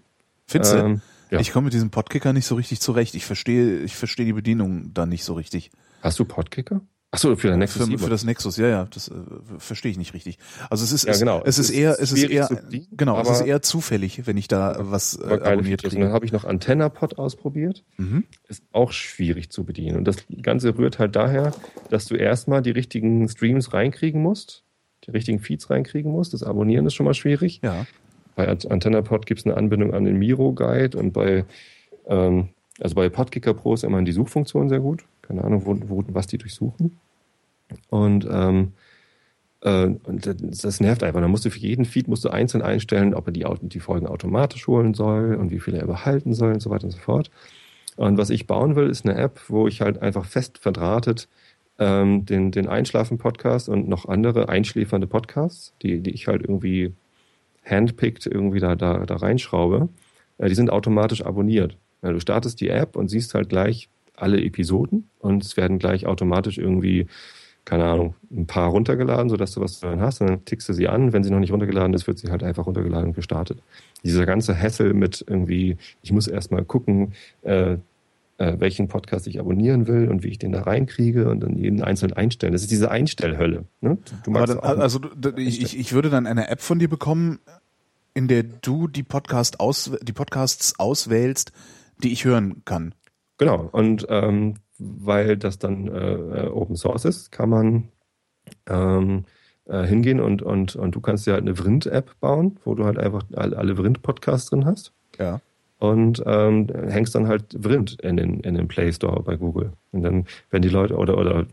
Findest? 0.47 0.75
Ähm, 0.75 1.01
ja. 1.31 1.41
Ich 1.41 1.53
komme 1.53 1.65
mit 1.65 1.75
diesem 1.75 1.91
Podkicker 1.91 2.33
nicht 2.33 2.47
so 2.47 2.55
richtig 2.55 2.81
zurecht. 2.81 3.15
Ich 3.15 3.25
verstehe, 3.25 3.79
ich 3.79 3.97
verstehe 3.97 4.27
die 4.27 4.35
Bedienung 4.35 4.93
da 4.93 5.07
nicht 5.07 5.25
so 5.25 5.35
richtig. 5.35 5.71
Hast 6.03 6.19
du 6.19 6.25
Podkicker? 6.25 6.83
Achso, 7.15 7.37
für 7.37 7.49
den 7.49 7.59
Nexus 7.59 7.83
Für, 7.83 7.87
7. 7.87 7.99
für 7.99 8.09
das 8.09 8.25
Nexus, 8.25 8.57
ja, 8.57 8.69
ja, 8.69 8.89
das 8.93 9.09
äh, 9.09 9.13
verstehe 9.59 9.91
ich 9.93 9.99
nicht 9.99 10.15
richtig. 10.15 10.39
Also 10.71 10.83
es 10.83 10.93
ist, 10.93 11.05
Ja, 11.05 11.11
es, 11.13 11.19
genau. 11.21 11.43
es 11.45 11.59
ist 11.59 11.69
eher, 11.69 11.97
es 12.01 12.11
ist 12.11 12.23
eher, 12.23 12.49
bedienen, 12.49 12.87
genau, 12.97 13.21
es 13.21 13.29
ist 13.29 13.43
eher 13.43 13.61
zufällig, 13.61 14.27
wenn 14.27 14.39
ich 14.39 14.49
da 14.49 14.77
was 14.81 15.17
äh, 15.21 15.25
abonniert. 15.25 15.85
Und 15.85 15.93
dann 15.93 16.01
kriege. 16.01 16.13
habe 16.13 16.25
ich 16.25 16.33
noch 16.33 16.45
AntennaPod 16.47 17.19
ausprobiert. 17.19 17.85
Mhm. 17.99 18.25
Ist 18.49 18.65
auch 18.73 18.93
schwierig 18.93 19.51
zu 19.51 19.65
bedienen. 19.65 19.99
Und 19.99 20.05
das 20.09 20.17
Ganze 20.41 20.77
rührt 20.79 20.99
halt 20.99 21.15
daher, 21.15 21.53
dass 21.91 22.07
du 22.07 22.15
erstmal 22.15 22.63
die 22.63 22.71
richtigen 22.71 23.29
Streams 23.29 23.75
reinkriegen 23.75 24.23
musst, 24.23 24.65
die 25.07 25.11
richtigen 25.11 25.39
Feeds 25.39 25.69
reinkriegen 25.69 26.11
musst. 26.11 26.33
Das 26.33 26.43
Abonnieren 26.43 26.87
ist 26.87 26.95
schon 26.95 27.05
mal 27.05 27.13
schwierig. 27.13 27.61
Ja. 27.63 27.85
Bei 28.37 28.49
Ant- 28.49 28.67
AntennaPod 28.71 29.27
gibt 29.27 29.41
es 29.41 29.45
eine 29.47 29.59
Anbindung 29.59 29.93
an 29.93 30.05
den 30.05 30.17
Miro 30.19 30.55
Guide 30.55 30.97
und 30.97 31.13
bei, 31.13 31.45
ähm, 32.07 32.49
also 32.81 32.95
bei 32.95 33.11
Podkicker 33.11 33.53
Pro 33.53 33.75
ist 33.75 33.85
immerhin 33.85 34.07
die 34.07 34.13
Suchfunktion 34.13 34.71
sehr 34.71 34.81
gut. 34.81 35.05
Keine 35.33 35.45
Ahnung, 35.45 35.65
wo, 35.65 35.77
wo, 35.89 36.05
was 36.09 36.27
die 36.27 36.37
durchsuchen. 36.37 36.99
Und, 37.89 38.29
ähm, 38.31 38.73
äh, 39.63 39.87
und 39.87 40.27
das, 40.27 40.37
das 40.61 40.81
nervt 40.81 41.03
einfach. 41.03 41.23
Da 41.23 41.29
musst 41.29 41.47
du 41.47 41.51
für 41.51 41.59
jeden 41.59 41.87
Feed 41.87 42.07
musst 42.07 42.23
du 42.27 42.29
einzeln 42.29 42.61
einstellen, 42.61 43.15
ob 43.15 43.29
er 43.29 43.33
die, 43.33 43.47
die 43.63 43.81
Folgen 43.81 44.07
automatisch 44.07 44.67
holen 44.67 44.93
soll 44.93 45.37
und 45.37 45.51
wie 45.51 45.59
viele 45.59 45.79
er 45.79 45.87
behalten 45.87 46.35
soll 46.35 46.53
und 46.53 46.61
so 46.61 46.69
weiter 46.69 46.85
und 46.85 46.91
so 46.91 46.99
fort. 46.99 47.31
Und 47.97 48.19
was 48.19 48.29
ich 48.29 48.47
bauen 48.47 48.77
will, 48.77 48.91
ist 48.91 49.07
eine 49.07 49.17
App, 49.17 49.41
wo 49.49 49.67
ich 49.67 49.81
halt 49.81 50.03
einfach 50.03 50.27
fest 50.27 50.59
verdrahtet 50.59 51.29
ähm, 51.79 52.27
den, 52.27 52.51
den 52.51 52.69
Einschlafen-Podcast 52.69 53.71
und 53.71 53.89
noch 53.89 54.07
andere 54.07 54.51
einschläfernde 54.51 55.07
Podcasts, 55.07 55.73
die, 55.81 56.01
die 56.01 56.11
ich 56.11 56.27
halt 56.27 56.43
irgendwie 56.43 56.93
handpicked 57.65 58.27
irgendwie 58.27 58.61
da, 58.61 58.75
da, 58.75 59.07
da 59.07 59.17
reinschraube, 59.17 59.89
äh, 60.37 60.49
die 60.49 60.55
sind 60.55 60.69
automatisch 60.69 61.25
abonniert. 61.25 61.79
Ja, 62.03 62.13
du 62.13 62.21
startest 62.21 62.61
die 62.61 62.69
App 62.69 62.97
und 62.97 63.09
siehst 63.09 63.35
halt 63.35 63.49
gleich 63.49 63.89
alle 64.17 64.43
Episoden 64.43 65.09
und 65.19 65.43
es 65.45 65.57
werden 65.57 65.79
gleich 65.79 66.07
automatisch 66.07 66.59
irgendwie, 66.59 67.07
keine 67.65 67.85
Ahnung, 67.85 68.15
ein 68.31 68.47
paar 68.47 68.69
runtergeladen, 68.71 69.29
sodass 69.29 69.53
du 69.53 69.61
was 69.61 69.83
hören 69.83 70.01
hast. 70.01 70.21
Und 70.21 70.29
dann 70.31 70.45
tickst 70.45 70.69
du 70.69 70.73
sie 70.73 70.89
an. 70.89 71.13
Wenn 71.13 71.23
sie 71.25 71.31
noch 71.31 71.39
nicht 71.41 71.53
runtergeladen 71.53 71.95
ist, 71.95 72.07
wird 72.07 72.19
sie 72.19 72.31
halt 72.31 72.43
einfach 72.43 72.67
runtergeladen 72.67 73.09
und 73.09 73.15
gestartet. 73.15 73.63
Dieser 74.05 74.27
ganze 74.27 74.57
Hassel 74.59 74.95
mit 74.95 75.25
irgendwie, 75.27 75.77
ich 76.03 76.13
muss 76.13 76.27
erstmal 76.27 76.65
gucken, 76.65 77.13
äh, 77.43 77.77
äh, 78.39 78.59
welchen 78.59 78.89
Podcast 78.89 79.27
ich 79.29 79.39
abonnieren 79.39 79.87
will 79.87 80.09
und 80.09 80.23
wie 80.25 80.29
ich 80.29 80.39
den 80.39 80.53
da 80.53 80.63
reinkriege 80.63 81.29
und 81.31 81.41
dann 81.41 81.57
jeden 81.57 81.83
einzeln 81.83 82.13
einstellen. 82.13 82.53
Das 82.53 82.63
ist 82.63 82.71
diese 82.71 82.91
Einstellhölle. 82.91 83.65
Ne? 83.81 83.99
Dann, 84.27 84.59
auch- 84.59 84.79
also 84.79 85.01
ich, 85.37 85.79
ich 85.79 85.93
würde 85.93 86.11
dann 86.11 86.27
eine 86.27 86.49
App 86.49 86.61
von 86.61 86.79
dir 86.79 86.89
bekommen, 86.89 87.39
in 88.15 88.29
der 88.29 88.43
du 88.43 88.89
die 88.89 89.03
Podcast 89.05 89.61
aus, 89.61 89.91
die 90.03 90.13
Podcasts 90.13 90.79
auswählst, 90.79 91.53
die 92.03 92.13
ich 92.13 92.25
hören 92.25 92.63
kann. 92.65 92.95
Genau, 93.45 93.69
und 93.73 94.07
ähm, 94.09 94.55
weil 94.79 95.37
das 95.37 95.59
dann 95.59 95.89
äh, 95.89 96.13
äh, 96.15 96.49
Open 96.49 96.77
Source 96.77 97.05
ist, 97.05 97.33
kann 97.33 97.49
man 97.49 97.89
ähm, 98.69 99.25
äh, 99.67 99.85
hingehen 99.85 100.21
und, 100.21 100.43
und, 100.43 100.77
und 100.77 100.95
du 100.95 101.01
kannst 101.01 101.27
dir 101.27 101.33
halt 101.33 101.43
eine 101.43 101.57
Vrind-App 101.57 102.19
bauen, 102.21 102.59
wo 102.65 102.75
du 102.75 102.85
halt 102.85 102.99
einfach 102.99 103.23
all- 103.35 103.55
alle 103.55 103.77
Vrind-Podcasts 103.77 104.51
drin 104.51 104.65
hast 104.65 104.93
Ja. 105.19 105.41
und 105.79 106.23
ähm, 106.27 106.69
hängst 106.89 107.15
dann 107.15 107.27
halt 107.29 107.57
Vrind 107.59 108.01
in 108.01 108.17
den, 108.17 108.41
in 108.41 108.55
den 108.55 108.69
Play 108.69 108.93
Store 108.93 109.23
bei 109.23 109.37
Google. 109.37 109.73
Und 109.93 110.03
dann, 110.03 110.27
wenn 110.51 110.63
die 110.63 110.69
Leute 110.69 110.97
oder, 110.97 111.17
oder 111.19 111.47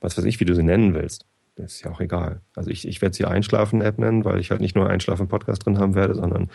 was 0.00 0.16
weiß 0.16 0.24
ich, 0.24 0.40
wie 0.40 0.44
du 0.44 0.54
sie 0.54 0.62
nennen 0.62 0.94
willst, 0.94 1.26
das 1.56 1.72
ist 1.74 1.84
ja 1.84 1.90
auch 1.90 2.00
egal. 2.00 2.40
Also 2.54 2.70
ich, 2.70 2.86
ich 2.86 3.00
werde 3.02 3.16
sie 3.16 3.24
Einschlafen-App 3.24 3.98
nennen, 3.98 4.24
weil 4.24 4.38
ich 4.40 4.50
halt 4.50 4.60
nicht 4.60 4.76
nur 4.76 4.88
Einschlafen-Podcast 4.88 5.64
drin 5.64 5.78
haben 5.78 5.94
werde, 5.94 6.14
sondern 6.14 6.50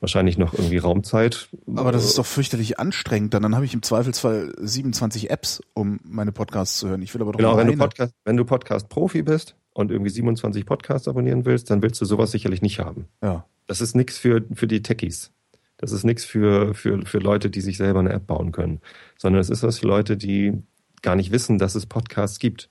wahrscheinlich 0.00 0.38
noch 0.38 0.52
irgendwie 0.54 0.78
Raumzeit. 0.78 1.48
Aber 1.74 1.92
das 1.92 2.04
ist 2.04 2.18
doch 2.18 2.26
fürchterlich 2.26 2.78
anstrengend. 2.78 3.34
Dann, 3.34 3.42
dann 3.42 3.54
habe 3.54 3.64
ich 3.64 3.74
im 3.74 3.82
Zweifelsfall 3.82 4.54
27 4.58 5.30
Apps, 5.30 5.62
um 5.74 6.00
meine 6.04 6.32
Podcasts 6.32 6.78
zu 6.78 6.88
hören. 6.88 7.02
Ich 7.02 7.14
will 7.14 7.22
aber 7.22 7.32
doch 7.32 7.38
Genau, 7.38 7.56
wenn 7.56 7.68
du. 7.68 7.76
Podcast, 7.76 8.14
wenn 8.24 8.36
du 8.36 8.44
Podcast-Profi 8.44 9.22
bist 9.22 9.56
und 9.72 9.90
irgendwie 9.90 10.10
27 10.10 10.66
Podcasts 10.66 11.08
abonnieren 11.08 11.44
willst, 11.44 11.70
dann 11.70 11.82
willst 11.82 12.00
du 12.00 12.04
sowas 12.04 12.30
sicherlich 12.30 12.62
nicht 12.62 12.78
haben. 12.78 13.06
Ja. 13.22 13.46
Das 13.66 13.80
ist 13.80 13.96
nichts 13.96 14.18
für, 14.18 14.44
für 14.54 14.66
die 14.66 14.82
Techies. 14.82 15.32
Das 15.78 15.92
ist 15.92 16.04
nichts 16.04 16.24
für, 16.24 16.74
für, 16.74 17.04
für 17.04 17.18
Leute, 17.18 17.50
die 17.50 17.60
sich 17.60 17.76
selber 17.76 18.00
eine 18.00 18.12
App 18.12 18.26
bauen 18.26 18.52
können. 18.52 18.80
Sondern 19.18 19.40
es 19.40 19.50
ist 19.50 19.62
was 19.62 19.78
für 19.78 19.86
Leute, 19.86 20.16
die 20.16 20.54
gar 21.02 21.16
nicht 21.16 21.32
wissen, 21.32 21.58
dass 21.58 21.74
es 21.74 21.86
Podcasts 21.86 22.38
gibt. 22.38 22.70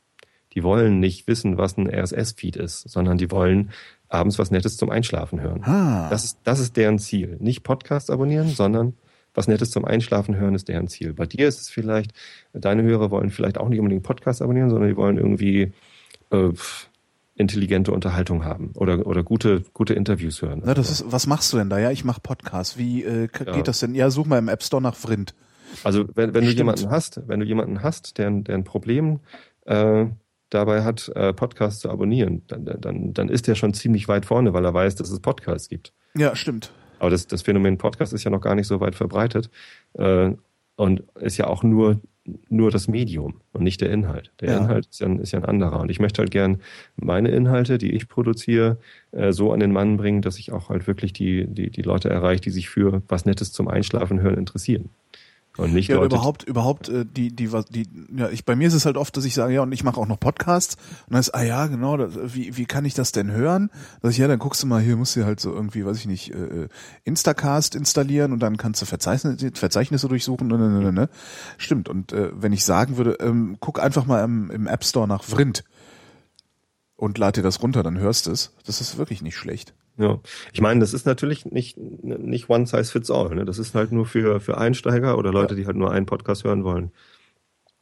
Die 0.53 0.63
wollen 0.63 0.99
nicht 0.99 1.27
wissen, 1.27 1.57
was 1.57 1.77
ein 1.77 1.87
RSS-Feed 1.87 2.55
ist, 2.55 2.89
sondern 2.89 3.17
die 3.17 3.29
wollen 3.29 3.71
abends 4.09 4.37
was 4.39 4.51
Nettes 4.51 4.77
zum 4.77 4.89
Einschlafen 4.89 5.41
hören. 5.41 5.63
Ah. 5.63 6.09
Das 6.09 6.23
ist, 6.25 6.39
das 6.43 6.59
ist 6.59 6.77
deren 6.77 6.99
Ziel. 6.99 7.37
Nicht 7.39 7.63
Podcast 7.63 8.09
abonnieren, 8.11 8.49
sondern 8.49 8.93
was 9.33 9.47
Nettes 9.47 9.71
zum 9.71 9.83
Einschlafen 9.85 10.37
hören 10.37 10.55
ist 10.55 10.67
deren 10.69 10.87
Ziel. 10.87 11.13
Bei 11.13 11.25
dir 11.25 11.47
ist 11.47 11.59
es 11.61 11.69
vielleicht, 11.69 12.11
deine 12.53 12.83
Hörer 12.83 13.11
wollen 13.11 13.29
vielleicht 13.29 13.57
auch 13.57 13.67
nicht 13.67 13.79
unbedingt 13.79 14.03
Podcast 14.03 14.41
abonnieren, 14.41 14.69
sondern 14.69 14.89
die 14.89 14.95
wollen 14.95 15.17
irgendwie 15.17 15.73
äh, 16.31 16.49
intelligente 17.35 17.91
Unterhaltung 17.91 18.45
haben 18.45 18.71
oder, 18.75 19.05
oder 19.05 19.23
gute, 19.23 19.63
gute 19.73 19.93
Interviews 19.93 20.41
hören. 20.41 20.61
Na, 20.63 20.73
das 20.73 20.89
ist, 20.89 21.11
was 21.11 21.27
machst 21.27 21.51
du 21.51 21.57
denn 21.57 21.69
da? 21.69 21.77
Ja, 21.79 21.91
ich 21.91 22.05
mache 22.05 22.21
Podcasts. 22.21 22.77
Wie 22.77 23.03
äh, 23.03 23.27
k- 23.27 23.43
Ja. 23.45 23.51
geht 23.53 23.67
das 23.67 23.79
denn? 23.79 23.93
Ja, 23.93 24.09
such 24.09 24.25
mal 24.25 24.37
im 24.37 24.47
App 24.47 24.63
Store 24.63 24.81
nach 24.81 24.95
Vrind. 24.95 25.35
Also 25.83 26.05
wenn, 26.15 26.33
wenn 26.33 26.45
du 26.45 26.51
jemanden 26.51 26.89
hast, 26.89 27.21
wenn 27.27 27.41
du 27.41 27.45
jemanden 27.45 27.83
hast, 27.83 28.17
der, 28.17 28.27
ein- 28.27 28.43
der 28.45 28.55
ein 28.55 28.63
Problem 28.63 29.19
äh, 29.65 30.05
dabei 30.49 30.83
hat, 30.83 31.09
äh, 31.15 31.33
Podcasts 31.33 31.79
zu 31.81 31.89
abonnieren, 31.89 32.41
dann, 32.47 32.65
dann, 32.65 33.13
dann 33.13 33.29
ist 33.29 33.47
der 33.47 33.55
schon 33.55 33.73
ziemlich 33.73 34.07
weit 34.07 34.25
vorne, 34.25 34.53
weil 34.53 34.63
er 34.65 34.73
weiß, 34.73 34.95
dass 34.95 35.09
es 35.09 35.19
Podcasts 35.19 35.69
gibt. 35.69 35.91
Ja, 36.15 36.35
stimmt. 36.35 36.71
Aber 36.99 37.09
das, 37.09 37.27
das 37.27 37.41
Phänomen 37.41 37.77
Podcast 37.77 38.13
ist 38.13 38.23
ja 38.23 38.31
noch 38.31 38.41
gar 38.41 38.55
nicht 38.55 38.67
so 38.67 38.79
weit 38.79 38.95
verbreitet 38.95 39.49
äh, 39.93 40.31
und 40.77 41.03
ist 41.19 41.37
ja 41.37 41.47
auch 41.47 41.63
nur, 41.63 41.99
nur 42.49 42.71
das 42.71 42.87
Medium 42.87 43.41
und 43.53 43.63
nicht 43.63 43.81
der 43.81 43.91
Inhalt. 43.91 44.31
Der 44.39 44.49
Ja. 44.51 44.57
Inhalt 44.59 44.87
ist 44.87 44.99
ja, 45.01 45.07
ein- 45.07 45.19
ist 45.19 45.31
ja 45.31 45.39
ein 45.39 45.45
anderer. 45.45 45.79
Und 45.81 45.89
ich 45.91 45.99
möchte 45.99 46.21
halt 46.21 46.31
gern 46.31 46.61
meine 46.95 47.29
Inhalte, 47.29 47.77
die 47.77 47.91
ich 47.91 48.07
produziere, 48.07 48.77
äh, 49.11 49.31
so 49.31 49.51
an 49.51 49.59
den 49.59 49.71
Mann 49.73 49.97
bringen, 49.97 50.21
dass 50.21 50.39
ich 50.39 50.51
auch 50.51 50.69
halt 50.69 50.87
wirklich 50.87 51.11
die, 51.13 51.45
die, 51.47 51.69
die 51.69 51.81
Leute 51.81 52.09
erreiche, 52.09 52.41
die 52.41 52.51
sich 52.51 52.69
für 52.69 53.01
was 53.07 53.25
Nettes 53.25 53.51
zum 53.51 53.67
Einschlafen 53.67 54.21
hören 54.21 54.37
interessieren. 54.37 54.89
Und 55.57 55.73
nicht 55.73 55.87
Ja, 55.87 55.95
Leute, 55.95 56.15
überhaupt, 56.15 56.43
überhaupt, 56.43 56.89
äh, 56.89 57.05
die, 57.05 57.33
die, 57.33 57.51
was- 57.53 57.65
die, 57.65 57.87
ja, 58.15 58.29
ich, 58.29 58.43
bei 58.43 58.55
mir 58.57 58.67
ist 58.67 58.73
es 58.73 58.85
halt 58.85 58.97
oft, 58.97 59.15
dass 59.15 59.23
ich 59.23 59.33
sage, 59.33 59.53
ja, 59.53 59.61
und 59.61 59.71
ich 59.71 59.83
mache 59.85 59.97
auch 59.99 60.07
noch 60.07 60.19
Podcasts. 60.19 60.75
Und 61.07 61.13
dann 61.13 61.19
ist, 61.21 61.29
ah 61.33 61.43
ja, 61.43 61.67
genau, 61.67 61.95
das, 61.95 62.13
wie, 62.35 62.57
wie 62.57 62.65
kann 62.65 62.83
ich 62.83 62.93
das 62.93 63.13
denn 63.13 63.31
hören? 63.31 63.69
Dass 64.01 64.11
ich, 64.11 64.17
ja, 64.17 64.27
dann 64.27 64.39
guckst 64.39 64.63
du 64.63 64.67
mal, 64.67 64.81
hier 64.81 64.97
musst 64.97 65.15
du 65.15 65.23
halt 65.25 65.39
so 65.39 65.53
irgendwie, 65.53 65.85
weiß 65.85 65.97
ich 65.97 66.07
nicht, 66.07 66.33
äh, 66.33 66.67
Instacast 67.05 67.73
installieren 67.75 68.33
und 68.33 68.39
dann 68.39 68.57
kannst 68.57 68.81
du 68.81 68.85
Verzeichnisse, 68.85 69.51
Verzeichnisse 69.53 70.07
durchsuchen. 70.09 70.47
Ne, 70.47 70.57
ne, 70.57 70.69
ne, 70.69 70.79
ne, 70.81 70.91
ne. 70.91 71.09
Stimmt. 71.57 71.87
Und 71.87 72.11
äh, 72.11 72.31
wenn 72.33 72.51
ich 72.51 72.65
sagen 72.65 72.97
würde, 72.97 73.17
ähm, 73.21 73.55
guck 73.61 73.81
einfach 73.81 74.05
mal 74.05 74.23
im, 74.25 74.51
im 74.51 74.67
App 74.67 74.83
Store 74.83 75.07
nach 75.07 75.23
Vrind 75.23 75.63
und 76.97 77.17
lad 77.17 77.37
dir 77.37 77.43
das 77.43 77.61
runter, 77.61 77.81
dann 77.83 77.97
hörst 77.97 78.27
du 78.27 78.31
es. 78.31 78.51
Das 78.65 78.81
ist 78.81 78.97
wirklich 78.97 79.21
nicht 79.21 79.37
schlecht. 79.37 79.73
Ja, 79.97 80.19
ich 80.51 80.61
meine, 80.61 80.81
das 80.81 80.93
ist 80.93 81.05
natürlich 81.05 81.45
nicht, 81.45 81.77
nicht 81.77 82.49
one 82.49 82.65
size 82.65 82.91
fits 82.91 83.09
all. 83.09 83.33
Ne? 83.33 83.45
Das 83.45 83.59
ist 83.59 83.75
halt 83.75 83.91
nur 83.91 84.05
für, 84.05 84.39
für 84.39 84.57
Einsteiger 84.57 85.17
oder 85.17 85.31
Leute, 85.31 85.55
die 85.55 85.65
halt 85.65 85.77
nur 85.77 85.91
einen 85.91 86.05
Podcast 86.05 86.43
hören 86.43 86.63
wollen. 86.63 86.91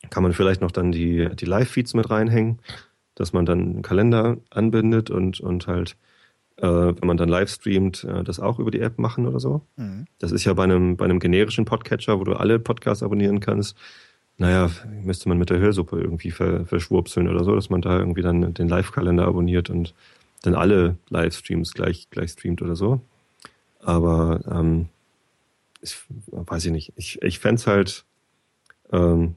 Kann 0.10 0.24
man 0.24 0.34
vielleicht 0.34 0.62
noch 0.62 0.72
dann 0.72 0.92
die, 0.92 1.30
die 1.36 1.46
Live-Feeds 1.46 1.94
mit 1.96 2.10
reinhängen, 2.10 2.60
dass 3.16 3.34
man 3.34 3.46
dann 3.46 3.60
einen 3.62 3.82
Kalender 3.82 4.38
anbindet 4.52 5.10
und, 5.10 5.40
und 5.40 5.66
halt, 5.66 5.96
äh, 6.58 6.68
wenn 6.68 7.08
man 7.08 7.18
dann 7.18 7.30
live 7.30 7.50
streamt, 7.50 8.04
äh, 8.04 8.24
das 8.24 8.40
auch 8.40 8.60
über 8.60 8.70
die 8.70 8.82
App 8.82 9.00
machen 9.00 9.26
oder 9.26 9.40
so. 9.40 9.62
Mhm. 9.78 10.06
Das 10.20 10.32
ist 10.32 10.44
ja 10.44 10.54
bei 10.54 10.66
einem, 10.66 10.98
bei 10.98 11.06
einem 11.06 11.20
generischen 11.20 11.66
Podcatcher, 11.66 12.20
wo 12.20 12.24
du 12.26 12.34
alle 12.34 12.60
Podcasts 12.60 13.02
abonnieren 13.02 13.40
kannst, 13.40 13.76
naja, 14.38 14.72
müsste 15.04 15.30
man 15.30 15.38
mit 15.38 15.50
der 15.50 15.60
Hörsuppe 15.60 16.00
irgendwie 16.00 16.32
ver, 16.32 16.66
verschwurpseln 16.66 17.30
oder 17.30 17.44
so, 17.44 17.56
dass 17.56 17.70
man 17.70 17.82
da 17.82 18.00
irgendwie 18.00 18.24
dann 18.24 18.54
den 18.54 18.68
Live-Kalender 18.68 19.28
abonniert 19.28 19.70
und 19.70 19.94
dann 20.44 20.54
alle 20.56 20.98
Livestreams 21.10 21.74
gleich, 21.74 22.10
gleich 22.12 22.32
streamt 22.32 22.62
oder 22.62 22.76
so. 22.76 23.02
Aber 23.80 24.42
ähm, 24.50 24.90
ich 25.82 25.98
weiß 26.32 26.66
ich 26.66 26.72
nicht. 26.72 26.94
Ich, 26.96 27.22
ich 27.22 27.40
fänd's 27.40 27.66
halt, 27.66 28.06
ähm, 28.92 29.36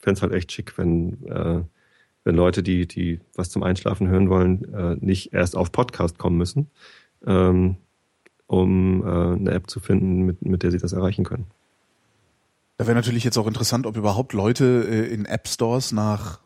fänd's 0.00 0.20
halt 0.20 0.32
echt 0.32 0.52
schick, 0.52 0.76
wenn, 0.76 1.26
äh, 1.26 1.62
wenn 2.24 2.34
Leute, 2.36 2.62
die, 2.62 2.86
die 2.86 3.20
was 3.34 3.48
zum 3.50 3.62
Einschlafen 3.62 4.08
hören 4.08 4.28
wollen, 4.28 4.74
äh, 4.74 4.96
nicht 5.00 5.32
erst 5.32 5.56
auf 5.56 5.72
Podcast 5.72 6.18
kommen 6.18 6.36
müssen, 6.36 6.68
ähm, 7.24 7.76
um 8.46 9.02
äh, 9.02 9.06
eine 9.06 9.52
App 9.52 9.70
zu 9.70 9.80
finden, 9.80 10.22
mit, 10.22 10.42
mit 10.42 10.62
der 10.62 10.72
sie 10.72 10.78
das 10.78 10.92
erreichen 10.92 11.24
können. 11.24 11.46
Da 12.76 12.86
wäre 12.86 12.94
natürlich 12.94 13.24
jetzt 13.24 13.38
auch 13.38 13.46
interessant, 13.46 13.86
ob 13.86 13.96
überhaupt 13.96 14.32
Leute 14.32 14.86
äh, 14.88 15.12
in 15.12 15.26
App 15.26 15.48
Stores 15.48 15.92
nach 15.92 16.40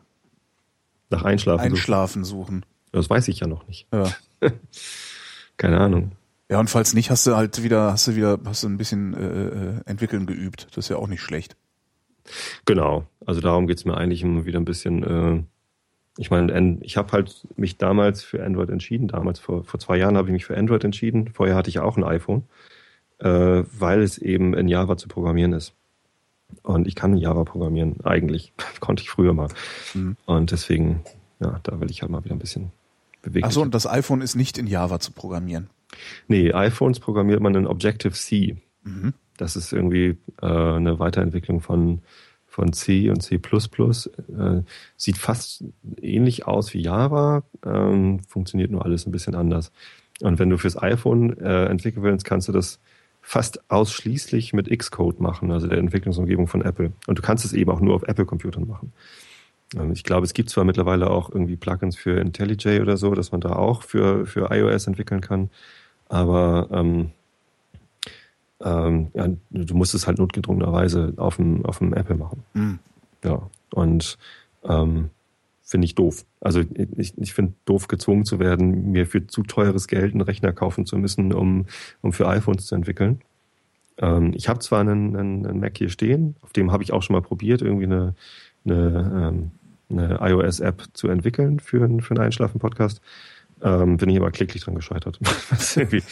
Nach 1.09 1.23
Einschlafen. 1.23 1.63
suchen. 1.63 1.71
Einschlafen 1.75 2.23
suchen. 2.23 2.65
Das 2.93 3.09
weiß 3.09 3.27
ich 3.27 3.41
ja 3.41 3.47
noch 3.47 3.67
nicht. 3.67 3.87
Ja. 3.91 4.09
Keine 5.57 5.79
Ahnung. 5.79 6.13
Ja, 6.49 6.59
und 6.59 6.69
falls 6.69 6.93
nicht, 6.93 7.09
hast 7.09 7.25
du 7.25 7.35
halt 7.35 7.63
wieder, 7.63 7.91
hast 7.91 8.07
du 8.07 8.15
wieder, 8.15 8.39
hast 8.45 8.63
du 8.63 8.69
ein 8.69 8.77
bisschen 8.77 9.13
äh, 9.15 9.79
äh, 9.79 9.81
entwickeln 9.85 10.27
geübt. 10.27 10.67
Das 10.69 10.85
ist 10.85 10.89
ja 10.89 10.97
auch 10.97 11.07
nicht 11.07 11.21
schlecht. 11.21 11.55
Genau. 12.65 13.07
Also 13.25 13.41
darum 13.41 13.65
geht's 13.65 13.85
mir 13.85 13.97
eigentlich 13.97 14.21
immer 14.21 14.45
wieder 14.45 14.59
ein 14.59 14.65
bisschen. 14.65 15.03
Äh, 15.03 15.43
ich 16.17 16.29
meine, 16.29 16.77
ich 16.81 16.95
habe 16.95 17.11
halt 17.11 17.47
mich 17.55 17.79
damals 17.79 18.23
für 18.23 18.45
Android 18.45 18.69
entschieden. 18.69 19.07
Damals 19.07 19.39
vor, 19.39 19.63
vor 19.63 19.79
zwei 19.79 19.97
Jahren 19.97 20.15
habe 20.15 20.27
ich 20.27 20.33
mich 20.33 20.45
für 20.45 20.55
Android 20.55 20.83
entschieden. 20.83 21.29
Vorher 21.33 21.55
hatte 21.55 21.69
ich 21.69 21.79
auch 21.79 21.97
ein 21.97 22.03
iPhone, 22.03 22.43
äh, 23.17 23.63
weil 23.71 24.03
es 24.03 24.19
eben 24.19 24.53
in 24.53 24.67
Java 24.67 24.97
zu 24.97 25.07
programmieren 25.07 25.53
ist. 25.53 25.73
Und 26.61 26.87
ich 26.87 26.93
kann 26.93 27.13
in 27.13 27.17
Java 27.17 27.45
programmieren, 27.45 27.95
eigentlich. 28.03 28.53
Konnte 28.79 29.01
ich 29.01 29.09
früher 29.09 29.33
mal. 29.33 29.47
Mhm. 29.95 30.17
Und 30.27 30.51
deswegen, 30.51 31.03
ja, 31.39 31.59
da 31.63 31.79
will 31.79 31.89
ich 31.89 32.03
halt 32.03 32.11
mal 32.11 32.23
wieder 32.23 32.35
ein 32.35 32.39
bisschen 32.39 32.71
bewegen. 33.23 33.45
Achso, 33.45 33.63
und 33.63 33.73
das 33.73 33.87
iPhone 33.87 34.21
ist 34.21 34.35
nicht 34.35 34.59
in 34.59 34.67
Java 34.67 34.99
zu 34.99 35.11
programmieren. 35.11 35.69
Nee, 36.27 36.53
iPhones 36.53 36.99
programmiert 36.99 37.39
man 37.41 37.55
in 37.55 37.65
Objective-C. 37.65 38.57
Mhm. 38.83 39.13
Das 39.37 39.55
ist 39.55 39.73
irgendwie 39.73 40.17
äh, 40.41 40.45
eine 40.45 40.99
Weiterentwicklung 40.99 41.61
von, 41.61 42.01
von 42.45 42.71
C 42.73 43.09
und 43.09 43.21
C++. 43.21 43.35
Äh, 43.35 44.61
sieht 44.95 45.17
fast 45.17 45.63
ähnlich 46.01 46.45
aus 46.45 46.73
wie 46.73 46.81
Java, 46.81 47.43
ähm, 47.65 48.19
funktioniert 48.27 48.69
nur 48.69 48.85
alles 48.85 49.07
ein 49.07 49.11
bisschen 49.11 49.33
anders. 49.33 49.71
Und 50.21 50.37
wenn 50.37 50.49
du 50.49 50.57
fürs 50.57 50.81
iPhone 50.81 51.37
äh, 51.39 51.65
entwickeln 51.65 52.03
willst, 52.03 52.25
kannst 52.25 52.47
du 52.47 52.51
das 52.51 52.79
fast 53.21 53.71
ausschließlich 53.71 54.53
mit 54.53 54.69
Xcode 54.69 55.19
machen, 55.21 55.51
also 55.51 55.67
der 55.67 55.77
Entwicklungsumgebung 55.77 56.47
von 56.47 56.61
Apple. 56.61 56.91
Und 57.07 57.17
du 57.17 57.21
kannst 57.21 57.45
es 57.45 57.53
eben 57.53 57.71
auch 57.71 57.79
nur 57.79 57.95
auf 57.95 58.03
Apple-Computern 58.03 58.67
machen. 58.67 58.91
Ich 59.93 60.03
glaube, 60.03 60.25
es 60.25 60.33
gibt 60.33 60.49
zwar 60.49 60.63
mittlerweile 60.63 61.09
auch 61.09 61.29
irgendwie 61.29 61.55
Plugins 61.55 61.95
für 61.95 62.19
IntelliJ 62.19 62.81
oder 62.81 62.97
so, 62.97 63.13
dass 63.13 63.31
man 63.31 63.41
da 63.41 63.53
auch 63.53 63.83
für, 63.83 64.25
für 64.25 64.51
iOS 64.51 64.87
entwickeln 64.87 65.21
kann, 65.21 65.49
aber 66.09 66.67
ähm, 66.71 67.11
ähm, 68.61 69.11
ja, 69.13 69.27
du 69.49 69.75
musst 69.75 69.93
es 69.93 70.07
halt 70.07 70.19
notgedrungenerweise 70.19 71.13
auf 71.17 71.37
dem, 71.37 71.65
auf 71.65 71.79
dem 71.79 71.93
Apple 71.93 72.15
machen. 72.15 72.43
Mhm. 72.53 72.79
Ja, 73.23 73.49
und 73.71 74.17
ähm, 74.63 75.09
finde 75.63 75.85
ich 75.85 75.95
doof. 75.95 76.25
Also 76.39 76.61
ich, 76.97 77.17
ich 77.17 77.33
finde 77.33 77.53
doof, 77.65 77.87
gezwungen 77.87 78.25
zu 78.25 78.39
werden, 78.39 78.91
mir 78.91 79.07
für 79.07 79.25
zu 79.27 79.43
teures 79.43 79.87
Geld 79.87 80.13
einen 80.13 80.21
Rechner 80.21 80.51
kaufen 80.51 80.85
zu 80.85 80.97
müssen, 80.97 81.33
um, 81.33 81.65
um 82.01 82.13
für 82.13 82.27
iPhones 82.27 82.67
zu 82.67 82.75
entwickeln. 82.75 83.21
Ähm, 83.97 84.33
ich 84.35 84.49
habe 84.49 84.59
zwar 84.59 84.81
einen, 84.81 85.15
einen, 85.15 85.45
einen 85.45 85.59
Mac 85.59 85.77
hier 85.77 85.89
stehen, 85.89 86.35
auf 86.41 86.53
dem 86.53 86.71
habe 86.71 86.83
ich 86.83 86.93
auch 86.93 87.01
schon 87.01 87.15
mal 87.15 87.21
probiert, 87.21 87.61
irgendwie 87.61 87.85
eine, 87.85 88.15
eine, 88.65 89.31
ähm, 89.33 89.51
eine 89.97 90.19
iOS-App 90.21 90.83
zu 90.93 91.07
entwickeln 91.07 91.59
für, 91.59 91.83
einen- 91.83 92.01
für 92.01 92.15
einen 92.15 92.23
Einschlafen-Podcast. 92.25 93.01
Ähm, 93.61 93.95
bin 93.97 94.09
ich 94.09 94.17
aber 94.17 94.31
kläglich 94.31 94.63
dran 94.63 94.75
gescheitert, 94.75 95.19
was 95.49 95.77
irgendwie 95.77 96.03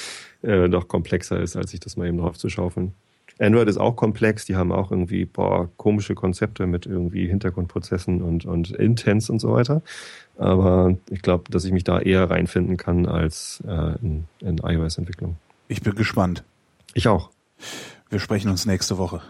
äh, 0.41 0.69
doch 0.69 0.87
komplexer 0.87 1.39
ist, 1.39 1.55
als 1.57 1.71
sich 1.71 1.79
das 1.81 1.97
mal 1.97 2.07
eben 2.07 2.17
drauf 2.19 2.37
zu 2.37 2.49
schaufeln. 2.49 2.93
Android 3.39 3.67
ist 3.67 3.77
auch 3.77 3.95
komplex, 3.95 4.45
die 4.45 4.55
haben 4.55 4.71
auch 4.71 4.91
irgendwie 4.91 5.25
boah, 5.25 5.67
komische 5.77 6.13
Konzepte 6.15 6.67
mit 6.67 6.85
irgendwie 6.85 7.27
Hintergrundprozessen 7.27 8.21
und, 8.21 8.45
und 8.45 8.71
Intents 8.71 9.29
und 9.29 9.39
so 9.39 9.51
weiter. 9.53 9.81
Aber 10.37 10.95
ich 11.09 11.21
glaube, 11.23 11.45
dass 11.49 11.65
ich 11.65 11.71
mich 11.71 11.83
da 11.83 11.99
eher 11.99 12.29
reinfinden 12.29 12.77
kann 12.77 13.05
als 13.07 13.63
äh, 13.67 13.95
in, 14.01 14.25
in 14.41 14.57
iOS-Entwicklung. 14.59 15.37
Ich 15.67 15.81
bin 15.81 15.95
gespannt. 15.95 16.43
Ich 16.93 17.07
auch. 17.07 17.31
Wir 18.09 18.19
sprechen 18.19 18.51
uns 18.51 18.65
nächste 18.65 18.97
Woche. 18.97 19.21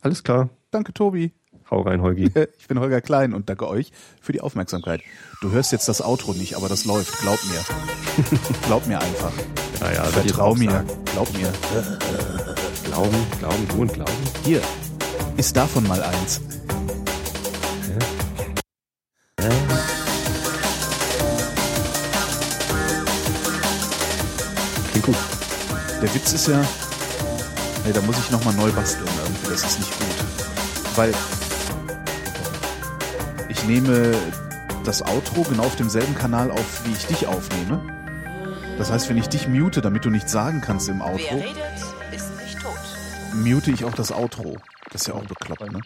Alles 0.00 0.22
klar. 0.22 0.48
Danke, 0.70 0.94
Tobi. 0.94 1.32
Hau 1.70 1.82
rein, 1.82 2.02
Holgi. 2.02 2.30
Ich 2.58 2.68
bin 2.68 2.80
Holger 2.80 3.00
Klein 3.00 3.32
und 3.34 3.48
danke 3.48 3.68
euch 3.68 3.92
für 4.20 4.32
die 4.32 4.40
Aufmerksamkeit. 4.40 5.02
Du 5.40 5.50
hörst 5.50 5.72
jetzt 5.72 5.88
das 5.88 6.02
Outro 6.02 6.32
nicht, 6.32 6.56
aber 6.56 6.68
das 6.68 6.84
läuft. 6.84 7.18
Glaub 7.20 7.38
mir. 7.44 8.38
Glaub 8.66 8.86
mir 8.86 9.00
einfach. 9.00 9.32
Ja, 9.80 9.92
ja, 9.92 10.04
Vertrau 10.04 10.54
mir. 10.54 10.70
sagen. 10.70 10.88
Glaub 11.12 11.32
mir. 11.32 11.52
Glauben, 12.84 13.16
glauben, 13.38 13.68
du 13.68 13.80
und 13.80 13.94
glauben. 13.94 14.12
Hier. 14.44 14.60
Ist 15.36 15.56
davon 15.56 15.86
mal 15.86 16.02
eins. 16.02 16.40
Klingt 24.90 25.06
gut. 25.06 25.16
Der 26.02 26.14
Witz 26.14 26.32
ist 26.32 26.48
ja, 26.48 26.60
nee, 27.84 27.92
da 27.92 28.00
muss 28.02 28.18
ich 28.18 28.30
nochmal 28.30 28.54
neu 28.54 28.70
basteln 28.72 29.08
irgendwie, 29.22 29.50
das 29.50 29.64
ist 29.64 29.78
nicht 29.78 29.98
gut. 29.98 30.96
Weil 30.96 31.14
ich 33.60 33.66
nehme 33.66 34.14
das 34.84 35.02
Outro 35.02 35.42
genau 35.42 35.64
auf 35.64 35.76
demselben 35.76 36.14
Kanal 36.14 36.50
auf, 36.50 36.82
wie 36.86 36.92
ich 36.92 37.06
dich 37.06 37.26
aufnehme. 37.26 37.80
Das 38.78 38.90
heißt, 38.90 39.10
wenn 39.10 39.18
ich 39.18 39.28
dich 39.28 39.48
mute, 39.48 39.82
damit 39.82 40.04
du 40.04 40.10
nichts 40.10 40.32
sagen 40.32 40.62
kannst 40.62 40.88
im 40.88 41.00
Wer 41.00 41.06
Outro, 41.06 41.36
redet, 41.36 41.56
ist 42.10 42.36
nicht 42.42 42.58
tot. 42.58 42.78
mute 43.34 43.70
ich 43.70 43.84
auch 43.84 43.92
das 43.92 44.12
Outro. 44.12 44.56
Das 44.90 45.02
ist 45.02 45.08
ja 45.08 45.14
auch 45.14 45.24
bekloppt, 45.24 45.70
ne? 45.72 45.80